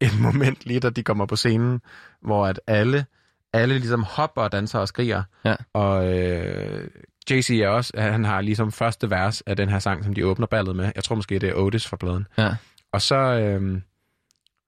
et 0.00 0.20
moment 0.32 0.66
lige, 0.66 0.80
da 0.80 0.90
de 0.90 1.02
kommer 1.02 1.26
på 1.26 1.36
scenen, 1.36 1.80
hvor 2.22 2.46
at 2.46 2.60
alle, 2.66 3.06
alle 3.52 3.78
ligesom 3.78 4.02
hopper 4.02 4.42
og 4.42 4.52
danser 4.52 4.78
og 4.78 4.88
skriger. 4.88 5.22
Ja. 5.44 5.54
Og 5.72 6.18
øh, 6.18 6.88
JC 7.30 7.50
er 7.50 7.68
også, 7.68 7.92
han 8.00 8.24
har 8.24 8.40
ligesom 8.40 8.72
første 8.72 9.10
vers 9.10 9.40
af 9.40 9.56
den 9.56 9.68
her 9.68 9.78
sang, 9.78 10.04
som 10.04 10.14
de 10.14 10.26
åbner 10.26 10.46
ballet 10.46 10.76
med. 10.76 10.92
Jeg 10.94 11.04
tror 11.04 11.16
måske, 11.16 11.38
det 11.38 11.48
er 11.48 11.54
Otis 11.54 11.86
fra 11.86 11.96
pladen. 11.96 12.26
Ja. 12.38 12.56
Og 12.92 13.02
så, 13.02 13.16
øh, 13.16 13.80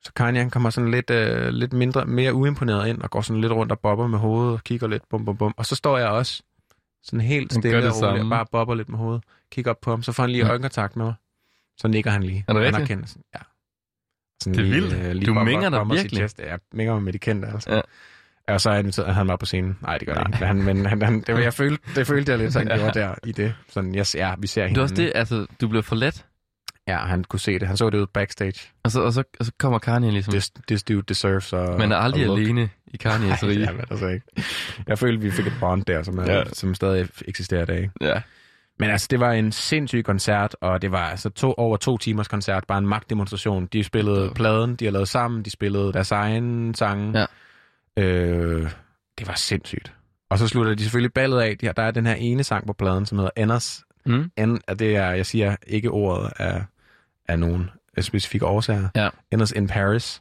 så 0.02 0.12
Kanye, 0.16 0.40
han 0.40 0.51
kommer 0.51 0.70
sådan 0.70 0.90
lidt, 0.90 1.11
øh, 1.11 1.48
lidt 1.48 1.73
mindre, 1.73 2.05
mere 2.06 2.35
uimponeret 2.35 2.89
ind, 2.89 3.02
og 3.02 3.11
går 3.11 3.20
sådan 3.20 3.40
lidt 3.40 3.52
rundt 3.52 3.73
og 3.73 3.78
bobber 3.81 4.06
med 4.06 4.19
hovedet, 4.19 4.52
og 4.52 4.65
kigger 4.65 4.89
lidt, 4.89 5.02
bum, 5.11 5.24
bum, 5.24 5.36
bum. 5.36 5.55
Og 5.56 5.66
så 5.66 5.74
står 5.74 5.98
jeg 5.98 6.09
også 6.09 6.43
sådan 7.02 7.20
helt 7.20 7.52
stille 7.52 7.77
og 7.89 8.02
roligt, 8.02 8.24
og 8.24 8.31
bare 8.31 8.47
bobber 8.52 8.74
lidt 8.74 8.89
med 8.89 8.98
hovedet, 8.98 9.24
kigger 9.52 9.70
op 9.70 9.81
på 9.81 9.90
ham, 9.90 10.02
så 10.02 10.12
får 10.12 10.23
han 10.23 10.31
lige 10.31 10.44
Ja. 10.44 10.51
øjenkontakt 10.51 10.97
med 10.97 11.05
mig. 11.05 11.15
Så 11.80 11.88
nikker 11.88 12.10
han 12.10 12.22
lige. 12.22 12.44
Er 12.48 12.52
det 12.52 12.60
rigtigt? 12.62 12.76
Anerkendelsen. 12.76 13.22
Ja. 13.34 13.40
Sådan 14.42 14.59
Det 14.59 14.66
er 14.66 14.70
vildt. 15.10 15.26
Du 15.26 15.34
bobber- 15.34 15.44
minger 15.44 15.70
dig 15.70 15.80
virkelig. 15.90 16.16
chest. 16.18 16.38
Ja, 16.38 16.51
jeg 16.51 16.59
minger 16.72 16.94
mig 16.94 17.02
med 17.02 17.12
de 17.12 17.18
kendte, 17.18 17.48
altså. 17.48 17.74
Ja. 17.74 17.80
Og 18.55 18.60
så 18.60 18.72
inviterede 18.72 19.12
han 19.12 19.26
mig 19.26 19.38
på 19.38 19.46
scenen. 19.46 19.78
Nej, 19.82 19.98
det 19.98 20.09
gør 20.09 20.14
jeg 20.14 20.26
ikke. 20.28 20.38
Men, 20.40 20.46
han, 20.48 20.62
men 20.76 20.86
han, 20.86 21.02
han, 21.02 21.20
det, 21.20 21.34
var- 21.34 21.40
jeg 21.40 21.55
følte, 21.62 21.82
det 21.94 22.06
følte 22.06 22.30
jeg 22.32 22.38
lidt, 22.38 22.52
så 22.52 22.59
han 22.59 22.68
Ja. 22.68 22.76
gjorde 22.76 23.01
der 23.01 23.14
i 23.24 23.32
det. 23.32 23.55
Sådan, 23.68 23.94
yes, 23.98 24.14
ja, 24.14 24.34
vi 24.38 24.46
ser 24.46 24.62
Det 24.62 24.70
hinanden. 24.70 24.78
er 24.78 24.82
også 24.82 24.94
det, 24.94 25.12
altså, 25.14 25.46
du 25.60 25.68
blev 25.68 25.82
forladt, 25.82 26.26
Ja, 26.88 26.96
han 26.98 27.24
kunne 27.24 27.40
se 27.40 27.59
det. 27.59 27.68
Han 27.68 27.76
så 27.76 27.90
det 27.90 27.98
ud 27.98 28.06
backstage. 28.06 28.68
og 28.84 28.90
så, 28.90 29.01
og 29.01 29.12
så, 29.12 29.22
og 29.40 29.44
så 29.46 29.52
kommer 29.59 29.78
Kanye 29.78 30.10
ligesom. 30.10 30.32
This, 30.32 30.51
this 30.68 30.82
dude 30.82 31.02
deserves 31.02 31.52
a 31.52 31.56
Man 31.78 31.92
er 31.92 31.96
aldrig 31.96 32.22
a 32.24 32.32
alene 32.32 32.70
i 32.86 32.96
Kanye's 33.05 33.09
Nej, 33.26 33.38
rige. 33.42 33.60
det 33.60 33.68
er 33.68 33.72
man 33.72 33.84
altså 33.90 34.09
ikke. 34.09 34.26
Jeg 34.86 34.98
følte, 34.98 35.22
vi 35.22 35.30
fik 35.30 35.46
et 35.46 35.52
bond 35.60 35.82
der, 35.84 36.02
som, 36.02 36.18
er, 36.18 36.32
ja. 36.32 36.44
som 36.52 36.74
stadig 36.74 37.09
eksisterer 37.28 37.62
i 37.62 37.66
dag. 37.66 37.90
Ja. 38.01 38.22
Men 38.78 38.90
altså, 38.90 39.06
det 39.10 39.20
var 39.20 39.32
en 39.32 39.52
sindssyg 39.52 40.05
koncert, 40.05 40.56
og 40.60 40.82
det 40.82 40.92
var 40.92 40.98
altså 41.10 41.30
to, 41.30 41.55
over 41.56 41.76
to 41.76 41.98
timers 41.98 42.28
koncert, 42.28 42.64
bare 42.68 42.78
en 42.78 42.86
magtdemonstration. 42.86 43.66
De 43.66 43.84
spillede 43.84 44.24
Ja. 44.24 44.32
pladen, 44.32 44.76
de 44.76 44.84
har 44.84 44.92
lavet 44.92 45.09
sammen, 45.09 45.42
de 45.42 45.51
spillede 45.51 45.92
deres 45.92 46.10
egen 46.12 46.74
sange. 46.74 47.18
Ja. 47.18 48.02
Øh, 48.02 48.70
det 49.18 49.26
var 49.28 49.34
sindssygt. 49.34 49.92
Og 50.30 50.38
så 50.38 50.48
slutter 50.48 50.74
de 50.74 50.82
selvfølgelig 50.82 51.12
ballet 51.12 51.40
af. 51.40 51.56
Der 51.76 51.82
er 51.82 51.90
den 51.90 52.06
her 52.06 52.14
ene 52.14 52.44
sang 52.44 52.66
på 52.66 52.72
pladen, 52.72 53.06
som 53.06 53.18
hedder 53.18 53.30
Enders. 53.36 53.82
Mm. 54.06 54.30
At 54.66 54.78
det 54.78 54.96
er, 54.96 55.10
jeg 55.10 55.26
siger 55.26 55.56
ikke 55.66 55.90
ordet 55.90 56.32
af, 56.38 56.64
af 57.28 57.38
nogen 57.38 57.70
specifikke 58.01 58.46
årsager. 58.46 58.88
Ja. 58.96 59.09
Enders 59.32 59.52
in 59.52 59.66
Paris. 59.66 60.20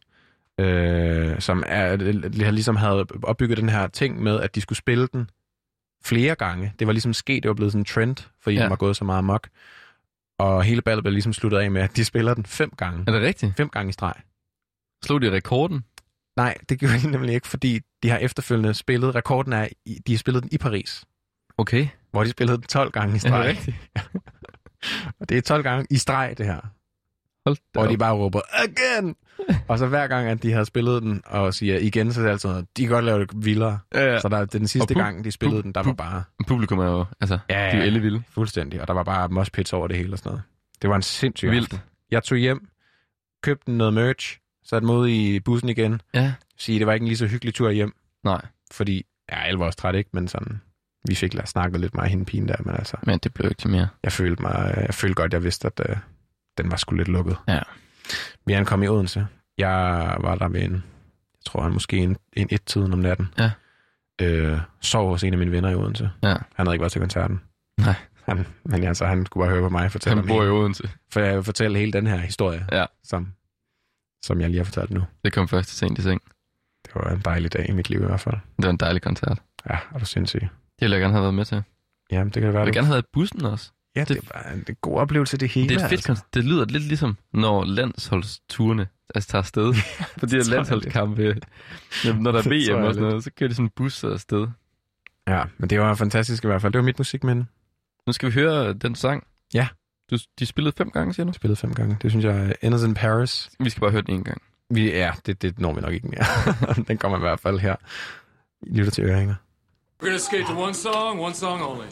Øh, 0.59 1.39
som 1.39 1.63
er, 1.67 1.95
ligesom 2.51 2.75
havde 2.75 3.05
opbygget 3.23 3.57
den 3.57 3.69
her 3.69 3.88
ting 3.88 4.23
med, 4.23 4.39
at 4.39 4.55
de 4.55 4.61
skulle 4.61 4.77
spille 4.77 5.07
den 5.13 5.30
flere 6.05 6.35
gange. 6.35 6.73
Det 6.80 6.88
var 6.88 6.93
ligesom 6.93 7.13
sket, 7.13 7.43
det 7.43 7.49
var 7.49 7.55
blevet 7.55 7.71
sådan 7.71 7.81
en 7.81 7.85
trend, 7.85 8.15
fordi 8.41 8.55
Ja. 8.55 8.61
den 8.61 8.69
var 8.69 8.75
gået 8.75 8.95
så 8.97 9.03
meget 9.05 9.17
amok. 9.17 9.49
Og 10.39 10.63
hele 10.63 10.81
ballet 10.81 11.03
blev 11.03 11.11
ligesom 11.13 11.34
sluttet 11.34 11.57
af 11.59 11.71
med, 11.71 11.81
at 11.81 11.95
de 11.95 12.05
spiller 12.05 12.34
den 12.34 12.45
fem 12.45 12.69
gange. 12.77 13.03
Er 13.07 13.11
det 13.11 13.21
rigtigt? 13.21 13.53
Fem 13.57 13.69
gange 13.69 13.89
i 13.89 13.93
streg. 13.93 14.13
Slog 15.05 15.21
de 15.21 15.31
rekorden? 15.31 15.84
Nej, 16.38 16.57
det 16.69 16.80
gjorde 16.80 16.99
de 17.01 17.11
nemlig 17.11 17.35
ikke, 17.35 17.47
fordi 17.47 17.80
de 18.03 18.09
har 18.09 18.17
efterfølgende 18.17 18.73
spillet, 18.73 19.15
rekorden 19.15 19.53
er, 19.53 19.67
de 20.07 20.13
har 20.13 20.17
spillet 20.17 20.43
den 20.43 20.49
i 20.51 20.57
Paris, 20.57 21.03
Okay. 21.57 21.88
hvor 22.11 22.23
de 22.23 22.30
spillede 22.30 22.57
den 22.57 22.67
12 22.67 22.91
gange 22.91 23.07
i 23.11 23.15
Er 23.15 23.19
det 23.19 23.21
streg. 23.21 23.45
rigtigt? 23.47 23.75
Og 25.19 25.30
det 25.30 25.38
er 25.38 25.41
12 25.41 25.63
gange 25.63 25.88
i 25.89 25.97
streg, 25.97 26.35
det 26.38 26.45
her. 26.45 26.59
Hold 27.45 27.55
da 27.55 27.61
Hvor 27.73 27.84
de 27.88 27.93
op. 27.93 27.99
bare 27.99 28.13
råber, 28.13 28.41
again! 28.53 29.15
og 29.68 29.77
så 29.80 29.88
hver 29.88 30.07
gang, 30.07 30.27
at 30.27 30.43
de 30.43 30.51
havde 30.51 30.65
spillet 30.65 31.03
den, 31.03 31.22
og 31.26 31.53
siger 31.53 31.77
igen, 31.80 32.14
så 32.14 32.19
er 32.22 32.23
det 32.26 32.31
altid 32.31 32.49
noget, 32.49 32.65
de 32.77 32.81
kan 32.81 32.91
godt 32.91 33.05
lave 33.05 33.19
det 33.19 33.30
vildere. 33.45 33.80
Ja, 33.93 34.14
ja. 34.14 34.19
Så 34.19 34.30
der, 34.30 34.45
den 34.45 34.68
sidste 34.68 34.93
gang, 34.93 35.23
de 35.26 35.31
spillede 35.31 35.64
den, 35.64 35.72
der 35.72 35.84
var 35.84 35.93
bare 35.93 36.23
Publikum 36.47 36.80
er 36.80 36.85
jo, 36.85 37.05
altså, 37.22 37.39
Ja, 37.49 37.55
de 37.55 37.60
er 37.61 37.77
ja. 37.77 37.84
ellevilde. 37.84 38.23
fuldstændig, 38.30 38.81
og 38.81 38.88
der 38.88 38.93
var 38.93 39.03
bare 39.03 39.30
moshpits 39.30 39.73
over 39.73 39.88
det 39.88 39.97
hele 39.97 40.14
og 40.14 40.18
sådan 40.18 40.30
noget. 40.30 40.43
Det 40.81 40.89
var 40.89 40.95
en 40.95 41.01
sindssyg 41.01 41.49
Vildt. 41.51 41.64
aften. 41.73 41.80
Jeg 42.11 42.23
tog 42.23 42.38
hjem, 42.38 42.68
købte 43.43 43.72
noget 43.72 43.93
merch, 43.93 44.39
satte 44.65 44.85
mod 44.88 45.07
i 45.10 45.39
bussen 45.39 45.69
igen, 45.69 46.01
Ja. 46.14 46.34
sige, 46.57 46.80
det 46.80 46.88
var 46.88 46.93
ikke 46.93 47.03
en 47.03 47.07
lige 47.07 47.18
så 47.18 47.27
hyggelig 47.27 47.53
tur 47.53 47.69
hjem, 47.72 47.93
Nej, 48.23 48.41
fordi, 48.72 49.05
ja, 49.31 49.41
alle 49.43 49.60
var 49.60 49.65
også 49.65 49.77
trætte, 49.80 49.99
ikke? 49.99 50.10
Men 50.14 50.27
sådan, 50.27 50.61
vi 51.07 51.15
fik 51.15 51.34
lagt 51.34 51.49
snakket 51.49 51.81
lidt 51.81 51.95
meget 51.95 52.10
hende 52.10 52.26
pigen 52.26 52.47
der, 52.47 52.55
men 52.60 52.76
altså, 52.76 52.97
men 53.03 53.19
det 53.19 53.34
blev 53.34 53.49
ikke 53.49 53.60
til 53.60 53.69
mere. 53.69 53.88
jeg 54.03 54.11
følte, 54.11 54.41
mig, 54.41 54.73
jeg 54.85 54.93
følte 54.93 55.15
godt, 55.15 55.34
jeg 55.34 55.43
vidste, 55.43 55.68
at 55.77 55.89
uh, 55.89 55.95
den 56.57 56.72
var 56.72 56.77
sgu 56.77 56.95
lidt 56.95 57.07
lukket. 57.07 57.38
Ja. 57.47 57.60
Vi 58.45 58.53
ankom 58.53 58.84
i 58.84 58.88
Odense. 58.88 59.27
Jeg 59.57 59.69
var 60.19 60.35
der 60.35 60.47
ved 60.49 60.61
en, 60.61 60.73
jeg 60.73 61.45
tror, 61.45 61.61
han 61.63 61.71
måske 61.71 61.97
en, 61.97 62.17
en 62.34 62.47
et-tiden 62.51 62.93
om 62.93 62.99
natten. 62.99 63.27
Ja. 63.39 63.51
Øh, 64.21 64.59
sov 64.81 65.09
hos 65.09 65.23
en 65.23 65.34
af 65.34 65.39
mine 65.39 65.51
venner 65.51 65.69
i 65.69 65.75
Odense. 65.75 66.11
Ja. 66.23 66.35
Han 66.55 66.65
havde 66.67 66.75
ikke 66.75 66.81
været 66.81 66.91
til 66.91 67.01
koncerten. 67.01 67.41
Nej. 67.77 67.95
Han, 68.23 68.45
men 68.65 68.84
altså, 68.84 69.05
han 69.05 69.25
skulle 69.25 69.41
bare 69.45 69.51
høre 69.53 69.61
på 69.61 69.69
mig 69.69 69.91
fortælle 69.91 70.19
Han 70.19 70.27
bor 70.27 70.43
i 70.43 70.47
Odense. 70.49 70.89
for 71.11 71.19
jeg 71.19 71.45
fortælle 71.45 71.80
hele 71.80 71.91
den 71.93 72.07
her 72.07 72.17
historie, 72.17 72.67
Ja. 72.71 72.85
som, 73.03 73.34
som 74.25 74.41
jeg 74.41 74.49
lige 74.49 74.57
har 74.59 74.65
fortalt 74.65 74.91
nu. 74.91 75.03
Det 75.25 75.34
kom 75.34 75.47
først 75.47 75.69
til 75.69 75.77
sent 75.77 75.99
i 75.99 76.01
seng. 76.01 76.21
Det 76.85 76.91
var 76.95 77.11
en 77.11 77.21
dejlig 77.25 77.53
dag 77.53 77.69
i 77.69 77.71
mit 77.71 77.89
liv 77.89 78.01
i 78.01 78.05
hvert 78.05 78.19
fald. 78.19 78.35
Det 78.57 78.65
var 78.65 78.69
en 78.69 78.77
dejlig 78.77 79.01
koncert. 79.01 79.39
Ja, 79.69 79.77
er 79.95 79.99
du 79.99 80.05
sindssyg. 80.05 80.39
Det 80.41 80.49
ville 80.81 80.95
jeg 80.95 81.01
gerne 81.01 81.13
have 81.13 81.21
været 81.21 81.34
med 81.34 81.45
til. 81.45 81.63
Jamen, 82.11 82.25
det 82.27 82.34
kan 82.34 82.43
det 82.43 82.53
være. 82.53 82.59
Jeg 82.59 82.65
vil 82.65 82.73
du- 82.73 82.77
gerne 82.77 82.88
have 82.88 82.93
været 82.93 83.05
bussen 83.13 83.45
også. 83.45 83.71
Ja, 83.95 83.99
det, 84.02 84.10
det 84.10 84.30
var 84.34 84.52
en 84.53 84.76
god 84.82 84.98
oplevelse, 84.98 85.38
det 85.38 85.49
hele. 85.49 85.70
Det 85.70 85.82
er 85.82 85.88
fedt 85.90 86.10
altså. 86.10 86.24
Det 86.34 86.45
lyder 86.45 86.65
lidt 86.65 86.84
ligesom, 86.84 87.18
når 87.34 87.64
landsholdsturene 87.65 88.88
altså, 89.15 89.30
tager 89.30 89.40
afsted. 89.41 89.74
For 90.18 90.26
de 90.26 90.36
her 90.36 90.44
landsholdskampe, 90.44 91.40
når- 92.20 92.32
der 92.32 92.40
er 92.40 92.49
VM 92.80 92.84
og 92.84 92.94
sådan 92.94 93.07
noget, 93.10 93.24
så 93.24 93.32
kører 93.38 93.48
de 93.48 93.56
sådan 93.56 93.65
en 93.65 93.72
bus 93.76 94.03
afsted. 94.03 94.48
Ja, 95.28 95.44
men 95.57 95.70
det 95.70 95.80
var 95.80 95.95
fantastisk 95.95 96.44
i 96.44 96.48
hvert 96.48 96.61
fald. 96.61 96.74
Det 96.74 96.80
var 96.80 96.86
mit 96.86 96.99
musikminde. 96.99 97.45
Nu 98.07 98.14
skal 98.14 98.30
vi 98.30 98.34
høre 98.34 98.74
den 98.74 98.95
sang. 98.95 99.24
Ja. 99.53 99.68
Du, 100.11 100.18
de 100.40 100.45
spillede 100.45 100.76
fem 100.78 100.91
gange, 100.91 101.14
siger 101.14 101.26
du? 101.26 101.34
Spillet 101.34 101.57
fem 101.57 101.74
gange. 101.74 101.98
Det 102.02 102.11
synes 102.11 102.26
jeg 102.26 102.38
er 102.49 102.53
Enders 102.61 102.84
in 102.84 102.94
Paris. 102.94 103.49
Vi 103.60 103.70
skal 103.70 103.82
bare 103.82 103.91
høre 103.91 104.02
den 104.02 104.14
en 104.15 104.24
gang. 104.24 104.41
Vi, 104.70 104.91
ja, 104.91 105.11
det, 105.26 105.41
det 105.41 105.60
når 105.60 105.74
vi 105.74 105.82
nok 105.82 105.94
ikke 105.94 106.07
mere. 106.07 106.24
den 106.88 106.98
kommer 106.98 107.18
i 107.18 107.22
hvert 107.22 107.40
fald 107.40 107.60
her. 107.60 107.76
I 108.61 108.76
lytter 108.78 108.91
til 108.91 109.03
Ørehænger. 109.03 109.36
We're 110.03 110.09
gonna 110.09 110.19
skate 110.19 110.45
to 110.47 110.53
one 110.53 110.73
song, 110.73 111.17
one 111.17 111.34
song 111.34 111.61
only. 111.61 111.88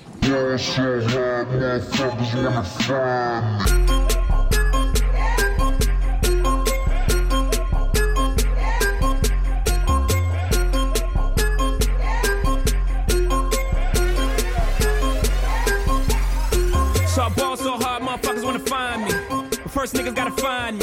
So 17.07 17.21
I 17.21 17.29
ball 17.37 17.55
so 17.55 17.77
hard, 17.77 18.03
motherfuckers 18.03 18.43
wanna 18.43 18.59
find 18.59 19.05
me. 19.05 19.11
But 19.29 19.71
first 19.71 19.93
niggas 19.93 20.13
gotta 20.13 20.31
find 20.31 20.77
me. 20.79 20.80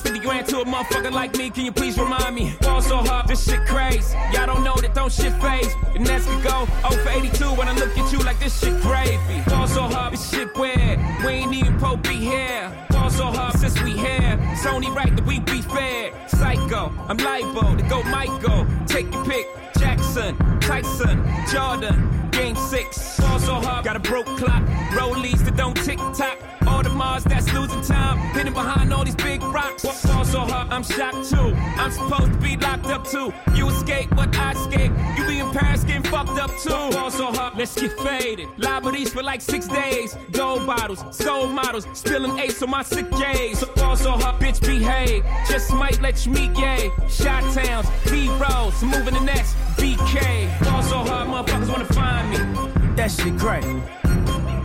What's 0.00 0.12
50 0.12 0.26
grand 0.26 0.46
to 0.46 0.60
a 0.60 0.64
motherfucker 0.64 1.12
like 1.12 1.36
me? 1.36 1.50
Can 1.50 1.66
you 1.66 1.72
please 1.72 1.98
remind 1.98 2.34
me? 2.34 2.54
Ball 2.62 2.80
so 2.80 2.96
hard, 2.96 3.28
this 3.28 3.44
shit 3.44 3.66
crazy. 3.66 4.16
Y'all 4.32 4.46
don't 4.46 4.64
know 4.64 4.74
that 4.76 4.94
don't 4.94 5.12
shit 5.12 5.34
phase. 5.42 5.74
And 5.94 6.06
that's 6.06 6.24
could 6.24 6.42
go 6.42 6.64
0 6.88 7.04
for 7.04 7.10
82 7.10 7.44
when 7.52 7.68
I 7.68 7.74
look 7.74 7.98
at 7.98 8.10
you 8.10 8.18
like 8.20 8.38
this 8.40 8.58
shit 8.58 8.80
gravy. 8.80 9.18
Ball 9.50 9.66
so 9.66 9.82
hard, 9.82 10.14
this 10.14 10.30
shit 10.30 10.56
weird. 10.56 10.98
We 11.22 11.32
ain't 11.32 11.52
even 11.52 11.78
po 11.78 11.98
be 11.98 12.14
here. 12.14 12.72
Ball 12.88 13.10
so 13.10 13.26
hard 13.26 13.58
since 13.58 13.78
we 13.82 13.92
here. 13.92 14.38
It's 14.52 14.64
only 14.64 14.90
right 14.90 15.14
that 15.14 15.26
we 15.26 15.40
be 15.40 15.60
fair. 15.60 16.12
Psycho, 16.28 16.90
I'm 17.06 17.18
libo 17.18 17.76
to 17.76 17.82
go 17.82 18.02
Michael. 18.04 18.66
Take 18.86 19.12
your 19.12 19.24
pick. 19.26 19.46
Jackson, 19.78 20.34
Tyson, 20.60 21.22
Jordan, 21.52 22.30
Game 22.30 22.56
six. 22.56 23.19
Ball 23.30 23.38
so 23.38 23.54
hard, 23.54 23.84
got 23.84 23.94
a 23.94 24.00
broke 24.00 24.26
clock. 24.26 24.60
Rollies 24.90 25.44
that 25.44 25.56
don't 25.56 25.76
tick 25.84 25.98
tock. 25.98 26.36
All 26.66 26.82
the 26.82 26.88
Mars 26.88 27.22
that's 27.22 27.52
losing 27.54 27.80
time. 27.80 28.18
Hidden 28.34 28.52
behind 28.52 28.92
all 28.92 29.04
these 29.04 29.14
big 29.14 29.40
rocks. 29.40 29.84
Ball 30.04 30.24
so 30.24 30.40
hard, 30.40 30.66
I'm 30.72 30.82
shocked 30.82 31.30
too. 31.30 31.54
I'm 31.78 31.92
supposed 31.92 32.32
to 32.32 32.38
be 32.38 32.56
locked 32.56 32.86
up 32.86 33.06
too. 33.06 33.32
You 33.54 33.68
escape, 33.68 34.10
but 34.16 34.36
I 34.36 34.50
escape. 34.50 34.90
You 35.16 35.24
be 35.28 35.38
in 35.38 35.48
Paris 35.52 35.84
getting 35.84 36.02
fucked 36.02 36.40
up 36.40 36.50
too. 36.58 36.70
Ball 36.70 37.08
so 37.12 37.26
hard, 37.30 37.56
let's 37.56 37.80
get 37.80 37.92
faded. 38.00 38.48
Liberties 38.58 39.12
for 39.12 39.22
like 39.22 39.40
six 39.40 39.68
days. 39.68 40.16
Gold 40.32 40.66
bottles, 40.66 41.04
soul 41.16 41.46
models. 41.46 41.86
Spilling 41.92 42.36
ace 42.40 42.60
on 42.64 42.70
my 42.70 42.82
sick 42.82 43.08
days. 43.12 43.60
So 43.60 43.66
ball 43.76 43.94
so 43.94 44.10
hard, 44.10 44.42
bitch 44.42 44.60
behave. 44.60 45.24
Just 45.48 45.72
might 45.72 46.02
let 46.02 46.26
you 46.26 46.32
meet 46.32 46.52
gay. 46.54 46.90
Shot 47.08 47.44
towns, 47.54 47.86
B 48.10 48.28
rolls, 48.42 48.82
moving 48.82 49.14
the 49.14 49.20
next 49.20 49.54
BK. 49.78 50.64
Ball 50.64 50.82
so 50.82 50.98
hard, 50.98 51.28
motherfuckers 51.28 51.70
wanna 51.70 51.84
find 51.84 52.30
me. 52.74 52.79
That 52.96 53.10
shit 53.10 53.38
crack. 53.38 53.62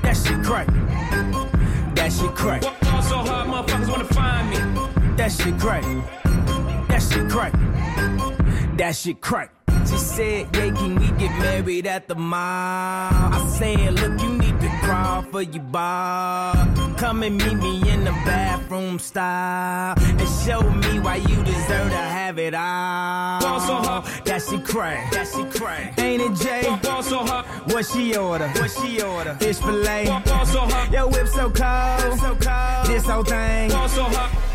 That 0.02 0.18
shit 0.18 0.44
crack. 0.44 0.68
That 1.96 2.12
shit 2.12 2.36
crack. 2.36 2.62
Ball 2.62 3.02
so 3.02 3.18
hard, 3.18 3.48
motherfuckers 3.48 3.90
wanna 3.90 4.06
find 4.06 4.50
me. 4.50 4.58
That 5.16 5.32
shit 5.32 5.58
crack. 5.60 5.84
That 6.90 7.02
shit 7.02 7.30
crack. 7.30 7.54
That 8.78 8.96
shit 8.96 9.22
crack. 9.22 9.52
She 9.88 9.98
said, 9.98 10.56
yeah, 10.56 10.74
can 10.74 10.96
we 10.96 11.08
get 11.12 11.32
married 11.40 11.88
at 11.88 12.08
the 12.08 12.16
mall? 12.16 12.40
I 12.42 13.56
said, 13.58 13.94
look, 13.94 14.20
you 14.22 14.35
crawl 14.86 15.22
for 15.24 15.41
you, 15.41 15.60
Bob. 15.60 16.98
Come 16.98 17.24
and 17.24 17.38
meet 17.38 17.56
me 17.56 17.90
in 17.90 18.03
the 18.03 18.12
bathroom 18.26 18.99
style. 18.99 19.95
And 19.99 20.30
show 20.45 20.62
me 20.62 20.99
why 20.99 21.18
you 21.18 21.44
deserve 21.44 21.90
to 21.90 22.03
have 22.18 22.38
it 22.40 22.53
all. 22.53 23.41
Ball 23.41 23.60
so 23.60 23.76
hard. 23.76 24.06
That 24.26 24.41
shit 24.41 24.64
crack. 24.64 25.12
That 25.12 25.28
shit 25.28 25.52
crack. 25.52 25.99
Ain't 25.99 26.22
it, 26.22 26.36
Jay? 26.36 26.64
Ball 26.84 27.03
so 27.03 27.20
hard. 27.20 27.45
What 27.72 27.86
she 27.86 28.16
order? 28.16 28.48
What 28.49 28.72
she 28.72 29.02
order? 29.02 29.36
Fish 29.36 29.57
fillet. 29.57 30.06
Ball 30.06 30.45
so 30.45 30.60
hard. 30.60 30.94
Yo, 30.94 31.07
whip 31.07 31.28
so 31.28 31.49
cold. 31.49 32.20
So 32.20 32.36
cold. 32.36 32.88
This 32.88 33.06
whole 33.06 33.24
thing. 33.24 33.70
Ball 33.70 33.90
so 33.90 34.03
hard. 34.03 34.55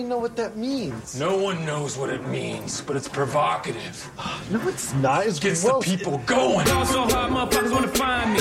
even 0.01 0.09
know 0.09 0.17
what 0.17 0.35
that 0.35 0.57
means. 0.57 1.19
No 1.19 1.37
one 1.37 1.63
knows 1.65 1.95
what 1.97 2.09
it 2.09 2.25
means, 2.27 2.81
but 2.81 2.95
it's 2.95 3.07
provocative. 3.07 4.09
No, 4.51 4.59
it's 4.67 4.93
not. 4.95 5.25
It's 5.27 5.39
Gets 5.39 5.63
gross. 5.63 5.85
the 5.85 5.95
people 5.97 6.17
going. 6.25 6.65
Ball 6.65 6.85
so 6.85 7.03
hard, 7.03 7.31
motherfuckers 7.31 7.71
wanna 7.71 7.87
find 7.89 8.33
me. 8.33 8.39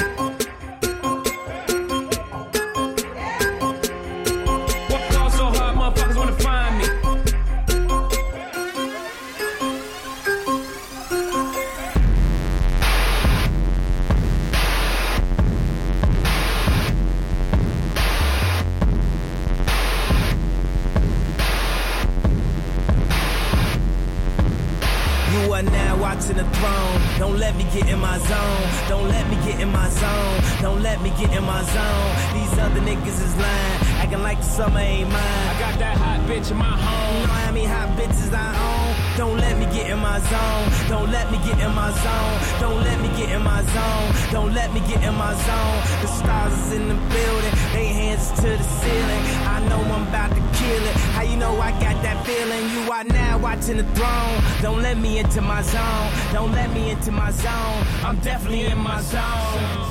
The 26.45 26.51
throne. 26.57 27.01
Don't 27.19 27.39
let 27.39 27.55
me 27.57 27.65
get 27.65 27.89
in 27.89 27.99
my 27.99 28.19
zone. 28.19 28.63
Don't 28.89 29.09
let 29.09 29.29
me 29.31 29.37
get 29.47 29.61
in 29.61 29.71
my 29.71 29.89
zone. 29.89 30.41
Don't 30.63 30.83
let 30.83 31.01
me 31.03 31.11
get 31.11 31.31
in 31.37 31.45
my 31.45 31.63
zone. 31.63 32.11
These 32.35 32.59
other 32.59 32.81
niggas 32.81 33.19
is 33.27 33.35
lying, 33.37 33.79
acting 34.01 34.23
like 34.23 34.39
the 34.39 34.51
summer 34.59 34.81
ain't 34.81 35.11
mine. 35.11 35.49
I 35.53 35.61
got 35.61 35.79
that 35.79 35.97
hot 35.97 36.21
bitch 36.29 36.51
in 36.51 36.57
my 36.57 36.77
home. 36.87 37.21
You 37.21 37.27
know 37.27 37.33
how 37.33 37.53
many 37.53 37.67
hot 37.67 37.89
bitches 37.99 38.33
I 38.33 38.49
own? 38.69 38.90
Don't 39.21 39.39
let 39.47 39.55
me 39.61 39.67
get 39.77 39.87
in 39.95 40.01
my 40.11 40.19
zone. 40.33 40.65
Don't 40.89 41.11
let 41.17 41.27
me 41.33 41.39
get 41.49 41.59
in 41.67 41.73
my 41.83 41.91
zone. 42.05 42.37
Don't 42.65 42.83
let 42.89 42.99
me 43.05 43.09
get 43.21 43.29
in 43.37 43.43
my 43.53 43.63
zone. 43.77 44.09
Don't 44.37 44.53
let 44.55 44.69
me 44.75 44.81
get 44.91 45.01
in 45.09 45.15
my 45.25 45.35
zone. 45.49 45.79
The 46.03 46.09
stars 46.21 46.55
is 46.63 46.73
in 46.79 46.85
the 46.93 46.99
building. 47.15 47.55
They 47.75 47.89
hands 48.01 48.27
to 48.41 48.49
the 48.61 48.67
ceiling. 48.81 49.23
I 49.55 49.57
know 49.69 49.81
I'm 49.97 50.09
about 50.09 50.31
to 50.39 50.43
kill 50.61 50.83
it. 50.91 50.97
How 51.17 51.25
you 51.31 51.37
know 51.43 51.55
I 51.69 51.71
got 51.87 51.97
that 52.07 52.19
feeling? 52.29 52.65
You 52.75 52.83
are 52.97 53.07
now 53.21 53.35
watching 53.49 53.77
the 53.83 53.89
throne. 53.97 54.37
Don't 54.67 54.83
let 54.89 54.97
me 55.05 55.11
into 55.23 55.41
my 55.53 55.63
zone. 55.75 56.09
Don't 56.37 56.53
let 56.61 56.69
me 56.77 56.83
into 56.95 57.11
my 57.23 57.31
zone. 57.45 57.81
I'm 58.07 58.19
definitely 58.31 58.65
in 58.73 58.81
my 58.91 59.01
zone. 59.15 59.91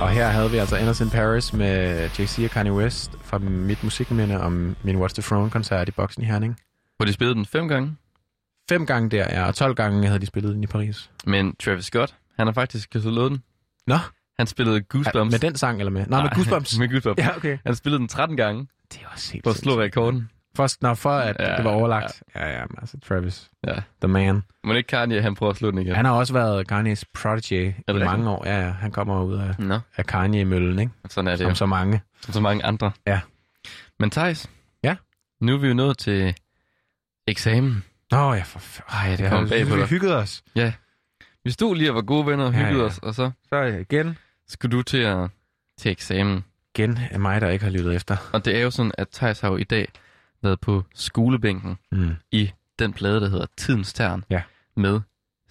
Og 0.00 0.10
her 0.10 0.28
havde 0.28 0.50
vi 0.50 0.56
altså 0.56 0.76
Anderson 0.76 1.10
Paris 1.10 1.52
med 1.52 2.08
Jay-Z 2.18 2.44
og 2.44 2.50
Kanye 2.50 2.72
West 2.72 3.10
fra 3.22 3.38
mit 3.38 3.84
musikminde 3.84 4.40
om 4.40 4.76
min 4.82 4.96
Watch 4.96 5.14
the 5.14 5.22
Throne-koncert 5.22 5.88
i 5.88 5.90
Boksen 5.90 6.22
i 6.22 6.26
Herning. 6.26 6.56
Hvor 6.96 7.06
de 7.06 7.12
spillede 7.12 7.34
den 7.34 7.46
fem 7.46 7.68
gange. 7.68 7.96
Fem 8.68 8.86
gange 8.86 9.10
der, 9.10 9.26
ja, 9.30 9.46
og 9.46 9.54
12 9.54 9.74
gange 9.74 10.06
havde 10.06 10.20
de 10.20 10.26
spillet 10.26 10.54
den 10.54 10.62
i 10.64 10.66
Paris. 10.66 11.10
Men 11.26 11.56
Travis 11.56 11.84
Scott, 11.84 12.14
han 12.38 12.46
har 12.46 12.54
faktisk 12.54 12.88
slået 12.92 13.30
den. 13.30 13.42
Nå, 13.86 13.96
Han 14.38 14.46
spillede 14.46 14.80
Goosebumps. 14.80 15.32
med 15.32 15.38
den 15.38 15.56
sang 15.56 15.78
eller 15.78 15.90
med? 15.90 16.06
Nej, 16.06 16.22
med 16.22 16.30
Goosebumps. 16.30 16.78
med 16.78 16.88
Goosebumps. 16.88 17.18
Ja, 17.18 17.36
okay. 17.36 17.58
Han 17.66 17.74
spillede 17.74 17.98
den 17.98 18.08
13 18.08 18.36
gange 18.36 18.66
Det 18.92 19.00
var 19.02 19.32
helt 19.32 19.44
for 19.44 19.50
at 19.50 19.56
slå 19.56 19.80
rekorden. 19.80 20.30
Først, 20.56 20.82
når 20.82 20.94
for 20.94 21.10
at 21.10 21.36
Ja, 21.40 21.56
det 21.56 21.64
var 21.64 21.70
overlagt. 21.70 22.22
Ja, 22.34 22.48
ja, 22.58 22.60
men 22.70 22.76
altså 22.80 22.96
Travis, 23.08 23.50
Ja. 23.66 23.72
the 24.02 24.08
man. 24.08 24.42
Men 24.64 24.76
ikke 24.76 24.86
Kanye, 24.86 25.22
han 25.22 25.34
prøver 25.34 25.50
at 25.50 25.56
slå 25.56 25.70
den 25.70 25.78
igen. 25.78 25.94
Han 25.94 26.04
har 26.04 26.12
også 26.12 26.32
været 26.32 26.72
Kanye's 26.72 27.02
prodigy 27.14 27.68
i 27.88 27.92
mange 27.92 28.30
år. 28.30 28.42
Ja, 28.46 28.60
ja, 28.66 28.70
han 28.70 28.90
kommer 28.92 29.22
ud 29.22 29.34
af, 29.34 29.54
Nå, 29.58 29.78
af 29.96 30.06
Kanye-møllen, 30.06 30.78
ikke? 30.78 30.92
sådan 31.08 31.26
er 31.28 31.32
det 31.32 31.38
Som 31.38 31.48
jo. 31.48 31.54
så 31.54 31.66
mange. 31.66 32.00
Som 32.20 32.34
så 32.34 32.40
mange 32.40 32.64
andre. 32.64 32.92
Ja. 33.06 33.20
Men 34.00 34.10
Thijs, 34.10 34.50
Ja? 34.84 34.96
nu 35.40 35.54
er 35.54 35.58
vi 35.58 35.68
jo 35.68 35.74
nået 35.74 35.98
til 35.98 36.34
eksamen. 37.26 37.84
Nå 38.10 38.34
ja, 38.34 38.42
for 38.42 38.58
f- 38.58 38.96
Ej, 38.96 39.16
det 39.16 39.28
kom 39.30 39.42
har 39.42 39.48
bag 39.48 39.66
på 39.66 39.76
vi 39.76 39.82
hyggede 39.82 40.16
os. 40.16 40.42
Ja. 40.54 40.72
Vi 41.44 41.50
stod 41.50 41.76
lige 41.76 41.90
og 41.90 41.94
var 41.94 42.02
gode 42.02 42.26
venner 42.26 42.44
og 42.46 42.52
Ja, 42.52 42.58
hyggede 42.58 42.78
ja. 42.80 42.84
os, 42.86 42.98
og 42.98 43.14
så 43.14 43.30
Så 43.48 43.62
igen. 43.62 44.18
skulle 44.48 44.76
du 44.76 44.82
til 44.82 44.98
at 44.98 45.28
til 45.78 45.90
eksamen. 45.90 46.44
Igen 46.74 46.98
er 47.10 47.18
mig, 47.18 47.40
der 47.40 47.48
ikke 47.48 47.64
har 47.64 47.72
lyttet 47.72 47.94
efter. 47.94 48.16
Og 48.32 48.44
det 48.44 48.56
er 48.56 48.60
jo 48.62 48.70
sådan, 48.70 48.92
at 48.98 49.08
Thijs 49.08 49.40
har 49.40 49.48
jo 49.50 49.56
i 49.56 49.64
dag 49.64 49.88
været 50.42 50.60
på 50.60 50.84
skolebænken 50.94 51.78
Mm. 51.92 52.10
i 52.32 52.50
den 52.78 52.92
plade, 52.92 53.20
der 53.20 53.28
hedder 53.28 53.46
Tidens 53.56 53.92
Tern 53.92 54.24
Ja. 54.30 54.42
med 54.76 55.00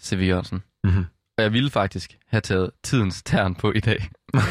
C.V. 0.01 0.19
Jørgensen. 0.27 0.63
Mm-hmm. 0.83 1.05
Og 1.37 1.43
jeg 1.43 1.53
ville 1.53 1.69
faktisk 1.69 2.17
have 2.27 2.41
taget 2.41 2.71
Tidens 2.83 3.23
Tern 3.23 3.55
på 3.55 3.71
i 3.71 3.79
dag. 3.79 4.09
jeg 4.33 4.41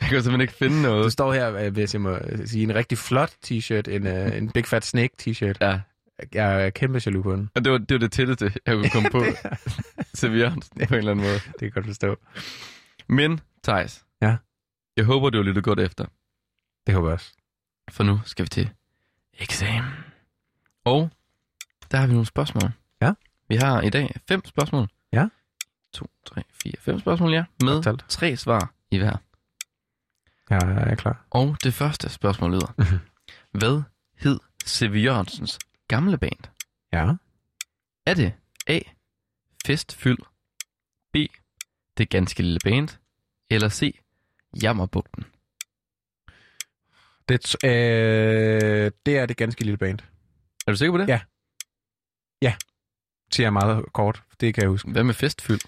kunne 0.00 0.22
simpelthen 0.22 0.40
ikke 0.40 0.52
finde 0.52 0.76
Du 0.76 0.82
noget. 0.82 1.12
står 1.12 1.32
her, 1.32 1.54
øh, 1.56 1.72
hvis 1.72 1.94
jeg 1.94 2.00
må 2.00 2.18
sige, 2.44 2.62
en 2.62 2.74
rigtig 2.74 2.98
flot 2.98 3.30
t-shirt, 3.46 3.90
en, 3.90 4.06
uh, 4.06 4.36
en 4.36 4.50
Big 4.50 4.66
Fat 4.66 4.84
Snake 4.84 5.14
t-shirt. 5.22 5.56
Ja, 5.60 5.80
Jeg 6.32 6.66
er 6.66 6.70
kæmpe 6.70 7.00
jaloux 7.06 7.22
på 7.22 7.32
den. 7.36 7.50
og 7.54 7.64
det 7.64 7.72
var 7.72 7.78
det, 7.78 7.94
var 7.94 7.98
det 7.98 8.12
tætteste, 8.12 8.52
jeg 8.66 8.74
kunne 8.74 8.90
komme 8.90 9.10
på. 9.18 9.24
Jørgensen 10.22 10.78
på 10.88 10.94
en 10.94 10.98
eller 10.98 11.10
anden 11.10 11.24
måde. 11.24 11.34
Det 11.34 11.54
kan 11.58 11.62
jeg 11.62 11.72
godt 11.72 11.86
forstå. 11.86 12.16
Men, 13.08 13.40
Thijs. 13.64 14.04
Ja? 14.22 14.36
Jeg 14.96 15.04
håber, 15.04 15.30
du 15.30 15.38
har 15.38 15.44
lyttet 15.44 15.64
godt 15.64 15.80
efter. 15.80 16.04
Det 16.86 16.94
håber 16.94 17.08
jeg 17.08 17.14
også. 17.14 17.32
For 17.90 18.04
nu 18.04 18.20
skal 18.24 18.42
vi 18.44 18.48
til 18.48 18.70
eksamen. 19.38 19.90
Og 20.84 21.10
der 21.90 21.98
har 21.98 22.06
vi 22.06 22.12
nogle 22.12 22.26
spørgsmål. 22.26 22.70
Ja. 23.02 23.12
Vi 23.48 23.56
har 23.56 23.80
i 23.80 23.90
dag 23.90 24.14
fem 24.28 24.44
spørgsmål. 24.44 24.88
Ja. 25.12 25.28
to, 25.92 26.06
tre, 26.26 26.42
fire, 26.62 26.74
fem 26.78 26.98
spørgsmål, 26.98 27.32
ja. 27.32 27.44
Med 27.64 27.98
tre 28.08 28.36
svar 28.36 28.72
i 28.90 28.98
hver. 28.98 29.16
Ja, 30.50 30.66
jeg 30.66 30.90
er 30.90 30.94
klar. 30.94 31.26
Og 31.30 31.56
det 31.64 31.74
første 31.74 32.08
spørgsmål 32.08 32.50
lyder. 32.52 32.74
Mhm. 32.78 32.98
Hvad 33.52 33.82
hed 34.16 34.40
C.V. 34.66 34.94
Jørgensens 35.04 35.58
gamle 35.94 36.18
band? 36.18 36.44
Ja. 36.92 37.14
Er 38.06 38.14
det 38.14 38.32
A. 38.66 38.78
Festfyld, 39.66 40.18
B. 41.12 41.16
Det 41.98 42.10
ganske 42.10 42.42
lille 42.42 42.58
band, 42.64 42.88
eller 43.50 43.68
C. 43.68 44.00
Jammerbugten? 44.62 45.24
Det, 47.28 47.64
øh, 47.64 48.90
det 49.06 49.18
er 49.18 49.26
det 49.26 49.36
ganske 49.36 49.64
lille 49.64 49.76
band. 49.78 49.98
Er 50.66 50.72
du 50.72 50.76
sikker 50.76 50.92
på 50.92 50.98
det? 50.98 51.08
Ja. 51.08 51.20
Ja. 52.42 52.54
Siger 53.32 53.44
jeg 53.44 53.52
meget 53.52 53.84
kort. 53.92 54.22
Det 54.40 54.54
kan 54.54 54.62
jeg 54.62 54.70
huske. 54.70 54.90
Hvad 54.90 55.04
med 55.04 55.14
Festfyld? 55.14 55.60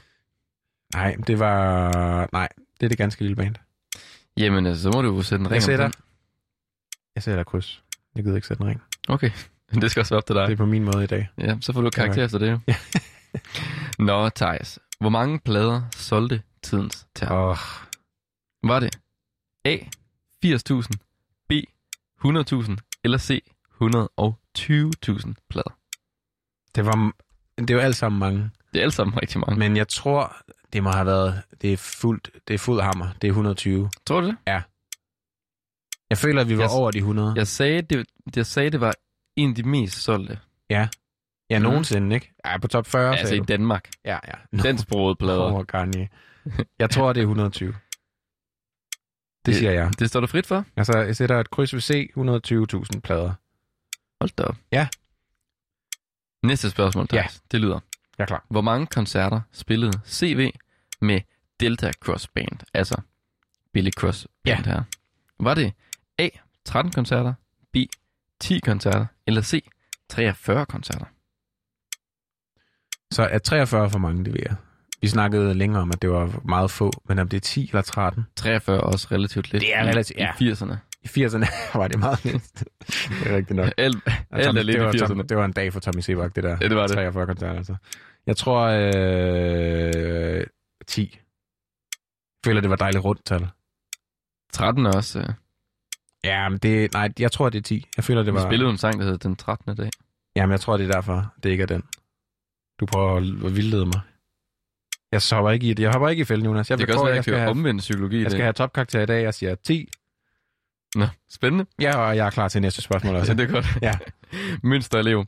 Nej, 0.95 1.17
det 1.27 1.39
var... 1.39 2.29
Nej, 2.33 2.49
det 2.81 2.87
er 2.87 2.89
det 2.89 2.99
ganske 2.99 3.23
lille 3.23 3.37
band. 3.37 3.55
Jamen, 4.37 4.67
altså, 4.67 4.83
så 4.83 4.91
må 4.95 5.03
du 5.03 5.17
jo 5.17 5.23
sætte 5.23 5.43
en 5.43 5.51
ring 5.51 5.55
Jeg 5.55 5.63
om 5.63 5.67
sætter... 5.67 5.85
den. 5.85 5.95
Jeg 7.15 7.23
sætter 7.23 7.45
kryds. 7.45 7.85
Jeg 8.15 8.25
gider 8.25 8.37
ikke 8.37 8.49
sætte 8.49 8.63
en 8.63 8.69
ring. 8.69 8.83
Okay, 9.09 9.31
det 9.81 9.91
skal 9.91 10.01
også 10.01 10.15
være 10.15 10.19
op 10.19 10.27
til 10.27 10.35
dig. 10.36 10.47
Det 10.47 10.53
er 10.53 10.57
på 10.57 10.66
min 10.66 10.85
måde 10.85 11.05
i 11.05 11.07
dag. 11.07 11.28
Ja, 11.39 11.57
så 11.61 11.73
får 11.73 11.81
du 11.81 11.91
karakter 11.91 12.12
Okay. 12.12 12.24
efter 12.24 12.39
det 12.39 12.51
jo. 12.51 12.59
Nå, 14.05 14.28
Thijs. 14.28 14.78
Hvor 15.01 15.09
mange 15.11 15.39
plader 15.41 15.82
solgte 15.97 16.43
tidens 16.62 17.07
terror? 17.15 17.51
Oh. 17.51 17.57
Var 18.69 18.81
det 18.81 18.99
A. 19.65 19.77
80.000, 20.47 20.91
B. 21.49 21.53
100.000 22.24 22.77
eller 23.05 23.19
C. 23.19 23.43
120.000 23.82 25.35
plader? 25.51 25.77
Det 26.74 26.86
var, 26.86 27.12
det 27.65 27.77
var 27.77 27.82
alt 27.82 27.97
sammen 27.97 28.19
mange. 28.19 28.51
Det 28.73 28.78
er 28.78 28.82
alle 28.82 28.93
sammen 28.93 29.19
rigtig 29.23 29.41
mange. 29.41 29.59
Men 29.59 29.77
jeg 29.77 29.89
tror, 29.89 30.36
det 30.73 30.82
må 30.82 30.91
have 30.91 31.07
været... 31.07 31.43
Det 31.62 31.73
er 31.73 31.77
fuldt, 31.77 32.31
det 32.49 32.55
er 32.55 32.59
fuld 32.59 32.81
hammer. 32.81 33.09
Det 33.23 33.28
er 33.28 33.32
120. 33.32 33.91
Tror 34.07 34.20
du 34.20 34.27
det? 34.27 34.36
Ja. 34.47 34.62
Jeg 36.11 36.19
føler, 36.19 36.41
at 36.41 36.49
vi 36.49 36.57
var 36.59 36.62
Jeg- 36.62 36.70
over 36.70 36.91
de 36.91 36.99
100. 36.99 37.32
Jeg 37.36 37.47
sagde, 37.49 37.82
det, 37.82 38.07
jeg 38.36 38.47
sagde, 38.47 38.70
det 38.70 38.81
var 38.81 38.95
en 39.36 39.48
af 39.51 39.55
de 39.55 39.62
mest 39.62 39.97
solgte. 40.02 40.39
Ja. 40.70 40.89
Ja, 41.51 41.59
Mhm. 41.59 41.69
nogensinde, 41.69 42.15
ikke? 42.15 42.35
Ja, 42.44 42.59
på 42.59 42.69
top 42.69 42.86
40, 42.86 43.11
Altså 43.12 43.27
sagde 43.27 43.36
i 43.36 43.40
du. 43.40 43.44
Danmark. 43.44 43.90
Ja, 44.05 44.19
ja. 44.28 44.59
Dansksprogede 44.62 45.16
plader. 45.16 45.40
Over 45.40 45.65
Kanye. 45.65 46.09
Jeg 46.78 46.90
tror, 46.90 47.12
det 47.12 47.20
er 47.20 47.24
120. 47.24 47.69
Det, 47.73 47.77
Det- 49.47 49.56
siger 49.56 49.70
jeg. 49.73 49.90
Det 49.98 50.09
står 50.09 50.20
du 50.20 50.27
frit 50.27 50.47
for. 50.47 50.65
Altså, 50.77 50.98
jeg 50.98 51.16
sætter 51.16 51.40
et 51.40 51.51
kryds 51.51 51.74
ved 51.74 51.81
C, 51.81 52.11
120.000 52.16 53.01
plader. 53.01 53.32
Hold 54.20 54.31
da 54.36 54.43
op. 54.43 54.56
Ja. 54.73 54.89
Næste 56.43 56.70
spørgsmål, 56.70 57.09
Thijs. 57.09 57.43
Det 57.51 57.61
lyder. 57.61 57.81
Jeg 58.19 58.24
er 58.24 58.27
klar. 58.27 58.44
Hvor 58.51 58.61
mange 58.61 58.86
koncerter 58.86 59.40
spillede 59.52 60.01
CV 60.06 60.51
med 61.01 61.20
Delta 61.61 61.93
Cross 61.93 62.28
Band? 62.28 62.61
Altså 62.74 63.01
Billy 63.73 63.90
Cross 63.90 64.28
Band 64.44 64.66
Ja. 64.66 64.73
her. 64.73 64.82
Var 65.40 65.55
det 65.55 65.73
A. 66.19 66.28
13 66.65 66.93
koncerter, 66.93 67.35
B. 67.73 67.77
10 68.45 68.59
koncerter, 68.61 69.07
eller 69.27 69.43
C. 69.43 69.69
43 70.11 70.66
koncerter? 70.66 71.05
Så 73.15 73.23
er 73.23 73.39
43 73.39 73.91
for 73.91 73.99
mange, 73.99 74.25
det 74.25 74.33
ved 74.33 74.41
jeg. 74.47 74.57
Vi 75.01 75.09
snakkede 75.09 75.55
længere 75.55 75.83
om, 75.83 75.91
at 75.95 76.03
det 76.03 76.11
var 76.11 76.41
meget 76.45 76.71
få, 76.71 76.91
men 77.09 77.19
om 77.19 77.29
det 77.29 77.37
er 77.37 77.41
10 77.41 77.69
eller 77.69 77.83
13. 77.83 78.25
43 78.37 78.77
er 78.77 78.81
også 78.81 79.09
relativt 79.12 79.53
lidt. 79.53 79.61
Det 79.61 79.75
er 79.77 79.85
relativt- 79.85 80.19
ja. 80.19 80.33
I 80.41 80.51
80'erne. 80.53 80.75
I 81.03 81.07
80'erne 81.07 81.47
var 81.79 81.89
det 81.89 81.99
meget 81.99 82.25
lidt. 82.25 82.43
det 82.55 82.66
er 83.27 83.37
rigtigt 83.37 83.57
nok. 83.57 83.66
Alt, 83.79 83.97
alt 84.31 84.47
er 84.47 84.62
lidt 84.62 84.75
det, 84.77 84.85
var, 84.87 84.93
i 84.95 84.99
Tom, 84.99 85.21
80'erne. 85.21 85.23
det 85.27 85.37
var 85.37 85.45
en 85.45 85.53
dag 85.53 85.73
for 85.73 85.81
Tommy 85.81 86.01
Sebak, 86.01 86.37
det 86.37 86.45
der. 86.45 86.57
Ja, 86.61 86.69
det 86.69 86.77
var 86.77 86.87
det. 86.87 86.95
43 86.97 87.27
koncerter, 87.27 87.57
altså. 87.57 87.77
Jeg 88.27 88.37
tror, 88.37 88.61
øh, 88.66 90.47
10. 90.87 91.11
Jeg 91.12 92.51
føler, 92.51 92.61
det 92.61 92.71
var 92.71 92.77
dejligt 92.77 93.05
rundt 93.05 93.25
tal. 93.25 93.49
13 94.53 94.87
er 94.87 94.93
også... 94.97 95.19
Øh, 95.19 95.29
Ja, 96.25 96.49
men 96.49 96.59
det, 96.59 96.93
nej, 96.93 97.13
jeg 97.19 97.33
tror, 97.33 97.49
det 97.49 97.59
er 97.59 97.63
10. 97.63 97.87
Jeg 97.97 98.05
føler, 98.05 98.23
det 98.23 98.33
vi 98.33 98.39
var... 98.39 98.49
spillede 98.49 98.67
jo 98.67 98.71
en 98.71 98.79
sang, 98.79 99.01
der 99.01 99.07
hed 99.07 99.19
Den 99.19 99.37
13. 99.37 99.77
dag. 99.77 99.91
Jamen, 100.37 100.51
jeg 100.51 100.61
tror, 100.61 100.77
det 100.77 100.89
er 100.89 100.93
derfor, 100.93 101.35
det 101.43 101.51
ikke 101.51 101.63
er 101.63 101.67
den. 101.67 101.83
Du 102.81 102.87
prøver 102.87 103.17
at 103.47 103.57
vildlede 103.57 103.87
mig. 103.87 104.01
Jeg 105.13 105.21
hopper 105.33 105.51
ikke 105.51 105.67
i 105.67 105.75
det. 105.75 105.83
Jeg 105.83 105.93
hopper 105.93 106.09
ikke 106.09 106.21
i 106.21 106.25
fælden, 106.25 106.47
Jonas. 106.47 106.71
Jeg 106.71 106.79
det 106.79 106.87
kan 106.87 106.95
også 106.95 107.05
at 107.05 107.09
jeg 107.09 107.17
jeg 107.17 107.25
skal 107.25 107.33
kan 107.33 107.41
have, 107.41 107.51
omvende 107.51 107.81
psykologi 107.81 108.19
i 108.19 108.23
jeg 108.23 108.31
skal 108.31 108.43
have 108.43 108.53
topkarakter 108.53 109.01
i 109.01 109.07
dag. 109.07 109.23
Jeg 109.23 109.35
siger 109.35 109.55
10. 109.55 109.89
Nå, 110.95 111.07
spændende. 111.31 111.67
Ja, 111.81 111.97
og 111.97 112.17
jeg 112.17 112.27
er 112.27 112.31
klar 112.31 112.49
til 112.49 112.63
næste 112.63 112.83
spørgsmål 112.83 113.17
også. 113.17 113.33
Ja, 113.33 113.39
det 113.39 113.49
er 113.49 113.53
godt. 113.53 113.67
Ja. 113.83 113.93
Mønsterelev. 114.69 115.25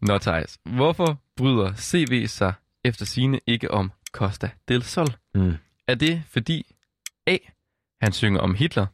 Nå, 0.00 0.18
Thijs. 0.18 0.58
Hvorfor 0.64 1.20
bryder 1.36 1.74
CV 1.76 2.26
sig 2.26 2.52
efter 2.84 3.06
sine 3.06 3.40
ikke 3.46 3.70
om 3.70 3.92
Costa 4.12 4.50
del 4.68 4.82
Sol? 4.82 5.06
Mm. 5.34 5.54
Er 5.88 5.94
det 5.94 6.22
fordi 6.30 6.74
A. 7.26 7.36
Han 8.00 8.12
synger 8.12 8.40
om 8.40 8.54
Hitler. 8.54 8.86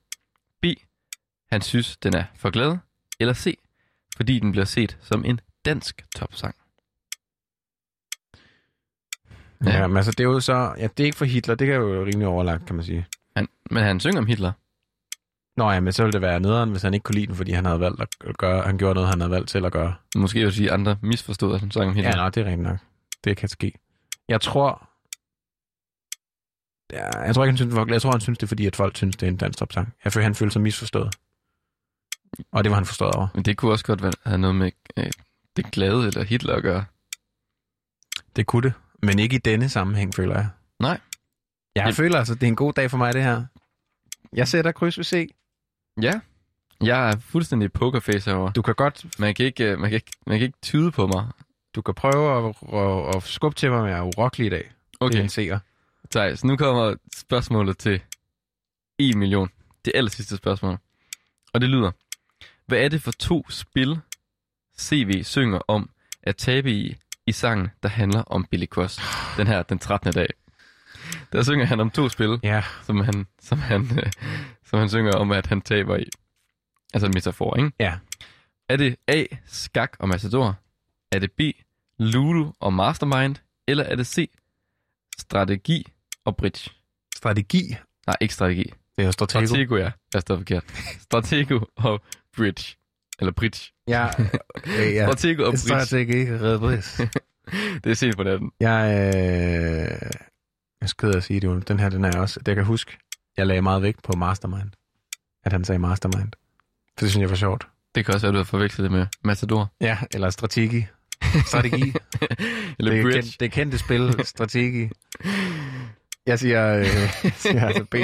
Han 1.55 1.62
synes, 1.62 1.97
den 1.97 2.14
er 2.14 2.24
for 2.36 2.51
glad, 2.51 2.76
eller 3.20 3.35
C. 3.35 3.59
Fordi 4.16 4.39
den 4.39 4.52
bliver 4.52 4.64
set 4.64 4.98
som 5.01 5.24
en 5.24 5.40
dansk 5.64 6.05
topsang? 6.16 6.55
Ja, 9.64 9.81
ja 9.81 9.86
men 9.86 9.97
altså, 9.97 10.10
det 10.10 10.20
er 10.20 10.24
jo 10.24 10.40
så... 10.40 10.74
Ja, 10.78 10.86
det 10.86 11.01
er 11.01 11.05
ikke 11.05 11.16
for 11.16 11.24
Hitler. 11.24 11.55
Det 11.55 11.66
kan 11.66 11.76
jo 11.76 12.05
rimelig 12.05 12.26
overlagt, 12.26 12.66
kan 12.66 12.76
man 12.76 12.85
sige. 12.85 13.06
Han, 13.36 13.48
men 13.70 13.82
han 13.82 14.01
synger 14.01 14.18
om 14.18 14.26
Hitler. 14.26 14.52
Nå 15.56 15.70
ja, 15.70 15.81
men 15.81 15.93
så 15.93 16.02
ville 16.02 16.12
det 16.12 16.20
være 16.20 16.40
nederen, 16.40 16.70
hvis 16.70 16.82
han 16.82 16.94
ikke 16.94 17.05
kunne 17.05 17.14
lide 17.14 17.26
den, 17.26 17.36
fordi 17.36 17.52
han 17.52 17.64
havde 17.64 17.81
valgt 17.81 18.01
at 18.01 18.39
gøre... 18.39 18.62
Han 18.62 18.78
gjorde 18.78 18.94
noget, 18.94 19.09
han 19.09 19.20
havde 19.20 19.31
valgt 19.31 19.48
til 19.48 19.64
at 19.64 19.72
gøre. 19.72 19.94
Måske 20.16 20.40
vil 20.40 20.52
sige, 20.52 20.72
andre 20.72 20.97
misforstod, 21.02 21.55
at 21.55 21.60
han 21.60 21.70
sang 21.70 21.89
om 21.89 21.94
Hitler. 21.94 22.10
Ja, 22.10 22.24
nå, 22.24 22.28
det 22.28 22.40
er 22.40 22.44
rigtigt 22.44 22.62
nok. 22.62 22.78
Det 23.24 23.36
kan 23.36 23.48
ske. 23.48 23.72
Jeg 24.28 24.40
tror... 24.40 24.90
Ja, 26.93 27.18
jeg 27.20 27.35
tror 27.35 27.44
ikke, 27.44 27.51
han 27.51 27.56
synes, 27.56 27.90
jeg 27.90 28.02
tror, 28.02 28.10
han 28.10 28.20
synes, 28.20 28.39
det 28.39 28.47
er 28.47 28.48
fordi, 28.48 28.66
at 28.66 28.76
folk 28.76 28.97
synes, 28.97 29.16
det 29.16 29.26
er 29.26 29.31
en 29.31 29.36
dansk 29.36 29.59
topsang. 29.59 29.94
Jeg 30.05 30.12
føler, 30.12 30.24
han 30.24 30.35
følte 30.35 30.52
sig 30.52 30.62
misforstået. 30.62 31.14
Og 32.52 32.65
det 32.65 32.70
var 32.70 32.77
han 32.77 32.86
forstået 32.86 33.12
over. 33.15 33.28
Men 33.35 33.44
det 33.44 33.56
kunne 33.56 33.73
også 33.73 33.85
godt 33.85 34.02
være, 34.02 34.12
have 34.27 34.39
noget 34.39 34.56
med 34.56 34.70
øh, 34.97 35.11
det 35.56 35.70
glade 35.73 36.06
eller 36.06 36.24
Hitler 36.24 36.55
at 36.55 36.62
gøre. 36.62 36.85
Det 38.36 38.47
kunne 38.47 38.62
det. 38.62 38.73
Men 39.02 39.19
ikke 39.19 39.36
i 39.36 39.39
denne 39.39 39.69
sammenhæng, 39.69 40.15
føler 40.15 40.35
jeg. 40.35 40.48
Nej. 40.81 41.01
Jeg 41.74 41.85
Ja. 41.85 41.90
føler 41.90 42.19
altså, 42.19 42.35
det 42.35 42.43
er 42.43 42.47
en 42.48 42.56
god 42.56 42.73
dag 42.73 42.90
for 42.90 42.97
mig, 42.98 43.15
det 43.15 43.23
her. 43.23 43.44
Jeg 44.32 44.48
sætter 44.48 44.73
kryds 44.73 44.98
ved 44.98 45.05
C. 45.05 45.28
Ja. 46.02 46.20
Jeg 46.82 47.11
er 47.11 47.16
fuldstændig 47.19 47.73
pokerface 47.73 48.31
herovre. 48.31 48.52
Du 48.56 48.62
kan 48.62 48.74
godt... 48.74 49.19
Man 49.19 49.35
kan 49.35 49.47
ikke, 49.47 49.65
øh, 49.73 49.78
man 49.78 49.90
kan 49.90 49.94
ikke, 49.94 50.12
man 50.27 50.39
kan 50.39 50.47
ikke 50.47 50.59
tyde 50.62 50.90
på 50.90 51.06
mig. 51.06 51.27
Du 51.74 51.82
kan 51.82 51.94
prøve 51.94 52.48
at, 52.48 52.55
at, 52.73 53.16
at 53.16 53.23
skubbe 53.23 53.56
til 53.56 53.70
mig, 53.70 53.81
men 53.82 53.90
jeg 53.90 53.98
er 53.98 54.02
urokkelig 54.02 54.47
i 54.47 54.51
dag. 54.51 54.59
Det 54.65 54.97
er 55.01 55.05
Okay, 55.06 55.52
en. 55.52 55.61
Thijs, 56.11 56.44
nu 56.44 56.56
kommer 56.56 56.94
spørgsmålet 57.16 57.78
til 57.78 58.02
1 58.98 59.16
million. 59.16 59.51
Det 59.85 59.93
aller 59.94 60.11
sidste 60.11 60.36
spørgsmål. 60.36 60.78
Og 61.52 61.61
det 61.61 61.69
lyder. 61.69 61.90
Hvad 62.66 62.78
er 62.78 62.89
det 62.89 63.03
for 63.03 63.12
to 63.12 63.51
spil, 63.51 64.01
CV 64.78 65.23
synger 65.23 65.59
om 65.69 65.91
at 66.23 66.36
tabe 66.36 66.73
i, 66.73 66.97
i 67.27 67.32
sangen, 67.32 67.69
der 67.82 67.89
handler 67.89 68.23
om 68.23 68.45
Billy 68.51 68.66
Cross? 68.66 69.01
Den 69.36 69.47
her, 69.47 69.62
den 69.62 69.78
13. 69.78 70.12
dag. 70.12 70.27
Der 71.32 71.43
synger 71.43 71.65
han 71.65 71.81
om 71.81 71.91
to 71.91 72.09
spil, 72.09 72.39
Ja. 72.43 72.62
som 72.82 73.01
han, 73.01 73.27
som 73.41 73.59
han, 73.59 73.99
øh, 73.99 74.12
som 74.69 74.78
han 74.78 74.89
synger 74.89 75.12
om, 75.16 75.32
at 75.32 75.47
han 75.47 75.61
taber 75.61 75.97
i. 75.97 76.05
Altså 76.95 77.07
en 77.07 77.12
metafor, 77.15 77.57
ikke? 77.57 77.73
Ja. 77.81 77.99
Er 78.69 78.77
det 78.77 78.97
A, 79.09 79.24
skak 79.47 79.97
og 79.99 80.09
matador? 80.09 80.57
Er 81.12 81.19
det 81.19 81.32
B, 81.32 81.41
ludo 81.99 82.53
og 82.61 82.73
mastermind? 82.73 83.36
Eller 83.69 83.85
er 83.85 83.97
det 83.97 84.07
C, 84.07 84.31
strategi 85.19 85.86
og 86.24 86.36
bridge? 86.36 86.70
Strategi. 87.16 87.77
Nej, 88.07 88.16
ikke 88.20 88.35
strategi. 88.35 88.62
Det 88.97 89.03
er 89.03 89.05
jo 89.05 89.12
stratego. 89.12 89.47
Stratego, 89.47 89.77
ja. 89.77 89.91
Jeg 90.15 90.23
står 90.23 90.36
forkert. 90.36 90.65
Stratego 91.01 91.61
og 91.77 92.01
bridge. 92.36 92.77
Eller 93.19 93.32
bridge. 93.32 93.73
Ja, 93.89 94.06
øh, 94.78 94.94
ja. 94.94 95.06
Stratego 95.06 95.43
og 95.43 95.51
bridge. 95.51 95.59
Strategi. 95.59 96.32
Redbris. 96.32 97.01
Det 97.85 97.90
er 97.90 97.94
sent 97.94 98.16
på 98.16 98.23
natten. 98.23 98.51
Jeg, 98.61 99.12
øh, 99.16 100.11
jeg 100.81 100.89
skal 100.89 101.16
at 101.16 101.24
sige 101.24 101.40
det, 101.40 101.69
den 101.69 101.81
her, 101.81 101.89
den 101.89 102.05
er 102.05 102.19
også, 102.19 102.40
det 102.40 102.48
jeg 102.48 102.56
kan 102.56 102.65
huske, 102.65 102.97
jeg 103.36 103.47
lagde 103.47 103.62
meget 103.62 103.82
vægt 103.82 104.02
på 104.02 104.12
Mastermind. 104.16 104.70
At 105.44 105.52
han 105.52 105.65
sagde 105.65 105.78
Mastermind. 105.78 106.32
For 106.98 107.01
det 107.05 107.11
synes 107.11 107.20
jeg 107.23 107.31
var 107.31 107.36
sjovt. 107.36 107.66
Det 107.94 108.05
kan 108.05 108.15
også 108.15 108.27
være, 108.27 108.28
at 108.31 108.35
du 108.35 108.39
har 108.39 108.44
forvekslet 108.44 108.85
det 108.85 108.93
med 108.93 109.06
Matador. 109.24 109.73
Ja, 109.81 109.98
eller 110.15 110.31
strategi. 110.31 110.86
Strategi. 111.47 111.82
Eller 112.78 112.90
det, 112.93 112.98
er 112.98 113.02
bridge. 113.02 113.12
kendt, 113.23 113.40
det 113.40 113.47
er 113.47 113.51
kendte 113.51 113.78
spil, 113.78 114.27
strategi. 114.27 114.89
Jeg 116.27 116.39
siger, 116.39 116.74
øh, 116.78 116.86
jeg 117.24 117.32
siger 117.36 117.66
altså 117.66 117.85
B, 117.85 117.94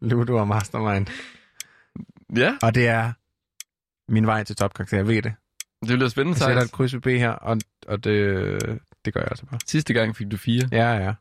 Ludo 0.00 0.36
og 0.36 0.48
Mastermind. 0.48 1.06
Ja, 2.36 2.56
Og 2.62 2.74
det 2.74 2.88
er 2.88 3.12
min 4.08 4.26
vej 4.26 4.44
til 4.44 4.56
topkarakter, 4.56 4.96
jeg 4.96 5.08
ved 5.08 5.22
det. 5.22 5.32
det 5.80 5.88
bliver 5.88 6.08
spændende, 6.08 6.38
Jeg 6.40 6.46
sætter 6.46 6.62
et 6.62 6.72
kryds 6.72 6.94
ved 6.94 7.00
B 7.00 7.06
her, 7.06 7.30
og, 7.30 7.58
og 7.88 8.04
det, 8.04 8.58
det 9.04 9.14
gør 9.14 9.20
jeg 9.20 9.28
altså 9.30 9.46
bare. 9.46 9.60
Sidste 9.66 9.94
gang 9.94 10.16
fik 10.16 10.30
du 10.30 10.36
fire. 10.36 10.68
Ja, 10.72 10.92
ja. 10.92 11.14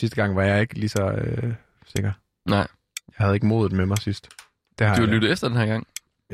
Sidste 0.00 0.16
gang 0.16 0.36
var 0.36 0.42
jeg 0.42 0.60
ikke 0.60 0.74
lige 0.74 0.88
så 0.88 1.02
øh, 1.10 1.52
sikker. 1.86 2.12
Nej, 2.46 2.58
Jeg 2.58 2.66
havde 3.16 3.34
ikke 3.34 3.46
modet 3.46 3.72
med 3.72 3.86
mig 3.86 3.98
sidst. 3.98 4.28
Det 4.78 4.86
har 4.86 4.94
du 4.94 5.00
har 5.00 5.08
lyttet 5.08 5.32
efter 5.32 5.48
den 5.48 5.56
her 5.56 5.66
gang. 5.66 5.86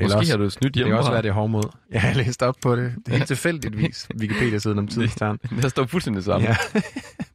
Måske 0.03 0.17
også- 0.17 0.33
har 0.33 0.37
du 0.39 0.51
snydt 0.51 0.75
Det 0.75 0.81
kan 0.81 0.87
hjemme 0.87 0.99
også 0.99 1.11
være, 1.11 1.23
det 1.23 1.29
er 1.29 1.33
hårdmod. 1.33 1.63
Jeg 1.91 2.03
har 2.03 2.15
læst 2.15 2.43
op 2.43 2.57
på 2.63 2.77
det. 2.77 2.95
Det 3.07 3.13
er 3.13 3.17
helt 3.17 3.27
tilfældigvis 3.29 4.09
Wikipedia-siden 4.21 4.79
om 4.79 4.89
tidens 4.89 5.15
tegn. 5.15 5.37
Det 5.37 5.71
står 5.71 5.87
fuldstændig 5.87 6.25
sammen. 6.25 6.49
Ja. 6.49 6.57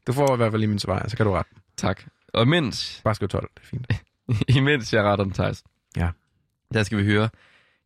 Du 0.07 0.13
får 0.13 0.33
i 0.33 0.37
hvert 0.37 0.51
fald 0.51 0.59
lige 0.59 0.69
min 0.69 0.79
svar, 0.79 1.07
så 1.07 1.17
kan 1.17 1.25
du 1.25 1.31
rette. 1.31 1.51
Tak. 1.77 2.01
Og 2.33 2.47
mens... 2.47 3.01
Bare 3.03 3.15
skriv 3.15 3.27
12, 3.29 3.49
det 3.55 3.61
er 3.63 3.67
fint. 3.67 3.87
imens 4.57 4.93
jeg 4.93 5.03
retter 5.03 5.25
den, 5.25 5.33
Thijs. 5.33 5.63
Ja. 5.97 6.09
Der 6.73 6.83
skal 6.83 6.97
vi 6.97 7.03
høre 7.03 7.29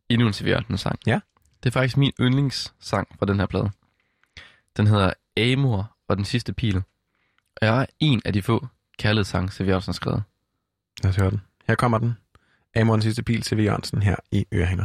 endnu 0.08 0.26
en 0.26 0.32
CV 0.32 0.54
sang. 0.76 0.98
Ja. 1.06 1.20
Det 1.62 1.70
er 1.70 1.72
faktisk 1.72 1.96
min 1.96 2.12
yndlingssang 2.20 3.08
fra 3.18 3.26
den 3.26 3.40
her 3.40 3.46
plade. 3.46 3.70
Den 4.76 4.86
hedder 4.86 5.12
Amor 5.36 5.96
og 6.08 6.16
den 6.16 6.24
sidste 6.24 6.52
pil. 6.52 6.76
Og 7.56 7.66
jeg 7.66 7.80
er 7.80 7.86
en 8.00 8.22
af 8.24 8.32
de 8.32 8.42
få 8.42 8.66
kærlighedssange, 8.98 9.52
C.V. 9.52 9.66
Jørgensen 9.66 9.90
har 9.90 9.94
skrevet. 9.94 10.22
Lad 11.02 11.10
os 11.10 11.16
høre 11.16 11.30
den. 11.30 11.40
Her 11.66 11.74
kommer 11.74 11.98
den. 11.98 12.14
Amor 12.76 12.94
den 12.94 13.02
sidste 13.02 13.22
pil 13.22 13.42
til 13.42 13.58
V. 13.58 13.60
Jørgensen 13.60 14.02
her 14.02 14.16
i 14.30 14.46
Ørehænger. 14.52 14.84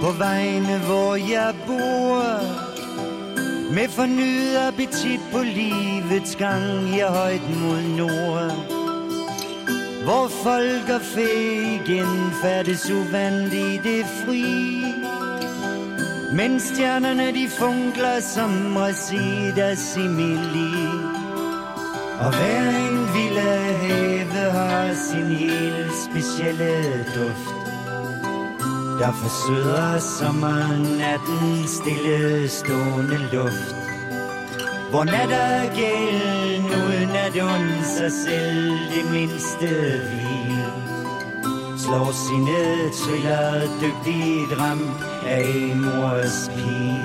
På 0.00 0.10
vegne, 0.10 0.78
hvor 0.78 1.14
jeg 1.14 1.54
bor. 1.66 2.24
Med 3.74 3.88
fornyet 3.88 4.56
appetit 4.56 5.20
på 5.32 5.38
livets 5.38 6.36
gang, 6.36 6.96
jeg 6.96 7.08
højt 7.08 7.50
mod 7.62 7.82
nord. 7.82 8.52
Hvor 10.04 10.28
folk 10.28 10.88
og 10.94 11.00
fæ 11.00 11.28
igen 11.60 12.32
færdes 12.42 12.90
uvandt 12.90 13.54
i 13.54 13.80
det 13.88 14.06
fri. 14.06 14.84
Men 16.36 16.60
stjernerne 16.60 17.32
de 17.32 17.48
funkler 17.48 18.20
som 18.20 18.76
recita 18.76 19.74
simili. 19.74 20.74
Og 22.20 22.30
hver 22.30 22.70
en 22.70 22.98
ville 23.14 23.50
have 23.84 24.50
har 24.50 24.94
sin 24.94 25.26
helt 25.26 25.92
specielle 26.10 27.04
duft 27.14 27.59
der 29.00 29.12
forsøder 29.12 29.98
sommernatten 29.98 31.66
stille 31.66 32.48
stående 32.48 33.18
luft. 33.32 33.74
Hvor 34.90 35.04
nat 35.04 35.30
er 35.30 35.74
gælden 35.74 36.64
uden 36.66 37.10
at 37.10 37.36
undre 37.36 37.84
sig 37.84 38.12
selv 38.12 38.70
det 38.70 39.10
mindste 39.12 39.66
hvil. 40.08 40.64
Slår 41.78 42.10
sine 42.26 42.90
triller 43.00 43.60
dygtigt 43.80 44.60
ramt 44.60 45.02
af 45.26 45.76
mors 45.76 46.50
pil. 46.54 46.99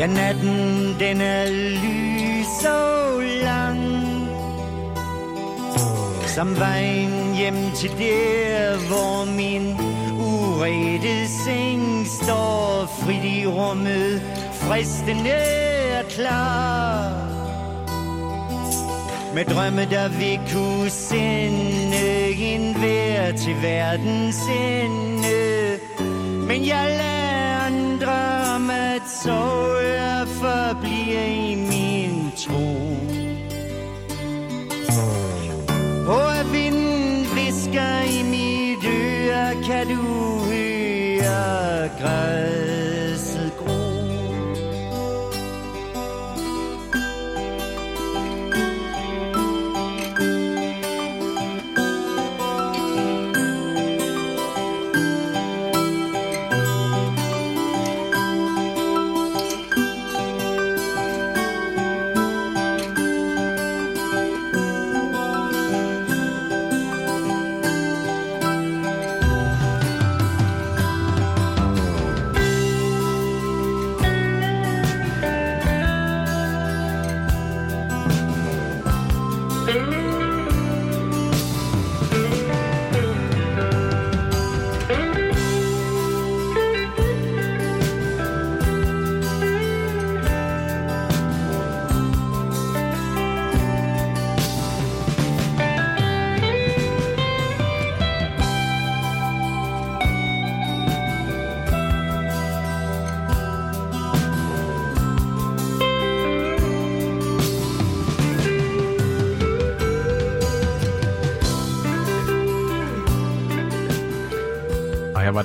Ja, 0.00 0.06
natten 0.06 0.96
den 0.98 1.20
er 1.20 1.46
lys 1.52 2.64
og 2.64 3.22
lang. 3.44 3.82
Som 6.26 6.54
vejen 6.58 7.34
hjem 7.36 7.70
til 7.76 7.90
der, 7.98 8.78
hvor 8.88 9.24
min 9.24 9.76
urette 10.16 11.28
seng 11.28 12.06
står 12.08 12.88
frit 13.02 13.24
i 13.24 13.46
rummet. 13.46 14.22
Fristende 14.52 15.36
er 15.92 16.02
klar. 16.08 17.12
Med 19.34 19.44
drømme, 19.44 19.84
der 19.90 20.08
vil 20.08 20.40
kunne 20.52 20.90
sende 20.90 22.32
en 22.54 22.74
vær 22.82 23.32
til 23.36 23.54
verdens 23.62 24.40
ende. 24.48 25.78
Men 26.48 26.66
jeg 26.66 26.96
lader 26.98 27.19
om 29.28 29.76
jeg 29.82 30.28
forbliver 30.28 31.24
i 31.24 31.54
min 31.54 32.32
tro. 32.36 32.79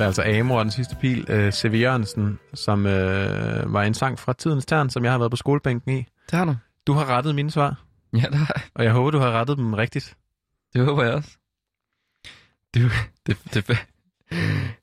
Og 0.05 0.15
det 0.15 0.21
altså 0.21 0.39
Amor, 0.39 0.59
den 0.59 0.71
sidste 0.71 0.95
pil, 0.95 1.25
øh, 1.31 1.51
C.V. 1.51 1.73
Jørgensen, 1.81 2.39
som 2.53 2.85
øh, 2.85 3.73
var 3.73 3.83
en 3.83 3.93
sang 3.93 4.19
fra 4.19 4.33
Tidens 4.33 4.65
Tern, 4.65 4.89
som 4.89 5.03
jeg 5.03 5.11
har 5.13 5.19
været 5.19 5.31
på 5.31 5.35
skolebænken 5.35 5.91
i. 5.91 5.97
Det 6.31 6.39
har 6.39 6.45
du. 6.45 6.55
Du 6.87 6.93
har 6.93 7.05
rettet 7.05 7.35
mine 7.35 7.51
svar. 7.51 7.83
Ja, 8.13 8.17
det 8.19 8.35
har 8.35 8.53
jeg. 8.55 8.63
Og 8.73 8.83
jeg 8.83 8.91
håber, 8.91 9.11
du 9.11 9.17
har 9.19 9.31
rettet 9.31 9.57
dem 9.57 9.73
rigtigt. 9.73 10.17
Det 10.73 10.85
håber 10.85 11.03
jeg 11.03 11.13
også. 11.13 11.37
Du, 12.75 12.79
det, 12.79 13.37
det, 13.53 13.53
det, 13.53 13.65
det, 13.67 13.83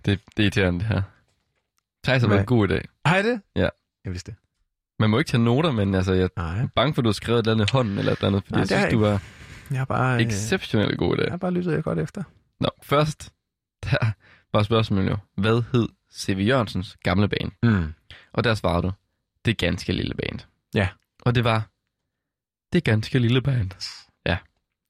det 0.06 0.18
er 0.38 0.42
irriterende, 0.42 0.80
det 0.80 0.88
her. 0.88 1.02
Thijs 2.04 2.22
har 2.22 2.28
været 2.28 2.46
god 2.46 2.64
i 2.64 2.68
dag. 2.68 2.88
Har 3.04 3.22
det? 3.22 3.40
Ja. 3.56 3.68
Jeg 4.04 4.12
vidste 4.12 4.30
det. 4.30 4.38
Man 4.98 5.10
må 5.10 5.18
ikke 5.18 5.28
tage 5.30 5.44
noter, 5.44 5.72
men 5.72 5.94
altså, 5.94 6.12
jeg 6.12 6.28
Nej. 6.36 6.62
er 6.62 6.66
bange 6.74 6.94
for, 6.94 7.00
at 7.00 7.04
du 7.04 7.08
har 7.08 7.12
skrevet 7.12 7.38
et 7.38 7.46
eller 7.46 7.52
andet 7.54 7.70
i 7.70 7.72
hånden, 7.72 7.98
eller 7.98 8.12
et 8.12 8.18
eller 8.18 8.28
andet, 8.28 8.42
fordi 8.44 8.52
Nej, 8.54 8.60
jeg 8.60 8.68
synes, 8.68 8.92
du 8.92 9.04
jeg 9.04 9.12
var 9.12 9.22
Jeg 9.70 9.78
har 9.78 9.84
bare, 9.84 10.14
øh, 10.14 10.26
exceptionelt 10.26 10.98
god 10.98 11.14
i 11.14 11.16
dag. 11.16 11.24
jeg 11.24 11.32
har 11.32 11.36
bare 11.38 11.50
lyttet 11.50 11.84
godt 11.84 11.98
efter. 11.98 12.22
Nå, 12.60 12.68
først, 12.82 13.32
der 13.84 14.12
var 14.52 14.62
spørgsmålet 14.62 15.10
jo, 15.10 15.16
hvad 15.34 15.62
hed 15.72 15.88
C.V. 16.14 16.38
Jørgensens 16.46 16.96
gamle 17.02 17.28
band? 17.28 17.52
Mm. 17.62 17.94
Og 18.32 18.44
der 18.44 18.54
svarede 18.54 18.82
du, 18.82 18.92
det 19.44 19.58
ganske 19.58 19.92
lille 19.92 20.14
band. 20.14 20.40
Ja. 20.74 20.88
Og 21.22 21.34
det 21.34 21.44
var, 21.44 21.68
det 22.72 22.84
ganske 22.84 23.18
lille 23.18 23.42
band. 23.42 23.70
Ja. 24.26 24.38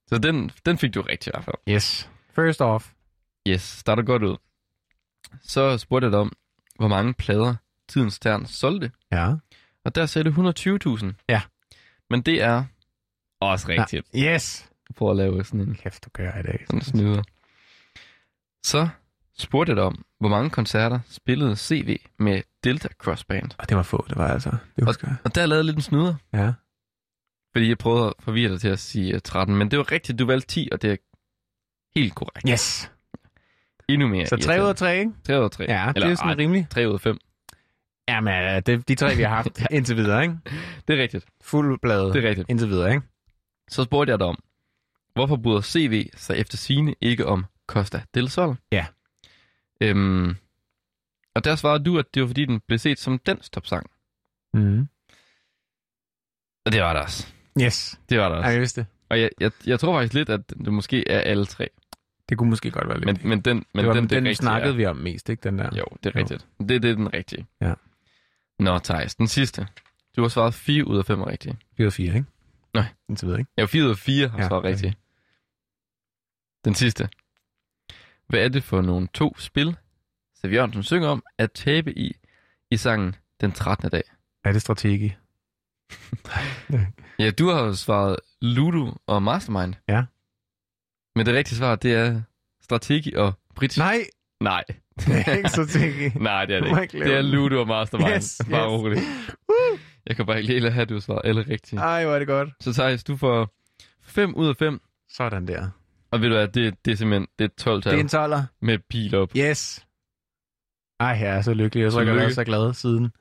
Så 0.06 0.18
den, 0.18 0.50
den 0.66 0.78
fik 0.78 0.94
du 0.94 1.00
rigtigt 1.02 1.26
i 1.26 1.30
hvert 1.34 1.44
fald. 1.44 1.56
Yes. 1.68 2.10
First 2.34 2.60
off. 2.60 2.90
Yes, 3.48 3.62
starter 3.62 4.02
godt 4.02 4.22
ud. 4.22 4.36
Så 5.42 5.78
spurgte 5.78 6.04
jeg 6.04 6.12
dig 6.12 6.20
om, 6.20 6.32
hvor 6.78 6.88
mange 6.88 7.14
plader 7.14 7.54
Tidens 7.88 8.14
Stern 8.14 8.46
solgte. 8.46 8.90
Ja. 9.12 9.34
Og 9.84 9.94
der 9.94 10.06
sagde 10.06 10.30
du 10.30 10.50
120.000. 10.50 11.12
Ja. 11.28 11.42
Men 12.10 12.22
det 12.22 12.42
er 12.42 12.64
også 13.40 13.68
rigtigt. 13.68 14.06
Ja. 14.14 14.34
Yes. 14.34 14.70
For 14.96 15.10
at 15.10 15.16
lave 15.16 15.44
sådan 15.44 15.60
en, 15.60 15.74
Kæft, 15.74 16.04
du 16.04 16.10
kører 16.10 16.38
i 16.38 16.42
dag. 16.42 16.64
sådan 16.66 16.78
en 16.78 16.84
snyder. 16.84 17.22
Så 18.62 18.88
spurgte 19.42 19.70
jeg 19.70 19.76
dig 19.76 19.84
om, 19.84 20.04
hvor 20.20 20.28
mange 20.28 20.50
koncerter 20.50 21.00
spillede 21.08 21.56
CV 21.56 21.98
med 22.18 22.42
Delta 22.64 22.88
Cross 22.98 23.24
Band. 23.24 23.50
Og 23.58 23.68
det 23.68 23.76
var 23.76 23.82
få, 23.82 24.06
det 24.08 24.16
var 24.16 24.28
altså. 24.28 24.50
Det 24.76 24.88
Og, 24.88 24.94
og 25.24 25.34
der 25.34 25.46
lavede 25.46 25.58
jeg 25.58 25.64
lidt 25.64 25.76
en 25.76 25.82
snyder. 25.82 26.14
Ja. 26.32 26.52
Fordi 27.52 27.68
jeg 27.68 27.78
prøvede 27.78 28.06
at 28.06 28.12
forvirre 28.20 28.52
dig 28.52 28.60
til 28.60 28.68
at 28.68 28.78
sige 28.78 29.14
uh, 29.14 29.20
13, 29.24 29.56
men 29.56 29.70
det 29.70 29.78
var 29.78 29.92
rigtigt, 29.92 30.18
du 30.18 30.26
valgte 30.26 30.48
10, 30.48 30.68
og 30.72 30.82
det 30.82 30.92
er 30.92 30.96
helt 31.96 32.14
korrekt. 32.14 32.48
Yes. 32.48 32.90
Endnu 33.88 34.08
mere. 34.08 34.26
Så 34.26 34.36
3 34.36 34.62
ud 34.62 34.68
af 34.68 34.76
3, 34.76 34.98
ikke? 34.98 35.12
3 35.24 35.38
ud 35.38 35.44
af 35.44 35.50
3. 35.50 35.64
Ja, 35.68 35.92
det 35.94 36.02
er 36.02 36.14
sådan 36.14 36.38
rimeligt. 36.38 36.70
3 36.70 36.88
ud 36.88 36.94
af 36.94 37.00
5. 37.00 37.18
Jamen, 38.08 38.42
øh, 38.42 38.62
det 38.66 38.88
de 38.88 38.94
tre, 38.94 39.14
vi 39.16 39.22
har 39.22 39.34
haft 39.34 39.62
indtil 39.70 39.96
videre, 39.96 40.22
ikke? 40.22 40.34
Det 40.88 40.98
er 40.98 41.02
rigtigt. 41.02 41.24
Fuld 41.40 41.78
blade 41.82 42.12
Det 42.12 42.24
er 42.24 42.28
rigtigt. 42.28 42.50
indtil 42.50 42.68
videre, 42.68 42.94
ikke? 42.94 43.06
Så 43.70 43.84
spurgte 43.84 44.10
jeg 44.10 44.18
dig 44.18 44.26
om, 44.26 44.38
hvorfor 45.14 45.36
bryder 45.36 45.60
CV 45.60 46.08
sig 46.16 46.36
efter 46.36 46.56
sine 46.56 46.94
ikke 47.00 47.26
om 47.26 47.44
Costa 47.68 48.02
del 48.14 48.30
Sol? 48.30 48.56
Ja. 48.72 48.86
Øhm, 49.82 50.36
og 51.34 51.44
der 51.44 51.56
svarede 51.56 51.84
du, 51.84 51.98
at 51.98 52.14
det 52.14 52.22
var 52.22 52.26
fordi, 52.26 52.44
den 52.44 52.60
blev 52.60 52.78
set 52.78 52.98
som 52.98 53.18
dansk 53.18 53.52
topsang. 53.52 53.90
Mm. 54.54 54.88
Og 56.66 56.72
det 56.72 56.80
var 56.82 56.92
det 56.92 57.02
også. 57.02 57.32
Yes. 57.60 58.00
Det 58.08 58.18
var 58.18 58.28
det 58.28 58.38
også. 58.38 58.46
Ej, 58.46 58.52
jeg 58.52 58.60
vidste 58.60 58.80
det. 58.80 58.86
Og 59.08 59.20
jeg, 59.20 59.30
jeg, 59.40 59.50
jeg 59.66 59.80
tror 59.80 59.98
faktisk 59.98 60.14
lidt, 60.14 60.28
at 60.28 60.50
det 60.50 60.72
måske 60.72 61.08
er 61.08 61.20
alle 61.20 61.46
tre. 61.46 61.68
Det 62.28 62.38
kunne 62.38 62.50
måske 62.50 62.70
godt 62.70 62.88
være 62.88 63.00
lidt. 63.00 63.06
Men, 63.06 63.28
men 63.28 63.40
den, 63.40 63.56
men 63.74 63.84
det 63.84 63.86
var, 63.88 63.94
den, 63.94 64.10
den, 64.10 64.26
den 64.26 64.34
snakkede 64.34 64.72
er, 64.72 64.76
vi 64.76 64.86
om 64.86 64.96
mest, 64.96 65.28
ikke? 65.28 65.40
Den 65.44 65.58
der. 65.58 65.70
Jo, 65.78 65.84
det 66.04 66.16
er 66.16 66.20
rigtigt. 66.20 66.46
Det, 66.58 66.82
det 66.82 66.90
er 66.90 66.94
den 66.94 67.14
rigtige. 67.14 67.46
Ja. 67.60 67.74
Nå, 68.58 68.78
Thijs, 68.78 69.14
den 69.14 69.28
sidste. 69.28 69.66
Du 70.16 70.22
har 70.22 70.28
svaret 70.28 70.54
4 70.54 70.86
ud 70.86 70.98
af 70.98 71.04
5 71.04 71.22
rigtige. 71.22 71.58
4 71.76 71.84
ud 71.84 71.86
af 71.86 71.92
4, 71.92 72.06
ikke? 72.14 72.24
Nej. 72.74 72.84
Indtil 73.08 73.26
videre, 73.26 73.40
ikke? 73.40 73.50
Ja, 73.58 73.64
4 73.64 73.84
ud 73.84 73.90
af 73.90 73.96
4 73.96 74.28
har 74.28 74.36
Ja, 74.38 74.42
ja, 74.42 74.48
svaret 74.48 74.60
okay. 74.60 74.70
rigtigt. 74.70 74.98
Den 76.64 76.74
sidste. 76.74 77.08
Hvad 78.32 78.44
er 78.44 78.48
det 78.48 78.62
for 78.62 78.80
nogle 78.80 79.08
to 79.14 79.38
spil, 79.38 79.76
Sev 80.40 80.52
Jørgensen 80.52 80.82
synger 80.82 81.08
om 81.08 81.22
at 81.38 81.52
tabe 81.52 81.98
i, 81.98 82.16
i 82.70 82.76
sangen 82.76 83.14
Den 83.40 83.52
13. 83.52 83.90
dag? 83.90 84.02
Er 84.44 84.52
det 84.52 84.62
strategi? 84.62 85.12
Ja, 87.18 87.30
du 87.30 87.48
har 87.48 87.62
jo 87.64 87.74
svaret 87.74 88.16
Ludo 88.40 88.92
og 89.06 89.22
Mastermind. 89.22 89.74
Ja. 89.88 90.04
Men 91.16 91.26
det 91.26 91.34
rigtige 91.34 91.58
svar, 91.58 91.76
det 91.76 91.94
er 91.94 92.22
Strategi 92.62 93.14
og 93.14 93.32
Bridge. 93.54 93.80
Nej, 93.80 94.04
Nej. 94.40 94.64
det 94.98 95.28
er 95.28 95.32
ikke 95.32 95.48
strategi. 95.48 96.08
Nej, 96.18 96.44
det 96.46 96.56
er 96.56 96.60
det 96.60 96.82
ikke. 96.82 96.98
Det 96.98 97.14
er. 97.16 97.22
Ludo 97.22 97.60
og 97.60 97.66
Mastermind. 97.66 98.14
Yes, 98.14 98.40
Bare 98.50 98.72
yes. 98.72 98.80
roligt. 98.82 99.00
Jeg 100.06 100.16
kan 100.16 100.26
bare 100.26 100.36
ikke 100.42 100.54
lide 100.54 100.66
at 100.66 100.72
have, 100.72 100.82
at 100.82 100.88
du 100.88 100.94
har 100.94 101.00
svaret 101.00 101.20
alle 101.24 101.42
rigtigt. 101.48 101.80
Ej, 101.80 102.04
hvor 102.04 102.14
er 102.14 102.18
det 102.18 102.28
godt. 102.28 102.48
Så 102.60 102.72
Thijs, 102.72 103.04
du 103.04 103.16
får 103.16 103.54
5 104.02 104.34
ud 104.34 104.48
af 104.48 104.56
5. 104.56 104.80
Sådan 105.08 105.48
der. 105.48 105.68
Og 106.12 106.20
ved 106.20 106.28
du 106.28 106.34
hvad, 106.34 106.48
det, 106.48 106.84
det 106.84 106.90
er 106.92 106.96
simpelthen 106.96 107.28
det 107.38 107.44
er 107.44 107.48
et 107.48 107.54
12 107.54 107.82
Det 107.82 107.92
er 107.92 107.96
en 107.96 108.08
toller. 108.08 108.44
med 108.60 108.78
pil 108.78 109.14
op. 109.14 109.30
Yes. 109.36 109.86
Ej, 111.00 111.06
jeg 111.08 111.36
er 111.36 111.42
så 111.42 111.54
lykkelig. 111.54 111.82
Jeg 111.82 111.92
tror, 111.92 112.00
jeg 112.00 112.08
har 112.12 112.18
været 112.20 112.34
så 112.34 112.44
glad 112.44 112.74
siden. 112.74 113.12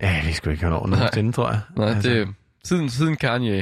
Ja, 0.00 0.26
vi 0.26 0.32
skulle 0.32 0.52
ikke 0.54 0.64
have 0.64 0.76
over 0.76 0.86
nogensinde, 0.86 1.32
tror 1.32 1.50
jeg. 1.50 1.60
Nej, 1.76 1.88
altså. 1.88 2.10
det 2.10 2.34
siden, 2.64 2.90
siden 2.90 3.16
Kanye. 3.16 3.52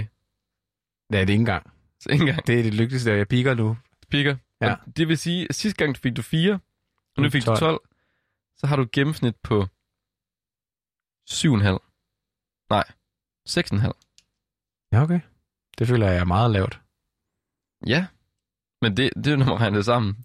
det 1.10 1.20
er 1.20 1.24
det 1.24 1.28
ikke 1.28 1.32
engang. 1.34 1.72
Så 2.00 2.08
ikke 2.10 2.22
engang 2.22 2.46
Det 2.46 2.58
er 2.58 2.62
det 2.62 2.74
lykkeligste, 2.74 3.10
jeg 3.10 3.28
piker 3.28 3.54
nu. 3.54 3.76
piker. 4.10 4.36
Ja. 4.60 4.72
Og 4.72 4.96
det 4.96 5.08
vil 5.08 5.18
sige, 5.18 5.46
at 5.48 5.54
sidste 5.54 5.84
gang 5.84 5.96
fik 5.96 6.16
du 6.16 6.22
4, 6.22 6.58
og 7.16 7.22
nu 7.22 7.30
fik 7.30 7.42
du 7.42 7.46
12. 7.46 7.58
12. 7.58 7.80
Så 8.56 8.66
har 8.66 8.76
du 8.76 8.82
et 8.82 8.90
gennemsnit 8.90 9.36
på 9.36 9.66
7,5. 11.30 12.66
Nej, 12.70 12.84
6,5. 13.48 13.92
Ja, 14.92 15.02
okay. 15.02 15.20
Det 15.78 15.88
føler 15.88 16.06
jeg 16.06 16.16
er 16.20 16.24
meget 16.24 16.50
lavt. 16.50 16.80
Ja, 17.86 18.06
men 18.82 18.96
det, 18.96 19.10
det 19.16 19.26
er 19.26 19.30
jo, 19.30 19.36
når 19.36 19.46
man 19.46 19.60
regner 19.60 19.78
det 19.78 19.84
sammen. 19.84 20.16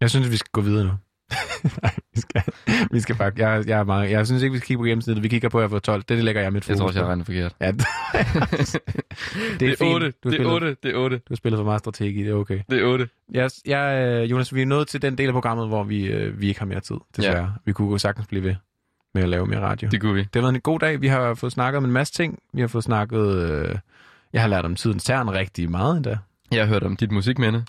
Jeg 0.00 0.10
synes, 0.10 0.30
vi 0.30 0.36
skal 0.36 0.50
gå 0.52 0.60
videre 0.60 0.84
nu. 0.84 0.90
Nej, 1.82 1.92
vi 2.14 2.20
skal, 2.20 2.42
vi 2.92 3.00
skal 3.00 3.16
bare... 3.16 3.32
Jeg, 3.36 3.68
jeg, 3.68 3.78
er 3.78 3.84
meget, 3.84 4.10
jeg 4.10 4.26
synes 4.26 4.42
ikke, 4.42 4.52
vi 4.52 4.58
skal 4.58 4.66
kigge 4.66 4.78
på 4.80 4.84
gennemsnittet. 4.84 5.22
Vi 5.22 5.28
kigger 5.28 5.48
på, 5.48 5.58
at 5.58 5.62
jeg 5.62 5.70
får 5.70 5.78
12. 5.78 6.02
Det 6.02 6.24
lægger 6.24 6.42
jeg 6.42 6.52
mit 6.52 6.68
Jeg 6.68 6.76
fokus 6.78 6.78
tror 6.78 6.86
også, 6.86 7.00
jeg 7.00 7.08
regnet 7.08 7.26
forkert. 7.26 7.56
Ja, 7.60 7.70
det, 7.72 9.60
Det 9.60 9.68
er, 9.68 9.76
fint. 9.78 9.94
8, 9.94 10.10
Du 10.24 10.30
det 10.30 10.40
er 10.40 10.42
spillet- 10.42 10.52
8, 10.52 10.76
det 10.82 10.90
er 10.90 10.96
8, 10.98 11.16
Du 11.16 11.22
har 11.28 11.36
spillet 11.36 11.58
for 11.58 11.64
meget 11.64 11.78
strategi, 11.78 12.18
det 12.22 12.28
er 12.30 12.34
okay. 12.34 12.60
det 12.70 12.80
er 12.80 12.84
8. 12.86 13.08
Jeg, 13.32 13.50
jeg, 13.66 14.08
øh, 14.22 14.30
Jonas, 14.30 14.54
vi 14.54 14.62
er 14.62 14.66
nået 14.66 14.88
til 14.88 15.02
den 15.02 15.18
del 15.18 15.26
af 15.26 15.32
programmet, 15.32 15.68
hvor 15.68 15.84
vi, 15.84 16.06
øh, 16.06 16.40
vi 16.40 16.48
ikke 16.48 16.60
har 16.60 16.66
mere 16.66 16.80
tid, 16.80 16.96
desværre. 17.16 17.42
Ja. 17.44 17.48
Vi 17.64 17.72
kunne 17.72 17.90
jo 17.90 17.98
sagtens 17.98 18.26
blive 18.26 18.42
ved 18.44 18.54
med 19.14 19.22
at 19.22 19.28
lave 19.28 19.46
mere 19.46 19.60
radio. 19.60 19.88
Det 19.88 20.00
kunne 20.00 20.14
vi. 20.14 20.20
Det 20.20 20.30
har 20.34 20.40
været 20.40 20.54
en 20.54 20.60
god 20.60 20.78
dag. 20.78 21.00
Vi 21.00 21.06
har 21.08 21.34
fået 21.34 21.52
snakket 21.52 21.76
om 21.76 21.84
en 21.84 21.90
masse 21.92 22.12
ting. 22.14 22.38
Vi 22.52 22.60
har 22.60 22.68
fået 22.68 22.84
snakket... 22.84 23.34
Øh, 23.36 23.78
jeg 24.32 24.40
har 24.40 24.48
lært 24.48 24.64
om 24.64 24.74
tidens 24.74 25.04
tern 25.04 25.30
rigtig 25.30 25.70
meget 25.70 25.96
endda. 25.96 26.18
Jeg 26.52 26.60
har 26.60 26.66
hørt 26.66 26.82
om 26.82 26.96
dit 26.96 27.12
musikminde. 27.12 27.64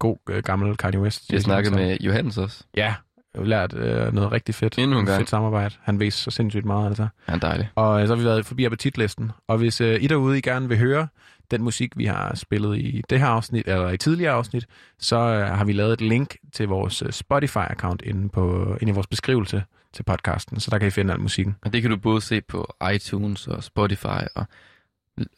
God 0.00 0.16
øh, 0.30 0.42
gammel 0.42 0.76
Kanye 0.76 1.00
West. 1.00 1.32
Jeg 1.32 1.42
snakkede 1.42 1.74
med 1.74 1.96
Johannes 2.00 2.38
også. 2.38 2.64
Ja, 2.76 2.94
jeg 3.34 3.40
har 3.40 3.44
lært 3.44 3.74
øh, 3.74 4.14
noget 4.14 4.32
rigtig 4.32 4.54
fedt. 4.54 4.78
Endnu 4.78 4.98
en 4.98 5.06
gang. 5.06 5.18
Fedt 5.18 5.30
samarbejde. 5.30 5.74
Han 5.82 6.00
ved 6.00 6.10
så 6.10 6.30
sindssygt 6.30 6.64
meget 6.64 6.84
af 6.84 6.90
det 6.90 6.96
så. 6.96 7.08
Han 7.24 7.34
er 7.34 7.40
dejlig. 7.40 7.68
Og 7.74 8.00
øh, 8.00 8.08
så 8.08 8.14
har 8.14 8.18
vi 8.18 8.24
været 8.24 8.46
forbi 8.46 8.64
appetitlisten. 8.64 9.30
Og 9.48 9.58
hvis 9.58 9.80
øh, 9.80 10.02
I 10.02 10.06
derude 10.06 10.38
I 10.38 10.40
gerne 10.40 10.68
vil 10.68 10.78
høre 10.78 11.08
den 11.50 11.62
musik, 11.62 11.92
vi 11.96 12.04
har 12.04 12.34
spillet 12.36 12.78
i 12.78 13.02
det 13.10 13.20
her 13.20 13.26
afsnit, 13.26 13.68
eller 13.68 13.90
i 13.90 13.96
tidligere 13.96 14.32
afsnit, 14.32 14.66
så 14.98 15.16
øh, 15.16 15.46
har 15.46 15.64
vi 15.64 15.72
lavet 15.72 15.92
et 15.92 16.00
link 16.00 16.36
til 16.52 16.68
vores 16.68 17.02
øh, 17.02 17.08
Spotify-account 17.08 17.98
inde, 18.04 18.28
på, 18.28 18.76
inde 18.80 18.90
i 18.90 18.94
vores 18.94 19.06
beskrivelse 19.06 19.64
til 19.92 20.02
podcasten, 20.02 20.60
så 20.60 20.70
der 20.70 20.78
kan 20.78 20.88
I 20.88 20.90
finde 20.90 21.12
al 21.12 21.20
musikken. 21.20 21.56
Og 21.62 21.72
det 21.72 21.82
kan 21.82 21.90
du 21.90 21.96
både 21.96 22.20
se 22.20 22.40
på 22.40 22.74
iTunes 22.94 23.46
og 23.46 23.64
Spotify 23.64 24.22
og 24.34 24.44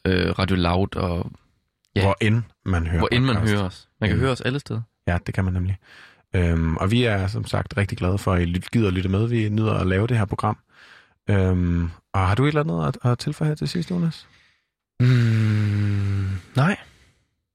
øh, 0.05 0.29
Radio 0.39 0.55
Loud 0.55 0.95
og 0.95 1.31
Ja. 1.95 1.99
Ja. 2.01 2.05
Hvor 2.05 2.17
end 2.21 2.41
man 2.65 2.87
hører 2.87 2.99
hvor 2.99 3.09
end 3.11 3.23
man 3.25 3.35
hører 3.47 3.63
os. 3.63 3.89
Man 4.01 4.09
kan 4.09 4.17
Mm. 4.17 4.21
høre 4.21 4.31
os 4.31 4.41
alle 4.41 4.59
steder. 4.59 4.81
Ja, 5.07 5.17
det 5.25 5.33
kan 5.33 5.43
man 5.43 5.53
nemlig. 5.53 5.77
Øhm, 6.35 6.77
og 6.77 6.91
vi 6.91 7.03
er 7.03 7.27
som 7.27 7.45
sagt 7.45 7.77
rigtig 7.77 7.97
glade 7.97 8.17
for, 8.17 8.33
at 8.33 8.41
I 8.41 8.45
gider 8.71 8.87
at 8.87 8.93
lytte 8.93 9.09
med. 9.09 9.27
Vi 9.27 9.49
nyder 9.49 9.73
at 9.73 9.87
lave 9.87 10.07
det 10.07 10.17
her 10.17 10.25
program. 10.25 10.57
Øhm, 11.29 11.89
og 12.13 12.27
har 12.27 12.35
du 12.35 12.43
et 12.43 12.47
eller 12.47 12.61
andet 12.61 12.87
at, 13.03 13.11
at 13.11 13.19
tilføje 13.19 13.47
her 13.47 13.55
til 13.55 13.67
sidst, 13.67 13.91
Jonas? 13.91 14.27
Mm, 14.99 16.27
nej. 16.55 16.77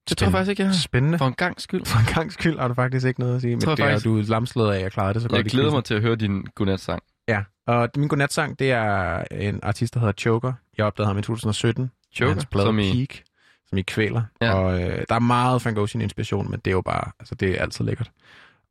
Det 0.08 0.16
tror 0.18 0.24
jeg 0.26 0.32
faktisk 0.32 0.50
ikke, 0.50 0.62
jeg 0.62 0.70
har. 0.70 0.76
Spændende. 0.76 1.18
For 1.18 1.26
en 1.26 1.34
gang 1.34 1.60
skyld. 1.60 1.84
For 1.86 1.98
en 1.98 2.14
gang 2.14 2.32
skyld 2.32 2.58
har 2.58 2.68
du 2.68 2.74
faktisk 2.74 3.06
ikke 3.06 3.20
noget 3.20 3.34
at 3.34 3.40
sige. 3.40 3.56
Men 3.56 3.60
Tror 3.60 3.74
det 3.74 3.82
er, 3.84 3.88
faktisk- 3.88 4.04
du 4.04 4.18
er 4.18 4.22
lamslået 4.22 4.72
af, 4.72 4.76
at 4.76 4.82
jeg 4.82 4.92
klarede 4.92 5.14
det 5.14 5.22
så 5.22 5.28
godt. 5.28 5.38
Jeg 5.38 5.50
glæder 5.50 5.70
mig 5.70 5.84
til 5.84 5.94
at 5.94 6.00
høre 6.02 6.16
din 6.16 6.42
godnatsang. 6.54 7.02
Ja, 7.28 7.42
og 7.66 7.88
min 7.96 8.08
godnatsang, 8.08 8.58
det 8.58 8.70
er 8.72 9.24
en 9.30 9.60
artist, 9.62 9.94
der 9.94 10.00
hedder 10.00 10.12
Choker. 10.18 10.52
Jeg 10.78 10.86
opdagede 10.86 11.06
ham 11.08 11.18
i 11.18 11.22
2017. 11.22 11.90
Joker, 12.20 12.32
Hans 12.32 12.46
plade 12.46 12.66
som 12.66 12.78
i... 12.78 12.92
Peak, 12.92 13.22
som 13.68 13.78
i 13.78 13.82
kvæler. 13.82 14.22
Ja. 14.40 14.52
Og 14.52 14.82
øh, 14.82 15.04
der 15.08 15.14
er 15.14 15.18
meget 15.18 15.62
Frank 15.62 15.78
Ocean 15.78 16.02
inspiration, 16.02 16.50
men 16.50 16.60
det 16.64 16.70
er 16.70 16.74
jo 16.74 16.80
bare, 16.80 17.12
altså 17.20 17.34
det 17.34 17.50
er 17.50 17.62
altid 17.62 17.84
lækkert. 17.84 18.10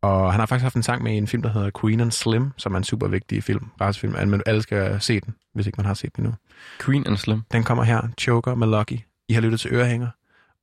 Og 0.02 0.32
han 0.34 0.40
har 0.40 0.46
faktisk 0.46 0.64
haft 0.64 0.76
en 0.76 0.84
sang 0.84 1.04
med 1.04 1.14
i 1.14 1.18
en 1.18 1.28
film, 1.28 1.42
der 1.44 1.50
hedder 1.50 1.70
Queen 1.82 2.00
and 2.00 2.12
Slim, 2.12 2.52
som 2.58 2.74
er 2.74 2.78
en 2.78 2.84
super 2.84 3.08
vigtig 3.08 3.44
film, 3.44 3.66
racefilm. 3.82 4.14
Men 4.28 4.42
alle 4.46 4.62
skal 4.62 5.02
se 5.02 5.20
den, 5.20 5.36
hvis 5.54 5.68
ikke 5.68 5.78
man 5.78 5.86
har 5.86 5.94
set 5.94 6.16
den 6.16 6.24
endnu. 6.24 6.36
Queen 6.80 7.08
and 7.08 7.18
Slim. 7.18 7.42
Den 7.52 7.64
kommer 7.64 7.84
her, 7.84 8.02
Choker 8.18 8.56
med 8.56 8.68
Lucky. 8.68 9.00
I 9.30 9.34
har 9.34 9.42
lyttet 9.42 9.60
til 9.60 9.74
Ørehænger, 9.74 10.08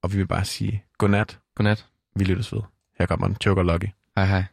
og 0.03 0.13
vi 0.13 0.17
vil 0.17 0.27
bare 0.27 0.45
sige 0.45 0.85
godnat. 0.99 1.39
Godnat. 1.57 1.87
Vi 2.17 2.25
lyttes 2.25 2.53
ved. 2.53 2.61
Her 2.99 3.07
kommer 3.07 3.27
den, 3.27 3.37
Choker 3.37 3.63
Lucky. 3.63 3.87
Hej 4.17 4.25
hej. 4.25 4.45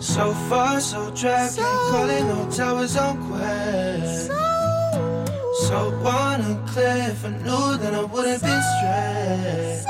So 0.00 0.32
far, 0.48 0.80
so 0.80 0.98
dragging, 0.98 1.64
calling 1.90 2.28
no 2.28 2.50
towers 2.50 2.96
on 2.96 3.16
quest. 3.16 4.26
So 4.26 4.43
on 5.70 6.40
a 6.40 6.66
cliff, 6.68 7.24
I 7.24 7.30
knew 7.30 7.76
that 7.78 7.94
I 7.94 8.04
wouldn't 8.04 8.42
be 8.42 8.60
stressed. 8.76 9.88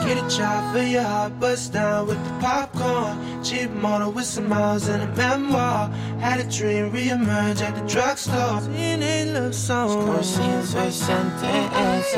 Get 0.00 0.24
a 0.24 0.36
job 0.36 0.74
for 0.74 0.82
your 0.82 1.02
heart, 1.02 1.38
bust 1.38 1.72
down 1.74 2.06
with 2.06 2.22
the 2.24 2.30
popcorn. 2.40 3.44
Cheap 3.44 3.70
model 3.70 4.10
with 4.10 4.24
some 4.24 4.48
miles 4.48 4.88
and 4.88 5.02
a 5.02 5.16
memoir. 5.16 5.90
Had 6.18 6.40
a 6.40 6.44
dream 6.50 6.90
re-emerge 6.92 7.60
at 7.60 7.74
the 7.74 7.86
drugstore. 7.86 8.60
Teenage 8.60 9.34
love 9.34 9.54
song. 9.54 10.08
Or 10.08 10.22
something 10.22 11.64
else. 11.84 12.12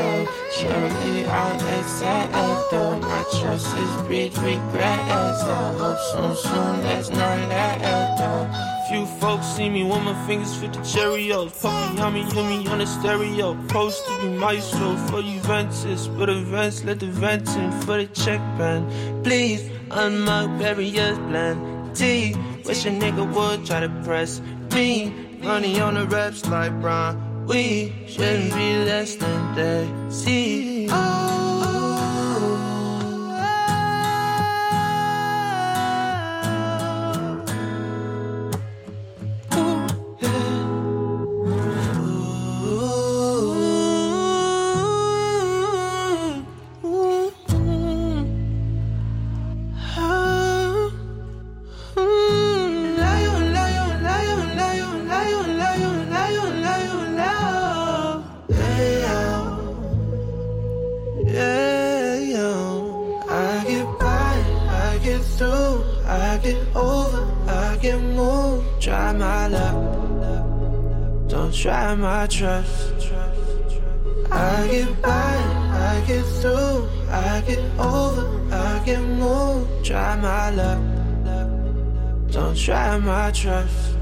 Surely 0.55 1.25
I 1.27 2.67
though 2.71 2.97
my 2.99 3.23
choices 3.23 4.07
breed 4.07 4.37
regret. 4.37 5.35
So 5.41 5.53
hope 5.79 5.99
soon, 6.11 6.35
soon 6.35 6.81
there's 6.83 7.09
none 7.09 7.49
left. 7.49 8.80
Few 8.91 9.05
folks 9.05 9.45
see 9.45 9.69
me 9.69 9.85
with 9.85 10.03
my 10.03 10.13
fingers 10.27 10.53
fit 10.53 10.73
the 10.73 10.79
Cheerios. 10.79 11.61
Puff 11.61 11.93
me 11.93 12.01
on 12.01 12.13
me, 12.13 12.23
hear 12.23 12.43
me 12.43 12.67
on 12.67 12.79
the 12.79 12.85
stereo. 12.85 13.55
Post 13.69 14.05
to 14.05 14.21
be 14.21 14.27
maestro 14.27 14.97
for 15.07 15.21
Juventus. 15.21 16.07
But 16.07 16.27
events, 16.27 16.83
let 16.83 16.99
the 16.99 17.05
vents 17.05 17.55
in 17.55 17.71
for 17.83 17.95
the 17.95 18.07
check 18.07 18.41
band. 18.57 19.23
Please, 19.23 19.61
unmark 19.91 20.59
barriers, 20.59 21.17
blend 21.19 21.95
T. 21.95 22.35
Wish 22.65 22.85
a 22.85 22.89
nigga 22.89 23.23
would 23.33 23.65
try 23.65 23.79
to 23.79 23.89
press 24.03 24.41
me. 24.73 25.09
Money 25.41 25.79
on 25.79 25.93
the 25.93 26.05
reps 26.07 26.45
like 26.47 26.73
Brian. 26.81 27.45
We 27.45 27.93
shouldn't 28.07 28.53
be 28.53 28.75
less 28.83 29.15
than 29.15 29.55
they 29.55 30.11
see. 30.11 30.89
over, 30.91 31.50
trust. 72.99 73.81
I 74.31 74.67
get 74.71 75.01
by, 75.01 75.35
I 75.89 76.03
get 76.07 76.25
through, 76.41 76.87
I 77.09 77.43
get 77.47 77.59
over, 77.79 78.25
I 78.53 78.81
get 78.85 79.01
moved. 79.01 79.85
Try 79.85 80.15
my 80.15 80.49
luck, 80.51 80.79
don't 82.31 82.57
try 82.57 82.97
my 82.97 83.31
trust. 83.31 83.97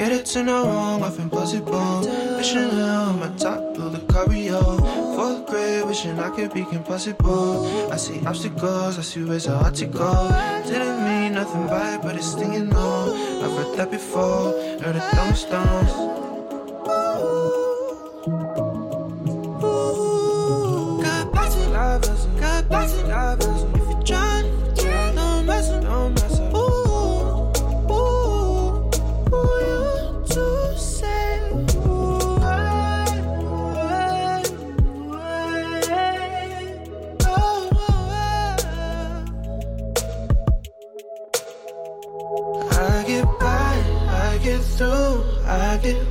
Get 0.00 0.12
it 0.12 0.24
to 0.32 0.42
no 0.42 0.64
wrong, 0.64 1.02
I've 1.02 1.18
impossible. 1.18 2.00
Wishing 2.36 2.70
on 2.70 3.20
my 3.20 3.28
top 3.36 3.76
of 3.76 3.92
the 3.92 3.98
Cabrio. 4.10 4.62
Fourth 5.14 5.46
grade, 5.46 5.84
wishing 5.84 6.18
I 6.18 6.30
could 6.30 6.54
be 6.54 6.62
impossible. 6.72 7.92
I 7.92 7.96
see 7.96 8.24
obstacles, 8.24 8.98
I 8.98 9.02
see 9.02 9.24
ways 9.24 9.46
out 9.46 9.74
to 9.74 9.84
go. 9.84 10.30
Didn't 10.66 11.04
mean 11.04 11.34
nothing 11.34 11.66
by 11.66 11.96
it, 11.96 12.02
but 12.02 12.16
it's 12.16 12.28
stinging 12.28 12.74
on. 12.74 13.29
I've 13.42 13.52
heard 13.52 13.76
that 13.78 13.90
before, 13.90 14.52
heard 14.82 14.96
it 14.96 15.02
throwing 15.14 15.34
stones. 15.34 16.29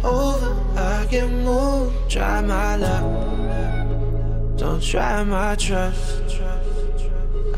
Over, 0.10 0.52
I 0.76 1.06
get 1.10 1.30
moved. 1.30 2.10
Try 2.10 2.41
my 2.41 2.76
luck, 2.76 3.03
don't 4.57 4.81
try 4.81 5.23
my 5.23 5.56
trust. 5.56 6.23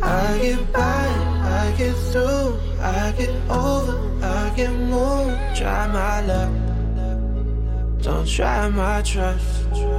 I 0.02 0.40
get 0.42 0.74
by, 0.74 1.08
I 1.62 1.74
get 1.78 1.96
through, 2.12 2.60
I 2.80 3.14
get 3.18 3.36
over, 3.50 3.98
I 4.24 4.54
get 4.56 4.72
moved. 4.72 5.38
Try 5.56 5.88
my 5.88 6.22
luck, 6.30 6.52
don't 8.02 8.28
try 8.28 8.70
my 8.70 9.02
trust. 9.02 9.91